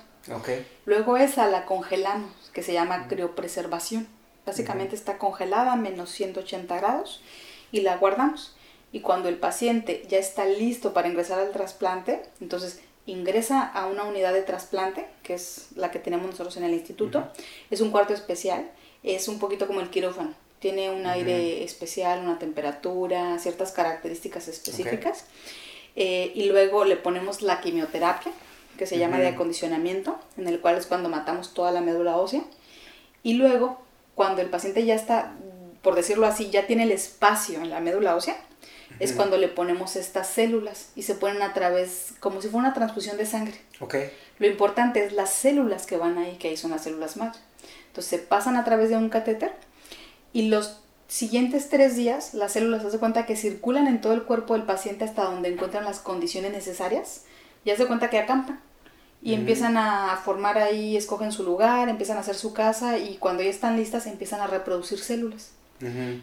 Luego 0.85 1.17
esa 1.17 1.47
la 1.47 1.65
congelamos, 1.65 2.33
que 2.53 2.63
se 2.63 2.73
llama 2.73 3.07
criopreservación. 3.09 4.09
Básicamente 4.45 4.97
está 4.97 5.19
congelada 5.19 5.73
a 5.73 5.77
menos 5.77 6.11
180 6.11 6.77
grados 6.77 7.23
y 7.71 7.81
la 7.81 7.97
guardamos. 7.97 8.55
Y 8.93 9.01
cuando 9.01 9.29
el 9.29 9.39
paciente 9.39 10.05
ya 10.09 10.19
está 10.19 10.45
listo 10.45 10.93
para 10.93 11.09
ingresar 11.09 11.39
al 11.39 11.51
trasplante, 11.51 12.23
entonces 12.41 12.81
ingresa 13.07 13.63
a 13.63 13.87
una 13.87 14.05
unidad 14.05 14.33
de 14.33 14.43
trasplante, 14.43 15.07
que 15.23 15.35
es 15.35 15.69
la 15.75 15.91
que 15.91 15.99
tenemos 15.99 16.27
nosotros 16.27 16.57
en 16.57 16.65
el 16.65 16.75
instituto. 16.75 17.29
Es 17.71 17.81
un 17.81 17.91
cuarto 17.91 18.13
especial, 18.13 18.71
es 19.03 19.29
un 19.29 19.39
poquito 19.39 19.67
como 19.67 19.81
el 19.81 19.91
quirófano. 19.91 20.35
Tiene 20.61 20.91
un 20.91 21.07
aire 21.07 21.65
especial, 21.65 22.21
una 22.21 22.39
temperatura, 22.39 23.39
ciertas 23.41 23.73
características 23.73 24.47
específicas. 24.47 25.25
Eh, 25.97 26.31
y 26.35 26.45
luego 26.45 26.85
le 26.85 26.97
ponemos 26.97 27.43
la 27.43 27.61
quimioterapia, 27.61 28.33
que 28.79 28.87
se 28.87 28.99
llama 28.99 29.19
de 29.19 29.29
acondicionamiento, 29.29 30.19
en 30.37 30.47
el 30.47 30.61
cual 30.61 30.77
es 30.77 30.87
cuando 30.87 31.09
matamos 31.09 31.53
toda 31.53 31.73
la 31.73 31.81
médula 31.81 32.17
ósea. 32.17 32.45
Y 33.25 33.35
luego, 33.35 33.83
cuando 34.23 34.41
el 34.41 34.51
paciente 34.51 34.85
ya 34.85 34.95
está, 34.95 35.33
por 35.83 35.97
decirlo 35.97 36.29
así, 36.29 36.49
ya 36.49 36.69
tiene 36.69 36.85
el 36.85 36.93
espacio 36.93 37.61
en 37.61 37.71
la 37.71 37.81
médula 37.81 38.15
ósea, 38.15 38.37
es 39.01 39.15
cuando 39.15 39.37
le 39.37 39.49
ponemos 39.49 39.97
estas 39.97 40.29
células 40.29 40.91
y 40.95 41.03
se 41.03 41.17
ponen 41.17 41.43
a 41.43 41.55
través, 41.55 42.15
como 42.21 42.41
si 42.41 42.47
fuera 42.47 42.69
una 42.69 42.73
transfusión 42.73 43.17
de 43.17 43.27
sangre. 43.27 43.57
Okay. 43.81 44.13
Lo 44.39 44.47
importante 44.47 45.05
es 45.05 45.13
las 45.13 45.31
células 45.31 45.87
que 45.87 45.97
van 45.97 46.19
ahí, 46.19 46.37
que 46.37 46.51
ahí 46.51 46.57
son 46.57 46.71
las 46.71 46.85
células 46.85 47.17
madre. 47.17 47.41
Entonces 47.89 48.11
se 48.11 48.19
pasan 48.19 48.55
a 48.55 48.63
través 48.63 48.91
de 48.91 48.97
un 48.97 49.09
catéter 49.09 49.53
y 50.33 50.43
los 50.43 50.79
siguientes 51.09 51.69
tres 51.69 51.97
días 51.97 52.33
las 52.33 52.53
células 52.53 52.89
se 52.89 52.99
cuenta 53.01 53.27
que 53.27 53.35
circulan 53.35 53.89
en 53.89 54.01
todo 54.01 54.13
el 54.13 54.23
cuerpo 54.23 54.55
del 54.55 54.63
paciente 54.63 55.03
hasta 55.03 55.25
donde 55.25 55.49
encuentran 55.49 55.85
las 55.85 55.99
condiciones 55.99 56.53
necesarias 56.53 57.25
y 57.65 57.73
hace 57.73 57.89
cuenta 57.89 58.09
que 58.09 58.21
acampan 58.21 58.61
y 59.23 59.35
empiezan 59.35 59.77
a 59.77 60.21
formar 60.25 60.59
ahí, 60.59 60.97
escogen 60.97 61.31
su 61.31 61.45
lugar, 61.45 61.89
empiezan 61.89 62.17
a 62.17 62.21
hacer 62.21 62.35
su 62.35 62.53
casa 62.53 62.99
y 62.99 63.17
cuando 63.19 63.43
ya 63.43 63.51
están 63.51 63.77
listas 63.77 64.07
empiezan 64.07 64.41
a 64.41 64.49
reproducir 64.49 64.99
células. 64.99 65.53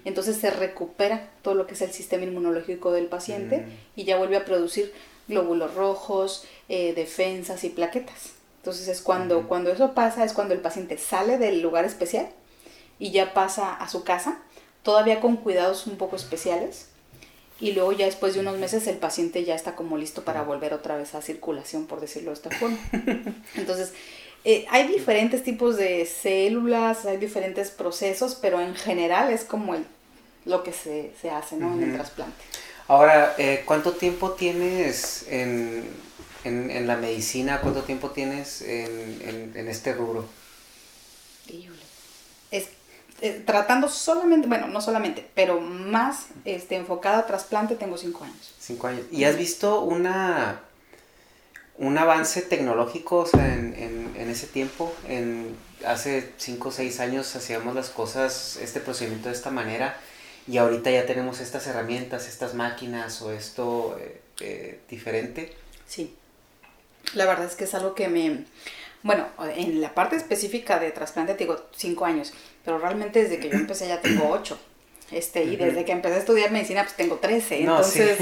Entonces 0.06 0.38
se 0.38 0.52
recupera 0.52 1.32
todo 1.42 1.54
lo 1.54 1.68
que 1.68 1.74
es 1.74 1.82
el 1.82 1.92
sistema 1.92 2.24
inmunológico 2.24 2.94
del 2.94 3.08
paciente 3.08 3.66
y 3.96 4.06
ya 4.06 4.18
vuelve 4.18 4.38
a 4.38 4.46
producir 4.46 4.94
glóbulos 5.28 5.74
rojos, 5.76 6.46
eh, 6.70 6.94
defensas 6.94 7.64
y 7.64 7.70
plaquetas. 7.70 8.34
Entonces 8.58 8.88
es 8.88 9.02
cuando, 9.02 9.48
cuando 9.48 9.72
eso 9.72 9.94
pasa, 9.94 10.24
es 10.24 10.34
cuando 10.34 10.54
el 10.54 10.62
paciente 10.62 10.98
sale 10.98 11.38
del 11.38 11.62
lugar 11.62 11.86
especial 11.86 12.30
y 13.00 13.12
ya 13.12 13.34
pasa 13.34 13.74
a 13.74 13.90
su 13.90 14.04
casa, 14.04 14.40
todavía 14.84 15.22
con 15.22 15.38
cuidados 15.38 15.88
un 15.88 15.98
poco 15.98 16.16
especiales. 16.16 16.89
Y 17.60 17.74
luego 17.74 17.92
ya 17.92 18.06
después 18.06 18.34
de 18.34 18.40
unos 18.40 18.58
meses 18.58 18.88
el 18.88 18.98
paciente 18.98 19.44
ya 19.44 19.56
está 19.56 19.76
como 19.76 19.98
listo 19.98 20.24
para 20.24 20.44
volver 20.44 20.74
otra 20.74 20.96
vez 20.98 21.14
a 21.16 21.22
circulación, 21.22 21.88
por 21.88 22.00
decirlo 22.00 22.30
de 22.32 22.36
esta 22.36 22.52
forma. 22.52 22.78
Entonces, 23.56 23.92
eh, 24.46 24.66
hay 24.70 24.88
diferentes 24.88 25.44
tipos 25.44 25.76
de 25.76 26.06
células, 26.06 27.06
hay 27.06 27.18
diferentes 27.18 27.72
procesos, 27.72 28.36
pero 28.36 28.62
en 28.62 28.76
general 28.76 29.32
es 29.32 29.44
como 29.44 29.76
el, 29.76 29.86
lo 30.46 30.64
que 30.64 30.72
se, 30.72 31.12
hace 31.30 31.58
¿no? 31.58 31.74
en 31.74 31.84
el 31.84 31.94
trasplante. 31.96 32.42
Ahora, 32.88 33.36
eh, 33.38 33.64
¿cuánto 33.66 33.92
tiempo 33.92 34.32
tienes 34.32 35.26
en, 35.30 35.84
en, 36.44 36.88
la 36.88 36.96
medicina? 36.96 37.60
¿Cuánto 37.62 37.84
tiempo 37.84 38.12
tienes 38.12 38.62
en, 38.62 39.52
en 39.54 39.68
este 39.68 39.94
rubro? 39.94 40.26
Es, 41.50 41.79
eh, 43.22 43.44
tratando 43.46 43.90
solamente, 43.90 44.48
bueno, 44.48 44.68
no 44.68 44.82
solamente, 44.82 45.28
pero 45.36 45.60
más 45.60 46.28
este, 46.46 46.76
enfocada 46.76 47.20
a 47.20 47.28
trasplante 47.28 47.76
tengo 47.76 47.98
cinco 47.98 48.24
años. 48.24 48.54
Cinco 48.60 48.88
años. 48.88 49.06
¿Y 49.12 49.24
has 49.24 49.38
visto 49.38 49.82
una 49.82 50.62
un 51.80 51.98
avance 51.98 52.42
tecnológico, 52.42 53.20
o 53.20 53.26
sea, 53.26 53.54
en, 53.54 53.74
en, 54.16 54.30
ese 54.30 54.48
tiempo, 54.48 54.94
en 55.08 55.56
hace 55.86 56.34
5 56.38 56.68
o 56.68 56.72
6 56.72 57.00
años 57.00 57.36
hacíamos 57.38 57.74
las 57.74 57.90
cosas, 57.90 58.58
este 58.58 58.82
procedimiento 58.82 59.30
de 59.30 59.36
esta 59.36 59.50
manera, 59.50 59.98
y 60.46 60.58
ahorita 60.58 60.92
ya 60.92 61.06
tenemos 61.06 61.40
estas 61.40 61.68
herramientas, 61.68 62.28
estas 62.28 62.54
máquinas 62.54 63.22
o 63.22 63.32
esto 63.32 63.98
eh, 64.00 64.22
eh, 64.42 64.80
diferente. 64.90 65.56
Sí, 65.88 66.16
la 67.14 67.26
verdad 67.26 67.46
es 67.46 67.56
que 67.56 67.64
es 67.64 67.74
algo 67.74 67.96
que 67.96 68.10
me, 68.10 68.44
bueno, 69.02 69.28
en 69.56 69.80
la 69.80 69.96
parte 69.96 70.18
específica 70.18 70.80
de 70.80 70.92
trasplante 70.92 71.34
te 71.34 71.46
digo 71.46 71.66
5 71.78 72.06
años, 72.06 72.34
pero 72.70 72.78
realmente 72.78 73.24
desde 73.24 73.40
que 73.40 73.50
yo 73.50 73.56
empecé 73.56 73.88
ya 73.88 74.00
tengo 74.00 74.30
8. 74.30 74.56
Este, 75.10 75.44
y 75.44 75.56
desde 75.56 75.86
que 75.86 75.92
empecé 75.92 76.14
a 76.14 76.20
estudiar 76.20 76.52
medicina, 76.52 76.84
pues 76.84 76.96
tengo 76.96 77.16
13. 77.16 77.62
entonces, 77.62 78.20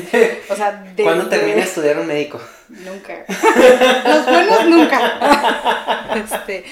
o 0.47 0.55
sea, 0.55 0.93
¿Cuándo 1.03 1.27
terminé 1.27 1.55
de 1.55 1.61
estudiar 1.63 1.99
un 1.99 2.07
médico? 2.07 2.39
Nunca. 2.69 3.25
Los 4.05 4.25
buenos 4.25 4.65
nunca. 4.67 6.13
Este, 6.15 6.63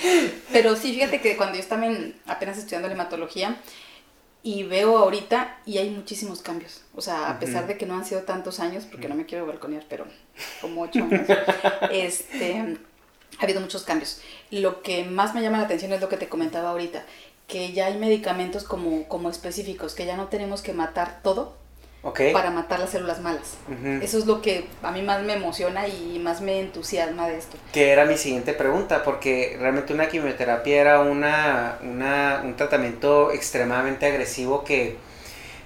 pero 0.53 0.78
sí, 0.78 0.93
fíjate 0.93 1.19
que 1.19 1.36
cuando 1.36 1.55
yo 1.55 1.61
estaba 1.61 1.86
apenas 2.28 2.57
estudiando 2.57 2.88
hematología 2.88 3.57
y 4.41 4.63
veo 4.63 4.97
ahorita 4.97 5.57
y 5.65 5.78
hay 5.78 5.89
muchísimos 5.89 6.41
cambios. 6.41 6.82
O 6.95 7.01
sea, 7.01 7.30
a 7.30 7.39
pesar 7.39 7.67
de 7.67 7.78
que 7.78 7.86
no 7.86 7.95
han 7.95 8.05
sido 8.05 8.21
tantos 8.21 8.61
años, 8.61 8.86
porque 8.89 9.09
no 9.09 9.15
me 9.15 9.26
quiero 9.26 9.45
balconear, 9.45 9.84
pero 9.89 10.05
como 10.61 10.84
8 10.84 10.99
años, 11.03 11.28
este, 11.91 12.78
ha 13.38 13.43
habido 13.43 13.59
muchos 13.59 13.84
cambios. 13.84 14.21
Lo 14.49 14.82
que 14.82 15.03
más 15.03 15.36
me 15.36 15.41
llama 15.41 15.57
la 15.57 15.65
atención 15.65 15.91
es 15.91 15.99
lo 15.99 16.07
que 16.07 16.15
te 16.15 16.30
comentaba 16.30 16.69
ahorita 16.69 17.03
que 17.47 17.73
ya 17.73 17.87
hay 17.87 17.97
medicamentos 17.97 18.63
como, 18.63 19.07
como 19.07 19.29
específicos, 19.29 19.93
que 19.93 20.05
ya 20.05 20.17
no 20.17 20.27
tenemos 20.27 20.61
que 20.61 20.73
matar 20.73 21.19
todo 21.21 21.55
para 22.33 22.51
matar 22.51 22.79
las 22.79 22.91
células 22.91 23.19
malas. 23.19 23.55
Eso 24.01 24.19
es 24.19 24.27
lo 24.27 24.41
que 24.41 24.67
a 24.83 24.91
mí 24.91 25.01
más 25.01 25.23
me 25.23 25.33
emociona 25.33 25.87
y 25.87 26.19
más 26.19 26.39
me 26.39 26.59
entusiasma 26.59 27.27
de 27.27 27.37
esto. 27.37 27.57
Que 27.73 27.91
era 27.91 28.05
mi 28.05 28.15
siguiente 28.15 28.53
pregunta, 28.53 29.03
porque 29.03 29.57
realmente 29.59 29.93
una 29.93 30.07
quimioterapia 30.07 30.81
era 30.81 31.01
una, 31.01 31.79
una 31.81 32.41
un 32.43 32.55
tratamiento 32.55 33.31
extremadamente 33.31 34.05
agresivo 34.05 34.63
que 34.63 34.97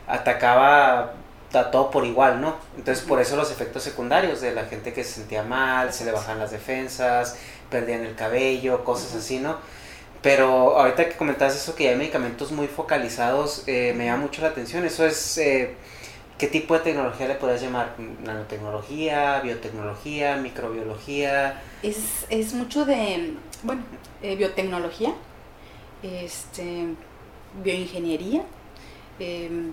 atacaba 0.08 1.14
a 1.54 1.72
todo 1.72 1.92
por 1.92 2.06
igual, 2.06 2.40
¿no? 2.40 2.56
Entonces 2.78 3.04
por 3.04 3.20
eso 3.20 3.36
los 3.36 3.52
efectos 3.52 3.84
secundarios 3.84 4.40
de 4.40 4.54
la 4.54 4.66
gente 4.66 4.94
que 4.94 5.04
se 5.04 5.16
sentía 5.16 5.44
mal, 5.44 5.92
se 5.92 6.06
le 6.06 6.12
bajan 6.12 6.40
las 6.40 6.52
defensas, 6.52 7.36
perdían 7.70 8.06
el 8.06 8.16
cabello, 8.16 8.86
cosas 8.86 9.14
así, 9.16 9.40
¿no? 9.40 9.58
Pero 10.22 10.78
ahorita 10.78 11.08
que 11.08 11.16
comentabas 11.16 11.56
eso, 11.56 11.76
que 11.76 11.90
hay 11.90 11.96
medicamentos 11.96 12.52
muy 12.52 12.68
focalizados, 12.68 13.64
eh, 13.68 13.94
me 13.96 14.06
llama 14.06 14.24
mucho 14.24 14.42
la 14.42 14.50
atención. 14.50 14.84
Eso 14.86 15.06
es, 15.06 15.38
eh, 15.38 15.76
¿qué 16.38 16.48
tipo 16.48 16.74
de 16.74 16.82
tecnología 16.82 17.28
le 17.28 17.36
puedes 17.36 17.62
llamar? 17.62 17.96
¿Nanotecnología, 18.26 19.40
biotecnología, 19.40 20.36
microbiología? 20.36 21.62
Es, 21.84 22.26
es 22.30 22.54
mucho 22.54 22.84
de, 22.84 23.36
bueno, 23.64 23.84
eh, 24.22 24.36
biotecnología, 24.36 25.14
este, 26.04 26.88
bioingeniería. 27.64 28.44
Em, 29.20 29.72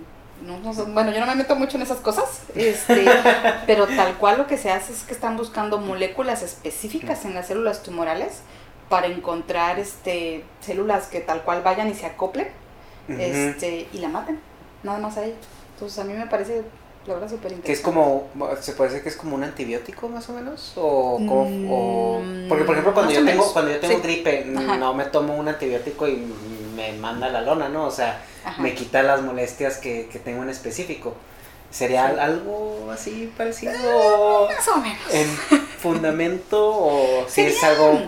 bueno, 0.89 1.12
yo 1.12 1.20
no 1.20 1.27
me 1.27 1.35
meto 1.35 1.56
mucho 1.56 1.77
en 1.77 1.82
esas 1.82 1.98
cosas, 1.98 2.43
este, 2.55 3.06
pero 3.66 3.86
tal 3.86 4.14
cual 4.18 4.39
lo 4.39 4.47
que 4.47 4.59
se 4.59 4.70
hace 4.70 4.93
es 4.93 5.02
que 5.02 5.14
están 5.14 5.36
buscando 5.36 5.78
moléculas 5.78 6.43
específicas 6.43 7.24
en 7.24 7.35
las 7.35 7.48
células 7.48 7.82
tumorales 7.82 8.43
para 8.88 9.06
encontrar 9.06 9.78
este 9.78 10.44
células 10.60 11.06
que 11.06 11.20
tal 11.20 11.42
cual 11.42 11.62
vayan 11.62 11.88
y 11.88 11.94
se 11.94 12.06
acoplen 12.06 12.48
este, 13.08 13.88
y 13.92 13.98
la 13.98 14.08
maten, 14.08 14.40
nada 14.82 14.98
más 14.98 15.16
a 15.16 15.24
ella. 15.24 15.36
Entonces 15.74 15.98
a 15.98 16.04
mí 16.04 16.12
me 16.12 16.26
parece 16.26 16.62
la 17.06 17.14
verdad 17.14 17.28
súper 17.28 17.52
interesante. 17.52 17.66
Que 17.66 17.72
es 17.72 17.80
como, 17.80 18.28
se 18.60 18.72
puede 18.72 18.90
decir 18.90 19.02
que 19.04 19.10
es 19.10 19.16
como 19.16 19.36
un 19.36 19.44
antibiótico 19.44 20.08
más 20.08 20.28
o 20.28 20.32
menos, 20.32 20.72
o, 20.76 21.18
mm, 21.18 22.48
porque 22.48 22.64
por 22.64 22.74
ejemplo 22.74 22.94
cuando 22.94 23.12
yo 23.12 23.24
tengo, 23.24 23.52
cuando 23.52 23.70
yo 23.72 23.78
tengo 23.78 24.00
gripe 24.00 24.44
no 24.46 24.94
me 24.94 25.04
tomo 25.04 25.36
un 25.36 25.48
antibiótico 25.48 26.08
y 26.08 26.32
me 26.74 26.92
manda 26.94 27.28
la 27.28 27.42
lona, 27.42 27.68
¿no? 27.68 27.86
O 27.86 27.90
sea, 27.90 28.22
me 28.58 28.74
quita 28.74 29.02
las 29.02 29.22
molestias 29.22 29.78
que, 29.78 30.08
que 30.10 30.18
tengo 30.18 30.42
en 30.42 30.50
específico. 30.50 31.14
¿Sería 31.70 32.06
algo 32.06 32.90
así 32.92 33.32
parecido? 33.36 33.72
Eh, 33.74 34.54
más 34.54 34.68
o 34.68 34.76
menos. 34.76 34.98
¿En 35.12 35.28
fundamento 35.78 36.74
o 36.74 37.26
si 37.28 37.42
es 37.42 37.62
algo 37.64 38.00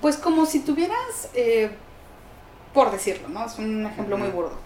pues 0.00 0.16
como 0.16 0.46
si 0.46 0.60
tuvieras, 0.60 1.28
eh, 1.34 1.70
por 2.72 2.90
decirlo, 2.90 3.28
¿no? 3.28 3.46
Es 3.46 3.58
un 3.58 3.86
ejemplo 3.86 4.18
muy 4.18 4.28
burdo, 4.28 4.58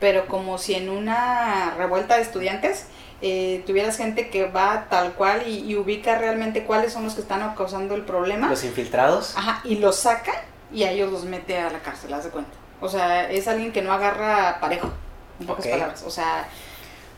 pero 0.00 0.26
como 0.26 0.58
si 0.58 0.74
en 0.74 0.88
una 0.88 1.74
revuelta 1.76 2.16
de 2.16 2.22
estudiantes 2.22 2.86
eh, 3.22 3.62
tuvieras 3.66 3.96
gente 3.96 4.28
que 4.28 4.46
va 4.46 4.86
tal 4.90 5.14
cual 5.14 5.48
y, 5.48 5.74
ubica 5.76 6.18
realmente 6.18 6.64
cuáles 6.64 6.92
son 6.92 7.04
los 7.04 7.14
que 7.14 7.22
están 7.22 7.54
causando 7.54 7.94
el 7.94 8.02
problema. 8.02 8.48
Los 8.48 8.64
infiltrados. 8.64 9.36
Ajá, 9.36 9.60
y 9.64 9.76
los 9.76 9.96
saca 9.96 10.32
y 10.72 10.82
a 10.82 10.90
ellos 10.90 11.10
los 11.10 11.24
mete 11.24 11.58
a 11.58 11.70
la 11.70 11.80
cárcel, 11.80 12.12
haz 12.12 12.24
de 12.24 12.30
cuenta. 12.30 12.52
O 12.80 12.88
sea, 12.88 13.30
es 13.30 13.48
alguien 13.48 13.72
que 13.72 13.80
no 13.80 13.92
agarra 13.92 14.58
parejo, 14.60 14.90
en 15.40 15.46
pocas 15.46 15.66
palabras. 15.66 16.02
O 16.06 16.10
sea, 16.10 16.46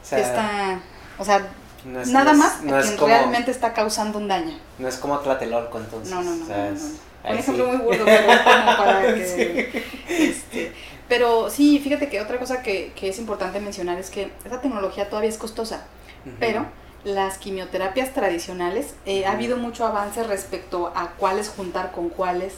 O 0.03 0.07
sea, 0.07 0.19
está, 0.19 0.81
o 1.19 1.25
sea, 1.25 1.49
no 1.93 2.01
es- 2.01 2.09
nada 2.09 2.33
no 2.33 2.39
más 2.39 2.63
no 2.63 2.77
a 2.77 2.83
quien 2.83 2.97
como- 2.97 3.09
realmente 3.09 3.51
está 3.51 3.73
causando 3.73 4.19
un 4.19 4.29
daño. 4.29 4.57
No 4.79 4.89
es 4.89 4.97
como 4.97 5.19
Tlatelolco, 5.19 5.79
entonces. 5.79 6.11
No, 6.13 6.23
no, 6.23 6.35
no. 6.37 6.45
o 6.45 6.47
sea, 6.47 6.69
es- 6.71 6.95
Un 7.25 7.37
ejemplo 7.39 7.65
sí. 7.65 7.71
muy 7.71 7.77
burdo, 7.79 8.05
pero 8.05 8.27
como 8.27 8.77
para 8.77 9.01
que... 9.15 9.85
este, 10.09 10.73
pero 11.09 11.51
sí, 11.51 11.79
fíjate 11.81 12.09
que 12.09 12.21
otra 12.21 12.39
cosa 12.39 12.63
que, 12.63 12.93
que 12.95 13.09
es 13.09 13.19
importante 13.19 13.61
mencionar 13.61 13.99
es 13.99 14.11
que 14.11 14.31
esa 14.45 14.61
tecnología 14.61 15.09
todavía 15.09 15.31
es 15.31 15.39
costosa, 15.39 15.85
pero 16.39 16.67
las 17.05 17.39
quimioterapias 17.39 18.13
tradicionales, 18.13 18.95
eh, 19.07 19.25
ha 19.25 19.33
habido 19.33 19.57
mucho 19.57 19.87
avance 19.87 20.23
respecto 20.25 20.93
a 20.95 21.13
cuáles 21.13 21.49
juntar 21.49 21.93
con 21.93 22.09
cuáles, 22.11 22.55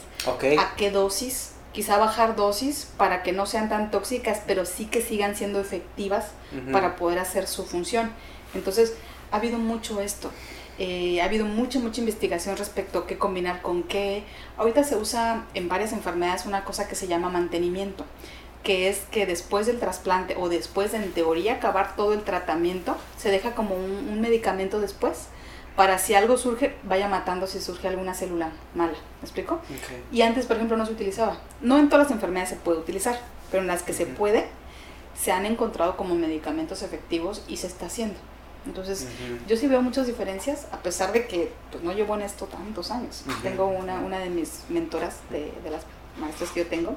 a 0.59 0.75
qué 0.75 0.91
dosis, 0.91 1.51
quizá 1.73 1.97
bajar 1.97 2.35
dosis 2.35 2.87
para 2.97 3.23
que 3.23 3.31
no 3.31 3.45
sean 3.45 3.69
tan 3.69 3.91
tóxicas, 3.91 4.41
pero 4.45 4.65
sí 4.65 4.85
que 4.87 5.01
sigan 5.01 5.35
siendo 5.35 5.59
efectivas 5.61 6.25
para 6.73 6.97
poder 6.97 7.19
hacer 7.19 7.47
su 7.47 7.65
función. 7.65 8.11
Entonces, 8.53 8.93
ha 9.31 9.37
habido 9.37 9.57
mucho 9.57 10.01
esto. 10.01 10.31
Eh, 10.79 11.21
ha 11.21 11.25
habido 11.25 11.45
mucha, 11.45 11.79
mucha 11.79 12.01
investigación 12.01 12.57
respecto 12.57 12.99
a 12.99 13.07
qué 13.07 13.17
combinar 13.17 13.61
con 13.61 13.83
qué. 13.83 14.23
Ahorita 14.57 14.83
se 14.83 14.95
usa 14.95 15.45
en 15.53 15.69
varias 15.69 15.93
enfermedades 15.93 16.45
una 16.45 16.63
cosa 16.63 16.87
que 16.87 16.95
se 16.95 17.07
llama 17.07 17.29
mantenimiento, 17.29 18.05
que 18.63 18.89
es 18.89 18.99
que 19.11 19.25
después 19.25 19.67
del 19.67 19.79
trasplante 19.79 20.35
o 20.39 20.49
después 20.49 20.91
de, 20.91 20.97
en 20.97 21.11
teoría, 21.11 21.53
acabar 21.53 21.95
todo 21.95 22.13
el 22.13 22.23
tratamiento, 22.23 22.97
se 23.17 23.29
deja 23.29 23.53
como 23.53 23.75
un, 23.75 24.09
un 24.09 24.21
medicamento 24.21 24.79
después 24.79 25.27
para 25.75 25.97
si 25.97 26.13
algo 26.13 26.37
surge, 26.37 26.75
vaya 26.83 27.07
matando 27.07 27.47
si 27.47 27.59
surge 27.61 27.87
alguna 27.87 28.13
célula 28.13 28.51
mala. 28.75 28.93
¿Me 28.93 29.23
explico? 29.23 29.61
Y 30.11 30.21
antes, 30.21 30.45
por 30.45 30.57
ejemplo, 30.57 30.77
no 30.77 30.85
se 30.85 30.91
utilizaba. 30.91 31.37
No 31.61 31.79
en 31.79 31.89
todas 31.89 32.07
las 32.07 32.11
enfermedades 32.11 32.49
se 32.49 32.55
puede 32.55 32.79
utilizar, 32.79 33.19
pero 33.49 33.61
en 33.61 33.67
las 33.67 33.83
que 33.83 33.93
se 33.93 34.05
puede, 34.05 34.47
se 35.19 35.31
han 35.31 35.45
encontrado 35.45 35.95
como 35.95 36.15
medicamentos 36.15 36.81
efectivos 36.83 37.43
y 37.47 37.57
se 37.57 37.67
está 37.67 37.85
haciendo. 37.85 38.19
Entonces, 38.65 39.07
yo 39.47 39.57
sí 39.57 39.67
veo 39.67 39.81
muchas 39.81 40.05
diferencias, 40.07 40.67
a 40.71 40.77
pesar 40.77 41.11
de 41.13 41.25
que 41.27 41.51
pues, 41.71 41.83
no 41.83 41.93
llevo 41.93 42.13
en 42.15 42.21
esto 42.21 42.45
tantos 42.45 42.91
años. 42.91 43.23
Tengo 43.41 43.65
una, 43.67 43.99
una 43.99 44.19
de 44.19 44.29
mis 44.29 44.61
mentoras, 44.69 45.15
de, 45.31 45.51
de 45.63 45.69
las 45.71 45.81
maestras 46.19 46.51
que 46.51 46.59
yo 46.61 46.67
tengo, 46.67 46.95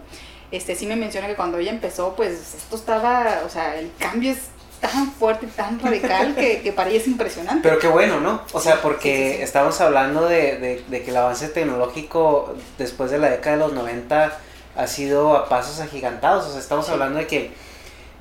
este 0.51 0.75
sí 0.77 0.87
me 0.87 0.97
menciona 0.97 1.27
que 1.27 1.37
cuando 1.37 1.57
ella 1.59 1.71
empezó, 1.71 2.15
pues 2.15 2.55
esto 2.55 2.77
estaba, 2.77 3.43
o 3.47 3.49
sea, 3.49 3.77
el 3.79 3.91
cambio 3.99 4.33
es 4.33 4.39
tan 4.81 5.11
fuerte 5.13 5.47
y 5.47 5.49
tan 5.49 5.81
radical 5.81 6.35
que, 6.35 6.61
que 6.61 6.71
para 6.73 6.91
ella 6.91 6.99
es 7.01 7.07
impresionante. 7.07 7.63
Pero 7.63 7.79
qué 7.79 7.89
bueno, 7.89 8.21
¿no? 8.21 8.43
O 8.53 8.61
sea, 8.61 8.83
porque 8.83 9.27
sí, 9.29 9.31
sí, 9.31 9.37
sí. 9.39 9.43
estamos 9.43 9.81
hablando 9.81 10.27
de, 10.29 10.59
de- 10.59 10.85
de 10.87 11.03
que 11.03 11.11
el 11.11 11.17
avance 11.17 11.49
tecnológico 11.49 12.55
después 12.77 13.11
de 13.11 13.19
la 13.19 13.31
década 13.31 13.57
de 13.57 13.63
los 13.63 13.73
90 13.73 14.39
ha 14.77 14.87
sido 14.87 15.37
a 15.37 15.49
pasos 15.49 15.81
agigantados. 15.81 16.45
O 16.47 16.51
sea, 16.51 16.61
estamos 16.61 16.89
hablando 16.91 17.19
de 17.21 17.27
que 17.27 17.53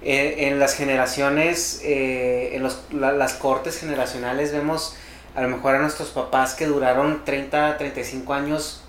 eh, 0.03 0.47
en 0.47 0.59
las 0.59 0.75
generaciones, 0.75 1.81
eh, 1.83 2.51
en 2.55 2.63
los, 2.63 2.79
la- 2.91 3.11
las 3.13 3.33
cortes 3.33 3.79
generacionales 3.79 4.51
vemos 4.51 4.95
a 5.35 5.41
lo 5.41 5.49
mejor 5.49 5.75
a 5.75 5.79
nuestros 5.79 6.09
papás 6.09 6.53
que 6.53 6.65
duraron 6.67 7.23
30, 7.25 7.77
35 7.77 8.33
años 8.33 8.83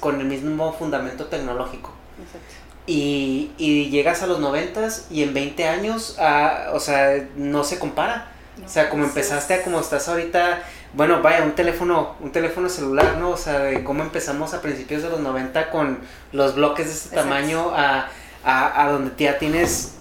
con 0.00 0.20
el 0.20 0.26
mismo 0.26 0.72
fundamento 0.72 1.26
tecnológico. 1.26 1.92
Exacto. 2.22 2.46
Y, 2.86 3.50
y 3.58 3.90
llegas 3.90 4.22
a 4.22 4.26
los 4.26 4.40
90 4.40 4.88
y 5.10 5.22
en 5.22 5.34
20 5.34 5.68
años, 5.68 6.16
ah, 6.18 6.70
o 6.72 6.80
sea, 6.80 7.28
no 7.36 7.62
se 7.64 7.78
compara. 7.78 8.32
O 8.64 8.68
sea, 8.68 8.88
como 8.88 9.04
empezaste 9.04 9.54
a 9.54 9.62
como 9.62 9.78
estás 9.78 10.08
ahorita, 10.08 10.62
bueno, 10.94 11.22
vaya, 11.22 11.44
un 11.44 11.52
teléfono, 11.52 12.16
un 12.18 12.32
teléfono 12.32 12.68
celular, 12.68 13.16
¿no? 13.18 13.30
O 13.30 13.36
sea, 13.36 13.60
de 13.60 13.84
cómo 13.84 14.02
empezamos 14.02 14.52
a 14.54 14.60
principios 14.62 15.02
de 15.02 15.10
los 15.10 15.20
90 15.20 15.70
con 15.70 15.98
los 16.32 16.54
bloques 16.56 16.86
de 16.86 16.92
este 16.92 17.08
Exacto. 17.10 17.28
tamaño 17.28 17.70
a, 17.76 18.08
a, 18.44 18.82
a 18.82 18.90
donde 18.90 19.12
ya 19.16 19.38
tienes 19.38 19.97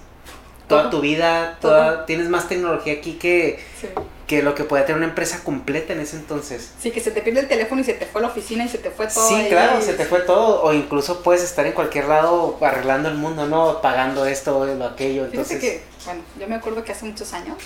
toda 0.67 0.89
tu 0.89 1.01
vida, 1.01 1.57
toda, 1.61 2.05
tienes 2.05 2.29
más 2.29 2.47
tecnología 2.47 2.93
aquí 2.93 3.13
que, 3.13 3.59
Sí. 3.79 3.87
que 4.27 4.43
lo 4.43 4.53
que 4.55 4.63
puede 4.65 4.83
tener 4.83 4.97
una 4.97 5.07
empresa 5.07 5.43
completa 5.43 5.93
en 5.93 6.01
ese 6.01 6.17
entonces. 6.17 6.71
Sí, 6.79 6.91
que 6.91 6.99
se 6.99 7.11
te 7.11 7.21
pierde 7.21 7.39
el 7.41 7.47
teléfono 7.47 7.79
y 7.81 7.83
se 7.85 7.93
te 7.93 8.05
fue 8.05 8.21
la 8.21 8.27
oficina 8.27 8.65
y 8.65 8.69
se 8.69 8.77
te 8.77 8.91
fue 8.91 9.07
todo. 9.07 9.27
Sí, 9.29 9.35
ahí. 9.35 9.49
claro, 9.49 9.81
se 9.81 9.93
te 9.93 10.05
fue 10.05 10.19
todo, 10.21 10.63
o 10.63 10.73
incluso 10.73 11.23
puedes 11.23 11.43
estar 11.43 11.65
en 11.65 11.71
cualquier 11.73 12.05
lado 12.05 12.57
arreglando 12.61 13.07
el 13.09 13.15
mundo, 13.15 13.45
¿no? 13.45 13.81
Pagando 13.81 14.25
esto, 14.25 14.65
lo 14.65 14.85
aquello, 14.85 15.25
Fíjate 15.29 15.37
entonces... 15.37 15.59
que, 15.59 15.83
bueno, 16.05 16.21
yo 16.39 16.47
me 16.47 16.55
acuerdo 16.55 16.83
que 16.83 16.91
hace 16.91 17.05
muchos 17.05 17.33
años 17.33 17.57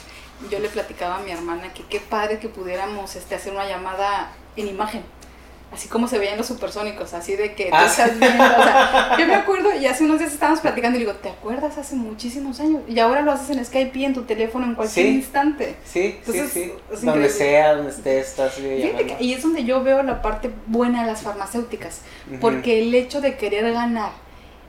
yo 0.49 0.59
le 0.59 0.69
platicaba 0.69 1.17
a 1.17 1.19
mi 1.19 1.31
hermana 1.31 1.73
que 1.73 1.83
qué 1.83 1.99
padre 1.99 2.39
que 2.39 2.49
pudiéramos 2.49 3.15
este, 3.15 3.35
hacer 3.35 3.53
una 3.53 3.67
llamada 3.67 4.31
en 4.55 4.67
imagen. 4.67 5.03
Así 5.73 5.87
como 5.87 6.05
se 6.09 6.19
veían 6.19 6.37
los 6.37 6.47
supersónicos, 6.47 7.13
así 7.13 7.37
de 7.37 7.53
que 7.55 7.65
tú 7.65 7.69
Ah, 7.73 7.85
estás 7.85 8.19
viendo, 8.19 8.43
o 8.43 8.63
sea, 8.63 9.15
yo 9.19 9.25
me 9.25 9.35
acuerdo 9.35 9.73
y 9.73 9.85
hace 9.85 10.03
unos 10.03 10.19
días 10.19 10.33
estábamos 10.33 10.59
platicando 10.59 10.97
y 10.97 10.99
digo, 10.99 11.13
¿te 11.13 11.29
acuerdas 11.29 11.77
hace 11.77 11.95
muchísimos 11.95 12.59
años? 12.59 12.81
Y 12.89 12.99
ahora 12.99 13.21
lo 13.21 13.31
haces 13.31 13.55
en 13.55 13.63
Skype 13.63 13.97
y 13.97 14.03
en 14.03 14.13
tu 14.13 14.23
teléfono 14.23 14.65
en 14.65 14.75
cualquier 14.75 15.05
Sí. 15.05 15.13
instante. 15.15 15.77
Sí, 15.85 16.17
Entonces, 16.19 16.51
sí, 16.51 16.73
sí. 16.93 17.05
Donde 17.05 17.29
sea, 17.29 17.75
donde 17.75 17.91
estés, 17.91 18.27
estás 18.27 18.55
que- 18.55 19.15
y 19.21 19.33
es 19.33 19.41
donde 19.41 19.63
yo 19.63 19.81
veo 19.81 20.03
la 20.03 20.21
parte 20.21 20.51
buena 20.67 21.03
de 21.03 21.07
las 21.07 21.21
farmacéuticas, 21.21 22.01
porque 22.41 22.81
el 22.81 22.93
hecho 22.93 23.21
de 23.21 23.37
querer 23.37 23.71
ganar 23.71 24.11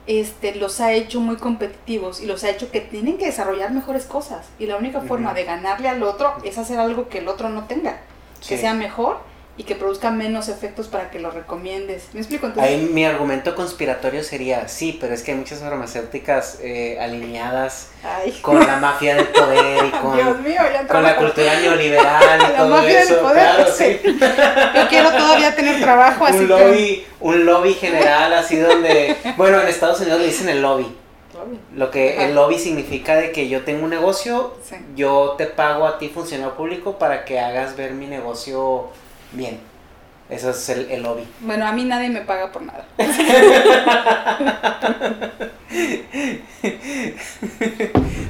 este, 0.05 0.55
los 0.55 0.81
ha 0.81 0.91
hecho 0.93 1.19
muy 1.21 1.37
competitivos 1.37 2.21
y 2.21 2.25
los 2.25 2.43
ha 2.43 2.49
hecho 2.49 2.69
que 2.71 2.81
tienen 2.81 3.17
que 3.17 3.25
desarrollar 3.25 3.71
mejores 3.71 4.05
cosas. 4.05 4.45
Y 4.59 4.65
la 4.65 4.75
única 4.75 4.99
forma 5.01 5.33
de 5.33 5.45
ganarle 5.45 5.87
al 5.87 6.03
otro 6.03 6.33
es 6.43 6.57
hacer 6.57 6.77
algo 6.79 7.07
que 7.07 7.19
el 7.19 7.27
otro 7.29 7.47
no 7.49 7.65
tenga, 7.65 7.99
que 8.45 8.57
sea 8.57 8.73
mejor 8.73 9.19
y 9.55 9.65
que 9.65 9.75
produzca 9.75 10.09
menos 10.09 10.49
efectos 10.49 10.87
para 10.87 11.11
que 11.11 11.19
lo 11.19 11.29
recomiendes. 11.29 12.05
¿Me 12.13 12.19
explico? 12.21 12.47
Entonces, 12.47 12.71
Ahí 12.73 12.89
mi 12.91 13.05
argumento 13.05 13.53
conspiratorio 13.55 14.23
sería, 14.23 14.67
sí, 14.67 14.97
pero 14.99 15.13
es 15.13 15.21
que 15.21 15.31
hay 15.31 15.37
muchas 15.37 15.59
farmacéuticas 15.59 16.57
eh, 16.63 16.97
alineadas 16.99 17.89
ay, 18.03 18.31
con 18.41 18.59
la 18.65 18.77
mafia 18.77 19.15
del 19.15 19.27
poder 19.27 19.85
y 19.85 19.89
con, 20.01 20.15
Dios 20.15 20.39
mío, 20.39 20.61
ya 20.73 20.87
con 20.87 21.03
la 21.03 21.15
cultura 21.17 21.59
neoliberal 21.59 22.39
y 22.39 22.43
La 22.51 22.57
todo 22.57 22.67
mafia 22.69 22.99
del 22.99 23.07
eso. 23.09 23.21
poder, 23.21 23.35
claro, 23.55 23.71
sí. 23.71 23.99
sí. 24.03 24.19
Yo 24.75 24.87
quiero 24.89 25.11
todavía 25.11 25.55
tener 25.55 25.79
trabajo, 25.79 26.25
así 26.25 26.37
un 26.37 26.47
que... 26.47 26.53
lobby, 26.53 27.05
un 27.19 27.45
lobby 27.45 27.73
general 27.75 28.33
así 28.33 28.57
donde, 28.57 29.15
bueno, 29.37 29.61
en 29.61 29.67
Estados 29.67 29.99
Unidos 30.01 30.19
le 30.19 30.25
dicen 30.27 30.49
el 30.49 30.63
lobby. 30.63 30.87
Lobby. 31.35 31.59
Lo 31.75 31.91
que 31.91 32.13
Ajá. 32.15 32.25
el 32.25 32.33
lobby 32.35 32.57
significa 32.57 33.15
de 33.15 33.31
que 33.31 33.47
yo 33.49 33.61
tengo 33.63 33.83
un 33.83 33.91
negocio, 33.91 34.55
Sí. 34.67 34.77
yo 34.95 35.35
te 35.37 35.45
pago 35.45 35.85
a 35.85 35.99
ti 35.99 36.09
funcionario 36.09 36.55
público 36.55 36.97
para 36.97 37.23
que 37.25 37.39
hagas 37.39 37.75
ver 37.75 37.91
mi 37.91 38.07
negocio 38.07 38.89
bien. 39.33 39.59
Eso 40.29 40.49
es 40.51 40.69
el, 40.69 40.89
el 40.89 41.03
lobby. 41.03 41.27
Bueno, 41.41 41.67
a 41.67 41.73
mí 41.73 41.83
nadie 41.83 42.09
me 42.09 42.21
paga 42.21 42.51
por 42.51 42.61
nada. 42.63 42.85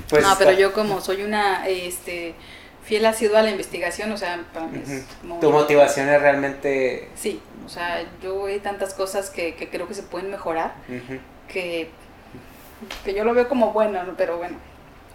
Pues 0.10 0.24
no, 0.24 0.36
pero 0.38 0.52
yo 0.52 0.74
como 0.74 1.02
soy 1.02 1.24
una 1.24 1.68
este, 1.68 2.36
fiel 2.84 3.06
asidua 3.06 3.40
a 3.40 3.44
la 3.44 3.52
investigación, 3.52 4.12
o 4.12 4.18
sea, 4.18 4.44
para 4.54 4.68
mí 4.68 4.82
es 4.86 5.06
como... 5.22 5.40
Tu 5.40 5.50
motivación 5.52 6.10
es 6.10 6.22
realmente... 6.22 7.10
Sí, 7.16 7.42
o 7.66 7.70
sea, 7.70 8.04
yo 8.22 8.46
hay 8.46 8.60
tantas 8.60 8.94
cosas 8.94 9.30
que, 9.30 9.56
que 9.56 9.70
creo 9.70 9.88
que 9.88 9.94
se 9.94 10.04
pueden 10.04 10.30
mejorar, 10.30 10.74
que, 11.48 11.90
que 13.04 13.14
yo 13.14 13.24
lo 13.24 13.34
veo 13.34 13.48
como 13.50 13.72
bueno, 13.74 14.04
¿no? 14.04 14.16
pero 14.16 14.38
bueno, 14.38 14.58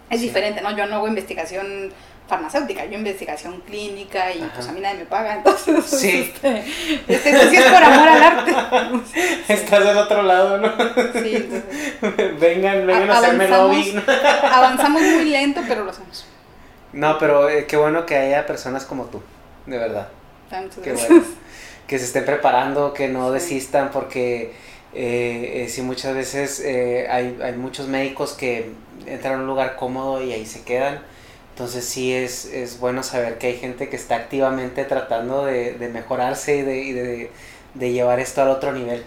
es 0.09 0.19
Sí. 0.19 0.27
diferente, 0.27 0.61
¿no? 0.61 0.75
Yo 0.75 0.85
no 0.87 0.97
hago 0.97 1.07
investigación 1.07 1.91
farmacéutica, 2.29 2.85
yo 2.85 2.93
investigación 2.93 3.61
clínica 3.65 4.31
y 4.31 4.39
Ajá. 4.41 4.51
pues 4.55 4.67
a 4.67 4.71
mí 4.71 4.79
nadie 4.79 4.99
me 4.99 5.05
paga, 5.05 5.35
entonces 5.37 5.83
Sí. 5.85 6.31
este, 6.33 6.63
este, 7.07 7.29
esto 7.31 7.49
sí 7.49 7.57
es 7.57 7.65
por 7.65 7.83
amor 7.83 8.07
al 8.07 8.23
arte. 8.23 8.51
Estás 9.53 9.83
del 9.83 9.97
otro 9.97 10.21
lado, 10.23 10.57
¿no? 10.59 10.71
Sí, 11.13 11.35
entonces, 11.35 12.39
vengan, 12.39 12.85
vengan 12.87 13.09
a, 13.11 13.17
hacerme 13.17 13.47
lobby. 13.47 14.01
avanzamos 14.51 15.01
muy 15.01 15.25
lento, 15.25 15.61
pero 15.67 15.83
lo 15.83 15.91
hacemos. 15.91 16.25
No, 16.93 17.17
pero 17.17 17.49
eh, 17.49 17.65
qué 17.67 17.75
bueno 17.77 18.05
que 18.05 18.15
haya 18.15 18.45
personas 18.45 18.85
como 18.85 19.05
tú, 19.05 19.21
de 19.65 19.77
verdad. 19.77 20.07
Qué 20.83 20.93
bueno. 20.93 21.23
Que 21.87 21.97
se 21.99 22.05
estén 22.05 22.25
preparando, 22.25 22.93
que 22.93 23.07
no 23.07 23.27
Sí. 23.29 23.33
desistan, 23.33 23.89
porque 23.91 24.53
eh, 24.93 25.63
eh, 25.63 25.69
sí 25.69 25.81
muchas 25.81 26.15
veces 26.15 26.59
eh, 26.65 27.07
hay, 27.09 27.37
hay 27.43 27.53
muchos 27.53 27.87
médicos 27.87 28.33
que 28.33 28.71
entran 29.05 29.35
a 29.35 29.37
un 29.37 29.47
lugar 29.47 29.75
cómodo 29.75 30.23
y 30.23 30.31
ahí 30.33 30.45
se 30.45 30.63
quedan. 30.63 30.99
Entonces 31.59 31.85
sí 31.85 32.13
es, 32.13 32.45
es 32.45 32.79
bueno 32.79 33.03
saber 33.03 33.37
que 33.37 33.47
hay 33.47 33.57
gente 33.57 33.89
que 33.89 33.97
está 33.97 34.15
activamente 34.15 34.85
tratando 34.85 35.45
de, 35.45 35.73
de 35.73 35.89
mejorarse 35.89 36.55
y, 36.57 36.61
de, 36.63 36.93
de, 36.93 37.31
de 37.73 37.91
llevar 37.91 38.19
esto 38.21 38.41
al 38.41 38.49
otro 38.49 38.71
nivel. 38.71 39.03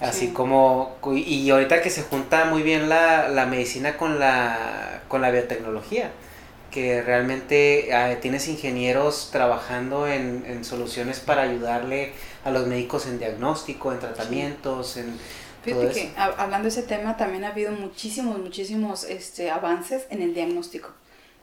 Así 0.00 0.26
Sí. 0.26 0.32
como, 0.32 0.98
y 1.14 1.48
ahorita 1.50 1.80
que 1.82 1.90
se 1.90 2.02
junta 2.02 2.46
muy 2.46 2.62
bien 2.62 2.88
la, 2.88 3.28
la 3.28 3.46
medicina 3.46 3.96
con 3.96 4.18
la, 4.18 5.04
con 5.08 5.22
la 5.22 5.30
biotecnología, 5.30 6.10
que 6.70 7.02
realmente 7.02 7.90
eh, 7.90 8.16
tienes 8.16 8.48
ingenieros 8.48 9.30
trabajando 9.32 10.08
en, 10.08 10.44
en 10.48 10.64
soluciones 10.64 11.20
para 11.20 11.42
ayudarle 11.42 12.12
a 12.44 12.50
los 12.50 12.66
médicos 12.66 13.06
en 13.06 13.18
diagnóstico, 13.20 13.92
en 13.92 14.00
tratamientos, 14.00 14.96
en 14.96 15.20
todo 15.68 15.88
Fíjate 15.88 15.92
que 15.92 16.12
hablando 16.16 16.64
de 16.64 16.68
ese 16.70 16.82
tema 16.82 17.16
también 17.16 17.44
ha 17.44 17.48
habido 17.48 17.72
muchísimos, 17.72 18.38
muchísimos 18.38 19.04
este, 19.04 19.50
avances 19.50 20.06
en 20.10 20.20
el 20.22 20.34
diagnóstico. 20.34 20.90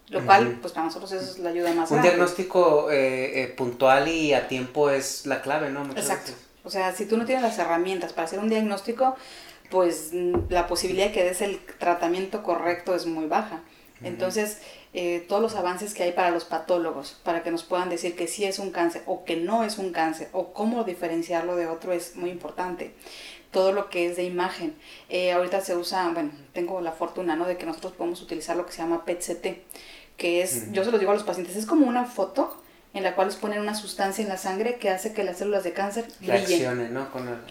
Lo 0.09 0.25
cual, 0.25 0.57
pues 0.61 0.73
para 0.73 0.85
nosotros 0.87 1.11
eso 1.13 1.31
es 1.31 1.39
la 1.39 1.51
ayuda 1.51 1.71
más 1.73 1.89
Un 1.89 1.97
grande. 1.97 2.09
diagnóstico 2.09 2.91
eh, 2.91 3.43
eh, 3.43 3.47
puntual 3.47 4.09
y 4.09 4.33
a 4.33 4.47
tiempo 4.49 4.89
es 4.89 5.25
la 5.25 5.41
clave, 5.41 5.69
¿no? 5.69 5.85
Muchas 5.85 6.03
Exacto. 6.03 6.31
veces. 6.31 6.47
O 6.63 6.69
sea, 6.69 6.93
si 6.93 7.05
tú 7.05 7.17
no 7.17 7.25
tienes 7.25 7.43
las 7.43 7.57
herramientas 7.59 8.11
para 8.11 8.25
hacer 8.25 8.39
un 8.39 8.49
diagnóstico, 8.49 9.15
pues 9.69 10.09
mm, 10.11 10.33
la 10.49 10.67
posibilidad 10.67 11.07
de 11.07 11.11
que 11.13 11.23
des 11.23 11.41
el 11.41 11.59
tratamiento 11.79 12.43
correcto 12.43 12.93
es 12.93 13.05
muy 13.05 13.25
baja. 13.25 13.61
Entonces, 14.03 14.57
eh, 14.93 15.23
todos 15.29 15.41
los 15.43 15.55
avances 15.55 15.93
que 15.93 16.01
hay 16.01 16.11
para 16.11 16.31
los 16.31 16.43
patólogos, 16.43 17.19
para 17.23 17.43
que 17.43 17.51
nos 17.51 17.63
puedan 17.63 17.89
decir 17.89 18.15
que 18.15 18.27
sí 18.27 18.45
es 18.45 18.57
un 18.57 18.71
cáncer 18.71 19.03
o 19.05 19.23
que 19.25 19.37
no 19.37 19.63
es 19.63 19.77
un 19.77 19.91
cáncer, 19.91 20.29
o 20.33 20.53
cómo 20.53 20.83
diferenciarlo 20.83 21.55
de 21.55 21.67
otro, 21.67 21.93
es 21.93 22.15
muy 22.15 22.31
importante. 22.31 22.95
Todo 23.51 23.71
lo 23.73 23.89
que 23.89 24.07
es 24.07 24.15
de 24.15 24.23
imagen. 24.23 24.73
Eh, 25.09 25.33
ahorita 25.33 25.61
se 25.61 25.75
usa, 25.75 26.09
bueno, 26.09 26.31
tengo 26.53 26.81
la 26.81 26.93
fortuna, 26.93 27.35
¿no? 27.35 27.45
De 27.45 27.57
que 27.57 27.65
nosotros 27.65 27.93
podemos 27.93 28.21
utilizar 28.21 28.55
lo 28.55 28.65
que 28.65 28.71
se 28.71 28.79
llama 28.79 29.05
PET-CT, 29.05 29.57
que 30.17 30.41
es, 30.41 30.71
yo 30.71 30.83
se 30.83 30.91
lo 30.91 30.99
digo 30.99 31.11
a 31.11 31.15
los 31.15 31.23
pacientes, 31.23 31.55
es 31.55 31.65
como 31.65 31.85
una 31.85 32.05
foto 32.05 32.61
en 32.93 33.03
la 33.03 33.15
cual 33.15 33.27
les 33.27 33.37
ponen 33.37 33.61
una 33.61 33.73
sustancia 33.73 34.21
en 34.21 34.27
la 34.27 34.37
sangre 34.37 34.75
que 34.75 34.89
hace 34.89 35.13
que 35.13 35.23
las 35.23 35.37
células 35.37 35.63
de 35.63 35.71
cáncer 35.71 36.05
brillen. 36.19 36.93
¿no? 36.93 37.07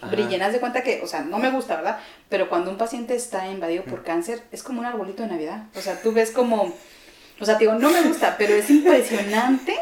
brillen. 0.09 0.41
Haz 0.41 0.53
de 0.53 0.59
cuenta 0.59 0.83
que, 0.83 1.01
o 1.03 1.07
sea, 1.07 1.21
no 1.21 1.39
me 1.39 1.49
gusta, 1.49 1.75
¿verdad? 1.75 1.99
Pero 2.29 2.47
cuando 2.47 2.69
un 2.69 2.77
paciente 2.77 3.15
está 3.15 3.47
invadido 3.47 3.83
por 3.83 4.03
cáncer, 4.03 4.43
es 4.51 4.61
como 4.61 4.81
un 4.81 4.85
arbolito 4.85 5.23
de 5.23 5.29
Navidad. 5.29 5.65
O 5.75 5.81
sea, 5.81 5.99
tú 6.01 6.11
ves 6.11 6.31
como, 6.31 6.73
o 7.39 7.45
sea, 7.45 7.57
te 7.57 7.63
digo, 7.63 7.73
no 7.73 7.89
me 7.89 8.01
gusta, 8.03 8.35
pero 8.37 8.53
es 8.53 8.69
impresionante 8.69 9.75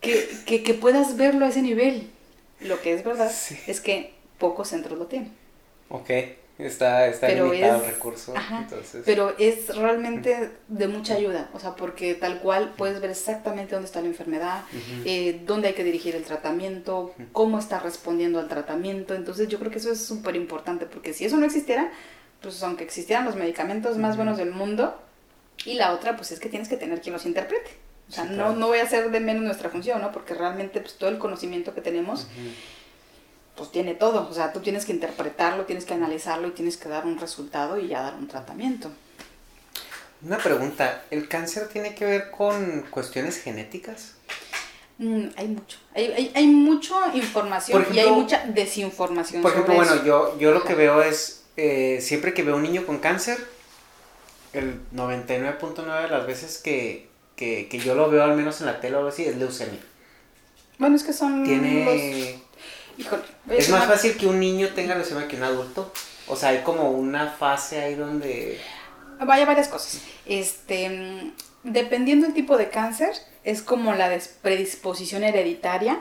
que, 0.00 0.28
que, 0.46 0.64
que 0.64 0.74
puedas 0.74 1.16
verlo 1.16 1.46
a 1.46 1.50
ese 1.50 1.62
nivel. 1.62 2.10
Lo 2.60 2.80
que 2.82 2.92
es 2.92 3.04
verdad 3.04 3.30
es 3.68 3.80
que 3.80 4.14
pocos 4.38 4.68
centros 4.68 4.98
lo 4.98 5.06
tienen. 5.06 5.32
Ok. 5.88 6.10
Está, 6.58 7.06
está 7.06 7.28
limitado 7.28 7.84
el 7.84 7.90
recurso. 7.92 8.34
Pero 9.04 9.36
es 9.38 9.76
realmente 9.76 10.50
de 10.66 10.88
mucha 10.88 11.14
ayuda, 11.14 11.50
o 11.54 11.60
sea, 11.60 11.76
porque 11.76 12.14
tal 12.16 12.40
cual 12.40 12.74
puedes 12.76 13.00
ver 13.00 13.10
exactamente 13.10 13.74
dónde 13.76 13.86
está 13.86 14.00
la 14.00 14.08
enfermedad, 14.08 14.64
eh, 15.04 15.40
dónde 15.46 15.68
hay 15.68 15.74
que 15.74 15.84
dirigir 15.84 16.16
el 16.16 16.24
tratamiento, 16.24 17.14
cómo 17.30 17.60
está 17.60 17.78
respondiendo 17.78 18.40
al 18.40 18.48
tratamiento. 18.48 19.14
Entonces 19.14 19.46
yo 19.46 19.60
creo 19.60 19.70
que 19.70 19.78
eso 19.78 19.92
es 19.92 20.04
súper 20.04 20.34
importante, 20.34 20.86
porque 20.86 21.12
si 21.12 21.24
eso 21.24 21.36
no 21.36 21.46
existiera, 21.46 21.92
pues 22.42 22.60
aunque 22.64 22.82
existieran 22.82 23.24
los 23.24 23.36
medicamentos 23.36 23.96
más 23.96 24.16
buenos 24.16 24.36
del 24.36 24.50
mundo, 24.50 25.00
y 25.64 25.74
la 25.74 25.92
otra, 25.92 26.16
pues 26.16 26.32
es 26.32 26.40
que 26.40 26.48
tienes 26.48 26.68
que 26.68 26.76
tener 26.76 27.00
quien 27.00 27.12
los 27.12 27.24
interprete. 27.24 27.70
O 28.08 28.12
sea, 28.12 28.24
no, 28.24 28.54
no 28.54 28.68
voy 28.68 28.78
a 28.78 28.84
hacer 28.84 29.10
de 29.10 29.20
menos 29.20 29.42
nuestra 29.42 29.68
función, 29.68 30.00
¿no? 30.00 30.12
Porque 30.12 30.34
realmente 30.34 30.80
pues 30.80 30.94
todo 30.94 31.10
el 31.10 31.18
conocimiento 31.18 31.74
que 31.74 31.82
tenemos 31.82 32.26
pues 33.58 33.70
tiene 33.72 33.94
todo. 33.94 34.28
O 34.30 34.32
sea, 34.32 34.52
tú 34.52 34.60
tienes 34.60 34.86
que 34.86 34.92
interpretarlo, 34.92 35.64
tienes 35.64 35.84
que 35.84 35.92
analizarlo 35.92 36.48
y 36.48 36.52
tienes 36.52 36.76
que 36.76 36.88
dar 36.88 37.04
un 37.04 37.18
resultado 37.18 37.78
y 37.78 37.88
ya 37.88 38.00
dar 38.00 38.14
un 38.14 38.28
tratamiento. 38.28 38.90
Una 40.22 40.38
pregunta, 40.38 41.04
¿el 41.10 41.28
cáncer 41.28 41.68
tiene 41.68 41.94
que 41.94 42.04
ver 42.04 42.30
con 42.30 42.82
cuestiones 42.90 43.40
genéticas? 43.40 44.14
Mm, 44.98 45.26
hay 45.36 45.48
mucho, 45.48 45.78
hay, 45.94 46.06
hay, 46.06 46.32
hay 46.34 46.46
mucha 46.46 47.14
información 47.14 47.86
y 47.92 47.98
hay 47.98 48.10
mucha 48.10 48.44
desinformación. 48.46 49.42
Por 49.42 49.52
ejemplo, 49.52 49.74
bueno, 49.74 50.04
yo, 50.04 50.38
yo 50.38 50.52
lo 50.52 50.64
que 50.64 50.74
veo 50.74 51.02
es, 51.02 51.44
eh, 51.56 51.98
siempre 52.00 52.34
que 52.34 52.42
veo 52.42 52.56
un 52.56 52.62
niño 52.62 52.84
con 52.84 52.98
cáncer, 52.98 53.38
el 54.52 54.80
99.9 54.94 56.02
de 56.02 56.08
las 56.08 56.26
veces 56.26 56.58
que, 56.58 57.08
que, 57.36 57.68
que, 57.68 57.78
yo 57.78 57.94
lo 57.94 58.10
veo, 58.10 58.24
al 58.24 58.34
menos 58.34 58.60
en 58.60 58.66
la 58.66 58.80
tele 58.80 58.96
o 58.96 58.98
algo 58.98 59.10
así, 59.10 59.24
es 59.24 59.36
leucemia. 59.36 59.78
Bueno, 60.78 60.96
es 60.96 61.04
que 61.04 61.12
son 61.12 61.44
Tiene 61.44 62.40
es 63.50 63.68
más 63.70 63.86
fácil 63.86 64.16
que 64.16 64.26
un 64.26 64.40
niño 64.40 64.68
tenga 64.74 64.94
leucemia 64.94 65.28
que 65.28 65.36
un 65.36 65.42
adulto. 65.44 65.92
O 66.26 66.36
sea, 66.36 66.50
hay 66.50 66.58
como 66.58 66.90
una 66.90 67.28
fase 67.28 67.80
ahí 67.80 67.94
donde... 67.94 68.60
Vaya 69.20 69.46
varias 69.46 69.68
cosas. 69.68 70.02
Este, 70.26 71.32
dependiendo 71.64 72.26
del 72.26 72.34
tipo 72.34 72.56
de 72.56 72.68
cáncer, 72.68 73.12
es 73.44 73.62
como 73.62 73.94
la 73.94 74.16
predisposición 74.42 75.24
hereditaria 75.24 76.00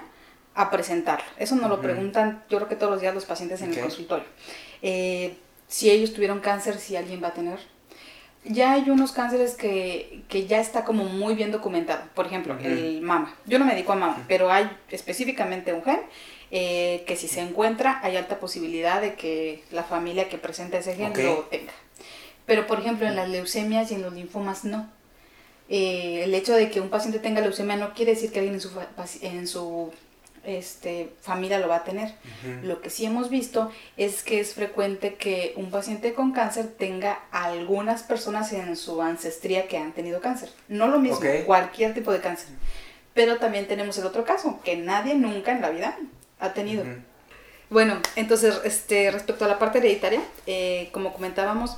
a 0.54 0.70
presentarlo. 0.70 1.26
Eso 1.38 1.56
nos 1.56 1.70
lo 1.70 1.82
preguntan, 1.82 2.44
yo 2.50 2.58
creo 2.58 2.70
que 2.70 2.76
todos 2.76 2.92
los 2.92 3.02
días 3.02 3.14
los 3.14 3.26
pacientes 3.26 3.62
en 3.62 3.74
el 3.74 3.80
consultorio. 3.80 4.26
Eh, 4.82 5.38
si 5.68 5.90
ellos 5.90 6.14
tuvieron 6.14 6.40
cáncer, 6.40 6.78
si 6.78 6.96
alguien 6.96 7.24
va 7.24 7.30
a 7.30 7.34
tener. 7.34 7.60
Ya 8.44 8.74
hay 8.74 8.90
unos 8.90 9.12
cánceres 9.12 9.56
que, 9.56 10.24
ya 10.48 10.60
está 10.60 10.84
como 10.84 11.04
muy 11.04 11.36
bien 11.36 11.52
documentado. 11.52 12.04
Por 12.14 12.26
ejemplo, 12.26 12.58
el 12.62 13.02
mama. 13.02 13.36
Yo 13.46 13.60
no 13.60 13.66
me 13.66 13.74
dedico 13.74 13.94
a 13.94 13.96
mama, 13.96 14.24
pero 14.28 14.52
hay 14.52 14.70
específicamente 14.90 15.74
un 15.74 15.84
gen 15.84 16.00
eh, 16.52 17.04
que 17.06 17.16
si 17.16 17.28
se 17.28 17.42
encuentra 17.42 18.00
hay 18.04 18.16
alta 18.16 18.40
posibilidad 18.40 19.02
de 19.02 19.16
que 19.16 19.64
la 19.72 19.84
familia 19.84 20.30
que 20.30 20.38
presenta 20.38 20.78
ese 20.78 20.96
gen 20.96 21.14
lo 21.14 21.42
tenga. 21.46 21.74
Pero 22.46 22.68
por 22.68 22.80
ejemplo 22.80 23.08
en 23.08 23.16
las 23.16 23.30
leucemias 23.30 23.92
y 23.92 23.96
en 23.96 24.02
los 24.02 24.14
linfomas 24.14 24.64
no. 24.64 24.90
Eh, 25.70 26.22
el 26.24 26.34
hecho 26.34 26.54
de 26.54 26.72
que 26.72 26.80
un 26.80 26.90
paciente 26.90 27.20
tenga 27.20 27.42
leucemia 27.42 27.76
no 27.76 27.94
quiere 27.94 28.14
decir 28.14 28.32
que 28.32 28.40
alguien 28.40 28.56
en 28.56 28.62
su, 28.62 28.72
en 29.22 29.48
su 29.48 29.92
este, 30.46 31.12
familia 31.22 31.60
lo 31.60 31.68
va 31.68 31.78
a 31.78 31.84
tener. 31.84 32.14
Lo 32.64 32.82
que 32.82 32.90
sí 32.90 33.06
hemos 33.06 33.30
visto 33.30 33.70
es 33.98 34.24
que 34.24 34.40
es 34.40 34.54
frecuente 34.54 35.16
que 35.16 35.54
un 35.58 35.70
paciente 35.70 36.14
con 36.14 36.32
cáncer 36.32 36.74
tenga 36.78 37.20
algunas 37.32 38.04
personas 38.04 38.54
en 38.54 38.78
su 38.78 39.02
ancestría 39.02 39.68
que 39.68 39.78
han 39.78 39.92
tenido 39.92 40.22
cáncer. 40.22 40.50
No 40.70 40.88
lo 40.88 41.00
mismo, 41.00 41.20
cualquier 41.46 41.94
tipo 41.94 42.14
de 42.14 42.22
cáncer. 42.22 42.48
Pero 43.14 43.38
también 43.38 43.68
tenemos 43.68 43.98
el 43.98 44.06
otro 44.06 44.24
caso, 44.24 44.62
que 44.64 44.78
nadie 44.78 45.16
nunca 45.16 45.52
en 45.52 45.62
la 45.62 45.70
vida 45.70 45.98
ha 46.40 46.54
tenido. 46.54 46.84
Bueno, 47.70 48.00
entonces, 48.16 48.60
este, 48.64 49.12
respecto 49.12 49.46
a 49.46 49.48
la 49.48 49.60
parte 49.60 49.80
hereditaria, 49.80 50.22
eh, 50.46 50.90
como 50.92 51.14
comentábamos, 51.14 51.76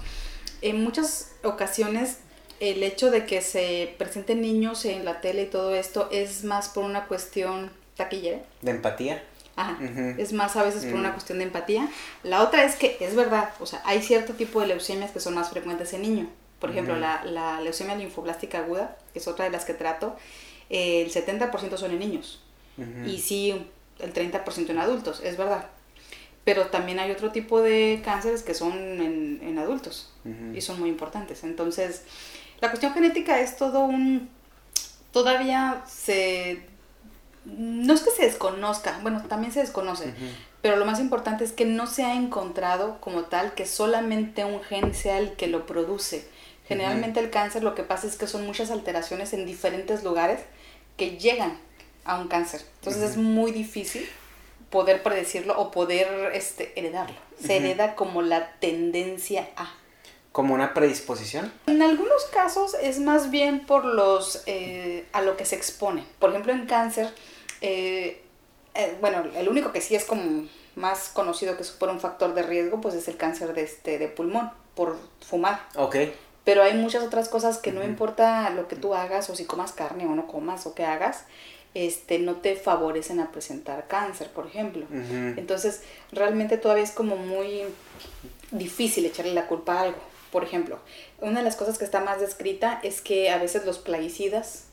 en 0.62 0.84
muchas 0.84 1.32
ocasiones 1.44 2.18
el 2.60 2.84
hecho 2.84 3.10
de 3.10 3.26
que 3.26 3.42
se 3.42 3.96
presenten 3.98 4.42
niños 4.42 4.86
en 4.86 5.06
la 5.06 5.22
tele 5.22 5.44
y 5.44 5.46
todo 5.46 5.74
esto 5.74 6.10
es 6.12 6.44
más 6.44 6.70
por 6.70 6.84
una 6.84 7.06
cuestión 7.06 7.72
taquillera. 7.96 8.40
¿De 8.62 8.72
empatía? 8.72 9.24
Ajá, 9.56 9.78
es 10.18 10.32
más 10.32 10.56
a 10.56 10.64
veces 10.64 10.86
por 10.86 10.96
una 10.96 11.10
mm. 11.10 11.14
cuestión 11.14 11.40
de 11.40 11.46
empatía. 11.46 11.90
La 12.24 12.44
otra 12.44 12.64
es 12.64 12.76
que 12.76 12.98
es 13.00 13.14
verdad, 13.16 13.50
o 13.60 13.66
sea, 13.66 13.82
hay 13.86 14.02
cierto 14.02 14.34
tipo 14.34 14.62
de 14.62 14.68
leucemias 14.68 15.12
que 15.12 15.20
son 15.20 15.36
más 15.36 15.50
frecuentes 15.50 15.92
en 15.94 16.04
niños. 16.04 16.28
Por 16.60 16.72
ejemplo, 16.72 16.96
la, 16.98 17.24
la, 17.26 17.62
leucemia 17.62 17.96
linfoblástica 17.96 18.60
aguda, 18.60 18.98
que 19.14 19.20
es 19.20 19.28
otra 19.28 19.46
de 19.46 19.52
las 19.52 19.66
que 19.66 19.74
trato, 19.74 20.16
eh, 20.70 21.02
el 21.02 21.12
70% 21.12 21.78
son 21.78 21.92
en 21.92 22.00
niños. 22.00 22.42
Y 23.06 23.20
sí, 23.20 23.68
el 24.00 24.14
30% 24.14 24.70
en 24.70 24.80
adultos, 24.80 25.22
es 25.24 25.38
verdad. 25.38 25.68
Pero 26.44 26.68
también 26.68 27.00
hay 27.00 27.12
otro 27.12 27.32
tipo 27.32 27.62
de 27.62 28.02
cánceres 28.04 28.44
que 28.44 28.54
son 28.54 28.74
en, 28.74 29.58
adultos 29.60 30.12
y 30.54 30.62
son 30.62 30.80
muy 30.80 30.90
importantes. 30.90 31.44
Entonces, 31.44 32.04
la 32.62 32.70
cuestión 32.70 32.94
genética 32.94 33.40
es 33.40 33.58
todo 33.58 33.82
un... 33.82 34.30
Todavía 35.12 35.84
se... 35.88 36.66
No 37.46 37.94
es 37.94 38.02
que 38.02 38.12
se 38.12 38.26
desconozca, 38.26 39.00
bueno, 39.02 39.24
también 39.28 39.52
se 39.52 39.62
desconoce, 39.62 40.14
pero 40.62 40.76
lo 40.76 40.86
más 40.86 41.00
importante 41.00 41.44
es 41.44 41.52
que 41.52 41.66
no 41.66 41.88
se 41.88 42.04
ha 42.04 42.14
encontrado 42.14 43.00
como 43.00 43.24
tal 43.24 43.54
que 43.54 43.66
solamente 43.66 44.46
un 44.46 44.62
gen 44.62 44.94
sea 44.94 45.18
el 45.18 45.34
que 45.34 45.48
lo 45.48 45.66
produce. 45.66 46.28
Generalmente 46.68 47.20
el 47.20 47.32
cáncer 47.32 47.64
lo 47.64 47.74
que 47.74 47.84
pasa 47.84 48.06
es 48.06 48.18
que 48.18 48.28
son 48.28 48.46
muchas 48.46 48.70
alteraciones 48.70 49.34
en 49.34 49.46
diferentes 49.46 50.04
lugares 50.04 50.42
que 50.98 51.18
llegan 51.18 51.58
a 52.10 52.20
un 52.20 52.28
cáncer. 52.28 52.62
Entonces 52.80 53.04
es 53.04 53.18
muy 53.18 53.52
difícil 53.52 54.10
poder 54.70 55.04
predecirlo 55.04 55.60
o 55.60 55.72
poder 55.72 56.32
este, 56.34 56.78
heredarlo. 56.78 57.16
Se 57.42 57.58
hereda 57.58 57.96
como 57.96 58.22
la 58.22 58.54
tendencia 58.60 59.50
a. 59.56 59.74
¿Como 60.32 60.54
una 60.54 60.74
predisposición? 60.74 61.52
En 61.68 61.82
algunos 61.82 62.26
casos 62.26 62.76
es 62.82 63.00
más 63.00 63.32
bien 63.32 63.66
por 63.66 63.86
los 63.86 64.44
eh, 64.46 65.06
a 65.12 65.22
lo 65.22 65.38
que 65.38 65.46
se 65.46 65.56
expone. 65.56 66.06
Por 66.20 66.30
ejemplo, 66.30 66.52
en 66.52 66.66
cáncer, 66.66 67.14
eh, 67.62 68.22
eh, 68.76 68.98
bueno, 69.02 69.24
el 69.36 69.50
único 69.50 69.72
que 69.72 69.82
sí 69.82 69.96
es 69.96 70.06
como 70.06 70.48
más 70.76 71.10
conocido 71.10 71.58
que 71.58 71.64
supone 71.64 71.94
un 71.94 72.00
factor 72.00 72.34
de 72.34 72.44
riesgo, 72.44 72.80
pues 72.80 72.96
es 72.96 73.08
el 73.08 73.18
cáncer 73.18 73.54
de, 73.54 73.64
este, 73.64 73.98
de 73.98 74.08
pulmón, 74.08 74.52
por 74.76 74.98
fumar. 75.22 75.68
Ok. 75.76 75.96
Pero 76.44 76.64
hay 76.64 76.74
muchas 76.74 77.04
otras 77.04 77.28
cosas 77.28 77.58
que 77.58 77.72
no 77.72 77.84
importa 77.84 78.50
lo 78.52 78.68
que 78.68 78.76
tú 78.76 78.94
hagas 78.96 79.30
o 79.30 79.36
si 79.36 79.46
comas 79.46 79.72
carne 79.72 80.06
o 80.06 80.16
no 80.16 80.28
comas 80.28 80.66
o 80.66 80.74
qué 80.74 80.86
hagas, 80.86 81.26
este, 81.74 82.20
no 82.20 82.38
te 82.38 82.56
favorecen 82.56 83.20
a 83.20 83.32
presentar 83.32 83.88
cáncer, 83.88 84.30
por 84.30 84.48
ejemplo. 84.48 84.86
Entonces, 85.38 85.82
realmente 86.12 86.58
todavía 86.58 86.84
es 86.84 86.92
como 86.92 87.16
muy 87.16 87.64
difícil 88.52 89.06
echarle 89.06 89.34
la 89.34 89.48
culpa 89.48 89.76
a 89.76 89.82
algo. 89.84 90.00
Por 90.32 90.44
ejemplo, 90.44 90.80
una 91.20 91.40
de 91.40 91.46
las 91.46 91.56
cosas 91.56 91.78
que 91.78 91.86
está 91.86 92.02
más 92.02 92.20
descrita 92.20 92.80
es 92.84 93.02
que 93.02 93.30
a 93.30 93.38
veces 93.38 93.66
los 93.66 93.80
plaguicidas 93.80 94.66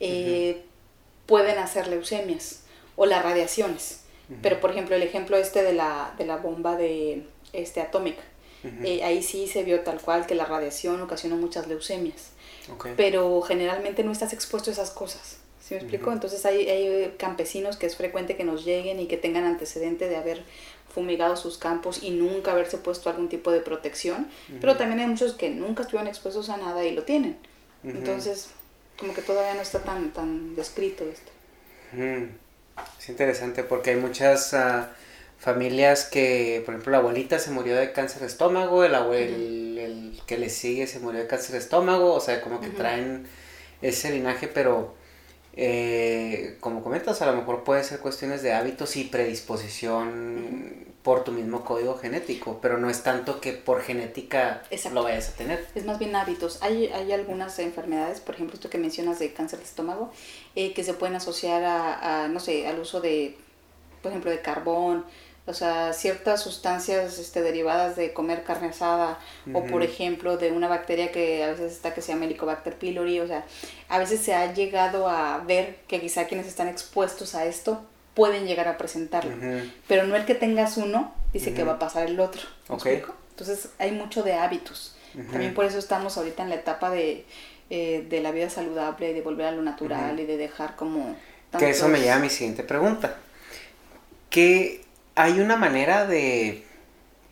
eh, 0.00 0.62
pueden 1.26 1.58
hacer 1.58 1.88
leucemias 1.88 2.62
o 2.96 3.06
las 3.06 3.22
radiaciones. 3.22 4.00
Pero, 4.42 4.60
por 4.60 4.72
ejemplo, 4.72 4.96
el 4.96 5.04
ejemplo 5.04 5.36
este 5.36 5.62
de 5.62 5.72
la, 5.72 6.12
de 6.18 6.26
la 6.26 6.36
bomba 6.36 6.76
de, 6.76 7.24
este, 7.52 7.80
atómica, 7.80 8.22
eh, 8.82 9.04
ahí 9.04 9.22
sí 9.22 9.46
se 9.46 9.62
vio 9.62 9.82
tal 9.82 10.00
cual 10.00 10.26
que 10.26 10.34
la 10.34 10.44
radiación 10.44 11.00
ocasionó 11.00 11.36
muchas 11.36 11.68
leucemias. 11.68 12.30
Pero 12.96 13.40
generalmente 13.42 14.02
no 14.02 14.10
estás 14.10 14.32
expuesto 14.32 14.70
a 14.70 14.72
esas 14.72 14.90
cosas. 14.90 15.38
¿Sí 15.66 15.74
me 15.74 15.80
explico? 15.80 16.12
Entonces 16.12 16.44
hay, 16.46 16.68
hay 16.68 17.14
campesinos 17.18 17.76
que 17.76 17.86
es 17.86 17.96
frecuente 17.96 18.36
que 18.36 18.44
nos 18.44 18.64
lleguen 18.64 19.00
y 19.00 19.06
que 19.06 19.16
tengan 19.16 19.44
antecedente 19.44 20.08
de 20.08 20.16
haber 20.16 20.42
fumigado 20.94 21.36
sus 21.36 21.58
campos 21.58 22.02
y 22.02 22.10
nunca 22.10 22.52
haberse 22.52 22.78
puesto 22.78 23.10
algún 23.10 23.28
tipo 23.28 23.50
de 23.50 23.60
protección, 23.60 24.28
pero 24.60 24.76
también 24.76 25.00
hay 25.00 25.06
muchos 25.06 25.34
que 25.34 25.50
nunca 25.50 25.82
estuvieron 25.82 26.08
expuestos 26.08 26.48
a 26.50 26.56
nada 26.56 26.84
y 26.84 26.92
lo 26.92 27.02
tienen. 27.02 27.36
Entonces, 27.84 28.50
como 28.98 29.12
que 29.12 29.22
todavía 29.22 29.54
no 29.54 29.60
está 29.60 29.80
tan, 29.80 30.12
tan 30.12 30.54
descrito 30.54 31.04
esto. 31.04 31.30
Es 32.98 33.08
interesante 33.08 33.62
porque 33.62 33.90
hay 33.90 33.96
muchas, 33.96 34.52
uh, 34.52 34.84
familias 35.38 36.04
que, 36.04 36.62
por 36.64 36.74
ejemplo, 36.74 36.92
la 36.92 36.98
abuelita 36.98 37.38
se 37.38 37.50
murió 37.50 37.76
de 37.76 37.92
cáncer 37.92 38.20
de 38.20 38.26
estómago, 38.26 38.84
el 38.84 38.94
abuelo, 38.94 39.36
el, 39.36 40.20
que 40.26 40.38
le 40.38 40.48
sigue 40.48 40.86
se 40.86 40.98
murió 40.98 41.20
de 41.20 41.26
cáncer 41.26 41.52
de 41.52 41.58
estómago, 41.58 42.14
o 42.14 42.20
sea, 42.20 42.40
como 42.40 42.60
que 42.60 42.68
traen 42.68 43.26
ese 43.82 44.10
linaje, 44.10 44.48
pero 44.48 44.94
eh, 45.56 46.58
como 46.60 46.82
comentas, 46.82 47.22
a 47.22 47.26
lo 47.26 47.36
mejor 47.36 47.64
puede 47.64 47.82
ser 47.82 48.00
cuestiones 48.00 48.42
de 48.42 48.52
hábitos 48.52 48.96
y 48.96 49.04
predisposición 49.04 50.86
por 51.02 51.24
tu 51.24 51.32
mismo 51.32 51.64
código 51.64 51.96
genético, 51.96 52.58
pero 52.60 52.78
no 52.78 52.90
es 52.90 53.02
tanto 53.02 53.40
que 53.40 53.52
por 53.52 53.80
genética 53.80 54.62
lo 54.92 55.04
vayas 55.04 55.30
a 55.30 55.32
tener. 55.32 55.64
Es 55.74 55.86
más 55.86 55.98
bien 55.98 56.14
hábitos. 56.14 56.62
Hay, 56.62 56.88
hay 56.88 57.12
algunas 57.12 57.58
enfermedades, 57.58 58.20
por 58.20 58.34
ejemplo, 58.34 58.54
esto 58.54 58.68
que 58.68 58.76
mencionas 58.76 59.18
de 59.18 59.32
cáncer 59.32 59.60
de 59.60 59.64
estómago, 59.64 60.10
eh, 60.56 60.74
que 60.74 60.84
se 60.84 60.94
pueden 60.94 61.14
asociar 61.16 61.62
a, 61.64 62.28
no 62.28 62.40
sé, 62.40 62.66
al 62.66 62.80
uso 62.80 63.00
de, 63.00 63.38
por 64.02 64.10
ejemplo, 64.10 64.30
de 64.30 64.42
carbón, 64.42 65.04
o 65.46 65.54
sea, 65.54 65.92
ciertas 65.92 66.42
sustancias 66.42 67.18
este, 67.18 67.40
derivadas 67.40 67.94
de 67.94 68.12
comer 68.12 68.42
carne 68.42 68.68
asada, 68.68 69.18
o 69.54 69.64
por 69.64 69.82
ejemplo, 69.84 70.36
de 70.36 70.50
una 70.50 70.66
bacteria 70.66 71.12
que 71.12 71.44
a 71.44 71.48
veces 71.48 71.72
está 71.72 71.94
que 71.94 72.02
se 72.02 72.12
llama 72.12 72.24
Helicobacter 72.24 72.74
pylori, 72.74 73.20
o 73.20 73.28
sea, 73.28 73.44
a 73.88 73.98
veces 73.98 74.20
se 74.20 74.34
ha 74.34 74.52
llegado 74.52 75.08
a 75.08 75.38
ver 75.38 75.78
que 75.86 76.00
quizá 76.00 76.26
quienes 76.26 76.48
están 76.48 76.66
expuestos 76.66 77.36
a 77.36 77.44
esto 77.44 77.84
pueden 78.14 78.46
llegar 78.46 78.66
a 78.66 78.76
presentarlo. 78.76 79.36
Pero 79.86 80.06
no 80.06 80.16
el 80.16 80.24
que 80.24 80.34
tengas 80.34 80.78
uno 80.78 81.14
dice 81.32 81.54
que 81.54 81.62
va 81.62 81.74
a 81.74 81.78
pasar 81.78 82.08
el 82.08 82.18
otro. 82.18 82.42
Entonces 83.30 83.68
hay 83.78 83.92
mucho 83.92 84.22
de 84.24 84.34
hábitos. 84.34 84.96
También 85.30 85.54
por 85.54 85.64
eso 85.64 85.78
estamos 85.78 86.18
ahorita 86.18 86.42
en 86.42 86.48
la 86.48 86.56
etapa 86.56 86.90
de, 86.90 87.24
eh, 87.70 88.04
de 88.08 88.20
la 88.20 88.32
vida 88.32 88.50
saludable, 88.50 89.14
de 89.14 89.22
volver 89.22 89.46
a 89.46 89.52
lo 89.52 89.62
natural 89.62 90.18
y 90.18 90.26
de 90.26 90.36
dejar 90.36 90.74
como... 90.76 91.16
Que 91.56 91.70
eso 91.70 91.88
me 91.88 92.00
lleva 92.00 92.16
a 92.16 92.18
mi 92.18 92.30
siguiente 92.30 92.64
pregunta. 92.64 93.16
¿Que 94.28 94.85
hay 95.16 95.40
una 95.40 95.56
manera 95.56 96.06
de 96.06 96.64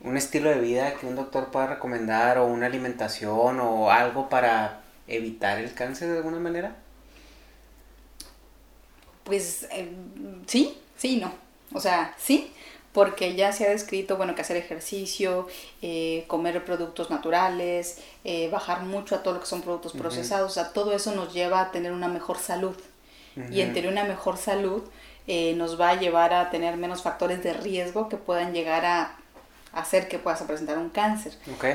un 0.01 0.17
estilo 0.17 0.49
de 0.49 0.59
vida 0.59 0.95
que 0.95 1.05
un 1.05 1.15
doctor 1.15 1.51
pueda 1.51 1.67
recomendar 1.67 2.37
o 2.37 2.45
una 2.45 2.65
alimentación 2.65 3.59
o 3.59 3.89
algo 3.91 4.27
para 4.27 4.81
evitar 5.07 5.59
el 5.59 5.73
cáncer 5.73 6.09
de 6.09 6.17
alguna 6.17 6.39
manera? 6.39 6.75
Pues 9.23 9.67
eh, 9.71 9.91
sí, 10.47 10.77
sí 10.97 11.17
no. 11.17 11.31
O 11.73 11.79
sea, 11.79 12.13
sí, 12.17 12.51
porque 12.91 13.35
ya 13.35 13.51
se 13.51 13.67
ha 13.67 13.69
descrito, 13.69 14.17
bueno, 14.17 14.35
que 14.35 14.41
hacer 14.41 14.57
ejercicio, 14.57 15.47
eh, 15.81 16.25
comer 16.27 16.63
productos 16.63 17.09
naturales, 17.09 17.99
eh, 18.23 18.49
bajar 18.49 18.83
mucho 18.83 19.15
a 19.15 19.23
todo 19.23 19.35
lo 19.35 19.39
que 19.41 19.47
son 19.47 19.61
productos 19.61 19.93
procesados, 19.93 20.51
o 20.51 20.53
sea, 20.53 20.71
todo 20.71 20.93
eso 20.93 21.13
nos 21.13 21.33
lleva 21.33 21.61
a 21.61 21.71
tener 21.71 21.91
una 21.91 22.07
mejor 22.07 22.37
salud. 22.37 22.75
Y 23.51 23.59
en 23.59 23.73
tener 23.73 23.91
una 23.91 24.05
mejor 24.05 24.37
salud 24.37 24.81
nos 25.27 25.79
va 25.79 25.89
a 25.89 25.99
llevar 25.99 26.33
a 26.33 26.49
tener 26.49 26.77
menos 26.77 27.01
factores 27.01 27.43
de 27.43 27.53
riesgo 27.53 28.09
que 28.09 28.17
puedan 28.17 28.53
llegar 28.53 28.85
a 28.85 29.17
hacer 29.75 30.07
que 30.07 30.17
puedas 30.17 30.41
presentar 30.43 30.77
un 30.77 30.89
cáncer. 30.89 31.33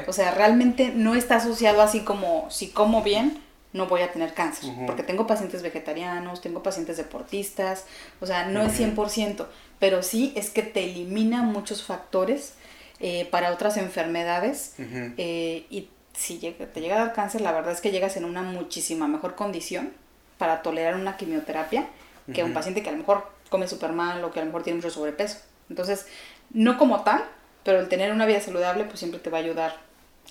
O 0.09 0.13
sea, 0.13 0.33
realmente 0.33 0.93
no 0.95 1.15
está 1.15 1.37
asociado 1.37 1.83
así 1.83 2.01
como 2.01 2.51
si 2.51 2.71
como 2.71 3.03
bien, 3.03 3.43
no 3.73 3.87
voy 3.87 4.01
a 4.01 4.11
tener 4.11 4.35
cáncer, 4.35 4.71
porque 4.87 5.05
tengo 5.05 5.27
pacientes 5.27 5.63
vegetarianos, 5.63 6.41
tengo 6.41 6.63
pacientes 6.63 6.97
deportistas, 6.97 7.85
o 8.21 8.27
sea, 8.27 8.47
no 8.47 8.63
es 8.63 8.81
100%, 8.81 9.47
pero 9.79 10.03
sí 10.03 10.33
es 10.35 10.51
que 10.51 10.63
te 10.63 10.85
elimina 10.85 11.43
muchos 11.43 11.85
factores 11.85 12.55
eh, 12.99 13.29
para 13.31 13.53
otras 13.53 13.77
enfermedades 13.77 14.75
eh, 14.79 15.67
y 15.71 15.89
si 16.15 16.39
te 16.39 16.81
llega 16.81 16.97
a 16.97 17.05
dar 17.07 17.13
cáncer, 17.13 17.43
la 17.43 17.53
verdad 17.53 17.73
es 17.73 17.81
que 17.81 17.93
llegas 17.93 18.17
en 18.17 18.25
una 18.25 18.43
muchísima 18.43 19.07
mejor 19.07 19.37
condición 19.37 19.93
para 20.39 20.63
tolerar 20.63 20.97
una 20.97 21.17
quimioterapia 21.17 21.87
que 22.35 22.45
un 22.45 22.53
paciente 22.53 22.83
que 22.83 22.89
a 22.89 22.93
lo 22.93 22.99
mejor 22.99 23.40
come 23.51 23.69
súper 23.69 23.93
mal 23.93 24.25
o 24.25 24.33
que 24.33 24.39
a 24.41 24.43
lo 24.43 24.47
mejor 24.47 24.63
tiene 24.63 24.79
mucho 24.79 24.91
sobrepeso. 24.91 25.39
Entonces, 25.69 26.07
no 26.51 26.79
como 26.79 27.03
tal, 27.03 27.25
pero 27.65 27.81
el 27.81 27.89
tener 27.89 28.13
una 28.13 28.27
vida 28.27 28.41
saludable 28.41 28.85
pues 28.85 28.99
siempre 28.99 29.21
te 29.21 29.29
va 29.31 29.39
a 29.39 29.41
ayudar 29.43 29.77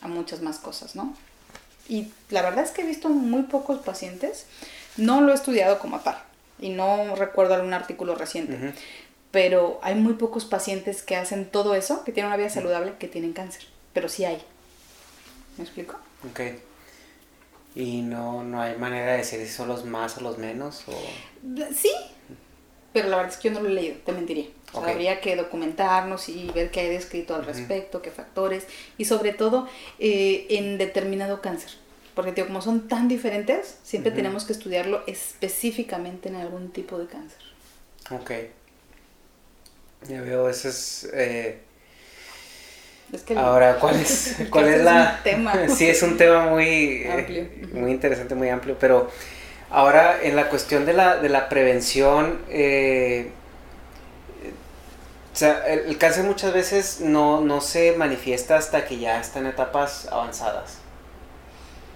a 0.02 0.08
muchas 0.08 0.42
más 0.42 0.58
cosas, 0.58 0.96
¿no? 0.96 1.14
Y 1.88 2.12
la 2.30 2.42
verdad 2.42 2.64
es 2.64 2.72
que 2.72 2.82
he 2.82 2.86
visto 2.86 3.10
muy 3.10 3.44
pocos 3.44 3.80
pacientes, 3.80 4.46
no 4.98 5.22
lo 5.22 5.32
he 5.32 5.36
estudiado 5.36 5.80
como 5.80 6.00
tal 6.00 6.18
y 6.60 6.70
no 6.70 7.16
recuerdo 7.16 7.56
algún 7.56 7.74
artículo 7.74 8.16
reciente, 8.16 8.74
pero 9.32 9.80
hay 9.82 9.96
muy 9.96 10.14
pocos 10.14 10.46
pacientes 10.46 11.02
que 11.02 11.16
hacen 11.16 11.50
todo 11.50 11.76
eso, 11.76 12.04
que 12.04 12.12
tienen 12.12 12.28
una 12.28 12.38
vida 12.38 12.50
saludable, 12.50 12.94
que 13.00 13.08
tienen 13.08 13.34
cáncer, 13.34 13.64
pero 13.94 14.10
sí 14.10 14.26
hay. 14.26 14.42
¿Me 15.58 15.64
explico? 15.64 15.98
Ok. 16.30 16.42
¿Y 17.76 18.02
no, 18.02 18.44
no 18.44 18.62
hay 18.62 18.76
manera 18.78 19.12
de 19.12 19.18
decir 19.20 19.40
si 19.46 19.52
son 19.52 19.68
los 19.68 19.86
más 19.86 20.18
o 20.18 20.22
los 20.22 20.38
menos? 20.38 20.84
O... 20.88 20.94
Sí, 21.74 21.92
pero 22.94 23.10
la 23.10 23.18
verdad 23.18 23.34
es 23.34 23.40
que 23.40 23.50
yo 23.50 23.56
no 23.56 23.62
lo 23.62 23.70
he 23.70 23.74
leído, 23.74 23.96
te 24.06 24.12
mentiría. 24.12 24.46
habría 24.74 25.22
que 25.22 25.36
documentarnos 25.36 26.30
y 26.30 26.50
ver 26.54 26.72
qué 26.72 26.82
hay 26.82 26.90
descrito 26.90 27.36
al 27.36 27.46
respecto, 27.46 28.02
qué 28.02 28.12
factores, 28.12 28.66
y 28.98 29.06
sobre 29.06 29.34
todo 29.34 29.68
eh, 30.00 30.48
en 30.50 30.78
determinado 30.78 31.42
cáncer. 31.42 31.72
Porque 32.16 32.32
tío, 32.32 32.48
como 32.48 32.62
son 32.62 32.88
tan 32.88 33.08
diferentes, 33.08 33.78
siempre 33.84 34.12
tenemos 34.12 34.44
que 34.44 34.54
estudiarlo 34.54 35.04
específicamente 35.08 36.30
en 36.30 36.36
algún 36.36 36.72
tipo 36.72 36.98
de 36.98 37.06
cáncer. 37.08 37.40
Ok. 38.12 38.32
Ya 40.08 40.22
veo, 40.22 40.50
ese 40.50 40.70
es... 40.70 41.10
Eh, 41.14 41.60
ahora, 43.36 43.78
¿cuál 43.80 43.96
es, 43.96 44.36
cuál 44.50 44.68
es, 44.68 44.84
la... 44.84 45.22
tema. 45.24 45.68
sí, 45.76 45.88
es 45.88 46.02
un 46.04 46.18
tema 46.18 46.48
muy, 46.48 47.04
eh, 47.06 47.68
muy 47.74 47.92
interesante, 47.92 48.36
muy 48.36 48.50
amplio, 48.50 48.78
pero 48.80 49.10
Ahora, 49.72 50.22
en 50.24 50.36
la 50.36 50.50
cuestión 50.50 50.86
de 50.86 50.94
la, 50.94 51.18
de 51.18 51.30
la 51.30 51.48
prevención, 51.48 52.40
eh, 52.50 53.32
o 55.32 55.36
sea, 55.36 55.66
el, 55.68 55.98
cáncer 55.98 56.26
muchas 56.26 56.54
veces 56.54 57.02
no, 57.02 57.40
no, 57.40 57.62
se 57.62 57.96
manifiesta 57.96 58.58
hasta 58.58 58.86
que 58.86 58.98
ya 58.98 59.22
está 59.22 59.40
en 59.40 59.46
etapas 59.46 60.08
avanzadas. 60.12 60.80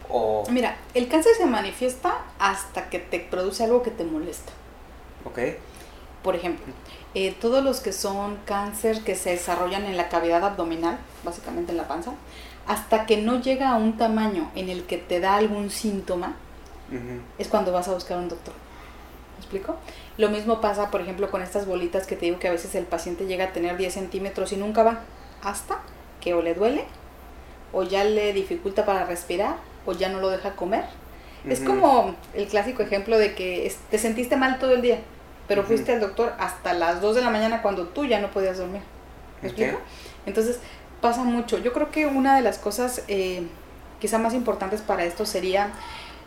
O... 0.07 0.43
Mira, 0.49 0.77
el 0.93 1.07
cáncer 1.07 1.33
se 1.35 1.45
manifiesta 1.47 2.23
hasta 2.37 2.89
que 2.89 2.99
te 2.99 3.19
produce 3.19 3.63
algo 3.63 3.81
que 3.81 3.91
te 3.91 4.03
molesta. 4.03 4.51
Ok. 5.25 5.39
Por 6.21 6.35
ejemplo, 6.35 6.71
eh, 7.15 7.35
todos 7.41 7.63
los 7.63 7.79
que 7.79 7.91
son 7.91 8.37
cáncer 8.45 9.03
que 9.03 9.15
se 9.15 9.31
desarrollan 9.31 9.85
en 9.85 9.97
la 9.97 10.09
cavidad 10.09 10.43
abdominal, 10.43 10.99
básicamente 11.23 11.71
en 11.71 11.77
la 11.77 11.87
panza, 11.87 12.13
hasta 12.67 13.05
que 13.05 13.17
no 13.17 13.41
llega 13.41 13.71
a 13.71 13.75
un 13.75 13.97
tamaño 13.97 14.51
en 14.55 14.69
el 14.69 14.85
que 14.85 14.97
te 14.97 15.19
da 15.19 15.35
algún 15.35 15.69
síntoma, 15.69 16.37
es 17.37 17.47
cuando 17.47 17.71
vas 17.71 17.87
a 17.87 17.93
buscar 17.93 18.17
un 18.17 18.29
doctor. 18.29 18.53
¿Me 19.33 19.39
explico? 19.39 19.75
Lo 20.17 20.29
mismo 20.29 20.61
pasa, 20.61 20.91
por 20.91 21.01
ejemplo, 21.01 21.29
con 21.31 21.41
estas 21.41 21.65
bolitas 21.65 22.05
que 22.05 22.15
te 22.15 22.25
digo 22.25 22.39
que 22.39 22.47
a 22.47 22.51
veces 22.51 22.75
el 22.75 22.85
paciente 22.85 23.25
llega 23.25 23.45
a 23.45 23.53
tener 23.53 23.77
10 23.77 23.93
centímetros 23.93 24.51
y 24.51 24.57
nunca 24.57 24.83
va. 24.83 25.01
Hasta 25.41 25.79
que 26.21 26.33
o 26.33 26.41
le 26.41 26.53
duele, 26.53 26.85
o 27.73 27.83
ya 27.83 28.03
le 28.03 28.31
dificulta 28.33 28.85
para 28.85 29.05
respirar, 29.05 29.55
o 29.85 29.93
ya 29.93 30.09
no 30.09 30.19
lo 30.19 30.29
deja 30.29 30.55
comer. 30.55 30.85
Es 31.47 31.59
como 31.59 32.15
el 32.33 32.47
clásico 32.47 32.83
ejemplo 32.83 33.17
de 33.17 33.35
que 33.35 33.73
te 33.91 33.97
sentiste 33.97 34.37
mal 34.37 34.59
todo 34.59 34.71
el 34.71 34.81
día, 34.81 34.99
pero 35.47 35.63
fuiste 35.63 35.91
al 35.91 35.99
doctor 35.99 36.33
hasta 36.39 36.73
las 36.73 37.01
2 37.01 37.15
de 37.15 37.21
la 37.21 37.29
mañana 37.29 37.61
cuando 37.61 37.87
tú 37.87 38.05
ya 38.05 38.19
no 38.19 38.31
podías 38.31 38.57
dormir. 38.59 38.81
¿Me 39.41 39.49
explico? 39.49 39.77
Entonces 40.25 40.59
pasa 41.01 41.23
mucho. 41.23 41.57
Yo 41.57 41.73
creo 41.73 41.91
que 41.91 42.05
una 42.05 42.37
de 42.37 42.41
las 42.43 42.59
cosas 42.59 43.03
eh, 43.09 43.43
quizá 43.99 44.19
más 44.19 44.33
importantes 44.33 44.81
para 44.81 45.03
esto 45.03 45.25
sería 45.25 45.71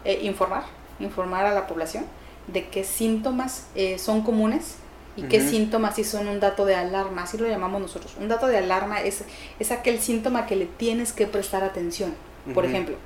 eh, 0.07 0.21
informar, 0.23 0.63
informar 1.01 1.47
a 1.47 1.53
la 1.53 1.67
población 1.67 2.05
de 2.47 2.69
qué 2.69 2.85
síntomas 2.85 3.67
eh, 3.75 3.99
son 3.99 4.23
comunes 4.23 4.77
y 5.17 5.23
qué 5.23 5.41
síntomas 5.41 5.97
sí 5.97 6.05
son 6.05 6.29
un 6.29 6.39
dato 6.39 6.65
de 6.65 6.77
alarma, 6.77 7.23
así 7.23 7.39
lo 7.39 7.49
llamamos 7.49 7.81
nosotros. 7.81 8.15
Un 8.21 8.29
dato 8.29 8.47
de 8.47 8.59
alarma 8.59 9.01
es, 9.01 9.25
es 9.59 9.73
aquel 9.73 9.99
síntoma 9.99 10.47
que 10.47 10.55
le 10.55 10.67
tienes 10.67 11.13
que 11.13 11.27
prestar 11.27 11.65
atención. 11.65 12.15
Por 12.55 12.65
ejemplo, 12.65 12.97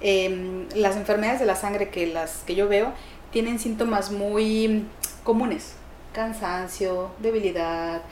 em, 0.00 0.68
las 0.76 0.96
enfermedades 0.96 1.40
de 1.40 1.46
la 1.46 1.56
sangre 1.56 1.88
que, 1.88 2.06
las, 2.06 2.44
que 2.46 2.54
yo 2.54 2.68
veo 2.68 2.92
tienen 3.32 3.58
síntomas 3.58 4.12
muy 4.12 4.84
comunes. 5.24 5.72
Cansancio, 6.12 7.10
debilidad, 7.18 8.02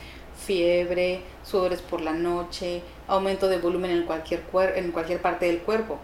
fiebre, 0.45 1.21
sudores 1.43 1.81
por 1.81 2.01
la 2.01 2.11
noche, 2.11 2.81
aumento 3.07 3.47
de 3.47 3.59
volumen 3.59 3.91
en 3.91 4.03
cualquier, 4.03 4.43
en 4.75 4.91
cualquier 4.91 5.21
parte 5.21 5.45
del 5.45 5.59
cuerpo. 5.59 5.99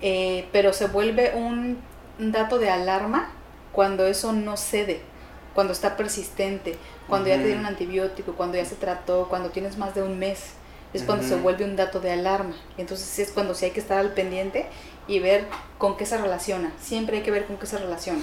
Eh, 0.00 0.46
pero 0.52 0.72
se 0.72 0.88
vuelve 0.88 1.32
un, 1.34 1.80
dato 2.18 2.58
de 2.58 2.70
alarma 2.70 3.30
cuando 3.72 4.06
eso 4.06 4.32
no 4.32 4.56
cede, 4.56 5.00
cuando 5.54 5.72
está 5.72 5.96
persistente, 5.96 6.76
cuando 7.08 7.28
ya 7.28 7.36
te 7.36 7.44
dieron 7.44 7.66
antibiótico, 7.66 8.32
cuando 8.32 8.56
ya 8.56 8.64
se 8.64 8.74
trató, 8.74 9.28
cuando 9.28 9.50
tienes 9.50 9.76
más 9.76 9.94
de 9.94 10.02
un 10.02 10.18
mes. 10.18 10.54
Es 10.94 11.02
cuando 11.02 11.26
se 11.26 11.34
vuelve 11.36 11.64
un 11.64 11.76
dato 11.76 12.00
de 12.00 12.10
alarma. 12.10 12.54
Entonces 12.78 13.18
es 13.18 13.30
cuando 13.30 13.54
sí 13.54 13.66
hay 13.66 13.72
que 13.72 13.80
estar 13.80 13.98
al 13.98 14.12
pendiente 14.12 14.66
y 15.06 15.18
ver 15.18 15.44
con 15.76 15.98
qué 15.98 16.06
se 16.06 16.16
relaciona. 16.16 16.72
Siempre 16.80 17.18
hay 17.18 17.22
que 17.22 17.30
ver 17.30 17.44
con 17.44 17.58
qué 17.58 17.66
se 17.66 17.76
relaciona. 17.76 18.22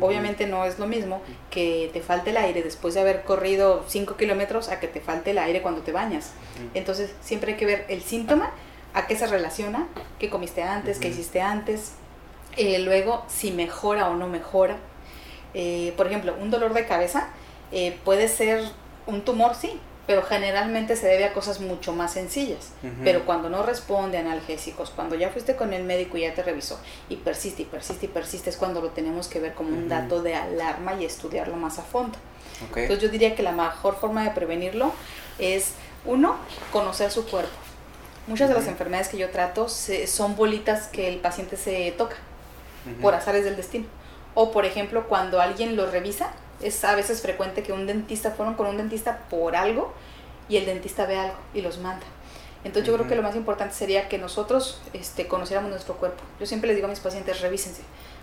Obviamente 0.00 0.46
no 0.46 0.64
es 0.64 0.78
lo 0.78 0.86
mismo 0.86 1.20
que 1.50 1.90
te 1.92 2.00
falte 2.00 2.30
el 2.30 2.38
aire 2.38 2.62
después 2.62 2.94
de 2.94 3.00
haber 3.00 3.24
corrido 3.24 3.84
5 3.88 4.16
kilómetros 4.16 4.68
a 4.68 4.80
que 4.80 4.88
te 4.88 5.00
falte 5.00 5.32
el 5.32 5.38
aire 5.38 5.60
cuando 5.60 5.82
te 5.82 5.92
bañas. 5.92 6.32
Entonces 6.74 7.12
siempre 7.20 7.52
hay 7.52 7.58
que 7.58 7.66
ver 7.66 7.84
el 7.88 8.02
síntoma 8.02 8.52
a 8.94 9.06
qué 9.06 9.16
se 9.16 9.26
relaciona, 9.26 9.88
qué 10.18 10.28
comiste 10.28 10.62
antes, 10.62 10.98
qué 10.98 11.08
hiciste 11.08 11.40
antes, 11.40 11.92
eh, 12.56 12.78
luego 12.78 13.24
si 13.28 13.50
mejora 13.50 14.08
o 14.08 14.16
no 14.16 14.28
mejora. 14.28 14.76
Eh, 15.54 15.92
por 15.96 16.06
ejemplo, 16.06 16.34
un 16.40 16.50
dolor 16.50 16.74
de 16.74 16.86
cabeza 16.86 17.28
eh, 17.72 17.98
puede 18.04 18.28
ser 18.28 18.62
un 19.06 19.22
tumor, 19.22 19.54
sí, 19.54 19.80
pero 20.06 20.22
generalmente 20.22 20.96
se 20.96 21.06
debe 21.06 21.24
a 21.24 21.32
cosas 21.32 21.60
mucho 21.60 21.92
más 21.92 22.12
sencillas. 22.12 22.72
Pero 23.04 23.24
cuando 23.24 23.48
no 23.48 23.62
responde 23.62 24.18
a 24.18 24.20
analgésicos, 24.20 24.90
cuando 24.90 25.14
ya 25.14 25.30
fuiste 25.30 25.54
con 25.54 25.72
el 25.72 25.84
médico 25.84 26.16
y 26.16 26.22
ya 26.22 26.34
te 26.34 26.42
revisó 26.42 26.80
y 27.08 27.16
persiste 27.16 27.62
y 27.62 27.64
persiste 27.66 28.06
y 28.06 28.08
persiste, 28.08 28.50
es 28.50 28.56
cuando 28.56 28.80
lo 28.80 28.90
tenemos 28.90 29.28
que 29.28 29.38
ver 29.38 29.54
como 29.54 29.70
un 29.70 29.88
dato 29.88 30.20
de 30.20 30.34
alarma 30.34 30.94
y 30.94 31.04
estudiarlo 31.04 31.56
más 31.56 31.78
a 31.78 31.82
fondo. 31.82 32.18
Entonces 32.60 33.00
yo 33.00 33.08
diría 33.08 33.34
que 33.34 33.42
la 33.42 33.52
mejor 33.52 33.96
forma 33.96 34.24
de 34.24 34.30
prevenirlo 34.30 34.92
es, 35.38 35.74
uno, 36.04 36.36
conocer 36.72 37.10
su 37.10 37.24
cuerpo. 37.26 37.56
Muchas 38.26 38.48
de 38.48 38.54
las 38.54 38.68
enfermedades 38.68 39.08
que 39.08 39.18
yo 39.18 39.30
trato 39.30 39.68
son 39.68 40.36
bolitas 40.36 40.86
que 40.86 41.08
el 41.08 41.18
paciente 41.18 41.56
se 41.56 41.92
toca 41.92 42.16
por 43.00 43.14
azares 43.14 43.44
del 43.44 43.56
destino. 43.56 43.86
O 44.34 44.52
por 44.52 44.64
ejemplo, 44.64 45.08
cuando 45.08 45.40
alguien 45.40 45.76
lo 45.76 45.90
revisa, 45.90 46.32
es 46.62 46.84
a 46.84 46.94
veces 46.94 47.20
frecuente 47.20 47.62
que 47.62 47.72
un 47.72 47.86
dentista, 47.86 48.30
fueron 48.30 48.54
con 48.54 48.66
un 48.66 48.76
dentista 48.76 49.18
por 49.28 49.56
algo 49.56 49.92
y 50.48 50.56
el 50.56 50.66
dentista 50.66 51.06
ve 51.06 51.16
algo 51.16 51.36
y 51.52 51.62
los 51.62 51.78
manda. 51.78 52.06
Entonces 52.64 52.86
yo 52.86 52.94
creo 52.94 53.08
que 53.08 53.16
lo 53.16 53.22
más 53.22 53.34
importante 53.34 53.74
sería 53.74 54.08
que 54.08 54.18
nosotros 54.18 54.80
este, 54.92 55.26
conociéramos 55.26 55.70
nuestro 55.70 55.94
cuerpo. 55.96 56.22
Yo 56.38 56.46
siempre 56.46 56.68
les 56.68 56.76
digo 56.76 56.86
a 56.86 56.90
mis 56.90 57.00
pacientes, 57.00 57.40
revísense. 57.40 57.82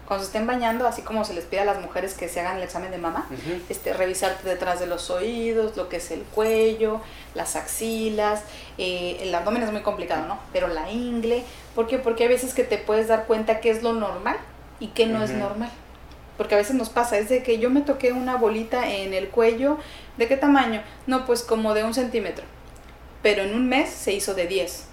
Cuando 0.09 0.25
se 0.25 0.31
estén 0.31 0.47
bañando, 0.47 0.87
así 0.87 1.03
como 1.03 1.23
se 1.23 1.33
les 1.35 1.45
pide 1.45 1.61
a 1.61 1.65
las 1.65 1.79
mujeres 1.79 2.15
que 2.15 2.27
se 2.27 2.41
hagan 2.41 2.57
el 2.57 2.63
examen 2.63 2.89
de 2.89 2.97
mama, 2.97 3.27
este, 3.69 3.93
revisarte 3.93 4.49
detrás 4.49 4.79
de 4.79 4.87
los 4.87 5.09
oídos, 5.11 5.77
lo 5.77 5.87
que 5.87 5.97
es 5.97 6.09
el 6.09 6.23
cuello, 6.23 6.99
las 7.35 7.55
axilas, 7.55 8.41
eh, 8.79 9.19
el 9.21 9.33
abdomen 9.33 9.61
es 9.61 9.71
muy 9.71 9.81
complicado, 9.81 10.27
¿no? 10.27 10.39
Pero 10.51 10.67
la 10.67 10.91
ingle, 10.91 11.43
¿por 11.75 11.85
qué? 11.85 11.99
Porque 11.99 12.23
hay 12.23 12.29
veces 12.29 12.55
que 12.55 12.63
te 12.63 12.79
puedes 12.79 13.07
dar 13.07 13.25
cuenta 13.27 13.61
qué 13.61 13.69
es 13.69 13.83
lo 13.83 13.93
normal 13.93 14.37
y 14.79 14.87
qué 14.87 15.05
no 15.05 15.23
es 15.23 15.29
normal 15.29 15.69
porque 16.39 16.55
a 16.55 16.57
veces 16.57 16.77
nos 16.77 16.87
pasa, 16.87 17.17
es 17.17 17.27
de 17.27 17.43
que 17.43 17.59
yo 17.59 17.69
me 17.69 17.81
toqué 17.81 18.13
una 18.13 18.37
bolita 18.37 18.89
en 18.89 19.13
el 19.13 19.27
cuello, 19.27 19.77
¿de 20.15 20.29
qué 20.29 20.37
tamaño? 20.37 20.81
No, 21.05 21.25
pues 21.25 21.43
como 21.43 21.73
de 21.73 21.83
un 21.83 21.93
centímetro, 21.93 22.45
pero 23.21 23.43
en 23.43 23.53
un 23.53 23.67
mes 23.67 23.89
se 23.89 24.13
hizo 24.13 24.33
de 24.33 24.47
10. 24.47 24.85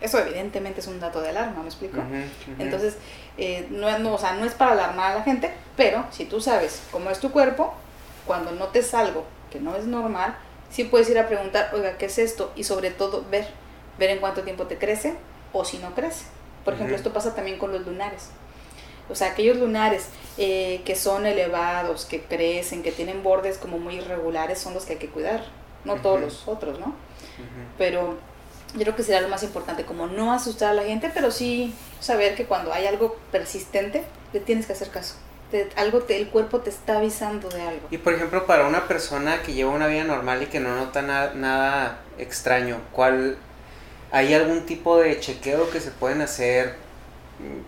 Eso 0.00 0.18
evidentemente 0.20 0.80
es 0.80 0.86
un 0.86 1.00
dato 1.00 1.20
de 1.20 1.30
alarma, 1.30 1.62
¿me 1.62 1.68
explico? 1.68 2.00
Entonces, 2.58 2.98
eh, 3.38 3.66
no, 3.70 3.98
no, 3.98 4.14
o 4.14 4.18
sea, 4.18 4.34
no 4.34 4.44
es 4.44 4.52
para 4.52 4.72
alarmar 4.72 5.12
a 5.12 5.14
la 5.16 5.22
gente, 5.22 5.50
pero 5.76 6.04
si 6.10 6.24
tú 6.24 6.40
sabes 6.40 6.82
cómo 6.90 7.10
es 7.10 7.18
tu 7.18 7.30
cuerpo, 7.30 7.74
cuando 8.26 8.52
notes 8.52 8.94
algo 8.94 9.24
que 9.50 9.60
no 9.60 9.76
es 9.76 9.84
normal, 9.84 10.36
sí 10.70 10.84
puedes 10.84 11.08
ir 11.10 11.18
a 11.18 11.28
preguntar, 11.28 11.70
oiga, 11.74 11.98
¿qué 11.98 12.06
es 12.06 12.18
esto? 12.18 12.52
Y 12.56 12.64
sobre 12.64 12.90
todo 12.90 13.24
ver, 13.30 13.46
ver 13.98 14.10
en 14.10 14.18
cuánto 14.18 14.42
tiempo 14.42 14.66
te 14.66 14.78
crece 14.78 15.14
o 15.52 15.64
si 15.64 15.78
no 15.78 15.94
crece. 15.94 16.24
Por 16.64 16.74
ejemplo, 16.74 16.94
esto 16.94 17.12
pasa 17.12 17.34
también 17.34 17.58
con 17.58 17.72
los 17.72 17.84
lunares. 17.84 18.30
O 19.10 19.14
sea, 19.14 19.28
aquellos 19.28 19.56
lunares 19.56 20.06
eh, 20.38 20.80
que 20.84 20.94
son 20.94 21.26
elevados, 21.26 22.04
que 22.04 22.22
crecen, 22.22 22.82
que 22.82 22.92
tienen 22.92 23.22
bordes 23.22 23.58
como 23.58 23.78
muy 23.78 23.96
irregulares, 23.96 24.58
son 24.58 24.74
los 24.74 24.84
que 24.84 24.94
hay 24.94 24.98
que 24.98 25.08
cuidar, 25.08 25.44
no 25.84 25.96
todos 25.96 26.20
los 26.20 26.46
otros, 26.46 26.78
¿no? 26.78 26.94
Pero 27.76 28.16
yo 28.74 28.80
creo 28.80 28.96
que 28.96 29.02
sería 29.02 29.20
lo 29.20 29.28
más 29.28 29.42
importante, 29.42 29.84
como 29.84 30.06
no 30.06 30.32
asustar 30.32 30.70
a 30.70 30.74
la 30.74 30.82
gente, 30.84 31.10
pero 31.12 31.30
sí 31.30 31.74
saber 32.00 32.34
que 32.34 32.46
cuando 32.46 32.72
hay 32.72 32.86
algo 32.86 33.16
persistente, 33.30 34.04
le 34.32 34.40
tienes 34.40 34.66
que 34.66 34.72
hacer 34.72 34.88
caso. 34.88 35.16
algo 35.76 36.00
te, 36.00 36.16
el 36.16 36.28
cuerpo 36.28 36.60
te 36.60 36.70
está 36.70 36.98
avisando 36.98 37.48
de 37.48 37.62
algo. 37.62 37.88
Y 37.90 37.98
por 37.98 38.14
ejemplo, 38.14 38.46
para 38.46 38.66
una 38.66 38.88
persona 38.88 39.42
que 39.42 39.52
lleva 39.52 39.70
una 39.70 39.86
vida 39.86 40.04
normal 40.04 40.42
y 40.42 40.46
que 40.46 40.60
no 40.60 40.74
nota 40.74 41.02
nada 41.02 42.00
extraño, 42.18 42.78
¿cuál 42.92 43.36
hay 44.12 44.34
algún 44.34 44.66
tipo 44.66 44.98
de 44.98 45.18
chequeo 45.18 45.70
que 45.70 45.80
se 45.80 45.90
pueden 45.90 46.20
hacer 46.20 46.76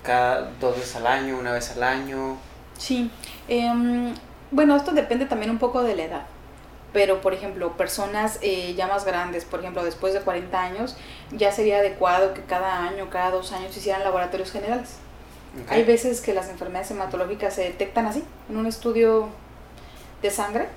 cada 0.02 0.52
dos 0.60 0.76
veces 0.76 0.96
al 0.96 1.06
año, 1.06 1.38
una 1.38 1.52
vez 1.52 1.70
al 1.70 1.82
año. 1.82 2.36
Sí, 2.78 3.10
em, 3.48 4.14
bueno, 4.50 4.76
esto 4.76 4.92
depende 4.92 5.26
también 5.26 5.50
un 5.50 5.58
poco 5.58 5.82
de 5.82 5.96
la 5.96 6.04
edad. 6.04 6.26
Pero, 6.94 7.20
por 7.20 7.34
ejemplo, 7.34 7.76
personas 7.76 8.38
eh, 8.40 8.72
ya 8.74 8.86
más 8.86 9.04
grandes, 9.04 9.44
por 9.44 9.60
ejemplo, 9.60 9.84
después 9.84 10.14
de 10.14 10.20
40 10.20 10.62
años, 10.62 10.96
ya 11.32 11.52
sería 11.52 11.78
adecuado 11.78 12.32
que 12.32 12.40
cada 12.42 12.84
año, 12.84 13.10
cada 13.10 13.30
dos 13.30 13.52
años 13.52 13.76
hicieran 13.76 14.02
laboratorios 14.02 14.50
generales. 14.50 14.96
Hay 15.68 15.84
veces 15.84 16.20
que 16.20 16.32
las 16.32 16.48
enfermedades 16.48 16.90
hematológicas 16.90 17.54
se 17.54 17.62
detectan 17.62 18.06
así, 18.06 18.24
en 18.48 18.56
un 18.56 18.66
estudio 18.66 19.28
de 20.22 20.30
sangre, 20.30 20.68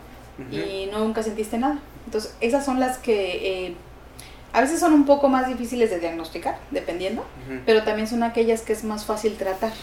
y 0.51 0.89
no 0.91 0.99
nunca 0.99 1.23
sentiste 1.23 1.57
nada. 1.57 1.79
Entonces, 2.05 2.35
esas 2.41 2.65
son 2.65 2.79
las 2.79 2.97
que 2.97 3.67
eh, 3.67 3.75
a 4.53 4.61
veces 4.61 4.79
son 4.79 4.93
un 4.93 5.05
poco 5.05 5.29
más 5.29 5.47
difíciles 5.47 5.89
de 5.89 5.99
diagnosticar, 5.99 6.57
dependiendo, 6.71 7.23
pero 7.65 7.83
también 7.83 8.07
son 8.07 8.23
aquellas 8.23 8.61
que 8.61 8.73
es 8.73 8.83
más 8.83 9.05
fácil 9.05 9.35
tratar. 9.37 9.73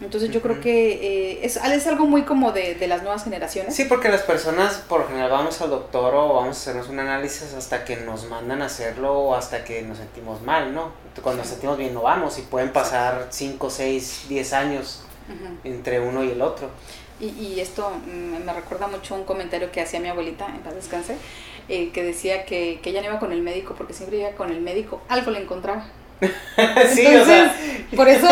Entonces 0.00 0.30
yo 0.30 0.42
creo 0.42 0.60
que 0.60 0.92
eh, 0.92 1.40
es, 1.42 1.56
es, 1.56 1.86
algo 1.86 2.04
muy 2.04 2.24
como 2.24 2.52
de, 2.52 2.74
de, 2.74 2.86
las 2.86 3.02
nuevas 3.02 3.24
generaciones. 3.24 3.74
Sí, 3.74 3.86
porque 3.86 4.10
las 4.10 4.22
personas 4.22 4.74
por 4.88 5.00
lo 5.00 5.06
general 5.06 5.30
vamos 5.30 5.60
al 5.62 5.70
doctor 5.70 6.14
o 6.14 6.34
vamos 6.34 6.48
a 6.48 6.60
hacernos 6.60 6.88
un 6.88 7.00
análisis 7.00 7.54
hasta 7.54 7.84
que 7.84 7.96
nos 7.96 8.28
mandan 8.28 8.60
a 8.60 8.66
hacerlo 8.66 9.14
o 9.14 9.34
hasta 9.34 9.64
que 9.64 9.80
nos 9.82 9.96
sentimos 9.96 10.42
mal, 10.42 10.74
¿no? 10.74 10.92
Cuando 11.22 11.42
nos 11.42 11.50
sentimos 11.50 11.78
bien 11.78 11.94
no 11.94 12.02
vamos 12.02 12.38
y 12.38 12.42
pueden 12.42 12.72
pasar 12.72 13.28
5, 13.30 13.70
6, 13.70 14.26
10 14.28 14.52
años 14.52 15.02
entre 15.64 16.00
uno 16.00 16.22
y 16.22 16.30
el 16.30 16.42
otro. 16.42 16.68
Y, 17.18 17.28
y 17.28 17.60
esto 17.60 17.90
me 18.06 18.52
recuerda 18.52 18.88
mucho 18.88 19.14
un 19.14 19.24
comentario 19.24 19.72
que 19.72 19.80
hacía 19.80 19.98
mi 20.00 20.08
abuelita, 20.08 20.46
en 20.48 20.58
paz 20.58 20.74
descanse, 20.74 21.16
eh, 21.68 21.90
que 21.90 22.02
decía 22.02 22.44
que, 22.44 22.80
que 22.82 22.90
ella 22.90 23.00
no 23.00 23.08
iba 23.08 23.18
con 23.18 23.32
el 23.32 23.42
médico 23.42 23.74
porque 23.76 23.94
siempre 23.94 24.18
iba 24.18 24.30
con 24.32 24.50
el 24.50 24.60
médico, 24.60 25.00
algo 25.08 25.30
le 25.30 25.40
encontraba. 25.40 25.86
sí, 26.94 27.06
o 27.06 27.24
sea. 27.24 27.54
Por 27.94 28.08
eso 28.08 28.26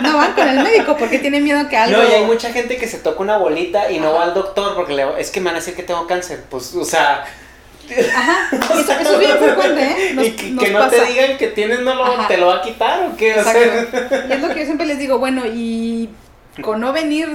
no 0.00 0.16
van 0.16 0.32
con 0.32 0.48
el 0.48 0.60
médico, 0.60 0.96
porque 0.96 1.18
tienen 1.18 1.44
miedo 1.44 1.68
que 1.68 1.76
algo. 1.76 2.02
No, 2.02 2.08
y 2.08 2.12
hay 2.12 2.24
mucha 2.24 2.50
gente 2.52 2.76
que 2.76 2.88
se 2.88 2.98
toca 2.98 3.20
una 3.20 3.36
bolita 3.36 3.90
y 3.90 4.00
no 4.00 4.14
va 4.14 4.24
al 4.24 4.34
doctor 4.34 4.74
porque 4.74 4.94
le, 4.94 5.20
es 5.20 5.30
que 5.30 5.40
me 5.40 5.46
van 5.46 5.56
a 5.56 5.58
decir 5.58 5.74
que 5.74 5.82
tengo 5.82 6.06
cáncer. 6.06 6.44
Pues, 6.48 6.74
o 6.74 6.84
sea. 6.84 7.24
Ajá, 8.16 8.48
eso, 8.50 8.92
es 8.92 9.18
bien 9.18 9.36
frecuente, 9.38 9.84
¿eh? 9.84 10.16
y 10.16 10.30
que, 10.30 10.70
no 10.70 10.88
te 10.88 11.04
digan 11.04 11.36
que 11.36 11.48
tienes, 11.48 11.80
no 11.80 11.94
lo, 11.94 12.26
te 12.26 12.38
lo 12.38 12.46
va 12.46 12.56
a 12.56 12.62
quitar 12.62 13.10
o 13.10 13.16
qué. 13.16 13.38
O 13.38 13.44
sea. 13.44 14.26
Y 14.28 14.32
es 14.32 14.40
lo 14.40 14.48
que 14.48 14.60
yo 14.60 14.64
siempre 14.64 14.86
les 14.86 14.98
digo, 14.98 15.18
bueno, 15.18 15.42
y 15.44 16.08
con 16.62 16.80
no 16.80 16.94
venir 16.94 17.28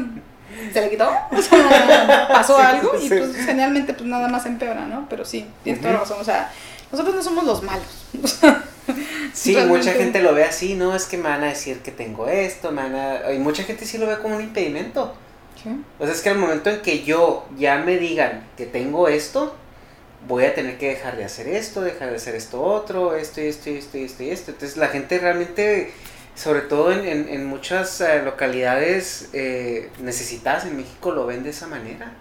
se 0.74 0.82
le 0.82 0.90
quitó, 0.90 1.10
o 1.32 1.42
sea, 1.42 2.28
pasó 2.32 2.58
algo 2.60 2.92
y 3.00 3.08
pues 3.08 3.36
generalmente 3.46 3.94
pues 3.94 4.10
nada 4.10 4.28
más 4.28 4.46
empeora, 4.46 4.86
¿no? 4.86 5.08
Pero 5.10 5.26
sí, 5.26 5.46
tienes 5.64 5.82
toda 5.82 5.98
razón, 5.98 6.18
o 6.20 6.24
sea, 6.24 6.52
nosotros 6.92 7.16
no 7.16 7.24
somos 7.24 7.44
los 7.46 7.64
malos. 7.64 7.88
sí, 9.34 9.56
mucha 9.68 9.94
gente 9.94 10.22
lo 10.22 10.34
ve 10.34 10.44
así, 10.44 10.76
¿no? 10.76 10.96
Es 10.96 11.06
que 11.06 11.18
me 11.18 11.30
van 11.30 11.44
a 11.44 11.48
decir 11.48 11.80
que 11.80 11.92
tengo 11.92 12.28
esto, 12.28 12.72
me 12.72 12.84
van 12.84 12.96
a... 12.96 13.34
Y 13.34 13.40
mucha 13.40 13.64
gente 13.64 13.86
sí 13.86 13.98
lo 13.98 14.08
ve 14.08 14.18
como 14.20 14.36
un 14.36 14.42
impedimento. 14.42 15.14
¿Sí? 15.62 15.70
O 16.00 16.06
sea, 16.06 16.14
es 16.14 16.22
que 16.22 16.30
al 16.30 16.38
momento 16.38 16.70
en 16.70 16.82
que 16.82 17.04
yo 17.04 17.46
ya 17.58 17.80
me 17.80 17.98
digan 17.98 18.48
que 18.58 18.66
tengo 18.66 19.08
esto, 19.08 19.56
voy 20.28 20.46
a 20.46 20.54
tener 20.54 20.78
que 20.78 20.90
dejar 20.90 21.18
de 21.18 21.26
hacer 21.26 21.48
esto, 21.48 21.82
dejar 21.82 22.10
de 22.10 22.16
hacer 22.16 22.36
esto 22.36 22.62
otro, 22.62 23.16
esto 23.16 23.42
y 23.42 23.48
esto 23.48 23.70
y 23.70 23.78
esto 23.78 23.98
y 23.98 24.04
esto 24.04 24.24
y 24.24 24.30
esto. 24.30 24.52
Entonces 24.52 24.78
la 24.78 24.88
gente 24.88 25.20
realmente 25.20 25.94
sobre 26.40 26.62
todo 26.62 26.94
en, 26.94 27.28
en, 27.28 27.46
muchas 27.48 28.00
eh, 28.00 28.22
localidades 28.24 29.30
eh, 29.34 29.90
necesitadas 30.00 30.66
en 30.66 30.78
México 30.78 31.12
lo 31.12 31.26
ven 31.26 31.44
de 31.44 31.50
esa 31.50 31.68
manera. 31.68 32.14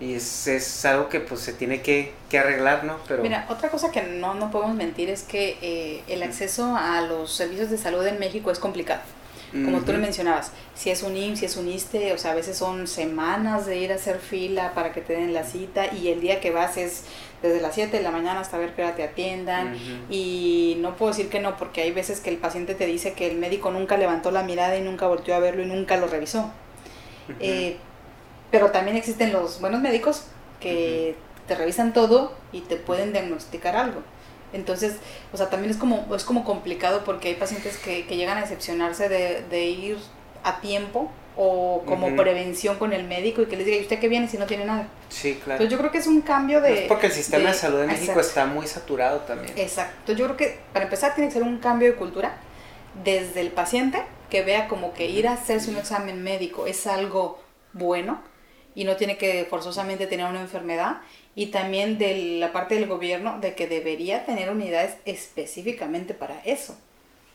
Y 0.00 0.14
es, 0.14 0.46
es 0.46 0.84
algo 0.86 1.10
que 1.10 1.20
pues 1.20 1.40
se 1.40 1.52
tiene 1.52 1.82
que, 1.82 2.14
que, 2.30 2.38
arreglar, 2.38 2.84
¿no? 2.84 2.96
Pero... 3.06 3.22
Mira, 3.22 3.46
otra 3.50 3.68
cosa 3.68 3.90
que 3.90 4.02
no, 4.02 4.32
no 4.34 4.50
podemos 4.50 4.74
mentir 4.74 5.10
es 5.10 5.22
que 5.22 5.58
eh, 5.60 6.02
el 6.08 6.22
acceso 6.22 6.74
a 6.74 7.02
los 7.02 7.32
servicios 7.32 7.70
de 7.70 7.76
salud 7.76 8.06
en 8.06 8.18
México 8.18 8.50
es 8.50 8.58
complicado. 8.58 9.02
Como 9.52 9.80
tú 9.80 9.90
le 9.90 9.98
mencionabas, 9.98 10.52
si 10.76 10.90
es 10.90 11.02
un 11.02 11.16
IMSS, 11.16 11.40
si 11.40 11.44
es 11.46 11.56
un 11.56 11.68
ISTE, 11.68 12.12
o 12.12 12.18
sea, 12.18 12.32
a 12.32 12.34
veces 12.34 12.56
son 12.56 12.86
semanas 12.86 13.66
de 13.66 13.78
ir 13.78 13.90
a 13.90 13.96
hacer 13.96 14.20
fila 14.20 14.74
para 14.74 14.92
que 14.92 15.00
te 15.00 15.14
den 15.14 15.34
la 15.34 15.42
cita 15.42 15.92
y 15.92 16.08
el 16.08 16.20
día 16.20 16.40
que 16.40 16.52
vas 16.52 16.76
es 16.76 17.02
desde 17.42 17.60
las 17.60 17.74
7 17.74 17.96
de 17.96 18.02
la 18.02 18.12
mañana 18.12 18.38
hasta 18.38 18.58
ver 18.58 18.74
que 18.74 18.82
hora 18.82 18.94
te 18.94 19.02
atiendan. 19.02 19.76
Y 20.08 20.76
no 20.78 20.94
puedo 20.94 21.10
decir 21.10 21.28
que 21.28 21.40
no 21.40 21.56
porque 21.56 21.82
hay 21.82 21.90
veces 21.90 22.20
que 22.20 22.30
el 22.30 22.36
paciente 22.36 22.76
te 22.76 22.86
dice 22.86 23.14
que 23.14 23.28
el 23.28 23.38
médico 23.38 23.72
nunca 23.72 23.96
levantó 23.96 24.30
la 24.30 24.44
mirada 24.44 24.76
y 24.76 24.82
nunca 24.82 25.08
volteó 25.08 25.34
a 25.34 25.40
verlo 25.40 25.64
y 25.64 25.66
nunca 25.66 25.96
lo 25.96 26.06
revisó. 26.06 26.52
Eh, 27.40 27.76
pero 28.50 28.70
también 28.70 28.96
existen 28.96 29.32
los 29.32 29.60
buenos 29.60 29.80
médicos 29.80 30.24
que 30.60 31.16
te 31.46 31.54
revisan 31.54 31.92
todo 31.92 32.34
y 32.52 32.60
te 32.60 32.76
pueden 32.76 33.12
diagnosticar 33.12 33.76
algo. 33.76 34.02
Entonces, 34.52 34.94
o 35.32 35.36
sea, 35.36 35.48
también 35.48 35.70
es 35.70 35.76
como, 35.76 36.14
es 36.14 36.24
como 36.24 36.44
complicado 36.44 37.04
porque 37.04 37.28
hay 37.28 37.34
pacientes 37.34 37.76
que, 37.76 38.06
que 38.06 38.16
llegan 38.16 38.38
a 38.38 38.42
decepcionarse 38.42 39.08
de, 39.08 39.42
de, 39.48 39.64
ir 39.64 39.98
a 40.42 40.60
tiempo 40.60 41.10
o 41.36 41.82
como 41.86 42.16
prevención 42.16 42.76
con 42.76 42.92
el 42.92 43.04
médico 43.04 43.42
y 43.42 43.46
que 43.46 43.56
les 43.56 43.64
diga, 43.64 43.78
¿y 43.78 43.82
usted 43.82 44.00
qué 44.00 44.08
viene 44.08 44.28
si 44.28 44.38
no 44.38 44.46
tiene 44.46 44.64
nada? 44.64 44.88
Sí, 45.08 45.34
claro. 45.34 45.62
Entonces 45.62 45.70
yo 45.70 45.78
creo 45.78 45.90
que 45.92 45.98
es 45.98 46.06
un 46.06 46.20
cambio 46.22 46.60
de... 46.60 46.82
Es 46.82 46.88
porque 46.88 47.06
el 47.06 47.12
sistema 47.12 47.50
de, 47.50 47.54
salud 47.54 47.80
de 47.80 47.86
México 47.86 48.18
está 48.18 48.46
muy 48.46 48.66
saturado 48.66 49.20
también. 49.20 49.52
Exacto. 49.56 49.94
Entonces 50.00 50.18
yo 50.18 50.24
creo 50.26 50.36
que 50.36 50.58
para 50.72 50.84
empezar 50.86 51.14
tiene 51.14 51.28
que 51.28 51.34
ser 51.34 51.44
un 51.44 51.58
cambio 51.58 51.88
de 51.88 51.94
cultura 51.94 52.34
desde 53.04 53.40
el 53.40 53.52
paciente 53.52 54.02
que 54.28 54.42
vea 54.42 54.68
como 54.68 54.92
que 54.92 55.06
ir 55.06 55.28
a 55.28 55.32
hacerse 55.32 55.70
un 55.70 55.76
examen 55.76 56.22
médico 56.22 56.66
es 56.66 56.86
algo 56.86 57.40
bueno 57.72 58.20
y 58.74 58.84
no 58.84 58.96
tiene 58.96 59.16
que 59.16 59.44
forzosamente 59.44 60.06
tener 60.06 60.26
una 60.26 60.40
enfermedad 60.40 60.98
y 61.34 61.46
también 61.46 61.98
de 61.98 62.38
la 62.38 62.52
parte 62.52 62.74
del 62.74 62.86
gobierno 62.86 63.40
de 63.40 63.54
que 63.54 63.66
debería 63.66 64.24
tener 64.24 64.50
unidades 64.50 64.96
específicamente 65.04 66.14
para 66.14 66.40
eso. 66.44 66.76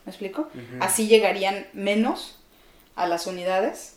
¿Me 0.04 0.10
explico? 0.10 0.48
Así 0.80 1.08
llegarían 1.08 1.66
menos 1.72 2.38
a 2.94 3.06
las 3.06 3.26
unidades 3.26 3.94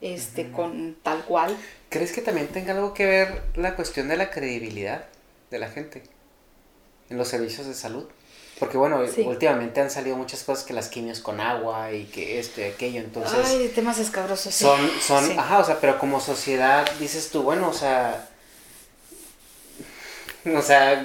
este 0.00 0.50
con 0.50 0.96
tal 1.02 1.24
cual. 1.24 1.56
¿Crees 1.88 2.12
que 2.12 2.22
también 2.22 2.48
tenga 2.48 2.72
algo 2.72 2.94
que 2.94 3.06
ver 3.06 3.42
la 3.54 3.76
cuestión 3.76 4.08
de 4.08 4.16
la 4.16 4.30
credibilidad? 4.30 5.04
de 5.54 5.60
la 5.60 5.70
gente 5.70 6.02
en 7.08 7.16
los 7.16 7.28
servicios 7.28 7.66
de 7.66 7.74
salud. 7.74 8.06
Porque 8.58 8.76
bueno, 8.76 9.00
últimamente 9.24 9.80
han 9.80 9.90
salido 9.90 10.16
muchas 10.16 10.44
cosas 10.44 10.64
que 10.64 10.72
las 10.72 10.88
quimios 10.88 11.18
con 11.18 11.40
agua 11.40 11.92
y 11.92 12.04
que 12.04 12.38
esto 12.38 12.60
y 12.60 12.64
aquello, 12.64 13.00
entonces... 13.00 13.40
Ay, 13.44 13.72
temas 13.74 13.98
escabrosos. 13.98 14.54
Son, 14.54 14.78
son, 15.00 15.38
ajá, 15.38 15.58
o 15.58 15.64
sea, 15.64 15.80
pero 15.80 15.98
como 15.98 16.20
sociedad 16.20 16.88
dices 17.00 17.30
tú, 17.30 17.42
bueno, 17.42 17.68
o 17.68 17.72
sea... 17.72 18.28
O 20.54 20.62
sea, 20.62 21.04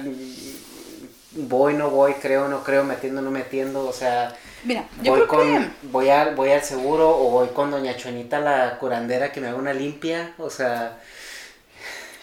voy, 1.32 1.74
no 1.74 1.90
voy, 1.90 2.14
creo, 2.14 2.46
no 2.48 2.62
creo, 2.62 2.84
metiendo, 2.84 3.20
no 3.20 3.30
metiendo, 3.32 3.86
o 3.86 3.92
sea... 3.92 4.36
Mira, 4.62 4.86
yo 5.02 5.12
voy 5.12 5.22
creo 5.22 5.28
con, 5.28 5.64
que... 5.64 5.70
voy, 5.88 6.08
al, 6.08 6.36
voy 6.36 6.50
al 6.50 6.62
seguro 6.62 7.10
o 7.10 7.30
voy 7.30 7.48
con 7.48 7.70
doña 7.72 7.96
Chonita, 7.96 8.38
la 8.38 8.78
curandera, 8.78 9.32
que 9.32 9.40
me 9.40 9.48
haga 9.48 9.56
una 9.56 9.72
limpia, 9.72 10.34
o 10.38 10.50
sea... 10.50 11.00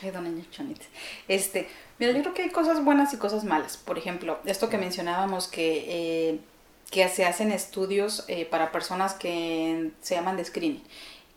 Ay, 0.02 0.12
doña 0.12 0.44
Chonita. 0.52 0.86
Este, 1.28 1.68
Mira, 2.00 2.12
yo 2.12 2.22
creo 2.22 2.34
que 2.34 2.44
hay 2.44 2.50
cosas 2.50 2.84
buenas 2.84 3.14
y 3.14 3.18
cosas 3.18 3.44
malas. 3.44 3.78
Por 3.78 3.98
ejemplo, 3.98 4.40
esto 4.46 4.70
que 4.70 4.78
mencionábamos 4.78 5.48
que, 5.48 5.86
eh, 5.88 6.40
que 6.92 7.08
se 7.10 7.26
hacen 7.26 7.52
estudios 7.52 8.24
eh, 8.28 8.46
para 8.46 8.72
personas 8.72 9.14
que 9.14 9.92
se 10.02 10.16
llaman 10.16 10.38
de 10.38 10.46
screening, 10.46 10.84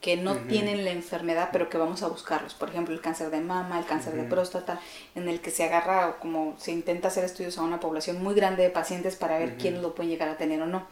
que 0.03 0.17
no 0.17 0.37
tienen 0.37 0.85
la 0.85 0.91
enfermedad, 0.91 1.49
pero 1.53 1.69
que 1.71 1.79
vamos 1.79 2.03
a 2.03 2.09
buscarlos. 2.09 2.55
Por 2.55 2.71
ejemplo, 2.71 2.95
el 2.95 3.01
cáncer 3.01 3.31
de 3.31 3.41
mama, 3.41 3.79
el 3.79 3.87
cáncer 3.87 4.15
de 4.15 4.25
próstata, 4.25 4.81
en 5.15 5.29
el 5.29 5.41
que 5.41 5.51
se 5.51 5.65
agarra, 5.65 6.19
como 6.21 6.55
se 6.59 6.73
intenta 6.73 7.09
hacer 7.09 7.25
estudios 7.25 7.57
a 7.59 7.63
una 7.63 7.81
población 7.81 8.23
muy 8.23 8.35
grande 8.35 8.63
de 8.63 8.71
pacientes 8.71 9.17
para 9.17 9.39
ver 9.39 9.57
quién 9.57 9.81
lo 9.81 9.95
puede 9.95 10.11
llegar 10.11 10.29
a 10.29 10.37
tener 10.37 10.61
o 10.61 10.67
no. 10.67 10.87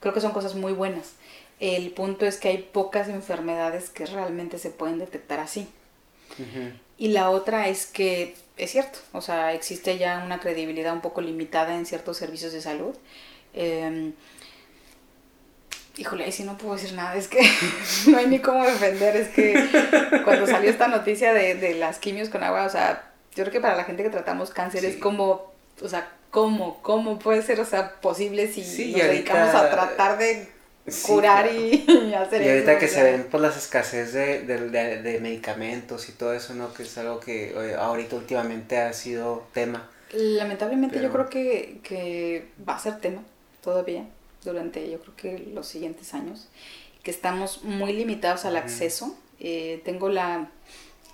Creo 0.00 0.12
que 0.12 0.20
son 0.20 0.32
cosas 0.32 0.54
muy 0.54 0.72
buenas. 0.72 1.12
El 1.60 1.90
punto 1.92 2.26
es 2.26 2.36
que 2.36 2.48
hay 2.48 2.58
pocas 2.58 3.08
enfermedades 3.08 3.88
que 3.88 4.06
realmente 4.06 4.58
se 4.58 4.70
pueden 4.70 4.98
detectar 4.98 5.40
así. 5.40 5.68
Y 6.98 7.08
la 7.08 7.30
otra 7.30 7.68
es 7.68 7.86
que 7.86 8.34
es 8.56 8.70
cierto, 8.70 8.98
o 9.12 9.20
sea, 9.20 9.52
existe 9.52 9.98
ya 9.98 10.22
una 10.24 10.40
credibilidad 10.40 10.92
un 10.92 11.00
poco 11.00 11.20
limitada 11.20 11.74
en 11.74 11.86
ciertos 11.86 12.16
servicios 12.16 12.52
de 12.52 12.60
salud. 12.60 12.94
Eh, 13.52 14.12
híjole, 15.96 16.24
ahí 16.24 16.32
sí 16.32 16.44
no 16.44 16.58
puedo 16.58 16.74
decir 16.74 16.92
nada, 16.92 17.14
es 17.16 17.28
que 17.28 17.40
no 18.08 18.18
hay 18.18 18.26
ni 18.26 18.38
cómo 18.40 18.64
defender, 18.64 19.16
es 19.16 19.28
que 19.28 19.54
cuando 20.24 20.46
salió 20.46 20.70
esta 20.70 20.88
noticia 20.88 21.32
de, 21.32 21.54
de 21.54 21.74
las 21.74 21.98
quimios 21.98 22.28
con 22.28 22.42
agua, 22.42 22.64
o 22.64 22.70
sea, 22.70 23.10
yo 23.34 23.44
creo 23.44 23.52
que 23.52 23.60
para 23.60 23.76
la 23.76 23.84
gente 23.84 24.02
que 24.02 24.10
tratamos 24.10 24.50
cáncer 24.50 24.84
es 24.84 24.96
como, 24.96 25.52
o 25.82 25.88
sea, 25.88 26.08
¿cómo? 26.30 26.80
¿Cómo 26.82 27.18
puede 27.18 27.42
ser, 27.42 27.60
o 27.60 27.64
sea, 27.64 28.00
posible 28.00 28.48
si 28.48 28.92
nos 28.92 29.02
dedicamos 29.02 29.54
a 29.54 29.70
tratar 29.70 30.18
de 30.18 30.48
curar 31.06 31.50
y, 31.54 32.12
hacer 32.14 32.42
Y 32.42 32.48
ahorita 32.48 32.78
que 32.78 32.88
se 32.88 33.02
ven 33.02 33.26
pues 33.30 33.42
las 33.42 33.56
escasez 33.56 34.12
de, 34.12 34.42
de, 34.42 35.20
medicamentos 35.20 36.08
y 36.08 36.12
todo 36.12 36.34
eso, 36.34 36.54
¿no? 36.54 36.72
Que 36.74 36.82
es 36.82 36.98
algo 36.98 37.20
que 37.20 37.54
ahorita 37.78 38.16
últimamente 38.16 38.78
ha 38.78 38.92
sido 38.92 39.46
tema. 39.52 39.88
Lamentablemente 40.12 41.00
yo 41.02 41.10
creo 41.10 41.28
que, 41.28 41.80
que 41.82 42.48
va 42.68 42.76
a 42.76 42.78
ser 42.78 43.00
tema 43.00 43.22
todavía 43.62 44.04
durante 44.44 44.90
yo 44.90 45.00
creo 45.00 45.16
que 45.16 45.38
los 45.52 45.66
siguientes 45.66 46.14
años, 46.14 46.48
que 47.02 47.10
estamos 47.10 47.64
muy 47.64 47.92
limitados 47.92 48.44
al 48.44 48.56
acceso. 48.56 49.16
Eh, 49.40 49.82
tengo 49.84 50.08
la 50.08 50.50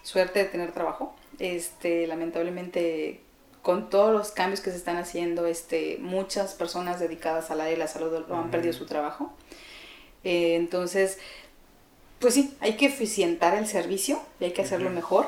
suerte 0.02 0.40
de 0.40 0.44
tener 0.47 0.72
trabajo. 0.72 1.14
Este, 1.38 2.06
lamentablemente 2.06 3.20
con 3.62 3.90
todos 3.90 4.12
los 4.12 4.32
cambios 4.32 4.60
que 4.60 4.70
se 4.70 4.76
están 4.76 4.97
haciendo, 4.97 5.47
este, 5.47 5.98
muchas 6.01 6.55
personas 6.55 6.98
dedicadas 6.98 7.51
al 7.51 7.60
área 7.60 7.72
de 7.72 7.78
la 7.78 7.88
salud 7.88 8.24
han 8.30 8.51
perdido 8.51 8.72
su 8.72 8.86
trabajo. 8.86 9.32
Eh, 10.24 10.56
entonces, 10.56 11.18
pues 12.18 12.34
sí, 12.34 12.55
hay 12.60 12.74
que 12.74 12.86
eficientar 12.86 13.56
el 13.56 13.66
servicio 13.66 14.20
y 14.38 14.44
hay 14.44 14.52
que 14.52 14.62
hacerlo 14.62 14.90
mejor. 14.90 15.26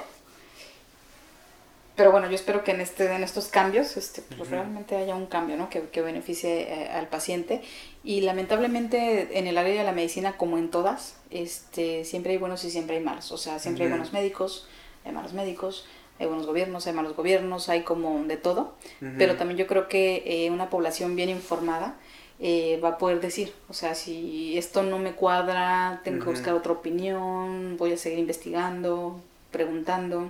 Pero 1.94 2.10
bueno, 2.10 2.28
yo 2.28 2.34
espero 2.34 2.64
que 2.64 2.70
en, 2.70 2.80
este, 2.80 3.14
en 3.14 3.22
estos 3.22 3.48
cambios 3.48 3.98
este, 3.98 4.22
pues 4.36 4.48
realmente 4.48 4.96
haya 4.96 5.14
un 5.14 5.26
cambio 5.26 5.56
¿no? 5.56 5.68
que, 5.68 5.82
que 5.82 6.00
beneficie 6.00 6.62
eh, 6.62 6.88
al 6.88 7.08
paciente. 7.08 7.60
Y 8.02 8.22
lamentablemente 8.22 9.38
en 9.38 9.46
el 9.46 9.58
área 9.58 9.74
de 9.74 9.84
la 9.84 9.92
medicina, 9.92 10.36
como 10.36 10.56
en 10.56 10.70
todas, 10.70 11.16
este, 11.30 12.04
siempre 12.04 12.32
hay 12.32 12.38
buenos 12.38 12.64
y 12.64 12.70
siempre 12.70 12.96
hay 12.96 13.02
malos. 13.02 13.30
O 13.30 13.36
sea, 13.36 13.58
siempre 13.58 13.84
hay 13.84 13.90
buenos 13.90 14.12
médicos, 14.12 14.66
hay 15.04 15.12
malos 15.12 15.34
médicos, 15.34 15.86
hay 16.18 16.26
buenos 16.26 16.46
gobiernos, 16.46 16.86
hay 16.86 16.94
malos 16.94 17.14
gobiernos, 17.14 17.68
hay 17.68 17.82
como 17.82 18.24
de 18.24 18.36
todo. 18.38 18.74
Pero 19.18 19.36
también 19.36 19.58
yo 19.58 19.66
creo 19.66 19.88
que 19.88 20.22
eh, 20.24 20.50
una 20.50 20.70
población 20.70 21.14
bien 21.14 21.28
informada 21.28 21.96
eh, 22.44 22.80
va 22.82 22.88
a 22.88 22.98
poder 22.98 23.20
decir, 23.20 23.52
o 23.68 23.72
sea, 23.72 23.94
si 23.94 24.58
esto 24.58 24.82
no 24.82 24.98
me 24.98 25.12
cuadra, 25.12 26.00
tengo 26.02 26.24
que 26.24 26.30
buscar 26.32 26.54
otra 26.54 26.72
opinión, 26.72 27.76
voy 27.78 27.92
a 27.92 27.96
seguir 27.96 28.18
investigando, 28.18 29.20
preguntando 29.52 30.28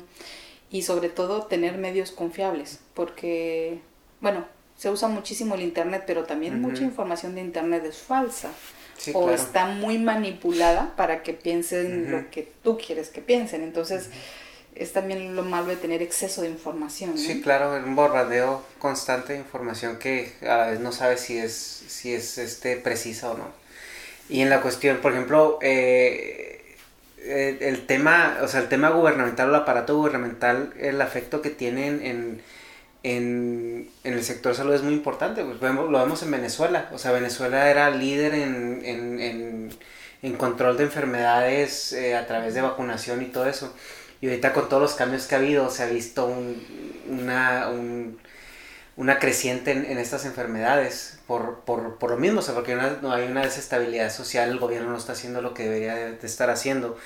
y 0.71 0.83
sobre 0.83 1.09
todo 1.09 1.45
tener 1.45 1.79
medios 1.79 2.13
confiables, 2.13 2.81
porque, 2.93 3.81
bueno, 4.21 4.45
se 4.77 4.91
usa 4.91 5.09
muchísimo 5.09 5.55
el 5.55 5.63
Internet, 5.63 6.05
pero 6.07 6.25
también 6.25 6.61
mucha 6.61 6.83
información 6.83 7.35
de 7.35 7.41
Internet 7.41 7.83
es 7.87 7.97
falsa. 7.97 8.51
o 9.15 9.31
está 9.31 9.65
muy 9.67 9.97
manipulada 9.97 10.93
para 10.97 11.23
que 11.23 11.33
piensen 11.33 12.11
lo 12.11 12.31
que 12.31 12.53
tú 12.63 12.77
quieres 12.77 13.09
que 13.09 13.23
piensen. 13.23 13.63
Entonces, 13.63 14.11
es 14.75 14.93
también 14.93 15.37
lo 15.37 15.43
malo 15.43 15.69
de 15.69 15.77
tener 15.77 16.03
exceso 16.03 16.43
de 16.43 16.49
información. 16.49 17.19
Sí, 17.19 17.43
claro, 17.43 17.77
un 17.85 17.95
borradeo 17.95 18.63
constante 18.79 19.35
de 19.35 19.39
información 19.41 19.99
que 19.99 20.33
a 20.49 20.67
veces 20.67 20.81
no 20.81 20.93
sabes 20.93 21.21
si 21.21 21.39
es, 21.39 21.53
si 21.53 22.13
es 22.15 22.39
este, 22.39 22.77
precisa 22.77 23.31
o 23.31 23.39
no. 23.39 23.47
Y 24.29 24.41
en 24.41 24.51
la 24.51 24.63
cuestión, 24.63 24.99
por 24.99 25.13
ejemplo, 25.13 25.59
eh, 25.61 26.77
eh, 27.19 27.59
el 27.61 27.87
tema, 27.87 28.39
o 28.43 28.49
sea, 28.49 28.61
el 28.61 28.69
tema 28.69 28.91
gubernamental 28.91 29.51
el 29.51 29.55
aparato 29.57 29.97
gubernamental, 29.97 30.73
el 30.79 31.01
afecto 31.03 31.43
que 31.43 31.51
tienen 31.51 32.05
en, 32.05 32.43
en, 33.03 33.91
el 34.05 34.25
sector 34.25 34.55
salud 34.55 34.75
es 34.75 34.83
muy 34.83 34.95
importante. 34.95 35.45
Pues 35.45 35.61
lo 35.61 35.99
vemos 35.99 36.23
en 36.23 36.31
Venezuela. 36.31 36.89
O 36.93 36.99
sea, 36.99 37.13
Venezuela 37.13 37.69
era 37.71 37.91
líder 37.91 38.35
en, 38.35 38.81
en, 38.85 39.71
en 40.23 40.37
control 40.37 40.77
de 40.77 40.85
enfermedades 40.85 41.93
eh, 41.93 42.17
a 42.17 42.27
través 42.27 42.55
de 42.55 42.63
vacunación 42.63 43.23
y 43.23 43.27
todo 43.27 43.47
eso. 43.47 43.75
Y 44.23 44.29
ahorita 44.29 44.53
con 44.53 44.69
todos 44.69 44.81
los 44.81 44.95
cambios 44.95 45.27
que 45.27 45.35
ha 45.35 45.39
habido, 45.39 45.69
se 45.69 45.83
ha 45.83 45.87
visto 45.87 46.33
una, 47.09 47.69
una 48.97 49.19
creciente 49.19 49.73
en, 49.73 49.99
estas 49.99 50.25
enfermedades 50.27 51.19
por, 51.27 51.65
lo 51.67 52.17
mismo, 52.17 52.39
o 52.39 52.43
sea, 52.43 52.55
porque 52.55 52.77
no 52.77 53.13
hay 53.13 53.27
una 53.27 53.43
desestabilidad 53.43 54.13
social, 54.13 54.49
el 54.49 54.61
gobierno 54.61 54.91
no 54.91 54.97
está 54.97 55.15
haciendo 55.15 55.43
lo 55.43 55.55
que 55.55 55.65
debería 55.65 55.97
de, 55.97 56.25
estar 56.25 56.51
haciendo. 56.51 56.97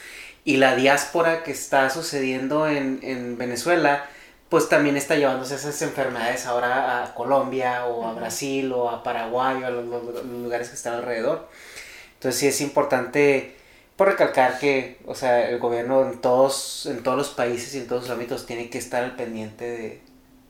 Y 0.45 0.59
la 0.59 0.77
diáspora 0.77 1.43
que 1.43 1.53
está 1.53 1.89
sucediendo 1.89 2.69
en, 2.69 3.39
Venezuela, 3.39 4.05
pues 4.51 4.69
también 4.69 4.99
está 4.99 5.17
llevándose 5.17 5.55
esas 5.55 5.81
enfermedades 5.81 6.45
ahora 6.45 7.03
a 7.03 7.15
Colombia 7.15 7.87
o 7.87 8.07
a 8.07 8.13
Brasil 8.13 8.71
o 8.73 8.91
a 8.91 9.03
Paraguay 9.03 9.63
o 9.63 9.67
a 9.67 9.71
los 9.71 9.87
lugares 10.27 10.69
que 10.69 10.75
están 10.75 10.93
alrededor. 10.93 11.49
Entonces 12.13 12.39
sí 12.39 12.47
es 12.47 12.61
importante 12.61 13.56
por 13.97 14.09
recalcar 14.09 14.59
que, 14.59 14.99
o 15.07 15.15
sea, 15.15 15.49
el 15.49 15.59
gobierno 15.59 16.11
en 16.11 16.21
todos, 16.21 16.87
en 16.87 17.03
todos 17.03 17.17
los 17.17 17.31
países 17.31 17.75
y 17.75 17.79
en 17.79 17.87
todos 17.87 18.03
los 18.03 18.11
ámbitos 18.11 18.47
tiene 18.47 18.69
que 18.69 18.79
estar 18.79 19.03
al 19.03 19.17
pendiente 19.17 19.65
de, 19.65 20.01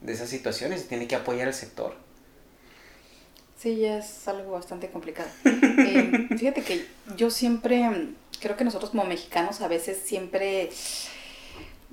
de 0.01 0.13
esas 0.13 0.29
situaciones 0.29 0.83
y 0.83 0.87
tiene 0.87 1.07
que 1.07 1.15
apoyar 1.15 1.47
al 1.47 1.53
sector. 1.53 1.95
Sí, 3.57 3.77
ya 3.77 3.97
es 3.97 4.27
algo 4.27 4.51
bastante 4.51 4.89
complicado. 4.89 5.29
Eh, 5.79 6.27
fíjate 6.37 6.63
que 6.63 6.85
yo 7.15 7.29
siempre, 7.29 8.09
creo 8.39 8.57
que 8.57 8.63
nosotros 8.63 8.91
como 8.91 9.05
mexicanos 9.05 9.61
a 9.61 9.67
veces 9.67 9.99
siempre, 10.03 10.69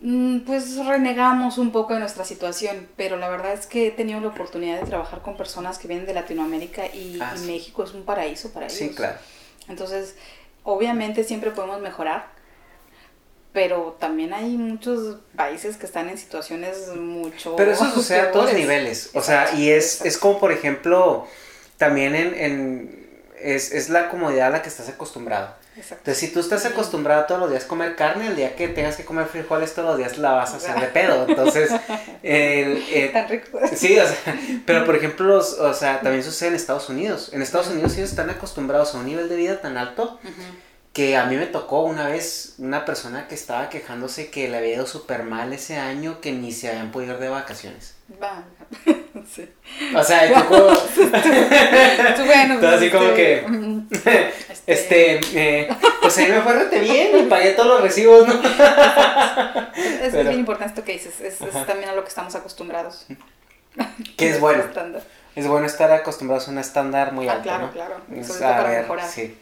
mm, 0.01 0.41
pues 0.41 0.77
renegamos 0.85 1.59
un 1.59 1.71
poco 1.71 1.95
de 1.95 2.01
nuestra 2.01 2.25
situación, 2.25 2.89
pero 2.97 3.17
la 3.17 3.29
verdad 3.29 3.53
es 3.53 3.67
que 3.67 3.89
he 3.89 3.91
tenido 3.91 4.21
la 4.21 4.29
oportunidad 4.29 4.81
de 4.81 4.87
trabajar 4.87 5.23
con 5.23 5.37
personas 5.37 5.79
que 5.79 5.87
vienen 5.87 6.07
de 6.07 6.15
Latinoamérica 6.15 6.87
y, 6.87 7.19
ah, 7.21 7.35
México 7.47 7.85
es 7.85 7.93
un 7.93 8.05
paraíso 8.05 8.53
para 8.53 8.67
ellos. 8.67 8.79
Sí, 8.79 8.91
claro. 8.91 9.19
Entonces, 9.69 10.17
obviamente 10.65 11.23
siempre 11.23 11.53
podemos 11.53 11.81
mejorar, 11.81 12.27
pero 13.53 13.97
también 14.01 14.35
hay 14.35 14.57
muchos 14.57 15.19
países 15.36 15.77
que 15.77 15.86
están 15.86 16.09
en 16.09 16.19
situaciones 16.19 16.89
mucho... 16.97 17.55
Pero 17.55 17.70
eso 17.70 17.89
sucede 17.91 18.20
a 18.20 18.32
todos 18.32 18.53
niveles, 18.53 19.11
o 19.15 19.23
sea, 19.23 19.55
y 19.55 19.70
es, 19.70 20.05
es 20.05 20.19
como 20.19 20.41
por 20.41 20.51
ejemplo, 20.51 21.28
también 21.77 22.16
en, 22.16 22.35
en 22.35 23.04
es, 23.45 23.73
es, 23.73 23.91
la 23.91 24.09
comodidad 24.09 24.49
a 24.49 24.51
la 24.51 24.62
que 24.62 24.69
estás 24.69 24.89
acostumbrado. 24.89 25.55
Entonces, 25.77 26.19
si 26.19 26.29
tú 26.29 26.41
estás 26.41 26.65
acostumbrado 26.65 27.27
todos 27.27 27.41
los 27.41 27.51
días 27.51 27.65
a 27.65 27.69
comer 27.69 27.95
carne, 27.97 28.29
el 28.29 28.37
día 28.37 28.57
que 28.57 28.69
tengas 28.69 28.97
que 28.97 29.05
comer 29.05 29.27
frijoles 29.27 29.75
todos 29.75 29.89
los 29.89 29.99
días 29.99 30.19
la 30.19 30.33
vas 30.33 30.55
a 30.55 30.57
hacer 30.57 30.81
de 30.81 30.87
pedo. 30.99 31.27
Entonces, 31.29 31.71
el, 32.23 33.12
Tan 33.12 33.29
rico. 33.29 33.59
Sí, 33.75 33.99
o 33.99 34.07
sea, 34.07 34.39
pero 34.65 34.85
por 34.87 34.97
ejemplo, 34.97 35.39
o 35.39 35.75
sea, 35.75 36.01
también 36.01 36.25
sucede 36.25 36.51
en 36.51 36.55
Estados 36.55 36.89
Unidos. 36.89 37.31
En 37.33 37.43
Estados 37.43 37.69
Unidos 37.69 37.95
ellos 37.97 38.11
están 38.11 38.31
acostumbrados 38.31 38.95
a 38.95 38.99
un 38.99 39.07
nivel 39.07 39.29
de 39.29 39.37
vida 39.37 39.61
tan 39.61 39.77
alto 39.77 40.19
que 40.95 41.16
a 41.16 41.27
mí 41.27 41.37
me 41.37 41.47
tocó 41.47 41.83
una 41.83 42.07
vez 42.07 42.55
una 42.59 42.85
persona 42.85 43.27
que 43.27 43.35
estaba 43.35 43.69
quejándose 43.69 44.31
que 44.31 44.49
le 44.49 44.57
había 44.57 44.77
ido 44.77 44.87
súper 44.87 45.25
mal 45.25 45.53
ese 45.53 45.77
año 45.77 46.21
que 46.21 46.33
ni 46.33 46.53
se 46.53 46.71
habían 46.71 46.93
podido 46.93 47.15
ir 47.15 47.21
de 47.21 47.29
vacaciones. 47.29 47.95
O 49.97 50.05
sea, 50.05 50.29
tipo... 50.29 50.57
bueno, 52.27 52.69
así 52.69 52.91
como 52.91 53.15
que... 53.15 53.45
Este, 54.67 55.21
eh, 55.35 55.69
pues 56.01 56.17
ahí 56.17 56.31
me 56.31 56.41
fue 56.41 56.55
rete 56.55 56.81
bien 56.81 57.19
y 57.19 57.29
pagué 57.29 57.51
todos 57.51 57.69
los 57.69 57.83
recibos, 57.83 58.27
¿no? 58.27 58.41
es, 60.03 60.13
bien 60.15 60.39
importante 60.39 60.73
esto 60.73 60.85
que 60.85 60.93
dices, 60.93 61.21
es, 61.21 61.39
también 61.67 61.91
a 61.91 61.95
lo 61.95 62.03
que 62.03 62.09
estamos 62.09 62.35
acostumbrados. 62.35 63.07
Que 64.17 64.31
es 64.31 64.41
bueno. 64.41 64.63
Es 65.35 65.49
bueno 65.49 65.67
estar 65.67 65.91
acostumbrados 65.91 66.47
a 66.47 66.53
un 66.53 66.59
estándar 66.59 67.13
muy 67.13 67.29
ah, 67.29 67.33
alto, 67.33 67.43
claro, 67.43 67.71
claro, 67.73 67.97
sobre 68.23 68.39
todo 68.39 68.49
para 68.49 68.69
mejorar. 68.69 69.09
Sí. 69.09 69.37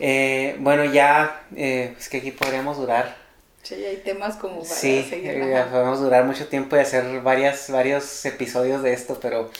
eh, 0.00 0.56
bueno, 0.60 0.84
ya, 0.84 1.42
eh, 1.56 1.94
es 1.98 2.08
que 2.08 2.18
aquí 2.18 2.30
podríamos 2.30 2.76
durar 2.78 3.16
Sí, 3.66 3.74
hay 3.84 3.96
temas 3.96 4.36
como 4.36 4.62
para 4.62 4.72
sí, 4.72 5.04
seguir. 5.10 5.32
Eh, 5.32 5.64
podemos 5.72 5.98
durar 5.98 6.24
mucho 6.24 6.46
tiempo 6.46 6.76
y 6.76 6.78
hacer 6.78 7.20
varias, 7.22 7.68
varios 7.68 8.24
episodios 8.24 8.80
de 8.84 8.92
esto, 8.92 9.18
pero 9.20 9.50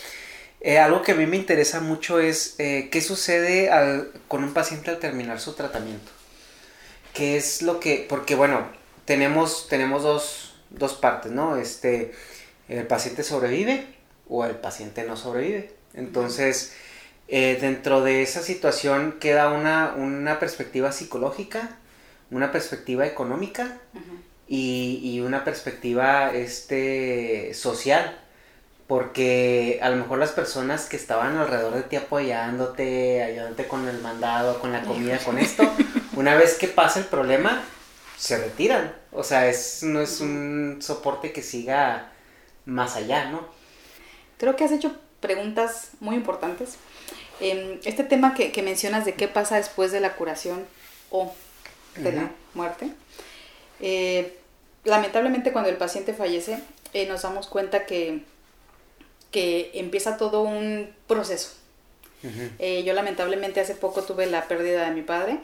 eh, 0.60 0.78
algo 0.78 1.02
que 1.02 1.10
a 1.10 1.14
mí 1.16 1.26
me 1.26 1.36
interesa 1.36 1.80
mucho 1.80 2.20
es 2.20 2.54
eh, 2.58 2.88
qué 2.92 3.00
sucede 3.00 3.68
al, 3.68 4.12
con 4.28 4.44
un 4.44 4.54
paciente 4.54 4.90
al 4.90 5.00
terminar 5.00 5.40
su 5.40 5.54
tratamiento. 5.54 6.12
¿Qué 7.14 7.36
es 7.36 7.62
lo 7.62 7.80
que, 7.80 8.06
porque 8.08 8.36
bueno, 8.36 8.68
tenemos, 9.06 9.66
tenemos 9.68 10.04
dos, 10.04 10.54
dos 10.70 10.94
partes, 10.94 11.32
¿no? 11.32 11.56
Este, 11.56 12.12
el 12.68 12.86
paciente 12.86 13.24
sobrevive 13.24 13.86
o 14.28 14.44
el 14.44 14.54
paciente 14.54 15.02
no 15.02 15.16
sobrevive. 15.16 15.72
Entonces, 15.94 16.74
dentro 17.26 18.04
de 18.04 18.22
esa 18.22 18.40
situación 18.40 19.16
queda 19.18 19.50
una, 19.50 19.94
una 19.96 20.38
perspectiva 20.38 20.92
psicológica 20.92 21.80
una 22.30 22.52
perspectiva 22.52 23.06
económica 23.06 23.78
y, 24.48 25.20
una 25.20 25.44
perspectiva 25.44 26.32
este, 26.32 27.54
social. 27.54 28.18
Porque 28.86 29.80
a 29.82 29.90
lo 29.90 29.96
mejor 29.96 30.18
las 30.18 30.30
personas 30.30 30.86
que 30.86 30.96
estaban 30.96 31.36
alrededor 31.36 31.74
de 31.74 31.82
ti 31.82 31.96
apoyándote, 31.96 33.20
ayudándote 33.20 33.66
con 33.66 33.88
el 33.88 34.00
mandado, 34.00 34.60
con 34.60 34.70
la 34.70 34.82
comida, 34.82 35.18
con 35.18 35.38
esto, 35.38 35.68
una 36.14 36.36
vez 36.36 36.54
que 36.54 36.68
pasa 36.68 37.00
el 37.00 37.06
problema, 37.06 37.64
se 38.16 38.38
retiran. 38.38 38.94
O 39.10 39.24
sea, 39.24 39.48
es, 39.48 39.82
no 39.82 40.00
es 40.00 40.20
un 40.20 40.78
soporte 40.80 41.32
que 41.32 41.42
siga 41.42 42.12
más 42.64 42.94
allá, 42.94 43.28
¿no? 43.30 43.48
Creo 44.38 44.54
que 44.54 44.62
has 44.62 44.70
hecho 44.70 44.94
preguntas 45.18 45.90
muy 45.98 46.14
importantes. 46.14 46.76
Em, 47.40 47.80
este 47.84 48.04
tema 48.04 48.34
que, 48.34 48.52
que 48.52 48.62
mencionas 48.62 49.04
de 49.04 49.14
qué 49.14 49.26
pasa 49.26 49.56
después 49.56 49.90
de 49.90 49.98
la 50.00 50.14
curación 50.14 50.64
o 51.10 51.34
de 51.96 52.12
la 52.12 52.30
muerte. 52.54 52.90
Eh, 53.80 54.36
lamentablemente 54.84 55.52
cuando 55.52 55.70
el 55.70 55.76
paciente 55.76 56.14
fallece 56.14 56.58
eh, 56.92 57.06
nos 57.06 57.22
damos 57.22 57.46
cuenta 57.46 57.84
que, 57.84 58.22
que 59.30 59.70
empieza 59.74 60.16
todo 60.16 60.42
un 60.42 60.94
proceso. 61.06 61.50
Eh, 62.58 62.82
yo 62.84 62.92
lamentablemente 62.92 63.60
hace 63.60 63.74
poco 63.76 64.02
tuve 64.02 64.26
la 64.26 64.48
pérdida 64.48 64.84
de 64.86 64.90
mi 64.90 65.02
padre 65.02 65.38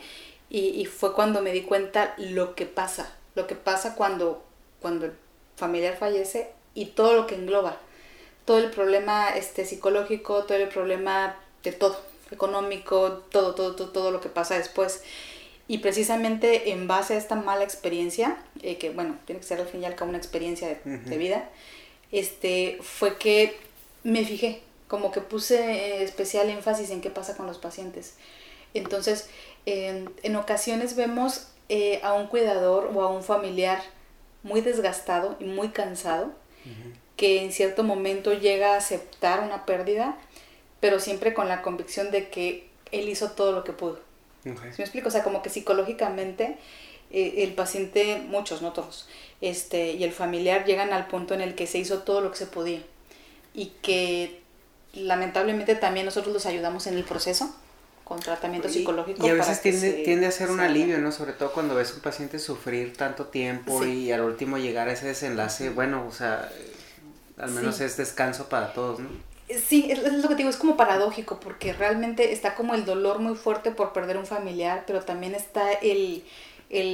y, 0.50 0.84
fue 0.86 1.14
cuando 1.14 1.40
me 1.40 1.52
di 1.52 1.62
cuenta 1.62 2.14
lo 2.18 2.54
que 2.54 2.66
pasa, 2.66 3.14
lo 3.34 3.46
que 3.46 3.54
pasa 3.54 3.94
cuando, 3.94 4.42
cuando 4.80 5.06
el 5.06 5.12
familiar 5.56 5.96
fallece 5.96 6.50
y 6.74 6.86
todo 6.86 7.14
lo 7.14 7.26
que 7.26 7.36
engloba, 7.36 7.76
todo 8.44 8.58
el 8.58 8.70
problema 8.70 9.28
este, 9.30 9.64
psicológico, 9.64 10.44
todo 10.44 10.58
el 10.58 10.68
problema 10.68 11.36
de 11.62 11.72
todo, 11.72 11.98
económico, 12.30 13.22
todo, 13.30 13.54
todo, 13.54 13.76
todo, 13.76 13.90
todo 13.90 14.10
lo 14.10 14.20
que 14.20 14.28
pasa 14.28 14.56
después. 14.56 15.02
Y 15.72 15.78
precisamente 15.78 16.70
en 16.70 16.86
base 16.86 17.14
a 17.14 17.16
esta 17.16 17.34
mala 17.34 17.64
experiencia, 17.64 18.36
eh, 18.62 18.76
que 18.76 18.90
bueno, 18.90 19.16
tiene 19.24 19.40
que 19.40 19.46
ser 19.46 19.58
al 19.58 19.66
fin 19.66 19.80
y 19.80 19.86
al 19.86 19.94
cabo 19.94 20.10
una 20.10 20.18
experiencia 20.18 20.68
de, 20.84 21.16
vida, 21.16 21.48
este, 22.10 22.76
fue 22.82 23.16
que 23.16 23.56
me 24.02 24.22
fijé, 24.22 24.60
como 24.86 25.12
que 25.12 25.22
puse 25.22 26.02
especial 26.02 26.50
énfasis 26.50 26.90
en 26.90 27.00
qué 27.00 27.08
pasa 27.08 27.38
con 27.38 27.46
los 27.46 27.56
pacientes. 27.56 28.16
Entonces, 28.74 29.30
en, 29.64 30.36
ocasiones 30.36 30.94
vemos 30.94 31.48
eh, 31.70 32.00
a 32.02 32.12
un 32.12 32.26
cuidador 32.26 32.90
o 32.94 33.00
a 33.00 33.08
un 33.08 33.22
familiar 33.22 33.82
muy 34.42 34.60
desgastado 34.60 35.38
y 35.40 35.44
muy 35.44 35.70
cansado, 35.70 36.32
que 37.16 37.42
en 37.42 37.50
cierto 37.50 37.82
momento 37.82 38.34
llega 38.34 38.74
a 38.74 38.76
aceptar 38.76 39.40
una 39.40 39.64
pérdida, 39.64 40.18
pero 40.80 41.00
siempre 41.00 41.32
con 41.32 41.48
la 41.48 41.62
convicción 41.62 42.10
de 42.10 42.28
que 42.28 42.68
él 42.90 43.08
hizo 43.08 43.30
todo 43.30 43.52
lo 43.52 43.64
que 43.64 43.72
pudo 43.72 44.11
me 44.44 44.68
explico? 44.68 45.08
O 45.08 45.10
sea, 45.10 45.22
como 45.22 45.42
que 45.42 45.50
psicológicamente 45.50 46.56
eh, 47.10 47.44
el 47.44 47.54
paciente, 47.54 48.22
muchos, 48.26 48.62
no 48.62 48.72
todos, 48.72 49.08
este, 49.40 49.92
y 49.92 50.04
el 50.04 50.12
familiar 50.12 50.64
llegan 50.64 50.92
al 50.92 51.06
punto 51.06 51.34
en 51.34 51.40
el 51.40 51.54
que 51.54 51.66
se 51.66 51.78
hizo 51.78 51.98
todo 52.00 52.20
lo 52.20 52.30
que 52.30 52.38
se 52.38 52.46
podía 52.46 52.80
y 53.54 53.72
que 53.82 54.40
lamentablemente 54.94 55.74
también 55.74 56.06
nosotros 56.06 56.32
los 56.32 56.46
ayudamos 56.46 56.86
en 56.86 56.96
el 56.96 57.04
proceso 57.04 57.54
con 58.04 58.20
tratamiento 58.20 58.68
psicológico. 58.68 59.26
Y 59.26 59.30
a 59.30 59.34
veces 59.34 59.60
tiende, 59.60 59.92
tiende, 60.04 60.26
a 60.26 60.30
ser 60.30 60.50
un 60.50 60.60
alivio, 60.60 60.98
¿no? 60.98 61.12
Sobre 61.12 61.32
todo 61.32 61.52
cuando 61.52 61.74
ves 61.74 61.92
a 61.92 61.94
un 61.94 62.00
paciente 62.00 62.38
sufrir 62.38 62.96
tanto 62.96 63.26
tiempo 63.26 63.84
y 63.84 64.10
al 64.10 64.22
último 64.22 64.58
llegar 64.58 64.88
a 64.88 64.92
ese 64.92 65.06
desenlace, 65.06 65.70
bueno, 65.70 66.06
o 66.06 66.12
sea, 66.12 66.50
al 67.38 67.50
menos 67.52 67.80
es 67.80 67.96
descanso 67.96 68.48
para 68.48 68.72
todos, 68.72 69.00
¿no? 69.00 69.08
Sí, 69.60 69.90
es, 69.90 70.00
lo 70.00 70.28
que 70.28 70.34
digo, 70.34 70.48
es 70.48 70.56
como 70.56 70.76
paradójico, 70.76 71.40
porque 71.40 71.72
realmente 71.72 72.32
está 72.32 72.54
como 72.54 72.74
el 72.74 72.84
dolor 72.84 73.18
muy 73.18 73.34
fuerte 73.34 73.70
por 73.70 73.92
perder 73.92 74.16
un 74.16 74.26
familiar, 74.26 74.84
pero 74.86 75.02
también 75.02 75.34
está 75.34 75.72
el, 75.72 76.24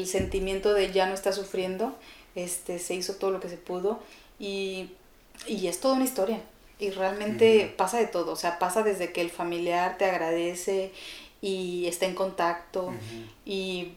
sentimiento 0.06 0.74
de 0.74 0.92
ya 0.92 1.06
no 1.06 1.14
está 1.14 1.32
sufriendo, 1.32 1.96
este, 2.34 2.78
se 2.78 2.94
hizo 2.94 3.14
todo 3.14 3.30
lo 3.30 3.40
que 3.40 3.48
se 3.48 3.56
pudo, 3.56 4.00
y, 4.38 4.90
es 5.46 5.80
toda 5.80 5.94
una 5.94 6.04
historia. 6.04 6.40
Y 6.80 6.90
realmente 6.90 7.74
pasa 7.76 7.98
de 7.98 8.06
todo, 8.06 8.32
o 8.32 8.36
sea, 8.36 8.58
pasa 8.58 8.82
desde 8.82 9.12
que 9.12 9.20
el 9.20 9.30
familiar 9.30 9.98
te 9.98 10.04
agradece 10.04 10.92
y 11.40 11.86
está 11.86 12.06
en 12.06 12.14
contacto 12.14 12.92
y, 13.44 13.94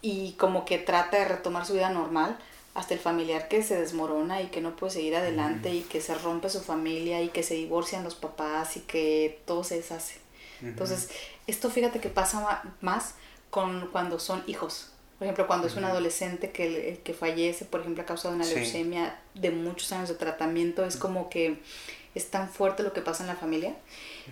y 0.00 0.32
como 0.32 0.64
que 0.64 0.78
trata 0.78 1.18
de 1.18 1.26
retomar 1.26 1.66
su 1.66 1.74
vida 1.74 1.90
normal, 1.90 2.38
hasta 2.74 2.94
el 2.94 3.00
familiar 3.00 3.48
que 3.48 3.62
se 3.62 3.78
desmorona 3.78 4.40
y 4.40 4.46
que 4.46 4.60
no 4.60 4.76
puede 4.76 4.92
seguir 4.92 5.16
adelante 5.16 5.74
y 5.74 5.82
que 5.82 6.00
se 6.00 6.14
rompe 6.14 6.48
su 6.48 6.60
familia 6.60 7.20
y 7.20 7.28
que 7.28 7.42
se 7.42 7.54
divorcian 7.54 8.02
los 8.02 8.14
papás 8.14 8.76
y 8.76 8.80
que 8.80 9.40
todo 9.44 9.62
se 9.62 9.76
deshace. 9.76 10.20
Entonces, 10.62 11.10
esto 11.46 11.70
fíjate 11.70 12.00
que 12.00 12.08
pasa 12.08 12.62
más 12.80 13.14
con 13.50 13.88
cuando 13.88 14.18
son 14.18 14.42
hijos. 14.46 14.92
Por 15.18 15.26
ejemplo, 15.26 15.46
cuando 15.46 15.66
es 15.66 15.76
un 15.76 15.84
adolescente 15.84 16.50
que, 16.50 17.00
que 17.04 17.14
fallece, 17.14 17.64
por 17.64 17.80
ejemplo, 17.80 18.02
a 18.02 18.06
causa 18.06 18.28
de 18.28 18.36
una 18.36 18.44
leucemia 18.44 19.20
de 19.34 19.50
muchos 19.50 19.92
años 19.92 20.08
de 20.08 20.14
tratamiento, 20.14 20.84
es 20.84 20.96
como 20.96 21.28
que 21.28 21.60
es 22.14 22.30
tan 22.30 22.48
fuerte 22.48 22.82
lo 22.82 22.92
que 22.92 23.00
pasa 23.00 23.22
en 23.22 23.28
la 23.28 23.36
familia. 23.36 23.74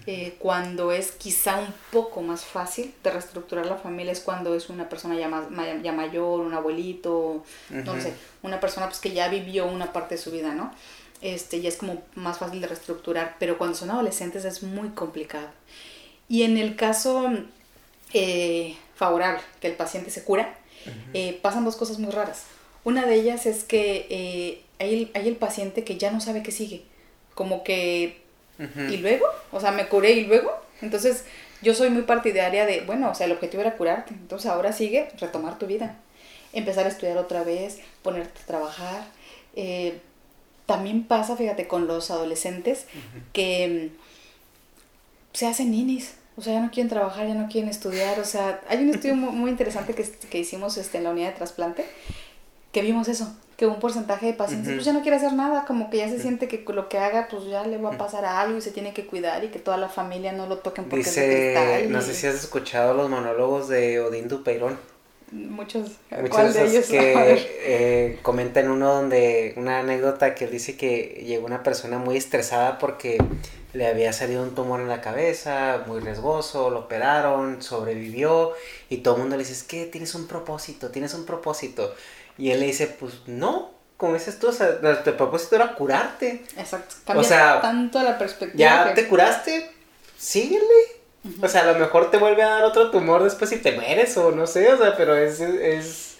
Eh, 0.07 0.35
cuando 0.39 0.93
es 0.93 1.12
quizá 1.12 1.59
un 1.59 1.73
poco 1.90 2.20
más 2.23 2.44
fácil 2.44 2.94
de 3.02 3.11
reestructurar 3.11 3.66
la 3.66 3.77
familia 3.77 4.12
es 4.12 4.20
cuando 4.20 4.55
es 4.55 4.69
una 4.69 4.89
persona 4.89 5.16
ya, 5.16 5.28
ya 5.82 5.93
mayor, 5.93 6.40
un 6.40 6.55
abuelito, 6.55 7.43
no 7.70 8.01
sé, 8.01 8.15
una 8.43 8.61
persona 8.61 8.86
pues 8.86 9.01
que 9.01 9.12
ya 9.12 9.28
vivió 9.28 9.66
una 9.66 9.93
parte 9.93 10.16
de 10.16 10.20
su 10.20 10.31
vida, 10.31 10.55
¿no? 10.55 10.73
Este, 11.23 11.61
ya 11.61 11.69
es 11.69 11.77
como 11.77 12.02
más 12.15 12.39
fácil 12.39 12.61
de 12.61 12.66
reestructurar, 12.66 13.36
pero 13.39 13.59
cuando 13.59 13.77
son 13.77 13.90
adolescentes 13.90 14.44
es 14.44 14.62
muy 14.62 14.90
complicado. 14.90 15.48
Y 16.28 16.44
en 16.44 16.57
el 16.57 16.77
caso 16.77 17.31
eh, 18.12 18.77
favorable, 18.94 19.43
que 19.61 19.69
el 19.69 19.74
paciente 19.74 20.11
se 20.11 20.23
cura, 20.23 20.55
eh, 21.15 21.39
pasan 21.43 21.65
dos 21.65 21.77
cosas 21.77 21.98
muy 21.98 22.11
raras. 22.11 22.44
Una 22.85 23.07
de 23.07 23.16
ellas 23.16 23.44
es 23.44 23.65
que 23.65 24.62
hay, 24.78 25.11
hay 25.15 25.28
el 25.28 25.36
paciente 25.36 25.85
que 25.85 25.98
ya 25.98 26.11
no 26.11 26.20
sabe 26.20 26.43
qué 26.43 26.52
sigue 26.52 26.85
como 27.40 27.64
que, 27.64 28.20
¿y 28.58 28.98
luego? 28.98 29.24
O 29.50 29.60
sea, 29.60 29.70
me 29.70 29.88
curé 29.88 30.10
y 30.10 30.26
luego. 30.26 30.52
Entonces, 30.82 31.24
yo 31.62 31.74
soy 31.74 31.88
muy 31.88 32.02
partidaria 32.02 32.66
de, 32.66 32.82
bueno, 32.82 33.08
o 33.08 33.14
sea, 33.14 33.24
el 33.24 33.32
objetivo 33.32 33.62
era 33.62 33.78
curarte, 33.78 34.12
entonces 34.12 34.50
ahora 34.50 34.74
sigue 34.74 35.08
retomar 35.18 35.58
tu 35.58 35.66
vida, 35.66 35.96
empezar 36.52 36.84
a 36.84 36.90
estudiar 36.90 37.16
otra 37.16 37.42
vez, 37.42 37.78
ponerte 38.02 38.42
a 38.42 38.46
trabajar. 38.46 39.04
Eh, 39.56 40.00
también 40.66 41.04
pasa, 41.04 41.34
fíjate, 41.34 41.66
con 41.66 41.86
los 41.86 42.10
adolescentes 42.10 42.84
que 43.32 43.90
mm, 43.90 45.34
se 45.34 45.46
hacen 45.46 45.70
ninis, 45.70 46.16
o 46.36 46.42
sea, 46.42 46.52
ya 46.52 46.60
no 46.60 46.70
quieren 46.70 46.90
trabajar, 46.90 47.26
ya 47.26 47.32
no 47.32 47.48
quieren 47.48 47.70
estudiar, 47.70 48.20
o 48.20 48.24
sea, 48.26 48.60
hay 48.68 48.84
un 48.84 48.90
estudio 48.90 49.16
muy, 49.16 49.32
muy 49.32 49.50
interesante 49.50 49.94
que, 49.94 50.02
que, 50.02 50.38
hicimos 50.38 50.76
este, 50.76 50.98
en 50.98 51.04
la 51.04 51.10
unidad 51.12 51.30
de 51.30 51.36
trasplante, 51.36 51.86
que 52.70 52.82
vimos 52.82 53.08
eso, 53.08 53.34
que 53.60 53.66
un 53.66 53.78
porcentaje 53.78 54.24
de 54.24 54.32
pacientes 54.32 54.72
pues 54.72 54.86
ya 54.86 54.94
no 54.94 55.02
quiere 55.02 55.18
hacer 55.18 55.34
nada, 55.34 55.66
como 55.66 55.90
que 55.90 55.98
ya 55.98 56.08
se 56.08 56.18
siente 56.18 56.48
que 56.48 56.64
lo 56.72 56.88
que 56.88 56.96
haga 56.96 57.28
pues 57.30 57.44
ya 57.44 57.62
le 57.66 57.76
va 57.76 57.90
a 57.90 57.98
pasar 57.98 58.24
a 58.24 58.40
algo 58.40 58.56
y 58.56 58.62
se 58.62 58.70
tiene 58.70 58.94
que 58.94 59.04
cuidar 59.04 59.44
y 59.44 59.48
que 59.48 59.58
toda 59.58 59.76
la 59.76 59.90
familia 59.90 60.32
no 60.32 60.46
lo 60.46 60.60
toquen 60.60 60.86
porque 60.86 61.04
Dice, 61.04 61.86
no 61.90 62.00
sé 62.00 62.14
si 62.14 62.26
has 62.26 62.36
escuchado 62.36 62.94
los 62.94 63.10
monólogos 63.10 63.68
de 63.68 64.00
Odín 64.00 64.28
Dupeirón. 64.28 64.78
Muchos, 65.30 65.90
¿cuál 66.30 66.54
de 66.54 66.64
ellos? 66.68 66.86
que 66.86 67.12
eh, 67.66 68.18
comenta 68.22 68.60
en 68.60 68.70
uno 68.70 68.94
donde 68.94 69.52
una 69.58 69.80
anécdota 69.80 70.34
que 70.34 70.46
él 70.46 70.52
dice 70.52 70.78
que 70.78 71.22
llegó 71.26 71.44
una 71.44 71.62
persona 71.62 71.98
muy 71.98 72.16
estresada 72.16 72.78
porque 72.78 73.18
le 73.74 73.86
había 73.86 74.14
salido 74.14 74.42
un 74.42 74.54
tumor 74.54 74.80
en 74.80 74.88
la 74.88 75.02
cabeza, 75.02 75.84
muy 75.86 76.00
riesgoso, 76.00 76.70
lo 76.70 76.80
operaron, 76.80 77.60
sobrevivió 77.60 78.54
y 78.88 78.98
todo 78.98 79.16
el 79.16 79.20
mundo 79.20 79.36
le 79.36 79.42
dice, 79.42 79.52
es 79.52 79.64
que 79.64 79.84
tienes 79.84 80.14
un 80.14 80.26
propósito, 80.26 80.88
tienes 80.88 81.12
un 81.12 81.26
propósito. 81.26 81.94
Y 82.39 82.51
él 82.51 82.61
le 82.61 82.66
dice, 82.66 82.86
pues 82.86 83.15
no, 83.27 83.70
como 84.01 84.15
dices 84.15 84.39
tú, 84.39 84.48
o 84.48 84.52
sea, 84.52 84.78
el 84.82 85.15
propósito 85.15 85.57
era 85.57 85.74
curarte. 85.74 86.43
Exacto, 86.57 86.97
cambia 87.05 87.20
o 87.20 87.24
sea, 87.24 87.61
tanto 87.61 88.02
la 88.02 88.16
perspectiva. 88.16 88.59
Ya 88.59 88.94
te 88.94 89.07
curaste, 89.07 89.70
síguele. 90.16 90.65
O 91.43 91.48
sea, 91.48 91.62
a 91.62 91.73
lo 91.73 91.78
mejor 91.78 92.11
te 92.11 92.16
vuelve 92.16 92.43
a 92.43 92.48
dar 92.48 92.65
otro 92.65 92.90
tumor 92.90 93.23
después 93.23 93.52
y 93.52 93.59
te 93.59 93.73
mueres 93.73 94.16
o 94.16 94.32
no 94.32 94.47
sé, 94.47 94.73
o 94.73 94.78
sea, 94.78 94.97
pero 94.97 95.15
es... 95.15 95.40
es... 95.40 96.16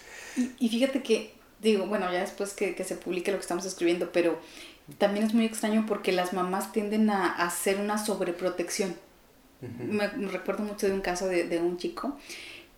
Y, 0.59 0.69
fíjate 0.69 1.01
que, 1.01 1.33
digo, 1.59 1.87
bueno, 1.87 2.11
ya 2.11 2.21
después 2.21 2.53
que, 2.53 2.75
se 2.83 2.95
publique 2.95 3.31
lo 3.31 3.37
que 3.37 3.41
estamos 3.41 3.65
escribiendo, 3.65 4.11
pero 4.11 4.39
también 4.99 5.25
es 5.25 5.33
muy 5.33 5.45
extraño 5.45 5.85
porque 5.87 6.11
las 6.11 6.33
mamás 6.33 6.71
tienden 6.71 7.09
a, 7.09 7.33
hacer 7.33 7.79
una 7.79 7.97
sobreprotección. 7.97 8.95
me, 9.59 10.07
recuerdo 10.07 10.63
mucho 10.63 10.85
de 10.85 10.93
un 10.93 11.01
caso 11.01 11.27
de, 11.27 11.45
de, 11.45 11.57
un 11.57 11.77
chico 11.77 12.15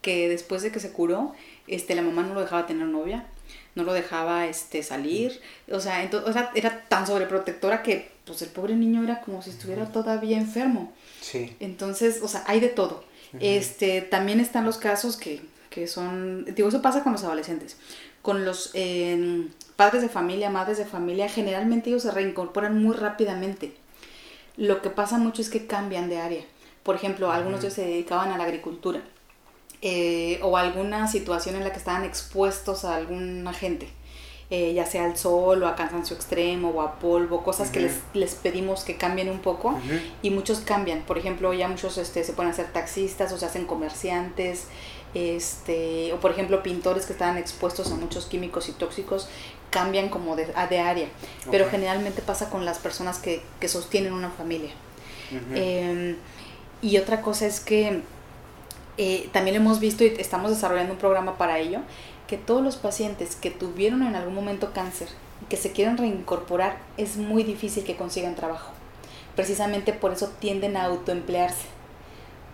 que 0.02 0.30
después 0.30 0.62
de 0.62 0.72
que 0.72 0.80
se 0.80 0.94
curó, 0.94 1.34
este, 1.68 1.96
la 1.96 2.02
mamá 2.02 2.24
no 2.24 2.34
lo 2.34 2.42
dejaba 2.42 2.66
tener 2.66 2.88
novia, 2.88 3.26
no 3.76 3.84
lo 3.84 3.94
dejaba 3.94 4.46
este, 4.48 4.84
salir, 4.84 5.42
o 5.72 5.80
sea, 5.80 6.04
entonces, 6.04 6.36
era 6.56 6.86
tan 6.88 7.08
sobreprotectora 7.08 7.82
que 7.84 8.12
pues 8.26 8.42
el 8.42 8.50
pobre 8.50 8.76
niño 8.76 9.04
era 9.04 9.22
como 9.22 9.42
si 9.42 9.50
estuviera 9.50 9.92
todavía 9.92 10.38
enfermo. 10.38 10.94
Sí. 11.22 11.56
Entonces, 11.60 12.22
o 12.22 12.28
sea, 12.28 12.44
hay 12.48 12.60
de 12.60 12.70
todo. 12.70 13.04
Este, 13.40 14.02
también 14.02 14.40
están 14.40 14.64
los 14.64 14.78
casos 14.78 15.18
que, 15.18 15.42
que, 15.72 15.88
son, 15.88 16.46
digo, 16.54 16.70
eso 16.70 16.84
pasa 16.84 17.04
con 17.04 17.14
los 17.14 17.24
adolescentes. 17.24 17.78
Con 18.22 18.46
los 18.46 18.70
em, 18.76 19.50
padres 19.76 20.04
de 20.04 20.10
familia, 20.10 20.52
madres 20.52 20.78
de 20.78 20.86
familia, 20.86 21.28
generalmente 21.28 21.90
ellos 21.90 22.04
se 22.04 22.12
reincorporan 22.12 22.82
muy 22.82 22.96
rápidamente. 22.96 23.74
Lo 24.56 24.84
que 24.84 24.92
pasa 24.92 25.18
mucho 25.18 25.42
es 25.42 25.50
que 25.50 25.66
cambian 25.66 26.10
de 26.10 26.20
área. 26.20 26.44
Por 26.84 26.96
ejemplo, 26.96 27.32
algunos 27.32 27.62
de 27.62 27.68
ellos 27.68 27.76
se 27.76 27.86
dedicaban 27.86 28.32
a 28.32 28.38
la 28.38 28.44
agricultura 28.44 29.02
eh, 29.86 30.40
o 30.42 30.56
alguna 30.56 31.10
situación 31.10 31.56
en 31.56 31.66
la 31.66 31.74
que 31.74 31.78
estaban 31.78 32.06
expuestos 32.06 32.86
a 32.86 32.96
algún 32.96 33.46
agente, 33.46 33.90
eh, 34.50 34.74
ya 34.74 34.86
sea 34.86 35.04
al 35.04 35.18
sol 35.18 35.62
o 35.62 35.68
a 35.68 35.76
cansancio 35.76 36.16
extremo 36.16 36.70
o 36.70 36.82
a 36.82 37.00
polvo, 37.00 37.44
cosas 37.44 37.70
que 37.70 37.82
les, 37.82 37.96
les, 38.14 38.36
pedimos 38.36 38.86
que 38.86 38.96
cambien 38.96 39.30
un 39.30 39.40
poco 39.40 39.78
y 40.22 40.30
muchos 40.30 40.62
cambian. 40.62 41.02
Por 41.02 41.18
ejemplo, 41.18 41.54
ya 41.54 41.68
muchos 41.68 41.98
este, 41.98 42.24
se 42.24 42.32
pueden 42.32 42.54
hacer 42.54 42.68
taxistas 42.72 43.34
o 43.34 43.38
se 43.38 43.46
hacen 43.46 43.66
comerciantes, 43.66 44.68
este, 45.14 46.14
o 46.14 46.20
por 46.22 46.32
ejemplo 46.32 46.64
pintores 46.64 47.06
que 47.06 47.12
estaban 47.12 47.38
expuestos 47.38 47.92
a 47.92 47.96
muchos 47.96 48.26
químicos 48.26 48.70
y 48.70 48.72
tóxicos 48.72 49.28
cambian 49.70 50.08
como 50.08 50.38
de, 50.38 50.46
de 50.70 50.80
área, 50.80 51.10
pero 51.52 51.70
generalmente 51.70 52.22
pasa 52.22 52.50
con 52.50 52.64
las 52.64 52.80
personas 52.80 53.18
que, 53.18 53.42
que 53.60 53.68
sostienen 53.68 54.14
una 54.14 54.30
familia. 54.30 54.72
Em, 55.56 56.16
y 56.82 56.98
otra 56.98 57.22
cosa 57.22 57.48
es 57.48 57.60
que 57.60 58.02
eh, 58.98 59.30
también 59.32 59.56
hemos 59.56 59.80
visto 59.80 60.04
y 60.04 60.08
estamos 60.20 60.52
desarrollando 60.52 60.94
un 60.94 61.00
programa 61.00 61.38
para 61.38 61.60
ello, 61.60 61.80
que 62.28 62.38
todos 62.38 62.64
los 62.64 62.78
pacientes 62.78 63.36
que 63.36 63.52
tuvieron 63.52 64.04
en 64.04 64.16
algún 64.16 64.36
momento 64.36 64.72
cáncer 64.74 65.08
y 65.42 65.46
que 65.46 65.58
se 65.58 65.72
quieren 65.72 65.98
reincorporar, 65.98 66.78
es 66.98 67.18
muy 67.18 67.44
difícil 67.44 67.84
que 67.84 67.96
consigan 67.96 68.36
trabajo. 68.36 68.72
Precisamente 69.36 69.94
por 69.94 70.14
eso 70.14 70.30
tienden 70.40 70.78
a 70.78 70.86
autoemplearse. 70.86 71.66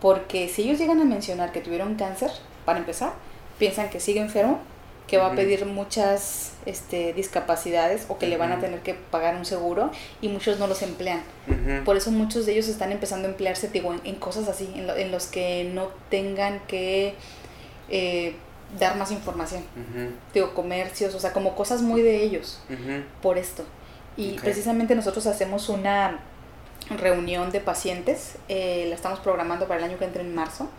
Porque 0.01 0.47
si 0.47 0.63
ellos 0.63 0.79
llegan 0.79 1.01
a 1.01 1.05
mencionar 1.05 1.51
que 1.51 1.59
tuvieron 1.59 1.95
cáncer, 1.95 2.31
para 2.65 2.79
empezar, 2.79 3.13
piensan 3.57 3.89
que 3.89 3.99
sigue 3.99 4.21
enfermo 4.21 4.59
que 5.09 5.17
va 5.17 5.27
a 5.27 5.35
pedir 5.35 5.65
muchas 5.65 6.53
este, 6.65 7.13
discapacidades 7.13 8.05
o 8.09 8.17
que 8.19 8.27
le 8.27 8.37
van 8.37 8.51
a 8.51 8.59
tener 8.59 8.81
que 8.81 8.93
pagar 8.93 9.35
un 9.35 9.45
seguro 9.45 9.91
y 10.21 10.27
muchos 10.27 10.59
no 10.59 10.67
los 10.67 10.81
emplean. 10.81 11.21
Por 11.83 11.97
eso 11.97 12.11
muchos 12.11 12.45
de 12.45 12.53
ellos 12.53 12.67
están 12.67 12.91
empezando 12.91 13.27
a 13.27 13.31
emplearse 13.31 13.69
digo, 13.69 13.95
en, 14.03 14.15
cosas 14.15 14.47
así, 14.47 14.71
en, 14.75 15.11
los 15.11 15.25
que 15.25 15.69
no 15.73 15.87
tengan 16.09 16.59
que 16.67 17.15
eh, 17.89 18.35
dar 18.79 18.97
más 18.97 19.11
información. 19.11 19.63
Digo, 20.33 20.53
comercios, 20.53 21.15
o 21.15 21.19
sea, 21.19 21.33
como 21.33 21.55
cosas 21.55 21.81
muy 21.81 22.01
de 22.01 22.23
ellos 22.23 22.61
por 23.21 23.37
esto. 23.37 23.63
Y 24.15 24.33
precisamente 24.33 24.95
nosotros 24.95 25.25
hacemos 25.25 25.69
una 25.69 26.19
reunión 26.97 27.51
de 27.51 27.59
pacientes, 27.59 28.35
eh, 28.47 28.85
la 28.89 28.95
estamos 28.95 29.19
programando 29.19 29.67
para 29.67 29.79
el 29.79 29.85
año 29.85 29.99
que 29.99 30.05
entra 30.05 30.21
en 30.21 30.33
marzo 30.33 30.69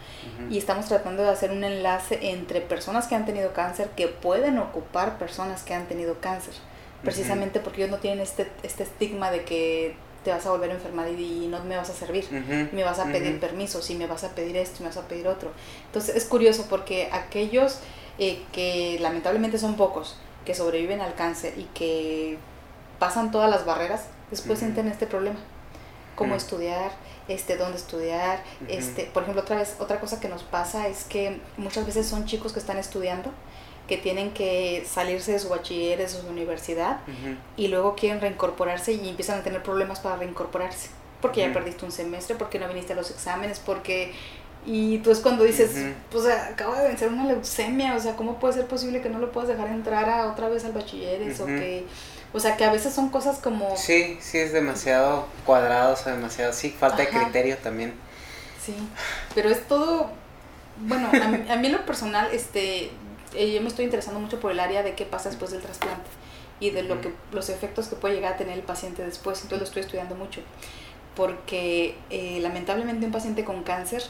y 0.51 0.59
estamos 0.59 0.87
tratando 0.87 1.23
de 1.23 1.31
hacer 1.31 1.53
un 1.53 1.63
enlace 1.63 2.19
entre 2.31 2.61
personas 2.61 3.07
que 3.07 3.15
han 3.15 3.27
tenido 3.27 3.53
cáncer 3.53 3.91
que 3.91 4.09
pueden 4.09 4.59
ocupar 4.59 5.19
personas 5.19 5.63
que 5.63 5.75
han 5.75 5.87
tenido 5.87 6.21
cáncer, 6.21 6.55
precisamente 7.03 7.61
porque 7.61 7.83
ellos 7.83 7.91
no 7.93 7.99
tienen 7.99 8.21
este, 8.21 8.51
este 8.63 8.83
estigma 8.83 9.31
de 9.31 9.45
que 9.45 9.95
te 10.25 10.31
vas 10.31 10.45
a 10.47 10.51
volver 10.51 10.71
a 10.71 10.75
enfermar 10.75 11.09
y, 11.09 11.47
no 11.49 11.63
me 11.65 11.77
vas 11.77 11.91
a 11.91 11.95
servir, 11.95 12.27
me 12.73 12.83
vas 12.83 12.99
a 12.99 13.07
pedir 13.07 13.39
permisos 13.39 13.89
y 13.91 13.95
me 13.95 14.07
vas 14.07 14.25
a 14.25 14.35
pedir 14.35 14.57
esto 14.57 14.79
y 14.81 14.83
me 14.83 14.89
vas 14.89 14.99
a 14.99 15.07
pedir 15.07 15.29
otro. 15.29 15.53
Entonces 15.87 16.17
es 16.17 16.25
curioso 16.25 16.67
porque 16.69 17.09
aquellos 17.13 17.79
eh, 18.19 18.43
que 18.53 18.99
lamentablemente 19.01 19.59
son 19.59 19.77
pocos, 19.77 20.19
que 20.45 20.55
sobreviven 20.55 21.01
al 21.01 21.15
cáncer 21.15 21.55
y 21.57 21.65
que 21.73 22.37
pasan 22.99 23.31
todas 23.31 23.49
las 23.49 23.65
barreras, 23.65 24.07
después 24.31 24.59
sienten 24.59 24.89
este 24.89 25.07
problema 25.07 25.39
cómo 26.15 26.35
estudiar, 26.35 26.93
este, 27.29 27.57
dónde 27.57 27.79
estudiar, 27.79 28.43
este, 28.69 29.05
por 29.05 29.23
ejemplo, 29.23 29.43
otra 29.43 29.57
vez, 29.57 29.77
otra 29.79 30.01
cosa 30.01 30.21
que 30.21 30.29
nos 30.29 30.43
pasa 30.43 30.89
es 30.89 31.05
que 31.05 31.41
muchas 31.57 31.87
veces 31.87 32.07
son 32.07 32.27
chicos 32.27 32.53
que 32.53 32.59
están 32.59 32.79
estudiando, 32.79 33.31
que 33.89 33.97
tienen 33.97 34.31
que 34.33 34.87
salirse 34.89 35.33
de 35.33 35.39
su 35.39 35.49
bachiller, 35.49 35.99
de 35.99 36.09
su 36.09 36.27
universidad, 36.29 37.01
y 37.57 37.69
luego 37.69 37.97
quieren 37.97 38.21
reincorporarse 38.21 38.93
y 38.93 39.09
empiezan 39.09 39.41
a 39.41 39.43
tener 39.43 39.63
problemas 39.63 40.01
para 40.01 40.17
reincorporarse, 40.17 40.91
porque 41.21 41.41
ya 41.41 41.53
perdiste 41.53 41.85
un 41.85 41.93
semestre, 41.93 42.37
porque 42.37 42.59
no 42.59 42.69
viniste 42.69 42.93
a 42.93 42.97
los 42.97 43.11
exámenes, 43.11 43.59
porque... 43.59 44.13
Y 44.67 44.99
tú 44.99 45.11
es 45.11 45.21
cuando 45.21 45.45
dices, 45.45 45.71
pues 46.13 46.27
acabo 46.27 46.75
de 46.75 46.87
vencer 46.87 47.09
una 47.09 47.25
leucemia, 47.25 47.97
o 47.97 47.99
sea, 47.99 48.15
¿cómo 48.15 48.39
puede 48.39 48.53
ser 48.53 48.67
posible 48.67 49.01
que 49.01 49.09
no 49.09 49.19
lo 49.19 49.33
puedas 49.33 49.49
dejar 49.49 49.69
entrar 49.69 50.11
a 50.11 50.31
otra 50.31 50.51
vez 50.51 50.67
al 50.67 50.73
bachiller? 50.73 51.23
o 51.41 51.47
que 51.47 51.87
o 52.33 52.41
sea, 52.41 52.57
que 52.57 52.65
a 52.65 52.73
veces 52.73 52.95
son 52.95 53.11
cosas 53.11 53.39
como... 53.39 53.77
Sí, 53.77 54.19
sí, 54.21 54.39
es 54.39 54.53
demasiado 54.53 55.27
cuadrado, 55.45 55.95
o 55.95 55.97
sea, 55.97 56.15
demasiado... 56.15 56.53
Sí, 56.53 56.71
falta 56.71 56.99
de 56.99 57.09
criterio 57.09 57.57
también. 57.59 57.95
Sí, 58.65 58.75
pero 59.35 59.51
es 59.51 59.67
todo... 59.67 60.11
Bueno, 60.79 61.09
a 61.09 61.29
mí, 61.29 61.51
a 61.51 61.57
mí 61.57 61.67
en 61.67 61.73
lo 61.73 61.85
personal, 61.85 62.29
este, 62.33 62.91
eh, 63.35 63.53
yo 63.53 63.61
me 63.61 63.69
estoy 63.69 63.85
interesando 63.85 64.21
mucho 64.21 64.41
por 64.41 64.51
el 64.51 64.61
área 64.61 64.83
de 64.83 64.95
qué 64.95 65.05
pasa 65.05 65.29
después 65.29 65.51
del 65.51 65.61
trasplante 65.61 66.09
y 66.61 66.71
de 66.71 66.83
lo 66.83 67.01
que 67.01 67.13
los 67.33 67.49
efectos 67.49 67.89
que 67.89 67.97
puede 67.97 68.15
llegar 68.15 68.35
a 68.35 68.37
tener 68.37 68.55
el 68.55 68.63
paciente 68.63 69.05
después, 69.05 69.43
entonces 69.43 69.61
lo 69.61 69.65
estoy 69.65 69.83
estudiando 69.83 70.15
mucho. 70.15 70.43
Porque 71.17 71.97
eh, 72.11 72.39
lamentablemente 72.41 73.05
un 73.07 73.13
paciente 73.13 73.45
con 73.45 73.63
cáncer, 73.63 74.03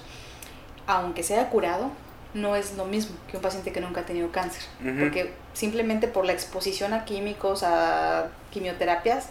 aunque 0.87 1.23
sea 1.23 1.49
curado, 1.49 1.91
no 2.35 2.57
es 2.57 2.77
lo 2.77 2.85
mismo 2.85 3.17
que 3.29 3.37
un 3.37 3.43
paciente 3.43 3.73
que 3.73 3.81
nunca 3.81 4.03
ha 4.03 4.07
tenido 4.07 4.31
cáncer, 4.31 4.63
porque 4.99 5.33
simplemente 5.53 6.09
por 6.09 6.25
la 6.25 6.33
exposición 6.33 6.93
a 6.93 7.05
químicos, 7.05 7.63
a 7.63 8.29
quimioterapias, 8.51 9.29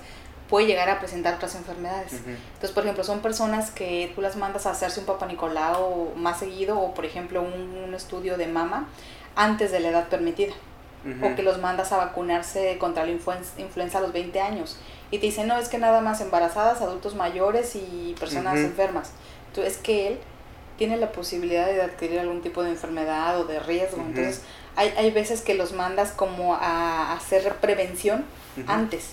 puede 0.50 0.66
llegar 0.66 0.90
a 0.90 1.00
presentar 1.00 1.36
otras 1.36 1.56
enfermedades. 1.56 2.14
Entonces, 2.14 2.72
por 2.72 2.84
ejemplo, 2.84 3.04
son 3.04 3.20
personas 3.20 3.72
que 3.72 4.12
tú 4.16 4.22
las 4.22 4.36
mandas 4.36 4.66
a 4.66 4.72
hacerse 4.72 5.00
un 5.00 5.06
Papa 5.06 5.28
Nicolau 5.28 6.14
más 6.16 6.40
seguido 6.40 6.80
o, 6.80 6.94
por 6.94 7.06
ejemplo, 7.06 7.42
un, 7.42 7.94
estudio 7.94 8.38
de 8.38 8.48
mama 8.48 8.88
antes 9.36 9.72
de 9.72 9.80
la 9.80 9.90
edad 9.90 10.10
permitida. 10.10 10.54
O 11.24 11.34
que 11.36 11.44
los 11.44 11.60
mandas 11.60 11.94
a 11.94 11.98
vacunarse 11.98 12.78
contra 12.78 13.06
la 13.06 13.12
influenza, 13.12 14.00
a 14.00 14.02
los 14.02 14.12
20 14.12 14.42
años. 14.42 14.78
Y 15.12 15.20
te 15.20 15.28
dicen, 15.28 15.48
no, 15.48 15.58
es 15.58 15.70
que 15.70 15.78
nada 15.78 16.02
más 16.02 16.20
embarazadas, 16.20 16.82
adultos 16.82 17.16
mayores 17.16 17.76
y 17.76 18.16
personas 18.20 18.58
enfermas. 18.58 19.14
Entonces, 19.48 19.78
es 19.78 19.80
que 19.80 20.08
él 20.08 20.20
tiene 20.80 20.96
la 20.96 21.12
posibilidad 21.12 21.68
de 21.68 21.82
adquirir 21.82 22.20
algún 22.22 22.42
tipo 22.42 22.64
de 22.64 22.70
enfermedad 22.70 23.38
o 23.38 23.44
de 23.44 23.60
riesgo. 23.60 24.02
Entonces, 24.02 24.42
hay, 24.78 24.94
hay 24.98 25.12
veces 25.12 25.42
que 25.42 25.54
los 25.54 25.74
mandas 25.74 26.12
como 26.12 26.56
a 26.56 27.14
hacer 27.14 27.54
prevención 27.56 28.24
antes, 28.66 29.12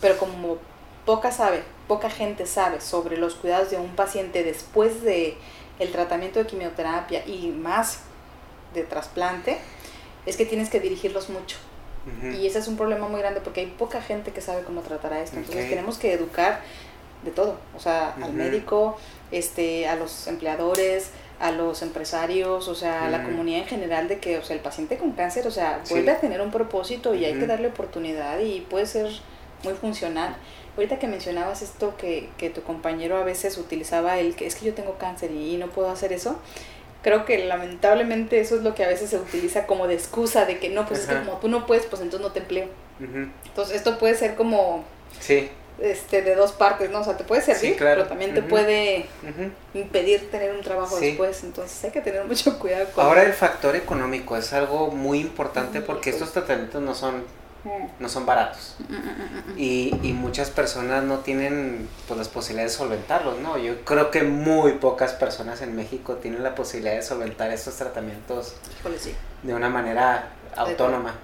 pero 0.00 0.16
como 0.16 0.56
poca 1.04 1.30
sabe, 1.32 1.62
poca 1.86 2.08
gente 2.08 2.46
sabe 2.46 2.80
sobre 2.80 3.18
los 3.18 3.34
cuidados 3.34 3.70
de 3.70 3.76
un 3.76 3.94
paciente 3.94 4.42
después 4.42 5.02
de 5.02 5.36
el 5.78 5.92
tratamiento 5.92 6.38
de 6.38 6.46
quimioterapia 6.46 7.26
y 7.26 7.48
más 7.48 8.00
de 8.72 8.82
trasplante, 8.82 9.58
es 10.24 10.38
que 10.38 10.46
tienes 10.46 10.70
que 10.70 10.80
dirigirlos 10.80 11.28
mucho. 11.28 11.58
Y 12.22 12.46
ese 12.46 12.60
es 12.60 12.68
un 12.68 12.76
problema 12.76 13.08
muy 13.08 13.20
grande 13.20 13.40
porque 13.40 13.60
hay 13.60 13.66
poca 13.66 14.00
gente 14.00 14.32
que 14.32 14.40
sabe 14.40 14.62
cómo 14.62 14.80
tratar 14.80 15.12
a 15.12 15.20
esto. 15.20 15.36
Entonces 15.36 15.68
tenemos 15.68 15.98
que 15.98 16.12
educar 16.12 16.60
de 17.24 17.32
todo, 17.32 17.58
o 17.76 17.80
sea, 17.80 18.14
al 18.22 18.32
médico, 18.32 18.96
este, 19.30 19.88
a 19.88 19.96
los 19.96 20.26
empleadores, 20.26 21.10
a 21.38 21.50
los 21.50 21.82
empresarios, 21.82 22.68
o 22.68 22.74
sea, 22.74 23.06
a 23.06 23.10
la 23.10 23.22
comunidad 23.22 23.60
en 23.60 23.66
general 23.66 24.08
de 24.08 24.18
que, 24.18 24.38
o 24.38 24.42
sea, 24.42 24.56
el 24.56 24.62
paciente 24.62 24.96
con 24.96 25.12
cáncer, 25.12 25.46
o 25.46 25.50
sea, 25.50 25.82
vuelve 25.90 26.10
a 26.10 26.18
tener 26.18 26.40
un 26.40 26.50
propósito 26.50 27.14
y 27.14 27.24
hay 27.24 27.34
que 27.34 27.46
darle 27.46 27.68
oportunidad 27.68 28.40
y 28.40 28.60
puede 28.62 28.86
ser 28.86 29.08
muy 29.62 29.74
funcional. 29.74 30.36
Ahorita 30.76 30.98
que 30.98 31.08
mencionabas 31.08 31.62
esto 31.62 31.96
que, 31.96 32.28
que 32.38 32.50
tu 32.50 32.62
compañero 32.62 33.16
a 33.16 33.24
veces 33.24 33.58
utilizaba 33.58 34.18
el 34.18 34.34
que 34.34 34.46
es 34.46 34.54
que 34.54 34.66
yo 34.66 34.74
tengo 34.74 34.96
cáncer 34.98 35.30
y, 35.30 35.56
no 35.56 35.68
puedo 35.68 35.90
hacer 35.90 36.12
eso, 36.12 36.38
creo 37.02 37.24
que 37.24 37.44
lamentablemente 37.44 38.40
eso 38.40 38.56
es 38.56 38.62
lo 38.62 38.74
que 38.74 38.84
a 38.84 38.88
veces 38.88 39.10
se 39.10 39.18
utiliza 39.18 39.66
como 39.66 39.86
de 39.86 39.94
excusa 39.94 40.44
de 40.44 40.58
que 40.58 40.70
no, 40.70 40.86
pues 40.86 41.00
es 41.00 41.06
que 41.06 41.18
como 41.18 41.38
tú 41.38 41.48
no 41.48 41.66
puedes, 41.66 41.86
pues 41.86 42.00
entonces 42.00 42.26
no 42.26 42.32
te 42.32 42.40
empleo. 42.40 42.68
Entonces 42.98 43.76
esto 43.76 43.98
puede 43.98 44.14
ser 44.14 44.36
como... 44.36 44.84
Sí 45.20 45.50
este, 45.78 46.22
de 46.22 46.34
dos 46.34 46.52
partes, 46.52 46.90
¿no? 46.90 47.00
O 47.00 47.04
sea, 47.04 47.16
te 47.16 47.24
puede 47.24 47.42
servir, 47.42 47.76
pero 47.78 48.06
también 48.06 48.34
te 48.34 48.42
puede 48.42 49.06
impedir 49.74 50.30
tener 50.30 50.54
un 50.54 50.62
trabajo 50.62 50.98
después. 50.98 51.42
Entonces 51.44 51.84
hay 51.84 51.90
que 51.90 52.00
tener 52.00 52.24
mucho 52.24 52.58
cuidado 52.58 52.86
con 52.92 53.04
Ahora 53.04 53.22
el 53.22 53.32
factor 53.32 53.76
económico 53.76 54.36
es 54.36 54.52
algo 54.52 54.88
muy 54.90 55.20
importante 55.20 55.80
porque 55.80 56.10
estos 56.10 56.32
tratamientos 56.32 56.82
no 56.82 56.94
son 56.94 57.24
no 57.98 58.08
son 58.08 58.26
baratos. 58.26 58.76
Y, 59.56 59.92
y, 60.02 60.12
muchas 60.12 60.50
personas 60.50 61.02
no 61.02 61.18
tienen 61.18 61.88
pues, 62.06 62.16
las 62.16 62.28
posibilidades 62.28 62.72
de 62.72 62.78
solventarlos, 62.78 63.40
¿no? 63.40 63.58
Yo 63.58 63.84
creo 63.84 64.12
que 64.12 64.22
muy 64.22 64.74
pocas 64.74 65.14
personas 65.14 65.62
en 65.62 65.74
México 65.74 66.14
tienen 66.14 66.44
la 66.44 66.54
posibilidad 66.54 66.94
de 66.94 67.02
solventar 67.02 67.50
estos 67.50 67.74
tratamientos 67.74 68.54
de 69.42 69.52
una 69.52 69.68
manera 69.68 70.28
autónoma. 70.54 71.14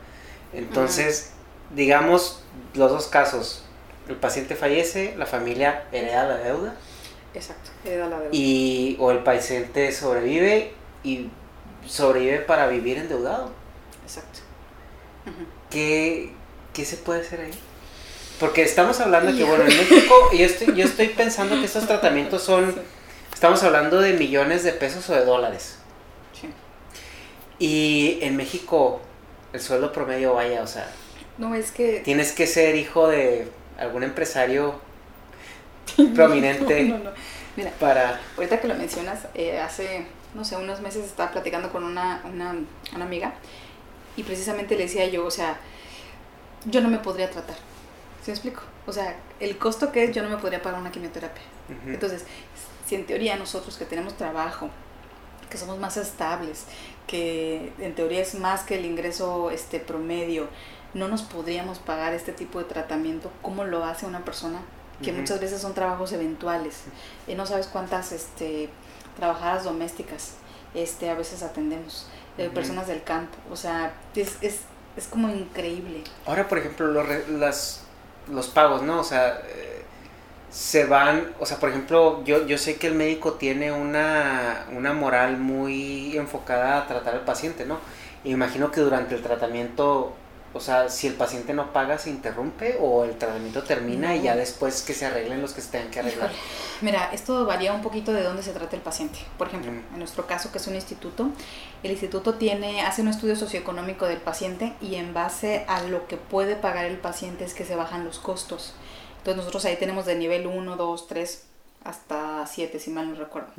Entonces, 0.52 1.30
digamos 1.74 2.42
los 2.74 2.90
dos 2.90 3.06
casos. 3.06 3.64
El 4.08 4.16
paciente 4.16 4.56
fallece, 4.56 5.14
la 5.16 5.26
familia 5.26 5.84
hereda 5.92 6.24
la 6.26 6.38
deuda. 6.38 6.74
Exacto, 7.34 7.70
hereda 7.84 8.08
la 8.08 8.18
deuda. 8.18 8.30
Y, 8.32 8.96
o 8.98 9.10
el 9.10 9.18
paciente 9.18 9.92
sobrevive 9.92 10.72
y 11.04 11.28
sobrevive 11.86 12.38
para 12.40 12.66
vivir 12.66 12.98
endeudado. 12.98 13.50
Exacto. 14.04 14.40
¿Qué, 15.70 16.32
se 16.74 16.96
puede 16.96 17.20
hacer 17.20 17.40
ahí? 17.40 17.52
Porque 18.40 18.62
estamos 18.62 19.00
hablando 19.00 19.36
que, 19.36 19.44
bueno, 19.44 19.64
en 19.64 19.76
México, 19.76 20.14
yo 20.32 20.44
estoy, 20.44 20.74
yo 20.74 20.84
estoy 20.84 21.08
pensando 21.08 21.54
que 21.54 21.66
estos 21.66 21.86
tratamientos 21.86 22.42
son, 22.42 22.74
estamos 23.32 23.62
hablando 23.62 24.00
de 24.00 24.14
millones 24.14 24.64
de 24.64 24.72
pesos 24.72 25.08
o 25.10 25.14
de 25.14 25.24
dólares. 25.24 25.76
Sí. 26.38 26.48
Y 27.58 28.18
en 28.22 28.36
México, 28.36 29.00
el 29.52 29.60
sueldo 29.60 29.92
promedio, 29.92 30.34
vaya, 30.34 30.62
o 30.62 30.66
sea. 30.66 30.90
No, 31.38 31.54
es 31.54 31.70
que. 31.70 32.00
Tienes 32.00 32.32
que 32.32 32.46
ser 32.46 32.74
hijo 32.74 33.06
de 33.06 33.48
algún 33.82 34.02
empresario 34.02 34.80
prominente. 36.14 36.84
no, 36.84 36.98
no, 36.98 37.10
Mira, 37.56 37.70
para. 37.78 38.20
Ahorita 38.36 38.60
que 38.60 38.68
lo 38.68 38.74
mencionas, 38.74 39.26
eh, 39.34 39.60
hace, 39.60 40.06
no 40.34 40.44
sé, 40.44 40.56
unos 40.56 40.80
meses 40.80 41.04
estaba 41.04 41.30
platicando 41.30 41.70
con 41.70 41.84
una, 41.84 42.22
una, 42.24 42.56
una 42.94 43.04
amiga 43.04 43.34
y 44.16 44.22
precisamente 44.22 44.76
le 44.76 44.84
decía 44.84 45.06
yo, 45.06 45.26
o 45.26 45.30
sea, 45.30 45.58
yo 46.64 46.80
no 46.80 46.88
me 46.88 46.98
podría 46.98 47.30
tratar. 47.30 47.56
¿Sí 48.22 48.30
me 48.30 48.34
explico? 48.34 48.62
O 48.86 48.92
sea, 48.92 49.16
el 49.40 49.58
costo 49.58 49.92
que 49.92 50.04
es, 50.04 50.14
yo 50.14 50.22
no 50.22 50.28
me 50.28 50.36
podría 50.36 50.62
pagar 50.62 50.80
una 50.80 50.90
quimioterapia. 50.90 51.42
Entonces, 51.86 52.24
si 52.86 52.94
en 52.94 53.06
teoría 53.06 53.36
nosotros 53.36 53.76
que 53.78 53.84
tenemos 53.84 54.16
trabajo, 54.16 54.68
que 55.48 55.56
somos 55.56 55.78
más 55.78 55.96
estables, 55.96 56.66
que 57.06 57.72
en 57.78 57.94
teoría 57.94 58.20
es 58.20 58.34
más 58.34 58.62
que 58.62 58.76
el 58.76 58.84
ingreso 58.84 59.50
este 59.50 59.80
promedio, 59.80 60.48
no 60.94 61.08
nos 61.08 61.22
podríamos 61.22 61.78
pagar 61.78 62.12
este 62.12 62.32
tipo 62.32 62.58
de 62.58 62.64
tratamiento, 62.64 63.30
¿cómo 63.40 63.64
lo 63.64 63.84
hace 63.84 64.06
una 64.06 64.24
persona? 64.24 64.60
Que 65.02 65.12
muchas 65.12 65.40
veces 65.40 65.60
son 65.60 65.74
trabajos 65.74 66.12
eventuales. 66.12 66.84
Y 67.26 67.34
no 67.34 67.44
sabes 67.44 67.66
cuántas 67.66 68.12
este, 68.12 68.68
trabajadoras 69.16 69.64
domésticas 69.64 70.34
este, 70.74 71.10
a 71.10 71.14
veces 71.14 71.42
atendemos 71.42 72.06
de 72.36 72.48
personas 72.50 72.86
del 72.86 73.02
campo. 73.02 73.36
O 73.50 73.56
sea, 73.56 73.94
es, 74.14 74.36
es, 74.42 74.60
es 74.96 75.06
como 75.08 75.28
increíble. 75.28 76.04
Ahora, 76.24 76.46
por 76.46 76.58
ejemplo, 76.58 76.86
los, 76.86 77.06
las, 77.30 77.82
los 78.30 78.46
pagos, 78.48 78.82
¿no? 78.82 79.00
O 79.00 79.04
sea, 79.04 79.40
eh, 79.44 79.82
se 80.52 80.84
van, 80.84 81.34
o 81.40 81.46
sea, 81.46 81.58
por 81.58 81.70
ejemplo, 81.70 82.22
yo, 82.24 82.46
yo 82.46 82.58
sé 82.58 82.76
que 82.76 82.86
el 82.86 82.94
médico 82.94 83.34
tiene 83.34 83.72
una, 83.72 84.66
una 84.76 84.92
moral 84.92 85.38
muy 85.38 86.16
enfocada 86.16 86.78
a 86.78 86.86
tratar 86.86 87.14
al 87.14 87.24
paciente, 87.24 87.64
¿no? 87.64 87.78
imagino 88.24 88.70
que 88.70 88.80
durante 88.80 89.16
el 89.16 89.22
tratamiento 89.22 90.14
o 90.54 90.60
sea, 90.60 90.88
si 90.90 91.06
el 91.06 91.14
paciente 91.14 91.54
no 91.54 91.72
paga, 91.72 91.98
se 91.98 92.10
interrumpe 92.10 92.76
o 92.80 93.04
el 93.04 93.16
tratamiento 93.16 93.62
termina 93.62 94.14
y 94.14 94.22
ya 94.22 94.36
después 94.36 94.82
que 94.82 94.92
se 94.92 95.06
arreglen 95.06 95.40
los 95.40 95.52
que 95.52 95.62
se 95.62 95.70
tengan 95.70 95.90
que 95.90 96.00
arreglar. 96.00 96.30
Mira, 96.82 97.10
esto 97.12 97.46
varía 97.46 97.72
un 97.72 97.80
poquito 97.80 98.12
de 98.12 98.22
dónde 98.22 98.42
se 98.42 98.52
trata 98.52 98.76
el 98.76 98.82
paciente. 98.82 99.18
Por 99.38 99.48
ejemplo, 99.48 99.70
en 99.70 99.98
nuestro 99.98 100.26
caso, 100.26 100.52
que 100.52 100.58
es 100.58 100.66
un 100.66 100.74
instituto, 100.74 101.30
el 101.82 101.90
instituto 101.90 102.34
tiene, 102.34 102.82
hace 102.82 103.00
un 103.00 103.08
estudio 103.08 103.34
socioeconómico 103.34 104.06
del 104.06 104.20
paciente 104.20 104.74
y 104.80 104.96
en 104.96 105.14
base 105.14 105.64
a 105.68 105.82
lo 105.84 106.06
que 106.06 106.18
puede 106.18 106.54
pagar 106.54 106.84
el 106.84 106.98
paciente 106.98 107.44
es 107.44 107.54
que 107.54 107.64
se 107.64 107.74
bajan 107.74 108.04
los 108.04 108.18
costos. 108.18 108.74
Entonces 109.18 109.36
nosotros 109.38 109.64
ahí 109.64 109.76
tenemos 109.76 110.04
de 110.04 110.16
nivel 110.16 110.46
1, 110.46 110.76
2, 110.76 111.08
3 111.08 111.44
hasta 111.84 112.46
7, 112.46 112.78
si 112.78 112.90
mal 112.90 113.08
no 113.10 113.14
recuerdo. 113.16 113.52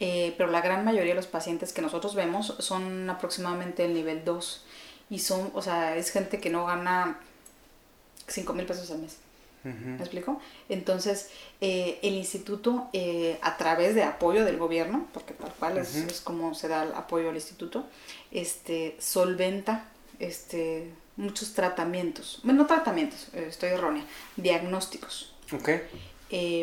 Eh, 0.00 0.34
pero 0.36 0.50
la 0.50 0.60
gran 0.60 0.84
mayoría 0.84 1.12
de 1.12 1.16
los 1.16 1.26
pacientes 1.26 1.72
que 1.72 1.82
nosotros 1.82 2.14
vemos 2.14 2.54
son 2.58 3.08
aproximadamente 3.08 3.84
el 3.84 3.94
nivel 3.94 4.24
2 4.24 4.64
y 5.10 5.18
son, 5.20 5.50
o 5.54 5.62
sea, 5.62 5.96
es 5.96 6.10
gente 6.10 6.40
que 6.40 6.50
no 6.50 6.66
gana 6.66 7.18
5 8.26 8.52
mil 8.52 8.66
pesos 8.66 8.90
al 8.90 8.98
mes. 8.98 9.18
¿Me 9.64 9.96
explico? 9.96 10.40
Entonces, 10.68 11.30
eh, 11.60 11.98
el 12.02 12.14
instituto, 12.14 12.88
eh, 12.92 13.36
a 13.42 13.56
través 13.56 13.96
de 13.96 14.04
apoyo 14.04 14.44
del 14.44 14.58
gobierno, 14.58 15.08
porque 15.12 15.34
tal 15.34 15.52
cual 15.58 15.78
es, 15.78 16.20
como 16.22 16.54
se 16.54 16.68
da 16.68 16.84
el 16.84 16.94
apoyo 16.94 17.30
al 17.30 17.34
instituto, 17.34 17.84
este, 18.30 18.96
solventa 19.00 19.86
este, 20.20 20.92
muchos 21.16 21.52
tratamientos, 21.54 22.38
bueno, 22.44 22.62
no 22.62 22.66
tratamientos, 22.66 23.28
eh, 23.32 23.46
estoy 23.48 23.70
errónea, 23.70 24.04
diagnósticos. 24.36 25.34
Okay. 25.52 25.82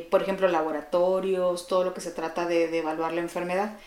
por 0.09 0.21
ejemplo, 0.21 0.47
laboratorios, 0.47 1.67
todo 1.67 1.83
lo 1.83 1.93
que 1.93 1.99
se 2.01 2.11
trata 2.11 2.45
de, 2.45 2.69
de 2.69 2.79
evaluar 2.79 3.11
la 3.11 3.21
enfermedad 3.21 3.77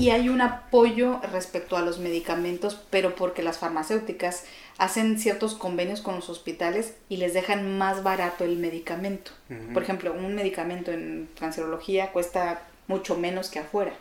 y 0.00 0.10
hay 0.10 0.30
un 0.30 0.40
apoyo 0.40 1.20
respecto 1.32 1.76
a 1.76 1.82
los 1.82 1.98
medicamentos, 1.98 2.80
pero 2.90 3.14
porque 3.14 3.42
las 3.42 3.58
farmacéuticas 3.58 4.44
hacen 4.78 5.18
ciertos 5.18 5.54
convenios 5.54 6.00
con 6.00 6.16
los 6.16 6.30
hospitales 6.30 6.94
y 7.10 7.18
les 7.18 7.34
dejan 7.34 7.76
más 7.76 8.02
barato 8.02 8.44
el 8.44 8.56
medicamento. 8.56 9.32
Por 9.74 9.82
ejemplo, 9.82 10.12
un 10.12 10.34
medicamento 10.34 10.90
en 10.90 11.28
cancerología 11.38 12.12
cuesta 12.12 12.62
mucho 12.86 13.16
menos 13.16 13.50
que 13.50 13.58
afuera, 13.58 13.92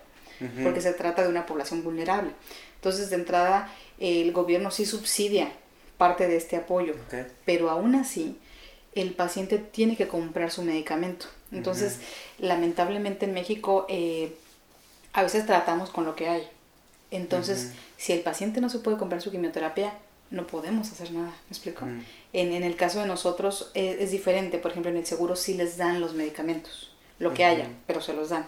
porque 0.64 0.82
se 0.82 0.94
trata 0.94 1.24
de 1.24 1.30
una 1.30 1.46
población 1.46 1.84
vulnerable. 1.84 2.32
Entonces, 2.76 3.10
de 3.10 3.18
entrada, 3.18 3.70
el 4.00 4.32
gobierno 4.32 4.72
sí 4.72 4.86
subsidia 4.86 5.52
parte 5.98 6.30
de 6.30 6.38
este 6.38 6.56
apoyo, 6.56 6.96
pero 7.46 7.70
aún 7.70 7.96
así, 7.96 8.38
el 8.96 9.14
paciente 9.14 9.58
tiene 9.58 9.98
que 9.98 10.08
comprar 10.08 10.50
su 10.50 10.64
medicamento. 10.64 11.26
Entonces, 11.52 12.00
lamentablemente 12.38 13.26
en 13.26 13.34
México... 13.34 13.86
Eh, 13.90 14.34
a 15.14 15.24
veces 15.24 15.46
tratamos 15.46 15.90
con 15.90 16.06
lo 16.06 16.16
que 16.16 16.30
hay. 16.30 16.48
Entonces, 17.12 17.74
si 17.98 18.14
el 18.14 18.22
paciente 18.22 18.62
no 18.62 18.70
se 18.70 18.80
puede 18.80 18.98
comprar 18.98 19.22
su 19.22 19.32
quimioterapia, 19.32 19.94
no 20.30 20.46
podemos 20.46 20.92
hacer 20.92 21.12
nada, 21.12 21.30
¿me 21.30 21.50
explico? 21.50 21.86
en, 21.86 22.54
en, 22.54 22.64
el 22.64 22.76
caso 22.76 23.00
de 23.00 23.08
nosotros 23.08 23.72
es, 23.74 24.00
es, 24.00 24.12
diferente, 24.12 24.60
por 24.60 24.70
ejemplo, 24.70 24.92
en 24.92 24.98
el 24.98 25.06
seguro 25.08 25.36
sí 25.36 25.56
les 25.56 25.78
dan 25.78 26.02
los 26.02 26.14
medicamentos, 26.14 26.92
lo 27.18 27.34
que 27.34 27.46
haya, 27.46 27.68
pero 27.88 28.00
se 28.00 28.14
los 28.14 28.30
dan, 28.30 28.46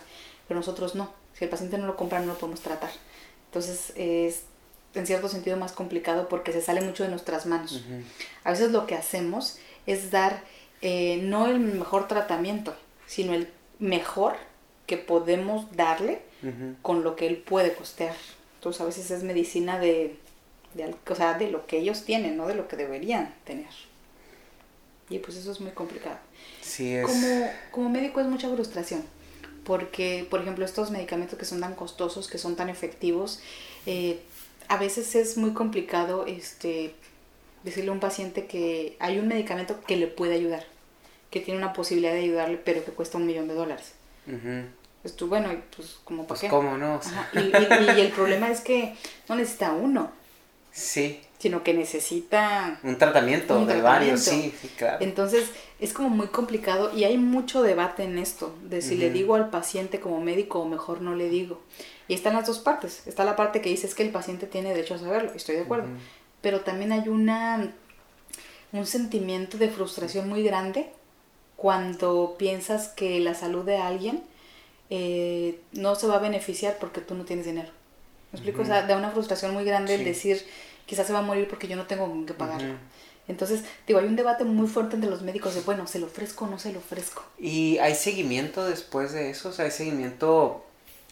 pero 0.47 0.59
nosotros 0.59 0.93
no, 0.93 1.09
si 1.33 1.45
el 1.45 1.49
paciente 1.49 1.79
no 1.79 1.87
lo 1.87 1.95
compra 1.95 2.19
no 2.19 2.27
lo 2.27 2.37
podemos 2.37 2.61
tratar. 2.61 2.91
Entonces 3.47 3.93
es 3.95 4.43
en 4.93 5.07
cierto 5.07 5.27
sentido 5.27 5.57
más 5.57 5.71
complicado 5.71 6.29
porque 6.29 6.51
se 6.51 6.61
sale 6.61 6.81
mucho 6.81 7.03
de 7.03 7.09
nuestras 7.09 7.45
manos. 7.45 7.83
A 8.43 8.51
veces 8.51 8.71
lo 8.71 8.85
que 8.85 8.95
hacemos 8.95 9.57
es 9.87 10.11
dar 10.11 10.43
eh, 10.81 11.19
no 11.23 11.47
el 11.47 11.59
mejor 11.59 12.07
tratamiento, 12.07 12.75
sino 13.07 13.33
el 13.33 13.49
mejor 13.79 14.35
que 14.85 14.97
podemos 14.97 15.75
darle 15.75 16.21
con 16.81 17.03
lo 17.03 17.15
que 17.15 17.27
él 17.27 17.37
puede 17.37 17.73
costear. 17.73 18.15
Entonces 18.55 18.81
a 18.81 18.85
veces 18.85 19.11
es 19.11 19.23
medicina 19.23 19.79
de, 19.79 20.15
de, 20.73 20.95
o 21.09 21.15
sea, 21.15 21.37
de 21.37 21.49
lo 21.49 21.65
que 21.67 21.79
ellos 21.79 22.03
tienen, 22.03 22.37
no 22.37 22.47
de 22.47 22.55
lo 22.55 22.67
que 22.67 22.75
deberían 22.75 23.33
tener. 23.45 23.69
Y 25.09 25.19
pues 25.19 25.37
eso 25.37 25.51
es 25.51 25.59
muy 25.59 25.71
complicado. 25.71 26.17
Sí, 26.61 26.93
es... 26.95 27.05
Como, 27.05 27.49
como 27.71 27.89
médico 27.89 28.21
es 28.21 28.27
mucha 28.27 28.49
frustración, 28.49 29.03
porque 29.65 30.25
por 30.29 30.41
ejemplo 30.41 30.63
estos 30.63 30.89
medicamentos 30.89 31.37
que 31.37 31.45
son 31.45 31.59
tan 31.59 31.75
costosos, 31.75 32.27
que 32.27 32.37
son 32.37 32.55
tan 32.55 32.69
efectivos, 32.69 33.41
eh, 33.85 34.21
a 34.67 34.77
veces 34.77 35.15
es 35.15 35.37
muy 35.37 35.53
complicado 35.53 36.25
este, 36.27 36.93
decirle 37.63 37.89
a 37.89 37.93
un 37.93 37.99
paciente 37.99 38.45
que 38.45 38.95
hay 38.99 39.19
un 39.19 39.27
medicamento 39.27 39.81
que 39.81 39.97
le 39.97 40.07
puede 40.07 40.35
ayudar, 40.35 40.65
que 41.29 41.41
tiene 41.41 41.59
una 41.59 41.73
posibilidad 41.73 42.13
de 42.13 42.19
ayudarle, 42.19 42.57
pero 42.57 42.85
que 42.85 42.91
cuesta 42.91 43.17
un 43.17 43.25
millón 43.25 43.47
de 43.47 43.53
dólares. 43.53 43.93
Pues 45.01 45.15
tú, 45.15 45.27
bueno, 45.27 45.49
pues 45.75 45.99
como 46.03 46.27
pues 46.27 46.43
cómo 46.49 46.77
no. 46.77 46.99
Y, 47.33 47.39
y, 47.39 48.01
el 48.01 48.11
problema 48.11 48.49
es 48.49 48.61
que 48.61 48.95
no 49.27 49.35
necesita 49.35 49.71
uno. 49.73 50.11
Sí. 50.71 51.21
Sino 51.39 51.63
que 51.63 51.73
necesita... 51.73 52.79
Un 52.83 52.97
tratamiento 52.97 53.65
de 53.65 53.81
varios, 53.81 54.21
sí, 54.21 54.53
claro. 54.77 54.97
Entonces, 55.01 55.49
es 55.79 55.91
como 55.91 56.09
muy 56.09 56.27
complicado 56.27 56.95
y 56.95 57.03
hay 57.03 57.17
mucho 57.17 57.63
debate 57.63 58.03
en 58.03 58.19
esto, 58.19 58.55
de 58.63 58.83
si 58.83 58.95
le 58.95 59.09
digo 59.09 59.33
al 59.33 59.49
paciente 59.49 59.99
como 59.99 60.21
médico 60.21 60.59
o 60.59 60.65
mejor 60.65 61.01
no 61.01 61.15
le 61.15 61.29
digo. 61.29 61.59
Y 62.07 62.13
están 62.13 62.35
las 62.35 62.45
dos 62.45 62.59
partes. 62.59 63.07
Está 63.07 63.25
la 63.25 63.35
parte 63.35 63.61
que 63.61 63.69
dice 63.69 63.87
es 63.87 63.95
que 63.95 64.03
el 64.03 64.11
paciente 64.11 64.45
tiene 64.45 64.69
derecho 64.69 64.93
a 64.93 64.99
saberlo, 64.99 65.31
estoy 65.33 65.55
de 65.55 65.61
acuerdo. 65.61 65.87
Pero 66.41 66.61
también 66.61 66.91
hay 66.91 67.09
una 67.09 67.73
un 68.71 68.85
sentimiento 68.85 69.57
de 69.57 69.69
frustración 69.69 70.29
muy 70.29 70.43
grande 70.43 70.89
cuando 71.55 72.35
piensas 72.37 72.87
que 72.89 73.19
la 73.19 73.33
salud 73.33 73.65
de 73.65 73.77
alguien 73.77 74.23
eh, 74.91 75.59
no 75.71 75.95
se 75.95 76.05
va 76.05 76.17
a 76.17 76.19
beneficiar 76.19 76.77
porque 76.79 77.01
tú 77.01 77.15
no 77.15 77.25
tienes 77.25 77.47
dinero. 77.47 77.69
¿Me 78.31 78.37
explico? 78.37 78.61
O 78.61 78.65
sea, 78.65 78.83
da 78.83 78.95
una 78.95 79.09
frustración 79.09 79.53
muy 79.53 79.65
grande 79.65 79.95
el 79.95 80.05
decir, 80.05 80.45
quizás 80.85 81.07
se 81.07 81.13
va 81.13 81.19
a 81.19 81.23
morir 81.23 81.47
porque 81.47 81.67
yo 81.67 81.75
no 81.75 81.87
tengo 81.87 82.07
con 82.07 82.27
qué 82.27 82.35
pagarlo. 82.35 82.75
Entonces, 83.27 83.63
digo, 83.87 83.99
hay 83.99 84.05
un 84.05 84.15
debate 84.15 84.43
muy 84.43 84.67
fuerte 84.67 84.95
entre 84.95 85.09
los 85.09 85.23
médicos 85.23 85.55
de, 85.55 85.61
bueno, 85.61 85.87
¿se 85.87 85.97
lo 85.97 86.05
ofrezco 86.05 86.45
o 86.45 86.47
no 86.47 86.59
se 86.59 86.71
lo 86.71 86.79
ofrezco? 86.79 87.23
¿Y 87.39 87.79
hay 87.79 87.95
seguimiento 87.95 88.63
después 88.65 89.11
de 89.13 89.31
eso? 89.31 89.49
O 89.49 89.51
sea, 89.51 89.65
¿hay 89.65 89.71
seguimiento 89.71 90.63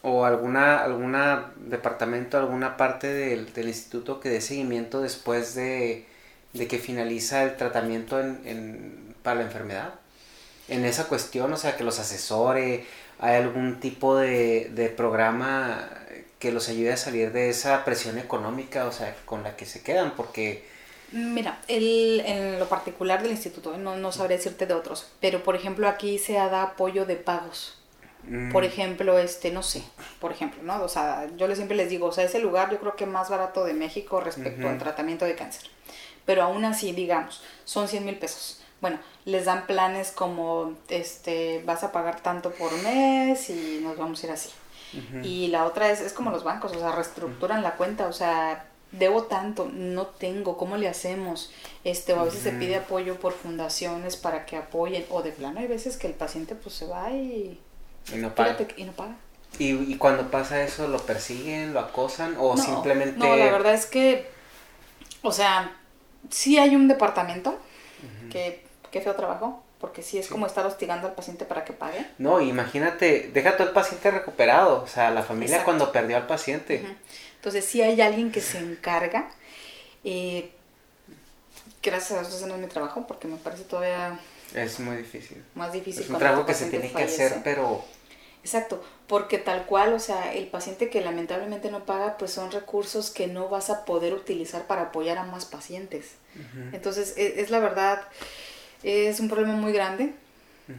o 0.04 0.26
alguna, 0.26 0.84
alguna 0.84 1.52
departamento, 1.58 2.38
alguna 2.38 2.78
parte 2.78 3.08
del, 3.08 3.52
del 3.54 3.68
instituto 3.68 4.20
que 4.20 4.30
dé 4.30 4.42
seguimiento 4.42 5.02
después 5.02 5.56
de 5.56 6.06
de 6.54 6.68
que 6.68 6.80
finaliza 6.80 7.44
el 7.44 7.58
tratamiento 7.58 8.20
en, 8.20 8.42
en, 8.46 9.16
para 9.24 9.38
la 9.38 9.46
enfermedad. 9.46 9.94
En 10.68 10.86
esa 10.86 11.08
cuestión, 11.08 11.52
o 11.54 11.58
sea, 11.58 11.76
que 11.78 11.84
los 11.84 12.00
asesore, 12.00 12.86
hay 13.20 13.36
algún 13.38 13.80
tipo 13.80 14.16
de, 14.18 14.70
de 14.74 14.90
programa 14.90 15.90
que 16.40 16.52
los 16.52 16.70
ayude 16.70 16.94
a 16.94 16.98
salir 16.98 17.32
de 17.34 17.50
esa 17.50 17.84
presión 17.86 18.18
económica, 18.18 18.86
o 18.88 18.92
sea, 18.92 19.16
con 19.26 19.44
la 19.44 19.56
que 19.58 19.66
se 19.66 19.84
quedan, 19.84 20.16
porque... 20.16 20.66
Mira, 21.12 21.60
el, 21.68 22.22
en 22.26 22.60
lo 22.60 22.70
particular 22.70 23.22
del 23.24 23.32
instituto, 23.32 23.76
no, 23.78 23.96
no 23.98 24.12
sabré 24.12 24.38
decirte 24.38 24.68
de 24.68 24.76
otros, 24.76 25.08
pero 25.20 25.44
por 25.44 25.56
ejemplo 25.56 25.88
aquí 25.88 26.20
se 26.20 26.34
da 26.34 26.62
apoyo 26.62 27.06
de 27.06 27.16
pagos. 27.16 27.82
mm, 28.24 28.52
Por 28.52 28.66
ejemplo, 28.66 29.20
este, 29.20 29.52
no 29.52 29.64
sé, 29.64 29.84
por 30.20 30.32
ejemplo, 30.32 30.62
¿no? 30.64 30.84
O 30.84 30.90
sea, 30.90 31.28
yo 31.38 31.48
les 31.48 31.58
siempre 31.58 31.78
les 31.78 31.90
digo, 31.90 32.08
o 32.08 32.12
sea, 32.12 32.26
es 32.26 32.36
el 32.36 32.44
lugar 32.44 32.72
yo 32.72 32.80
creo 32.80 32.96
que 32.96 33.06
más 33.08 33.30
barato 33.30 33.66
de 33.66 33.74
México 33.74 34.22
respecto 34.22 34.70
al 34.70 34.78
tratamiento 34.78 35.26
de 35.26 35.36
cáncer. 35.36 35.70
Pero 36.26 36.44
aún 36.44 36.66
así, 36.66 36.92
digamos, 36.94 37.44
son 37.66 37.88
100 37.88 38.06
mil 38.06 38.18
pesos. 38.18 38.59
Bueno, 38.82 39.00
les 39.26 39.46
dan 39.46 39.68
planes 39.68 40.12
como, 40.12 40.74
este, 40.88 41.62
vas 41.66 41.84
a 41.84 41.92
pagar 41.92 42.22
tanto 42.22 42.52
por 42.52 42.72
mes 42.82 43.50
y 43.50 43.80
nos 43.84 43.98
vamos 43.98 44.24
a 44.24 44.28
ir 44.28 44.32
así. 44.34 44.50
Y 45.22 45.48
la 45.48 45.66
otra 45.66 45.92
es, 45.92 46.02
es 46.02 46.14
como 46.14 46.32
los 46.32 46.44
bancos, 46.44 46.76
o 46.76 46.80
sea, 46.80 46.92
reestructuran 46.92 47.62
la 47.62 47.76
cuenta, 47.76 48.08
o 48.08 48.14
sea, 48.14 48.66
debo 48.92 49.24
tanto, 49.24 49.70
no 49.72 50.08
tengo, 50.08 50.58
¿cómo 50.58 50.78
le 50.78 50.88
hacemos? 50.88 51.52
Este, 51.84 52.14
o 52.14 52.20
a 52.20 52.24
veces 52.24 52.42
se 52.42 52.52
pide 52.54 52.78
apoyo 52.78 53.20
por 53.20 53.34
fundaciones 53.34 54.16
para 54.16 54.46
que 54.46 54.58
apoyen, 54.58 55.06
o 55.10 55.22
de 55.22 55.32
plano 55.32 55.60
hay 55.60 55.68
veces 55.68 55.98
que 55.98 56.08
el 56.08 56.14
paciente 56.14 56.56
pues 56.56 56.74
se 56.74 56.88
va 56.88 57.12
y, 57.12 57.60
Y 58.12 58.16
no 58.18 58.34
paga. 58.34 58.58
y 58.78 58.84
no 58.84 58.94
paga. 58.94 59.16
¿Y, 59.60 59.74
y 59.74 59.96
cuando 59.98 60.32
pasa 60.32 60.64
eso, 60.64 60.88
lo 60.88 61.00
persiguen, 61.00 61.74
lo 61.74 61.82
acosan 61.82 62.36
o 62.40 62.56
no, 62.56 62.62
simplemente... 62.62 63.20
No, 63.20 63.36
la 63.36 63.52
verdad 63.52 63.74
es 63.74 63.86
que, 63.86 64.28
o 65.22 65.32
sea, 65.32 65.76
sí 66.30 66.58
hay 66.58 66.76
un 66.76 66.88
departamento 66.88 67.60
que, 68.32 68.66
qué 68.92 69.02
feo 69.02 69.16
trabajo, 69.16 69.64
porque 69.80 70.02
sí 70.04 70.18
es 70.18 70.26
Sí. 70.26 70.32
como 70.32 70.46
estar 70.46 70.66
hostigando 70.66 71.08
al 71.08 71.14
paciente 71.14 71.46
para 71.46 71.64
que 71.66 71.74
pague. 71.74 72.06
No, 72.18 72.42
imagínate, 72.42 73.30
deja 73.34 73.56
todo 73.58 73.68
el 73.68 73.74
paciente 73.74 74.12
recuperado, 74.12 74.84
o 74.84 74.88
sea, 74.88 75.10
la 75.12 75.24
familia 75.24 75.56
Exacto. 75.58 75.66
cuando 75.66 75.92
perdió 75.92 76.18
al 76.18 76.28
paciente. 76.28 76.86
Entonces 77.36 77.64
sí 77.66 77.82
hay 77.82 78.00
alguien 78.02 78.32
que 78.32 78.42
se 78.42 78.58
encarga. 78.60 79.30
eh, 80.04 80.52
gracias 81.84 82.12
a 82.20 82.22
Dios 82.22 82.34
ese 82.36 82.48
no 82.48 82.56
es 82.56 82.62
mi 82.62 82.68
trabajo 82.68 83.06
porque 83.08 83.28
me 83.28 83.38
parece 83.38 83.64
todavía 83.64 84.20
Es 84.54 84.80
muy 84.80 84.98
difícil. 84.98 85.44
más 85.56 85.72
difícil. 85.72 86.04
Es 86.04 86.10
un 86.10 86.18
trabajo 86.18 86.46
que 86.46 86.54
se 86.54 86.66
tiene 86.68 86.92
que 86.92 87.04
hacer, 87.04 87.38
pero... 87.44 87.84
Exacto, 88.44 88.82
porque 89.08 89.38
tal 89.38 89.66
cual, 89.66 89.94
o 89.94 90.00
sea, 90.00 90.34
el 90.34 90.48
paciente 90.48 90.90
que 90.90 91.02
lamentablemente 91.02 91.70
no 91.70 91.84
paga, 91.86 92.18
pues 92.18 92.32
son 92.32 92.52
recursos 92.52 93.10
que 93.12 93.28
no 93.28 93.50
vas 93.50 93.70
a 93.70 93.84
poder 93.86 94.14
utilizar 94.14 94.66
para 94.66 94.84
apoyar 94.84 95.18
a 95.18 95.24
más 95.26 95.46
pacientes. 95.46 96.12
Entonces, 96.72 97.16
e- 97.18 97.42
es, 97.42 97.50
la 97.50 97.60
verdad, 97.60 98.02
es 98.84 99.20
un 99.20 99.30
problema 99.30 99.56
muy 99.56 99.72
grande 99.74 100.14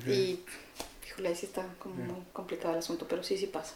y, 0.06 0.40
híjole, 1.06 1.28
ahí 1.28 1.36
sí 1.36 1.46
está 1.46 1.66
como 1.78 1.94
muy 1.96 2.22
complicado 2.32 2.74
el 2.74 2.78
asunto, 2.78 3.06
pero 3.08 3.22
sí, 3.22 3.36
sí 3.36 3.46
pasa. 3.46 3.74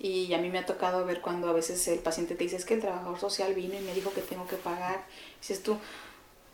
Y 0.00 0.34
a 0.34 0.38
mí 0.38 0.50
me 0.50 0.58
ha 0.58 0.66
tocado 0.66 1.04
ver 1.04 1.20
cuando 1.20 1.48
a 1.48 1.52
veces 1.52 1.86
el 1.86 2.00
paciente 2.00 2.34
te 2.34 2.42
dice, 2.44 2.56
es 2.56 2.64
que 2.64 2.74
el 2.74 2.80
trabajador 2.80 3.20
social 3.20 3.54
vino 3.54 3.74
y 3.74 3.80
me 3.80 3.94
dijo 3.94 4.12
que 4.12 4.20
tengo 4.20 4.46
que 4.48 4.56
pagar. 4.56 5.04
Dices 5.40 5.62
tú, 5.62 5.78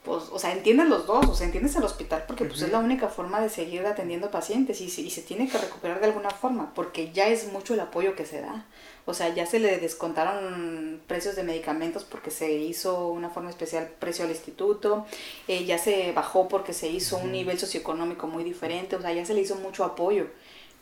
pues, 0.09 0.25
o 0.33 0.39
sea, 0.39 0.53
entiendes 0.53 0.89
los 0.89 1.07
dos, 1.07 1.27
o 1.27 1.35
sea, 1.35 1.45
entiendes 1.47 1.77
el 1.77 1.85
hospital 1.85 2.25
porque 2.27 2.47
pues 2.47 2.63
es 2.63 2.73
la 2.73 2.79
única 2.79 3.09
forma 3.09 3.41
de 3.43 3.51
seguir 3.51 3.85
atendiendo 3.87 4.31
pacientes 4.31 4.81
y 4.81 4.89
se, 4.89 5.03
y 5.03 5.11
se 5.11 5.21
tiene 5.21 5.49
que 5.49 5.59
recuperar 5.59 6.01
de 6.01 6.07
alguna 6.07 6.31
forma 6.31 6.73
porque 6.75 7.13
ya 7.13 7.29
es 7.29 7.53
mucho 7.53 7.75
el 7.75 7.81
apoyo 7.81 8.17
que 8.17 8.25
se 8.25 8.41
da. 8.41 8.65
O 9.05 9.13
sea, 9.13 9.35
ya 9.35 9.45
se 9.45 9.59
le 9.59 9.79
descontaron 9.79 11.01
precios 11.07 11.37
de 11.37 11.43
medicamentos 11.43 12.05
porque 12.05 12.31
se 12.31 12.53
hizo 12.53 13.09
una 13.09 13.29
forma 13.29 13.51
especial 13.51 13.87
precio 13.99 14.25
al 14.25 14.31
instituto, 14.31 15.07
eh, 15.47 15.67
ya 15.67 15.77
se 15.77 16.13
bajó 16.13 16.49
porque 16.49 16.73
se 16.73 16.89
hizo 16.89 17.19
un 17.19 17.31
nivel 17.33 17.59
socioeconómico 17.59 18.27
muy 18.27 18.45
diferente, 18.45 18.97
o 18.97 19.03
sea, 19.03 19.13
ya 19.13 19.27
se 19.27 19.35
le 19.35 19.43
hizo 19.43 19.57
mucho 19.57 19.85
apoyo, 19.85 20.27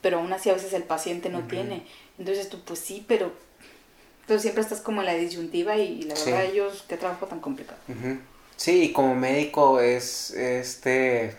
pero 0.03 0.19
aún 0.19 0.33
así 0.33 0.51
a 0.51 0.55
veces 0.55 0.73
el 0.73 0.85
paciente 0.85 1.31
no 1.31 1.43
tiene. 1.49 1.85
Entonces 2.19 2.49
tú, 2.49 2.61
pues 2.65 2.79
sí, 2.79 3.05
pero 3.09 3.33
entonces 4.21 4.43
siempre 4.43 4.63
estás 4.63 4.81
como 4.81 5.01
en 5.03 5.07
la 5.07 5.15
disyuntiva 5.15 5.77
y, 5.77 6.03
la 6.03 6.15
Sí. 6.17 6.31
verdad 6.31 6.47
ellos, 6.47 6.85
qué 6.89 6.97
trabajo 6.97 7.27
tan 7.27 7.41
complicado. 7.41 7.79
Sí, 8.57 8.85
y 8.85 8.93
como 8.93 9.15
médico 9.15 9.81
es, 9.81 10.31
este, 10.33 11.37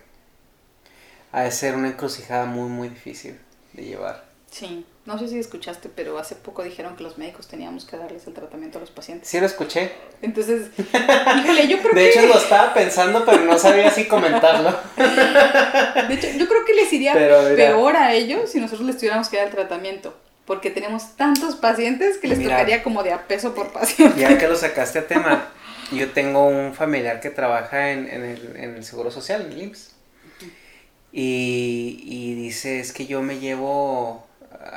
ha 1.32 1.42
de 1.44 1.52
ser 1.52 1.76
una 1.76 1.88
encrucijada 1.90 2.46
muy, 2.46 2.70
muy 2.70 2.90
difícil 2.90 3.40
de 3.74 3.84
llevar. 3.84 4.26
Sí, 4.52 4.86
no 5.06 5.20
sé 5.20 5.28
si 5.28 5.38
escuchaste, 5.40 5.90
pero 5.94 6.18
hace 6.18 6.36
poco 6.36 6.64
dijeron 6.64 6.96
que 6.96 7.04
los 7.04 7.18
médicos 7.18 7.48
teníamos 7.48 7.86
que 7.86 7.98
darles 7.98 8.26
el 8.28 8.34
tratamiento 8.34 8.78
a 8.78 8.82
los 8.82 8.92
pacientes. 8.92 9.28
Sí 9.30 9.40
lo 9.40 9.46
escuché. 9.46 9.92
Entonces, 10.22 10.68
híjole, 10.78 11.68
yo 11.68 11.80
creo 11.80 11.94
De 11.94 12.02
que... 12.04 12.10
hecho 12.10 12.28
lo 12.28 12.38
estaba 12.38 12.74
pensando, 12.74 13.26
pero 13.26 13.44
no 13.44 13.58
sabía 13.58 13.92
si 13.92 14.06
comentarlo. 14.06 14.72
De 14.96 16.14
hecho, 16.14 16.28
yo 16.38 16.48
creo 16.48 16.66
que 16.66 16.74
les 16.74 16.92
iría 16.94 17.14
Pero 17.14 17.42
mira. 17.44 17.56
peor 17.56 17.96
a 17.98 18.14
ellos 18.14 18.50
si 18.52 18.60
nosotros 18.60 18.88
les 18.88 18.98
tuviéramos 18.98 19.28
que 19.30 19.38
dar 19.38 19.48
el 19.48 19.52
tratamiento. 19.54 20.16
Porque 20.46 20.70
tenemos 20.72 21.18
tantos 21.18 21.56
pacientes 21.58 22.18
que 22.18 22.30
les 22.30 22.38
Mira. 22.38 22.52
tocaría 22.56 22.82
como 22.84 23.04
de 23.04 23.12
a 23.12 23.28
peso 23.28 23.54
por 23.54 23.74
paciente. 23.74 24.18
Ya 24.22 24.38
que 24.38 24.48
lo 24.48 24.56
sacaste 24.56 25.00
a 25.00 25.06
tema, 25.08 25.50
yo 25.92 26.12
tengo 26.12 26.48
un 26.48 26.74
familiar 26.74 27.20
que 27.20 27.30
trabaja 27.30 27.92
en, 27.92 28.08
en 28.10 28.24
el, 28.24 28.56
en 28.58 28.76
el 28.76 28.84
Seguro 28.84 29.12
Social, 29.12 29.42
en 29.46 29.52
el 29.52 29.62
IMSS. 29.64 29.92
Y, 31.12 32.00
y 32.04 32.36
dice, 32.36 32.80
es 32.80 32.92
que 32.92 33.08
yo 33.08 33.22
me 33.22 33.40
llevo 33.40 34.28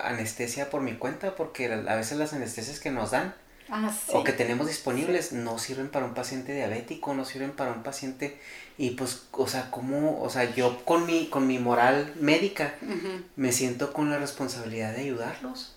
anestesia 0.05 0.71
por 0.71 0.81
mi 0.81 0.95
cuenta 0.95 1.35
porque 1.35 1.67
a 1.73 1.95
veces 1.97 2.19
las 2.19 2.33
anestesias 2.33 2.81
que 2.81 2.91
nos 2.91 3.11
dan 3.11 3.35
Ah, 3.73 3.93
sí. 3.93 4.11
o 4.17 4.25
que 4.25 4.33
tenemos 4.33 4.67
disponibles 4.67 5.31
no 5.33 5.57
sirven 5.61 5.91
para 5.91 6.05
un 6.05 6.13
paciente 6.13 6.53
diabético, 6.53 7.15
no 7.15 7.25
sirven 7.25 7.53
para 7.53 7.71
un 7.71 7.85
paciente 7.85 8.37
y 8.77 8.91
pues, 8.91 9.23
o 9.31 9.47
sea, 9.47 9.71
¿cómo? 9.71 10.21
O 10.21 10.29
sea, 10.29 10.53
yo 10.57 10.85
con 10.85 11.07
mi, 11.07 11.27
con 11.27 11.47
mi 11.47 11.61
moral 11.61 12.13
médica 12.19 12.75
me 13.37 13.53
siento 13.53 13.93
con 13.93 14.11
la 14.11 14.19
responsabilidad 14.19 14.93
de 14.95 15.03
ayudarlos. 15.03 15.77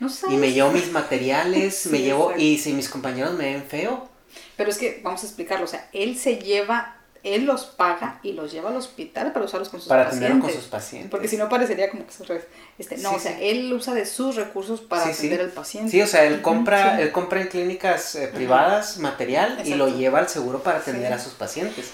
No 0.00 0.08
Y 0.30 0.36
me 0.36 0.52
llevo 0.52 0.72
mis 0.72 0.90
materiales, 0.90 1.86
me 1.92 2.00
llevo, 2.00 2.32
y 2.36 2.58
si 2.58 2.72
mis 2.72 2.88
compañeros 2.88 3.34
me 3.34 3.52
ven 3.52 3.62
feo, 3.64 4.08
Pero 4.56 4.70
es 4.70 4.78
que 4.78 5.00
vamos 5.02 5.22
a 5.22 5.26
explicarlo, 5.26 5.64
o 5.64 5.68
sea, 5.68 5.88
él 5.92 6.16
se 6.18 6.36
lleva, 6.36 6.96
él 7.22 7.44
los 7.44 7.64
paga 7.64 8.20
y 8.22 8.32
los 8.32 8.52
lleva 8.52 8.70
al 8.70 8.76
hospital 8.76 9.32
para 9.32 9.44
usarlos 9.46 9.68
con 9.68 9.80
sus 9.80 9.88
para 9.88 10.04
pacientes. 10.04 10.28
atenderlo 10.28 10.52
con 10.52 10.60
sus 10.62 10.70
pacientes. 10.70 11.10
Porque 11.10 11.28
si 11.28 11.36
no 11.36 11.48
parecería 11.48 11.90
como 11.90 12.06
que 12.06 12.24
revés. 12.24 12.44
Este, 12.78 12.96
no, 12.98 13.10
Sí, 13.10 13.16
o 13.16 13.18
sea, 13.18 13.32
sí. 13.36 13.38
él 13.48 13.72
usa 13.72 13.94
de 13.94 14.06
sus 14.06 14.36
recursos 14.36 14.80
para 14.80 15.04
Sí, 15.06 15.10
atender 15.10 15.40
al 15.40 15.50
paciente. 15.50 15.90
Sí, 15.90 16.00
o 16.02 16.06
sea, 16.06 16.24
él 16.24 16.40
compra, 16.42 17.00
él 17.00 17.10
compra 17.12 17.40
en 17.40 17.48
clínicas 17.48 18.14
eh, 18.14 18.28
privadas 18.28 18.98
material 18.98 19.60
y 19.64 19.74
lo 19.74 19.88
lleva 19.88 20.20
al 20.20 20.28
seguro 20.28 20.62
para 20.62 20.78
atender 20.78 21.12
a 21.12 21.18
sus 21.18 21.32
pacientes. 21.34 21.90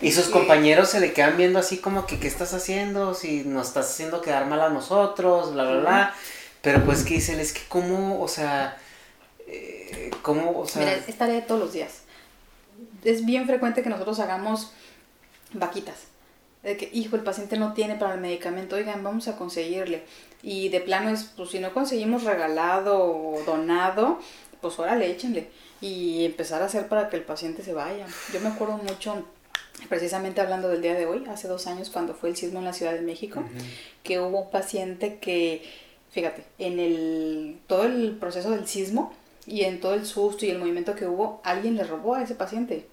Y 0.00 0.12
sus 0.12 0.28
compañeros 0.28 0.88
se 0.88 1.00
le 1.00 1.12
quedan 1.12 1.36
viendo 1.36 1.58
así 1.58 1.76
como 1.78 2.06
que, 2.06 2.18
¿qué 2.18 2.26
estás 2.28 2.54
haciendo? 2.54 3.12
Si 3.12 3.44
nos 3.44 3.68
estás 3.68 3.90
haciendo 3.90 4.22
quedar 4.22 4.46
mal 4.46 4.60
a 4.62 4.70
nosotros, 4.70 5.52
bla, 5.52 5.64
bla, 5.64 5.80
bla. 5.80 6.14
Pero 6.62 6.82
pues 6.84 7.02
que 7.04 7.14
dicen, 7.14 7.38
es 7.40 7.52
que 7.52 7.60
cómo, 7.68 8.22
o 8.22 8.26
sea, 8.26 8.78
eh, 9.46 9.75
cómo, 10.22 10.58
o 10.58 10.66
sea... 10.66 10.82
Mira, 10.82 10.94
es 10.94 11.16
tarea 11.16 11.36
de 11.36 11.42
todos 11.42 11.60
los 11.60 11.72
días. 11.72 12.02
Es 13.04 13.24
bien 13.24 13.46
frecuente 13.46 13.82
que 13.82 13.88
nosotros 13.88 14.18
hagamos 14.20 14.72
vaquitas. 15.52 16.04
De 16.62 16.76
que, 16.76 16.90
hijo, 16.92 17.16
el 17.16 17.22
paciente 17.22 17.56
no 17.56 17.74
tiene 17.74 17.94
para 17.94 18.14
el 18.14 18.20
medicamento, 18.20 18.76
oigan, 18.76 19.04
vamos 19.04 19.28
a 19.28 19.36
conseguirle. 19.36 20.02
Y 20.42 20.68
de 20.68 20.80
plano 20.80 21.10
es, 21.10 21.24
pues 21.36 21.50
si 21.50 21.58
no 21.58 21.72
conseguimos 21.72 22.24
regalado 22.24 23.04
o 23.04 23.42
donado, 23.44 24.18
pues 24.60 24.78
órale, 24.78 25.10
échenle. 25.10 25.48
Y 25.80 26.24
empezar 26.24 26.62
a 26.62 26.66
hacer 26.66 26.88
para 26.88 27.08
que 27.08 27.16
el 27.16 27.22
paciente 27.22 27.62
se 27.62 27.72
vaya. 27.72 28.06
Yo 28.32 28.40
me 28.40 28.48
acuerdo 28.48 28.78
mucho, 28.78 29.24
precisamente 29.88 30.40
hablando 30.40 30.68
del 30.68 30.82
día 30.82 30.94
de 30.94 31.06
hoy, 31.06 31.24
hace 31.28 31.46
dos 31.46 31.66
años 31.66 31.90
cuando 31.90 32.14
fue 32.14 32.30
el 32.30 32.36
sismo 32.36 32.58
en 32.58 32.64
la 32.64 32.72
Ciudad 32.72 32.94
de 32.94 33.02
México, 33.02 33.44
que 34.02 34.18
hubo 34.18 34.40
un 34.40 34.50
paciente 34.50 35.18
que, 35.18 35.62
fíjate, 36.10 36.44
en 36.58 36.80
el, 36.80 37.58
todo 37.66 37.84
el 37.84 38.16
proceso 38.18 38.50
del 38.50 38.66
sismo 38.66 39.12
y 39.46 39.62
en 39.62 39.80
todo 39.80 39.94
el 39.94 40.06
susto 40.06 40.44
y 40.44 40.50
el 40.50 40.58
movimiento 40.58 40.94
que 40.94 41.06
hubo, 41.06 41.40
alguien 41.44 41.76
le 41.76 41.84
robó 41.84 42.14
a 42.14 42.22
ese 42.22 42.34
paciente. 42.34 42.86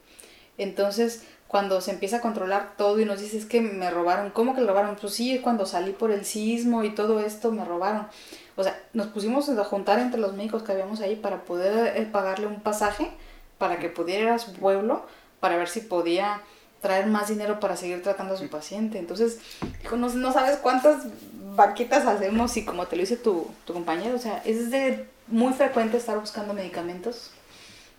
Entonces, 0.57 1.23
cuando 1.47 1.81
se 1.81 1.91
empieza 1.91 2.17
a 2.17 2.21
controlar 2.21 2.73
todo 2.77 2.99
y 2.99 3.05
nos 3.05 3.19
dice, 3.19 3.37
es 3.37 3.45
que 3.45 3.61
me 3.61 3.89
robaron, 3.91 4.31
¿cómo 4.31 4.55
que 4.55 4.61
le 4.61 4.67
robaron? 4.67 4.95
Pues 4.95 5.13
sí, 5.13 5.39
cuando 5.39 5.65
salí 5.65 5.91
por 5.91 6.11
el 6.11 6.25
sismo 6.25 6.83
y 6.83 6.95
todo 6.95 7.19
esto 7.19 7.51
me 7.51 7.65
robaron. 7.65 8.07
O 8.55 8.63
sea, 8.63 8.79
nos 8.93 9.07
pusimos 9.07 9.49
a 9.49 9.63
juntar 9.63 9.99
entre 9.99 10.19
los 10.19 10.33
médicos 10.33 10.63
que 10.63 10.71
habíamos 10.71 10.99
ahí 11.01 11.15
para 11.15 11.43
poder 11.43 11.97
eh, 11.97 12.09
pagarle 12.11 12.47
un 12.47 12.61
pasaje 12.61 13.11
para 13.57 13.77
que 13.77 13.89
pudiera 13.89 14.23
ir 14.23 14.29
a 14.29 14.39
su 14.39 14.53
pueblo 14.53 15.05
para 15.39 15.57
ver 15.57 15.69
si 15.69 15.81
podía 15.81 16.41
traer 16.81 17.07
más 17.07 17.29
dinero 17.29 17.59
para 17.59 17.77
seguir 17.77 18.01
tratando 18.03 18.33
a 18.33 18.37
su 18.37 18.49
paciente. 18.49 18.99
Entonces, 18.99 19.39
no, 19.95 20.09
no 20.09 20.33
sabes 20.33 20.57
cuántas 20.57 21.05
vaquitas 21.55 22.05
hacemos 22.05 22.55
y 22.57 22.65
como 22.65 22.87
te 22.87 22.95
lo 22.95 23.01
dice 23.01 23.17
tu, 23.17 23.49
tu 23.65 23.73
compañero, 23.73 24.15
o 24.15 24.19
sea, 24.19 24.41
es 24.45 24.71
de 24.71 25.07
muy 25.27 25.53
frecuente 25.53 25.97
estar 25.97 26.19
buscando 26.19 26.53
medicamentos, 26.53 27.31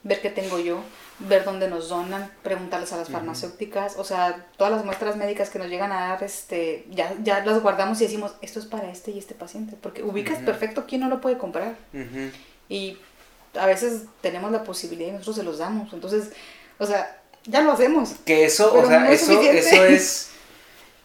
ver 0.03 0.21
qué 0.21 0.31
tengo 0.31 0.59
yo, 0.59 0.81
ver 1.21 1.45
dónde 1.45 1.69
nos 1.69 1.89
donan, 1.89 2.31
preguntarles 2.43 2.93
a 2.93 2.97
las 2.97 3.09
farmacéuticas, 3.09 3.97
o 3.97 4.05
sea, 4.05 4.47
todas 4.57 4.73
las 4.73 4.85
muestras 4.85 5.17
médicas 5.17 5.51
que 5.51 5.59
nos 5.59 5.69
llegan 5.69 5.93
a 5.93 6.09
dar, 6.09 6.23
este, 6.23 6.87
ya, 6.91 7.15
ya 7.23 7.45
las 7.45 7.63
guardamos 7.63 8.01
y 8.01 8.05
decimos, 8.05 8.35
esto 8.43 8.59
es 8.59 8.67
para 8.67 8.91
este 8.91 9.13
y 9.13 9.19
este 9.19 9.35
paciente, 9.35 9.77
porque 9.81 10.03
ubicas 10.03 10.37
Ujú. 10.37 10.45
perfecto 10.45 10.85
quién 10.87 11.01
no 11.01 11.09
lo 11.09 11.21
puede 11.21 11.39
comprar. 11.39 11.77
Ujú. 11.93 12.31
Y 12.69 12.99
a 13.55 13.67
veces 13.67 14.03
tenemos 14.21 14.51
la 14.51 14.65
posibilidad 14.65 15.11
y 15.11 15.13
nosotros 15.13 15.37
se 15.37 15.43
los 15.43 15.59
damos. 15.59 15.93
Entonces, 15.93 16.31
o 16.79 16.87
sea, 16.87 17.21
ya 17.45 17.61
lo 17.61 17.73
hacemos. 17.73 18.15
Que 18.25 18.45
eso, 18.45 18.75
o 18.75 18.87
sea, 18.87 19.11
eso, 19.13 19.41
eso 19.41 19.85
es 19.85 20.31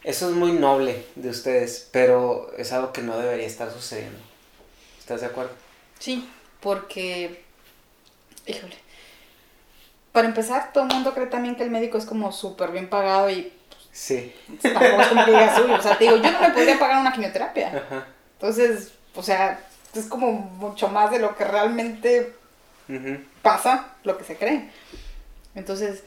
eso 0.09 0.27
es 0.27 0.35
muy 0.35 0.53
noble 0.53 1.05
de 1.15 1.29
ustedes, 1.29 1.87
pero 1.91 2.51
es 2.57 2.73
algo 2.73 2.91
que 2.91 3.03
no 3.03 3.15
debería 3.19 3.45
estar 3.45 3.71
sucediendo. 3.71 4.17
¿Estás 4.97 5.21
de 5.21 5.27
acuerdo? 5.27 5.51
Sí, 5.99 6.27
porque, 6.61 7.43
híjole, 8.47 8.75
para 10.11 10.27
empezar, 10.27 10.73
todo 10.73 10.85
el 10.85 10.93
mundo 10.93 11.13
cree 11.13 11.27
también 11.27 11.55
que 11.55 11.61
el 11.61 11.69
médico 11.69 11.99
es 11.99 12.05
como 12.05 12.31
súper 12.31 12.71
bien 12.71 12.89
pagado 12.89 13.29
y... 13.29 13.53
Sí. 13.91 14.33
Tampoco 14.63 14.99
es 14.99 15.07
como 15.09 15.25
que 15.25 15.31
digas, 15.31 15.61
uy, 15.63 15.71
o 15.71 15.81
sea, 15.81 15.95
te 15.95 16.05
digo, 16.05 16.17
yo 16.17 16.31
no 16.31 16.41
me 16.41 16.49
podría 16.49 16.79
pagar 16.79 17.01
una 17.01 17.13
quimioterapia. 17.13 18.07
Entonces, 18.33 18.93
o 19.13 19.21
sea, 19.21 19.63
es 19.93 20.05
como 20.05 20.31
mucho 20.31 20.87
más 20.87 21.11
de 21.11 21.19
lo 21.19 21.35
que 21.35 21.43
realmente 21.43 22.33
pasa, 23.43 23.93
lo 24.03 24.17
que 24.17 24.23
se 24.23 24.37
cree. 24.37 24.71
Entonces, 25.53 26.03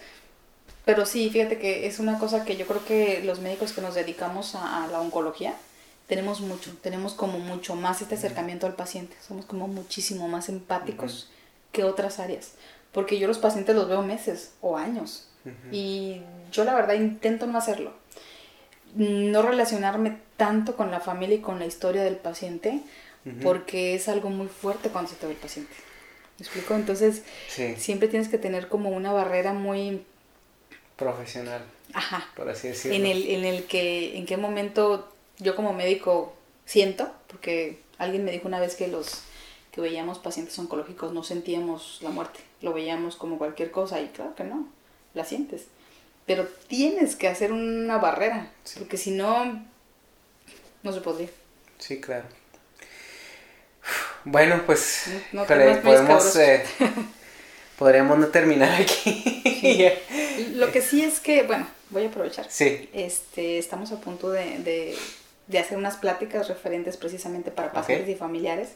pero 0.85 1.07
sí, 1.07 1.31
fíjate 1.31 1.59
que 1.59 1.87
es 1.87 1.99
una 1.99 2.19
cosa 2.19 2.45
que 2.45 2.57
yo 2.57 2.67
creo 2.67 2.85
que 2.85 3.23
los 3.25 3.41
médicos 3.41 3.73
que 3.73 3.81
nos 3.81 3.95
dedicamos 3.95 4.55
a, 4.55 4.89
la 4.91 5.01
oncología 5.01 5.55
tenemos 6.09 6.41
mucho, 6.41 6.77
tenemos 6.83 7.15
como 7.15 7.39
mucho 7.39 7.77
más 7.77 8.03
este 8.03 8.17
acercamiento 8.17 8.67
al 8.67 8.75
paciente, 8.75 9.17
somos 9.27 9.47
como 9.47 9.69
muchísimo 9.69 10.29
más 10.29 10.49
empáticos 10.49 11.31
que 11.71 11.85
otras 11.85 12.19
áreas, 12.19 12.53
porque 12.91 13.19
yo 13.19 13.29
los 13.29 13.39
pacientes 13.39 13.77
los 13.77 13.89
veo 13.89 14.03
meses 14.03 14.53
o 14.61 14.77
años. 14.77 15.29
Y 15.73 16.21
yo 16.53 16.63
la 16.63 16.73
verdad 16.73 16.95
intento 16.95 17.47
no 17.47 17.59
hacerlo, 17.59 17.93
no 18.95 19.43
relacionarme 19.43 20.19
tanto 20.37 20.77
con 20.77 20.93
la 20.93 21.01
familia 21.01 21.37
y 21.37 21.41
con 21.41 21.59
la 21.59 21.67
historia 21.67 22.05
del 22.05 22.17
paciente, 22.17 22.81
porque 23.43 23.95
es 23.95 24.09
algo 24.09 24.31
muy 24.31 24.49
fuerte 24.49 24.89
cuando 24.89 25.11
se 25.11 25.17
te 25.17 25.27
ve 25.27 25.33
el 25.33 25.39
paciente. 25.39 25.73
¿Me 26.39 26.45
explico? 26.45 26.75
Entonces, 26.75 27.23
siempre 27.77 28.09
tienes 28.09 28.29
que 28.29 28.39
tener 28.39 28.69
como 28.69 28.91
una 28.91 29.13
barrera 29.13 29.53
muy 29.53 30.05
profesional. 31.03 31.63
Ajá. 31.93 32.29
Por 32.37 32.49
así 32.49 32.69
decirlo. 32.69 32.97
En 32.97 33.07
el, 33.07 33.29
en 33.29 33.45
el 33.45 33.65
que, 33.65 34.17
en 34.17 34.27
qué 34.27 34.37
momento 34.37 35.13
yo 35.39 35.57
como 35.57 35.73
médico 35.73 36.35
siento, 36.65 37.11
porque 37.27 37.81
alguien 37.99 38.25
me 38.25 38.31
dijo 38.31 38.49
una 38.49 38.61
vez 38.61 38.75
que 38.75 38.89
los 38.89 39.23
que 39.73 39.81
veíamos 39.81 40.19
pacientes 40.19 40.59
oncológicos 40.59 41.13
no 41.13 41.25
sentíamos 41.25 41.99
la 42.03 42.11
muerte, 42.11 42.41
lo 42.61 42.73
veíamos 42.73 43.17
como 43.17 43.39
cualquier 43.39 43.71
cosa 43.71 44.01
y 44.01 44.09
claro 44.09 44.35
que 44.35 44.45
no, 44.45 44.69
la 45.15 45.25
sientes. 45.25 45.67
Pero 46.27 46.47
tienes 46.69 47.17
que 47.17 47.29
hacer 47.29 47.53
una 47.53 47.99
barrera, 47.99 48.53
porque 48.79 48.97
si 48.97 49.11
no, 49.11 49.65
no 50.83 50.93
se 50.93 51.01
podría. 51.01 51.29
Sí, 51.79 52.01
claro. 52.01 52.27
Bueno, 54.25 54.63
pues 54.67 55.07
no, 55.33 55.45
podemos, 55.45 56.37
eh, 56.37 56.65
podríamos 57.83 58.17
no 58.17 58.29
terminar 58.29 58.81
aquí. 58.81 59.89
Lo 60.55 60.71
que 60.71 60.81
sí 60.81 61.03
es 61.03 61.19
que, 61.19 61.43
bueno, 61.43 61.67
voy 61.91 62.05
a 62.05 62.09
aprovechar. 62.09 62.47
Sí. 62.49 62.89
Este, 62.93 63.59
estamos 63.59 63.91
a 63.91 64.01
punto 64.01 64.31
de, 64.31 64.97
hacer 65.59 65.77
unas 65.77 65.97
pláticas 65.97 66.47
referentes 66.47 66.97
precisamente 66.97 67.51
para 67.51 67.73
pacientes 67.73 68.09
y 68.09 68.15
familiares 68.15 68.69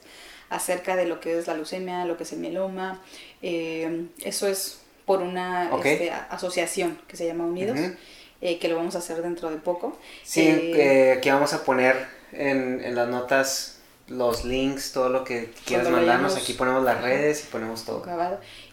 acerca 0.50 0.96
de 0.96 1.06
lo 1.06 1.20
que 1.20 1.38
es 1.38 1.46
la 1.46 1.54
leucemia, 1.54 2.04
lo 2.04 2.16
que 2.16 2.24
es 2.24 2.32
el 2.32 2.40
mieloma. 2.40 3.00
Eh, 3.42 4.06
eso 4.24 4.48
es 4.48 4.80
por 5.04 5.22
una 5.22 5.70
este, 5.84 6.10
asociación 6.10 6.98
que 7.06 7.16
se 7.16 7.26
llama 7.28 7.44
Unidos, 7.44 7.78
eh, 8.40 8.58
que 8.58 8.68
lo 8.68 8.74
vamos 8.74 8.96
a 8.96 8.98
hacer 8.98 9.22
dentro 9.22 9.50
de 9.50 9.58
poco. 9.58 9.96
Sí, 10.24 10.48
eh, 10.48 11.20
que 11.22 11.30
vamos 11.30 11.52
a 11.52 11.62
poner 11.62 12.08
en, 12.32 12.84
en 12.84 12.96
las 12.96 13.08
notas 13.08 13.76
los 14.08 14.44
links, 14.44 14.92
todo 14.92 15.08
lo 15.08 15.24
que 15.24 15.50
quieras 15.64 15.90
mandarnos. 15.90 16.36
Aquí 16.36 16.52
ponemos 16.52 16.84
las 16.84 17.00
redes 17.00 17.44
y 17.44 17.46
ponemos 17.50 17.84
todo. 17.84 18.04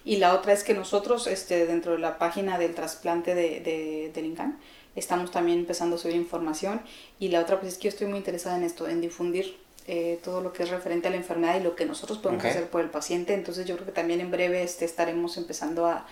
Y 0.06 0.18
la 0.18 0.34
otra 0.34 0.54
es 0.54 0.64
que 0.64 0.74
nosotros, 0.74 1.28
este, 1.28 1.66
dentro 1.66 1.94
de 1.94 2.00
la 2.00 2.18
página 2.18 2.58
del 2.58 2.76
trasplante 2.76 3.36
de, 3.36 3.60
de, 3.62 4.12
del 4.14 4.26
INCAN, 4.26 4.60
estamos 4.96 5.32
también 5.32 5.60
empezando 5.60 5.96
a 5.96 6.00
subir 6.00 6.16
información. 6.16 6.82
Y 7.20 7.30
la 7.30 7.40
otra, 7.40 7.60
pues 7.60 7.74
es 7.74 7.78
que 7.78 7.86
yo 7.86 7.90
estoy 7.90 8.08
muy 8.08 8.18
interesada 8.18 8.58
en 8.58 8.64
esto, 8.64 8.88
en 8.88 9.02
difundir 9.02 9.58
eh, 9.88 10.20
todo 10.24 10.42
lo 10.42 10.54
que 10.54 10.64
es 10.64 10.70
referente 10.70 11.08
a 11.08 11.12
la 11.12 11.18
enfermedad 11.18 11.60
y 11.60 11.64
lo 11.64 11.76
que 11.76 11.86
nosotros 11.86 12.18
podemos 12.20 12.46
hacer 12.46 12.70
por 12.70 12.82
el 12.82 12.90
paciente. 12.90 13.34
Entonces 13.34 13.66
yo 13.66 13.76
creo 13.76 13.86
que 13.86 13.92
también 13.92 14.22
en 14.22 14.32
breve 14.32 14.64
este, 14.64 14.86
estaremos 14.86 15.38
empezando 15.38 15.86
a, 15.86 16.06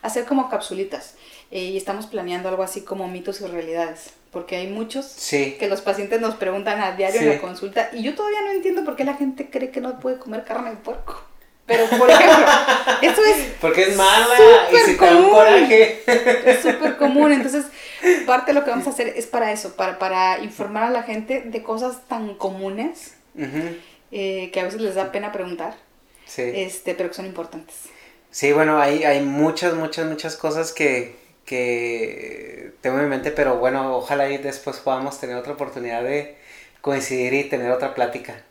hacer 0.00 0.26
como 0.26 0.48
capsulitas. 0.48 1.16
Eh, 1.50 1.64
y 1.64 1.76
estamos 1.76 2.06
planeando 2.06 2.48
algo 2.48 2.62
así 2.62 2.82
como 2.82 3.08
mitos 3.08 3.40
y 3.40 3.46
realidades 3.46 4.12
porque 4.30 4.56
hay 4.56 4.68
muchos 4.68 5.16
que 5.30 5.68
los 5.68 5.80
pacientes 5.80 6.20
nos 6.20 6.34
preguntan 6.34 6.80
a 6.80 6.92
diario 6.92 7.22
en 7.22 7.28
la 7.30 7.40
consulta 7.40 7.90
y 7.92 8.02
yo 8.02 8.14
todavía 8.14 8.42
no 8.42 8.50
entiendo 8.50 8.84
por 8.84 8.94
qué 8.94 9.04
la 9.04 9.14
gente 9.14 9.48
cree 9.50 9.70
que 9.70 9.80
no 9.80 9.98
puede 10.00 10.18
comer 10.18 10.44
carne 10.44 10.70
de 10.70 10.76
puerco. 10.76 11.22
Pero, 11.68 11.84
por 11.86 12.10
ejemplo, 12.10 12.46
eso 13.02 13.24
es. 13.24 13.46
Porque 13.60 13.82
es 13.82 13.96
mala 13.96 14.34
y 14.72 14.96
te 14.96 15.14
un 15.14 15.30
coraje. 15.30 16.02
Es 16.50 16.62
súper 16.62 16.96
común. 16.96 17.30
Entonces, 17.30 17.66
parte 18.26 18.52
de 18.52 18.58
lo 18.58 18.64
que 18.64 18.70
vamos 18.70 18.86
a 18.86 18.90
hacer 18.90 19.08
es 19.08 19.26
para 19.26 19.52
eso, 19.52 19.76
para, 19.76 19.98
para 19.98 20.38
informar 20.40 20.84
a 20.84 20.90
la 20.90 21.02
gente 21.02 21.42
de 21.42 21.62
cosas 21.62 22.08
tan 22.08 22.34
comunes 22.34 23.14
eh, 24.10 24.50
que 24.50 24.60
a 24.60 24.64
veces 24.64 24.80
les 24.80 24.94
da 24.94 25.12
pena 25.12 25.30
preguntar, 25.30 25.76
este, 26.36 26.94
pero 26.94 27.10
que 27.10 27.14
son 27.14 27.26
importantes. 27.26 27.76
Sí, 28.30 28.52
bueno, 28.52 28.80
hay, 28.80 29.04
hay 29.04 29.20
muchas, 29.20 29.74
muchas, 29.74 30.06
muchas 30.06 30.36
cosas 30.36 30.72
que, 30.72 31.16
que 31.44 32.72
tengo 32.80 32.98
en 32.98 33.08
mente, 33.10 33.30
pero 33.30 33.58
bueno, 33.58 33.94
ojalá 33.96 34.30
y 34.30 34.38
después 34.38 34.78
podamos 34.78 35.20
tener 35.20 35.36
otra 35.36 35.52
oportunidad 35.52 36.02
de 36.02 36.36
coincidir 36.80 37.34
y 37.34 37.44
tener 37.44 37.70
otra 37.70 37.94
plática. 37.94 38.42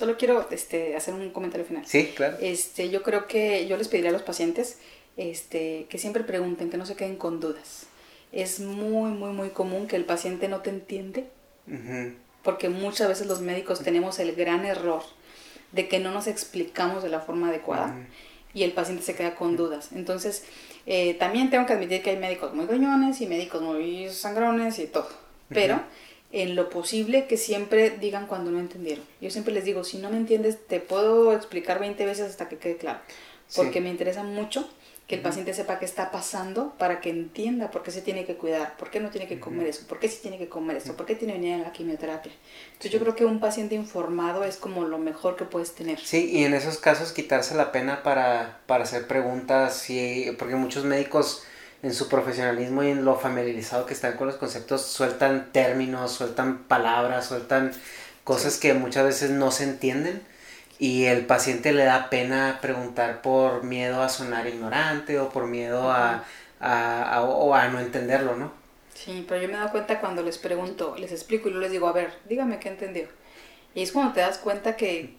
Solo 0.00 0.16
quiero 0.16 0.48
este, 0.50 0.96
hacer 0.96 1.12
un 1.12 1.28
comentario 1.28 1.66
final. 1.66 1.84
Sí, 1.84 2.14
claro. 2.16 2.38
Este, 2.40 2.88
yo 2.88 3.02
creo 3.02 3.26
que 3.26 3.66
yo 3.66 3.76
les 3.76 3.86
pediría 3.86 4.08
a 4.08 4.14
los 4.14 4.22
pacientes 4.22 4.78
este, 5.18 5.84
que 5.90 5.98
siempre 5.98 6.24
pregunten, 6.24 6.70
que 6.70 6.78
no 6.78 6.86
se 6.86 6.96
queden 6.96 7.16
con 7.16 7.38
dudas. 7.38 7.84
Es 8.32 8.60
muy, 8.60 9.10
muy, 9.10 9.34
muy 9.34 9.50
común 9.50 9.88
que 9.88 9.96
el 9.96 10.06
paciente 10.06 10.48
no 10.48 10.60
te 10.60 10.70
entiende, 10.70 11.26
porque 12.42 12.70
muchas 12.70 13.08
veces 13.08 13.26
los 13.26 13.42
médicos 13.42 13.82
tenemos 13.82 14.18
el 14.20 14.34
gran 14.34 14.64
error 14.64 15.02
de 15.72 15.86
que 15.86 15.98
no 15.98 16.12
nos 16.12 16.28
explicamos 16.28 17.02
de 17.02 17.10
la 17.10 17.20
forma 17.20 17.50
adecuada 17.50 17.94
y 18.54 18.62
el 18.62 18.72
paciente 18.72 19.02
se 19.02 19.14
queda 19.14 19.34
con 19.34 19.54
dudas. 19.54 19.90
Entonces, 19.92 20.44
eh, 20.86 21.12
también 21.12 21.50
tengo 21.50 21.66
que 21.66 21.74
admitir 21.74 22.02
que 22.02 22.08
hay 22.08 22.16
médicos 22.16 22.54
muy 22.54 22.64
gruñones 22.64 23.20
y 23.20 23.26
médicos 23.26 23.60
muy 23.60 24.08
sangrones 24.08 24.78
y 24.78 24.86
todo, 24.86 25.10
pero 25.50 25.82
en 26.32 26.54
lo 26.54 26.70
posible 26.70 27.26
que 27.26 27.36
siempre 27.36 27.90
digan 27.90 28.26
cuando 28.26 28.50
no 28.50 28.60
entendieron. 28.60 29.04
Yo 29.20 29.30
siempre 29.30 29.52
les 29.52 29.64
digo, 29.64 29.84
si 29.84 29.98
no 29.98 30.10
me 30.10 30.16
entiendes, 30.16 30.58
te 30.66 30.80
puedo 30.80 31.32
explicar 31.32 31.80
20 31.80 32.04
veces 32.06 32.30
hasta 32.30 32.48
que 32.48 32.58
quede 32.58 32.76
claro, 32.76 33.00
porque 33.54 33.80
me 33.80 33.90
interesa 33.90 34.22
mucho 34.22 34.68
que 35.10 35.16
el 35.16 35.22
paciente 35.22 35.52
sepa 35.54 35.80
qué 35.80 35.86
está 35.86 36.12
pasando 36.12 36.72
para 36.78 37.00
que 37.00 37.10
entienda 37.10 37.72
por 37.72 37.82
qué 37.82 37.90
se 37.90 38.00
tiene 38.00 38.24
que 38.24 38.36
cuidar, 38.36 38.76
por 38.76 38.90
qué 38.90 39.00
no 39.00 39.10
tiene 39.10 39.26
que 39.26 39.40
comer 39.40 39.66
eso, 39.66 39.84
por 39.88 39.98
qué 39.98 40.08
sí 40.08 40.20
tiene 40.22 40.38
que 40.38 40.48
comer 40.48 40.76
eso, 40.76 40.94
por 40.96 41.04
qué 41.04 41.16
tiene 41.16 41.32
que 41.32 41.40
venir 41.40 41.54
a 41.56 41.64
la 41.64 41.72
quimioterapia. 41.72 42.30
Entonces 42.68 42.92
yo 42.92 43.00
creo 43.00 43.16
que 43.16 43.24
un 43.24 43.40
paciente 43.40 43.74
informado 43.74 44.44
es 44.44 44.56
como 44.56 44.84
lo 44.84 44.98
mejor 44.98 45.34
que 45.34 45.44
puedes 45.44 45.74
tener. 45.74 45.98
Sí, 45.98 46.30
y 46.30 46.44
en 46.44 46.54
esos 46.54 46.78
casos 46.78 47.10
quitarse 47.10 47.56
la 47.56 47.72
pena 47.72 48.04
para, 48.04 48.60
para 48.66 48.84
hacer 48.84 49.08
preguntas, 49.08 49.90
y, 49.90 50.30
porque 50.38 50.54
muchos 50.54 50.84
médicos 50.84 51.42
en 51.82 51.94
su 51.94 52.08
profesionalismo 52.08 52.82
y 52.82 52.90
en 52.90 53.04
lo 53.04 53.16
familiarizado 53.16 53.86
que 53.86 53.94
están 53.94 54.16
con 54.16 54.26
los 54.26 54.36
conceptos 54.36 54.82
sueltan 54.86 55.50
términos, 55.52 56.12
sueltan 56.12 56.64
palabras, 56.64 57.26
sueltan 57.26 57.72
cosas 58.24 58.58
que 58.58 58.74
muchas 58.74 59.04
veces 59.04 59.30
no 59.30 59.50
se 59.50 59.64
entienden 59.64 60.22
y 60.78 61.04
el 61.06 61.26
paciente 61.26 61.72
le 61.72 61.84
da 61.84 62.10
pena 62.10 62.58
preguntar 62.62 63.22
por 63.22 63.64
miedo 63.64 64.02
a 64.02 64.08
sonar 64.08 64.46
ignorante 64.46 65.18
o 65.20 65.30
por 65.30 65.46
miedo 65.46 65.90
a, 65.90 66.24
a, 66.60 67.22
o 67.22 67.54
a 67.54 67.68
no 67.68 67.80
entenderlo, 67.80 68.36
¿no? 68.36 68.52
Sí, 68.94 69.24
pero 69.26 69.40
yo 69.40 69.48
me 69.48 69.54
he 69.54 69.56
dado 69.56 69.70
cuenta 69.70 70.00
cuando 70.00 70.22
les 70.22 70.38
pregunto, 70.38 70.94
les 70.98 71.12
explico 71.12 71.48
y 71.48 71.52
luego 71.52 71.62
les 71.62 71.72
digo, 71.72 71.88
a 71.88 71.92
ver, 71.92 72.12
dígame 72.28 72.58
qué 72.60 72.68
entendió. 72.68 73.08
Y 73.74 73.82
es 73.82 73.92
cuando 73.92 74.12
te 74.12 74.20
das 74.20 74.38
cuenta 74.38 74.76
que, 74.76 75.16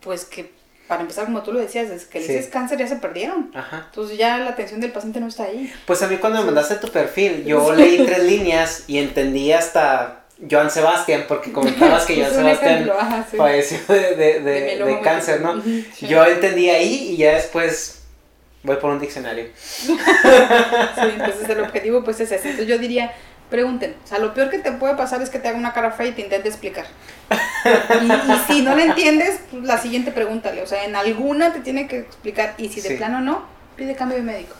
pues 0.00 0.24
que, 0.24 0.52
para 0.92 1.00
empezar, 1.00 1.24
como 1.24 1.42
tú 1.42 1.54
lo 1.54 1.58
decías, 1.58 1.88
es 1.88 2.04
que 2.04 2.18
el 2.18 2.50
cáncer 2.50 2.78
ya 2.78 2.86
se 2.86 2.96
perdieron. 2.96 3.50
Ajá. 3.54 3.86
Entonces 3.86 4.18
ya 4.18 4.36
la 4.36 4.50
atención 4.50 4.78
del 4.78 4.92
paciente 4.92 5.20
no 5.20 5.26
está 5.26 5.44
ahí. 5.44 5.72
Pues 5.86 6.02
a 6.02 6.06
mí 6.06 6.18
cuando 6.18 6.40
me 6.40 6.44
mandaste 6.44 6.74
tu 6.74 6.88
perfil, 6.88 7.46
yo 7.46 7.72
leí 7.72 8.04
tres 8.04 8.22
líneas 8.24 8.84
y 8.88 8.98
entendí 8.98 9.52
hasta 9.52 10.24
Joan 10.50 10.70
Sebastián, 10.70 11.24
porque 11.26 11.50
comentabas 11.50 12.04
que 12.04 12.16
Joan 12.20 12.34
Sebastián 12.34 12.90
falleció 13.34 13.78
de, 13.88 14.16
de, 14.16 14.84
de, 14.84 15.00
cáncer, 15.00 15.40
¿no? 15.40 15.62
Yo 16.02 16.22
entendí 16.26 16.68
ahí 16.68 17.12
y 17.12 17.16
ya 17.16 17.36
después 17.36 18.02
voy 18.62 18.76
por 18.76 18.90
un 18.90 19.00
diccionario. 19.00 19.46
sí, 19.56 19.96
entonces 21.14 21.48
el 21.48 21.60
objetivo 21.60 22.04
pues 22.04 22.20
es 22.20 22.32
ese. 22.32 22.50
Entonces 22.50 22.68
yo 22.68 22.76
diría, 22.76 23.14
pregunten, 23.52 23.94
o 24.02 24.06
sea, 24.08 24.18
lo 24.18 24.34
peor 24.34 24.50
que 24.50 24.58
te 24.58 24.72
puede 24.72 24.96
pasar 24.96 25.22
es 25.22 25.30
que 25.30 25.38
te 25.38 25.46
haga 25.46 25.56
una 25.56 25.72
cara 25.72 25.92
fea 25.92 26.08
y 26.08 26.12
te 26.12 26.22
intente 26.22 26.48
explicar. 26.48 26.86
Y, 27.30 28.52
si 28.52 28.62
no 28.62 28.74
le 28.74 28.86
entiendes, 28.86 29.38
pues, 29.50 29.62
la 29.62 29.78
siguiente 29.78 30.10
pregúntale, 30.10 30.62
o 30.62 30.66
sea, 30.66 30.84
en 30.84 30.96
alguna 30.96 31.52
te 31.52 31.60
tiene 31.60 31.86
que 31.86 32.00
explicar 32.00 32.54
y 32.58 32.68
si 32.70 32.80
de 32.80 32.96
plano 32.96 33.20
no, 33.20 33.44
pide 33.76 33.94
cambio 33.94 34.16
de 34.16 34.24
médico. 34.24 34.56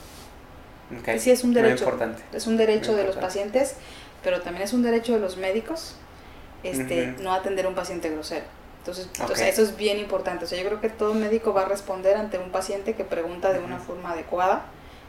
Okay. 1.01 1.19
Sí, 1.19 1.32
es 1.32 1.43
un 1.43 1.52
derecho. 1.52 1.85
importante. 1.85 2.23
Es 2.32 2.47
un 2.47 2.56
derecho 2.56 2.94
de 2.94 3.02
los 3.02 3.16
pacientes 3.16 3.77
pero 4.23 4.40
también 4.40 4.64
es 4.64 4.73
un 4.73 4.82
derecho 4.82 5.14
de 5.14 5.20
los 5.20 5.36
médicos 5.36 5.97
este, 6.62 7.14
no 7.20 7.32
atender 7.32 7.66
a 7.66 7.69
un 7.69 7.74
paciente 7.74 8.09
grosero. 8.09 8.44
Entonces, 8.78 9.09
eso 9.40 9.62
es 9.62 9.77
bien 9.77 9.98
importante. 9.98 10.44
O 10.44 10.48
sea, 10.48 10.60
yo 10.60 10.66
creo 10.66 10.81
que 10.81 10.89
todo 10.89 11.14
médico 11.14 11.52
va 11.52 11.62
a 11.62 11.64
responder 11.66 12.16
ante 12.16 12.39
un 12.39 12.51
paciente 12.51 12.94
que 12.94 13.05
pregunta 13.05 13.52
de 13.52 13.60
una 13.60 13.78
forma 13.78 14.12
adecuada 14.12 14.64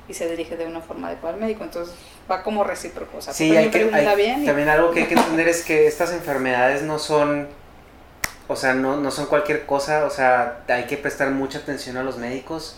y 0.07 0.13
se 0.13 0.29
dirige 0.29 0.57
de 0.57 0.65
una 0.65 0.81
forma 0.81 1.07
adecuada 1.07 1.35
al 1.35 1.41
médico. 1.41 1.63
Entonces 1.63 1.93
va 2.29 2.43
como 2.43 2.63
recíproco. 2.63 3.17
O 3.17 3.21
sea, 3.21 3.33
Sí, 3.33 3.45
hay 3.45 3.49
también 3.65 3.71
que, 3.71 3.77
pregunta 3.91 4.11
hay- 4.11 4.15
bien 4.17 4.43
y- 4.43 4.45
también 4.45 4.69
algo 4.69 4.91
que 4.91 5.01
hay 5.01 5.07
que 5.07 5.15
entender 5.15 5.47
es 5.47 5.63
que 5.63 5.87
estas 5.87 6.11
enfermedades 6.11 6.81
no 6.83 6.99
son, 6.99 7.47
o 8.47 8.55
sea, 8.55 8.73
no, 8.73 8.97
no 8.97 9.11
son 9.11 9.25
cualquier 9.27 9.65
cosa, 9.65 10.05
o 10.05 10.09
sea, 10.09 10.59
hay 10.67 10.83
que 10.85 10.97
prestar 10.97 11.29
mucha 11.31 11.59
atención 11.59 11.97
a 11.97 12.03
los 12.03 12.17
médicos, 12.17 12.77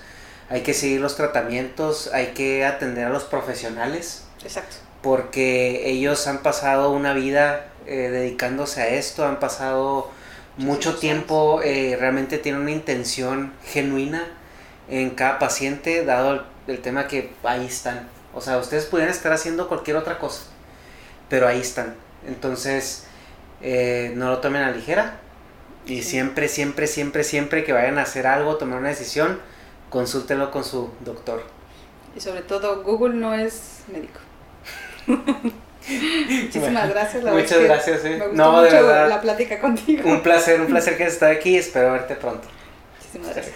hay 0.50 0.62
que 0.62 0.74
seguir 0.76 1.02
los 1.02 1.16
tratamientos, 1.16 2.12
hay 2.14 2.28
que 2.28 2.64
atender 2.66 3.06
a 3.06 3.10
los 3.10 3.24
profesionales, 3.24 4.26
Exacto. 4.44 4.76
porque 5.02 5.90
ellos 5.90 6.28
han 6.28 6.40
pasado 6.40 6.92
una 6.92 7.14
vida 7.14 7.68
eh, 7.88 8.10
dedicándose 8.12 8.82
a 8.82 8.88
esto, 8.90 9.26
han 9.26 9.40
pasado 9.40 10.10
mucho 10.58 10.96
tiempo, 10.98 11.62
eh, 11.64 11.98
realmente 12.00 12.38
tienen 12.38 12.62
una 12.62 12.72
intención 12.72 13.54
genuina 13.66 14.28
en 14.90 15.12
cada 15.12 15.38
paciente, 15.40 16.04
dado 16.06 16.32
el, 16.34 16.42
el 16.68 16.80
tema 16.82 17.08
que 17.08 17.34
ahí 17.44 17.66
están. 17.66 18.08
O 18.34 18.42
sea, 18.42 18.58
ustedes 18.58 18.86
pudieran 18.86 19.14
estar 19.14 19.32
haciendo 19.32 19.68
cualquier 19.68 19.98
otra 19.98 20.18
cosa, 20.20 20.44
pero 21.30 21.48
ahí 21.48 21.62
están. 21.62 21.96
Entonces, 22.28 23.06
eh, 23.62 24.12
no 24.16 24.30
lo 24.30 24.40
tomen 24.40 24.62
a 24.64 24.72
ligera. 24.72 25.20
Y 25.86 26.02
Sí. 26.02 26.10
siempre, 26.12 26.48
siempre, 26.48 26.88
siempre, 26.88 27.24
siempre 27.24 27.64
que 27.64 27.72
vayan 27.72 27.98
a 28.00 28.02
hacer 28.02 28.26
algo, 28.28 28.58
tomar 28.58 28.80
una 28.80 28.90
decisión, 28.90 29.40
consúltenlo 29.90 30.50
con 30.52 30.64
su 30.64 30.90
doctor. 31.02 31.44
Y 32.16 32.20
sobre 32.20 32.42
todo, 32.42 32.82
Google 32.84 33.14
no 33.16 33.34
es 33.36 33.84
médico. 33.88 34.20
Muchísimas 35.88 36.90
gracias. 36.90 37.24
La 37.24 37.32
Muchas 37.32 37.60
gracias, 37.62 38.04
eh. 38.06 38.18
Me 38.18 38.28
gustó 38.28 38.34
No, 38.34 38.62
de 38.64 38.72
verdad. 38.72 39.08
la 39.10 39.22
plática 39.22 39.60
contigo. 39.60 40.10
Un 40.10 40.22
placer, 40.24 40.60
un 40.60 40.68
placer 40.68 40.98
que 40.98 41.06
estado 41.06 41.32
aquí. 41.32 41.56
Espero 41.58 41.92
verte 41.94 42.16
pronto. 42.16 42.48
Muchísimas 42.98 43.36
gracias. 43.36 43.56